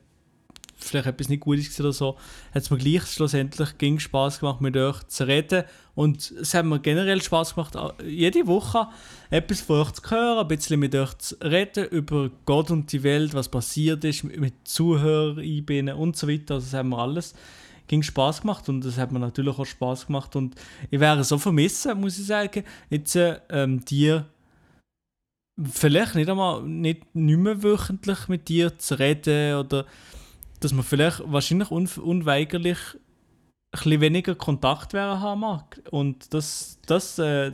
[0.78, 2.18] vielleicht etwas nicht gut war oder so,
[2.56, 5.64] hat es mir gleich schlussendlich ging Spaß gemacht, mit euch zu reden.
[5.94, 8.88] Und es hat mir generell Spaß gemacht, jede Woche
[9.30, 13.04] etwas von euch zu hören, ein bisschen mit euch zu reden über Gott und die
[13.04, 16.56] Welt, was passiert ist, mit, einbinden und so weiter.
[16.56, 17.34] Also, das haben wir alles
[17.88, 20.56] ging Spaß gemacht und das hat mir natürlich auch Spaß gemacht und
[20.90, 24.28] ich wäre so vermissen, muss ich sagen, jetzt äh, ähm, dir
[25.62, 29.86] vielleicht nicht einmal nicht, nicht mehr wöchentlich mit dir zu reden oder
[30.62, 32.78] dass man vielleicht wahrscheinlich un unweigerlich
[33.72, 35.82] bisschen weniger Kontakt werden haben mag.
[35.92, 37.52] Und das, das, äh,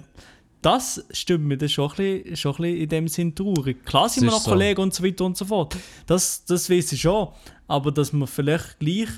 [0.61, 3.85] das stimmt mir dann schon ein, bisschen, schon ein bisschen in dem Sinn traurig.
[3.85, 4.51] Klar sind wir noch so.
[4.51, 5.75] Kollegen und so weiter und so fort.
[6.07, 7.27] Das, das weiß ich schon.
[7.67, 9.09] Aber dass man vielleicht gleich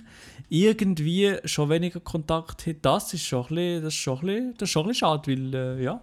[0.49, 4.53] irgendwie schon weniger Kontakt hat, das ist schon ein bisschen, das ist schon ein bisschen,
[4.57, 6.01] das ist schon ein bisschen schade, weil, äh, ja.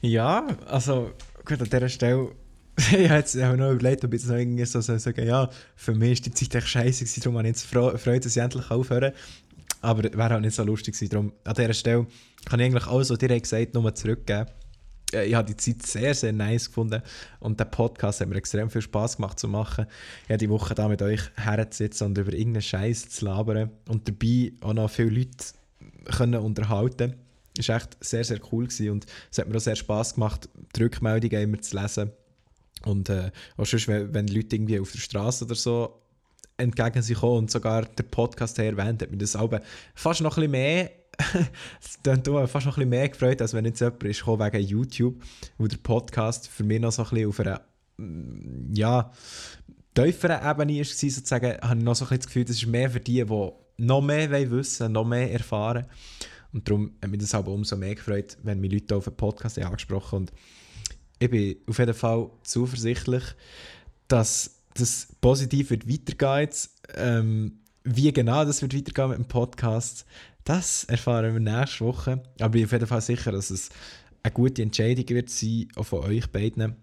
[0.00, 1.10] Ja, also
[1.44, 2.30] gut, an dieser Stelle.
[2.76, 5.48] ich habe jetzt auch noch überlegt, ob ich jetzt noch irgendwie so so sagen ja,
[5.76, 8.36] für mich ist die Zeit echt scheiße gewesen, darum habe ich jetzt Fre- Freude, dass
[8.36, 9.12] ich endlich aufhören.
[9.84, 11.10] Aber wäre halt nicht so lustig gewesen.
[11.10, 12.06] Darum, an dieser Stelle
[12.46, 14.46] kann ich eigentlich alles, was dir gesagt nur zurückgeben.
[15.12, 17.02] Äh, Ich habe die Zeit sehr, sehr nice gefunden
[17.40, 19.86] und der Podcast hat mir extrem viel Spaß gemacht zu machen.
[20.26, 24.52] Ich die Woche da mit euch herzusitzen und über irgendeinen Scheiß zu labern und dabei
[24.62, 25.36] auch noch viele Leute
[26.16, 27.14] können unterhalten.
[27.58, 30.48] Es war echt sehr, sehr cool gewesen und es hat mir auch sehr Spaß gemacht,
[30.74, 32.10] die Rückmeldungen immer zu lesen.
[32.84, 36.00] Und äh, auch sonst, wenn, wenn Leute irgendwie auf der Straße oder so
[36.56, 39.60] entgegen sich kommen und sogar der Podcast hier erwähnt, hat mich das aber
[39.94, 40.90] fast noch ein bisschen mehr
[41.80, 44.66] es klingt auch fast noch ein mehr gefreut, als wenn jetzt jemand ist gekommen wegen
[44.66, 45.22] YouTube,
[45.58, 47.60] wo der Podcast für mich noch so ein bisschen auf einer
[47.98, 49.10] mm, ja,
[49.94, 53.00] tieferen Ebene war, sozusagen, habe ich noch so ein das Gefühl, das ist mehr für
[53.00, 55.86] die, die noch mehr wollen wissen noch mehr erfahren.
[56.52, 59.56] Und darum hat mich das aber umso mehr gefreut, wenn mich Leute auf den Podcast
[59.56, 60.32] haben angesprochen und
[61.18, 63.24] ich bin auf jeden Fall zuversichtlich,
[64.08, 66.50] dass das positiv wird weitergehen.
[66.94, 70.06] Ähm, wie genau das wird weitergehen mit dem Podcast,
[70.44, 72.22] das erfahren wir nächste Woche.
[72.40, 73.70] Aber ich bin auf jeden Fall sicher, dass es
[74.22, 76.76] eine gute Entscheidung wird sein, auch von euch beiden.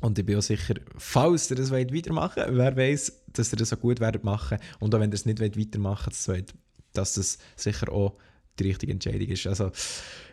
[0.00, 3.56] Und ich bin auch sicher, falls ihr das wollt weitermachen wollt, wer weiß, dass ihr
[3.56, 4.58] das so gut werdet machen.
[4.80, 6.54] Und auch wenn ihr es nicht wollt weitermachen wollt,
[6.92, 8.16] dass das sicher auch
[8.58, 9.46] die richtige Entscheidung ist.
[9.46, 9.70] Also,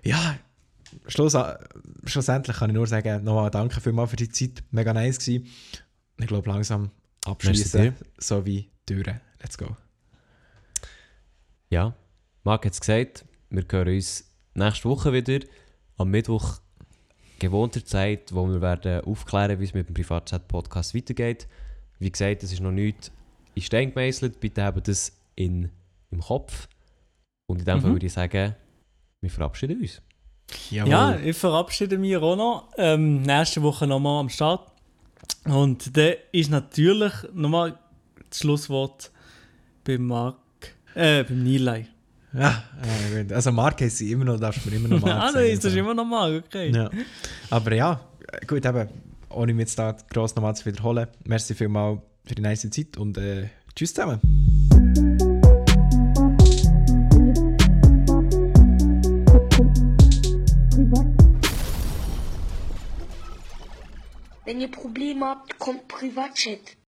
[0.04, 0.38] ja,
[1.08, 1.38] Schluss,
[2.06, 4.64] schlussendlich kann ich nur sagen, nochmal danke vielmals für die Zeit.
[4.72, 5.48] Mega nice gewesen.
[6.20, 6.92] Ich glaube, langsam
[7.26, 9.20] abschließen, so wie Türen.
[9.42, 9.76] Let's go.
[11.70, 11.94] Ja,
[12.44, 15.40] Marc hat es gesagt, wir hören uns nächste Woche wieder.
[15.98, 16.60] am Mittwoch
[17.40, 21.48] gewohnter Zeit, wo wir werden aufklären, wie es mit dem Privatchat-Podcast weitergeht.
[22.00, 23.12] Wie gesagt, es ist noch nichts
[23.56, 24.40] in Stein gemeißelt.
[24.40, 25.70] Bitte habt das in,
[26.12, 26.68] im Kopf.
[27.48, 27.96] Und in dem Fall Mhm.
[27.96, 28.56] würde ich sagen,
[29.22, 30.02] wir verabschieden uns.
[30.72, 30.90] Jawohl.
[30.92, 32.72] Ja, ich verabschiede mich auch noch.
[32.78, 34.69] Ähm, nächste Woche nochmal am Start.
[35.46, 37.78] Und dann ist natürlich nochmal
[38.30, 39.12] das Schlusswort
[39.84, 40.38] beim Mark,
[40.96, 41.86] äh, beim Nilay.
[42.34, 42.64] Ja,
[43.14, 43.34] äh, gut.
[43.34, 45.56] also Mark heisst sie immer noch, darfst du mir immer noch Mark Ah, sagen.
[45.56, 46.72] das ist immer noch Mark, okay.
[46.72, 46.90] Ja.
[47.50, 48.00] Aber ja,
[48.46, 48.88] gut, eben,
[49.30, 53.18] ohne mich jetzt da gross nochmal zu wiederholen, merci vielmals für die nice Zeit und
[53.18, 54.20] äh, tschüss zusammen.
[64.50, 66.76] Wenn ihr Probleme habt, kommt Privatchat.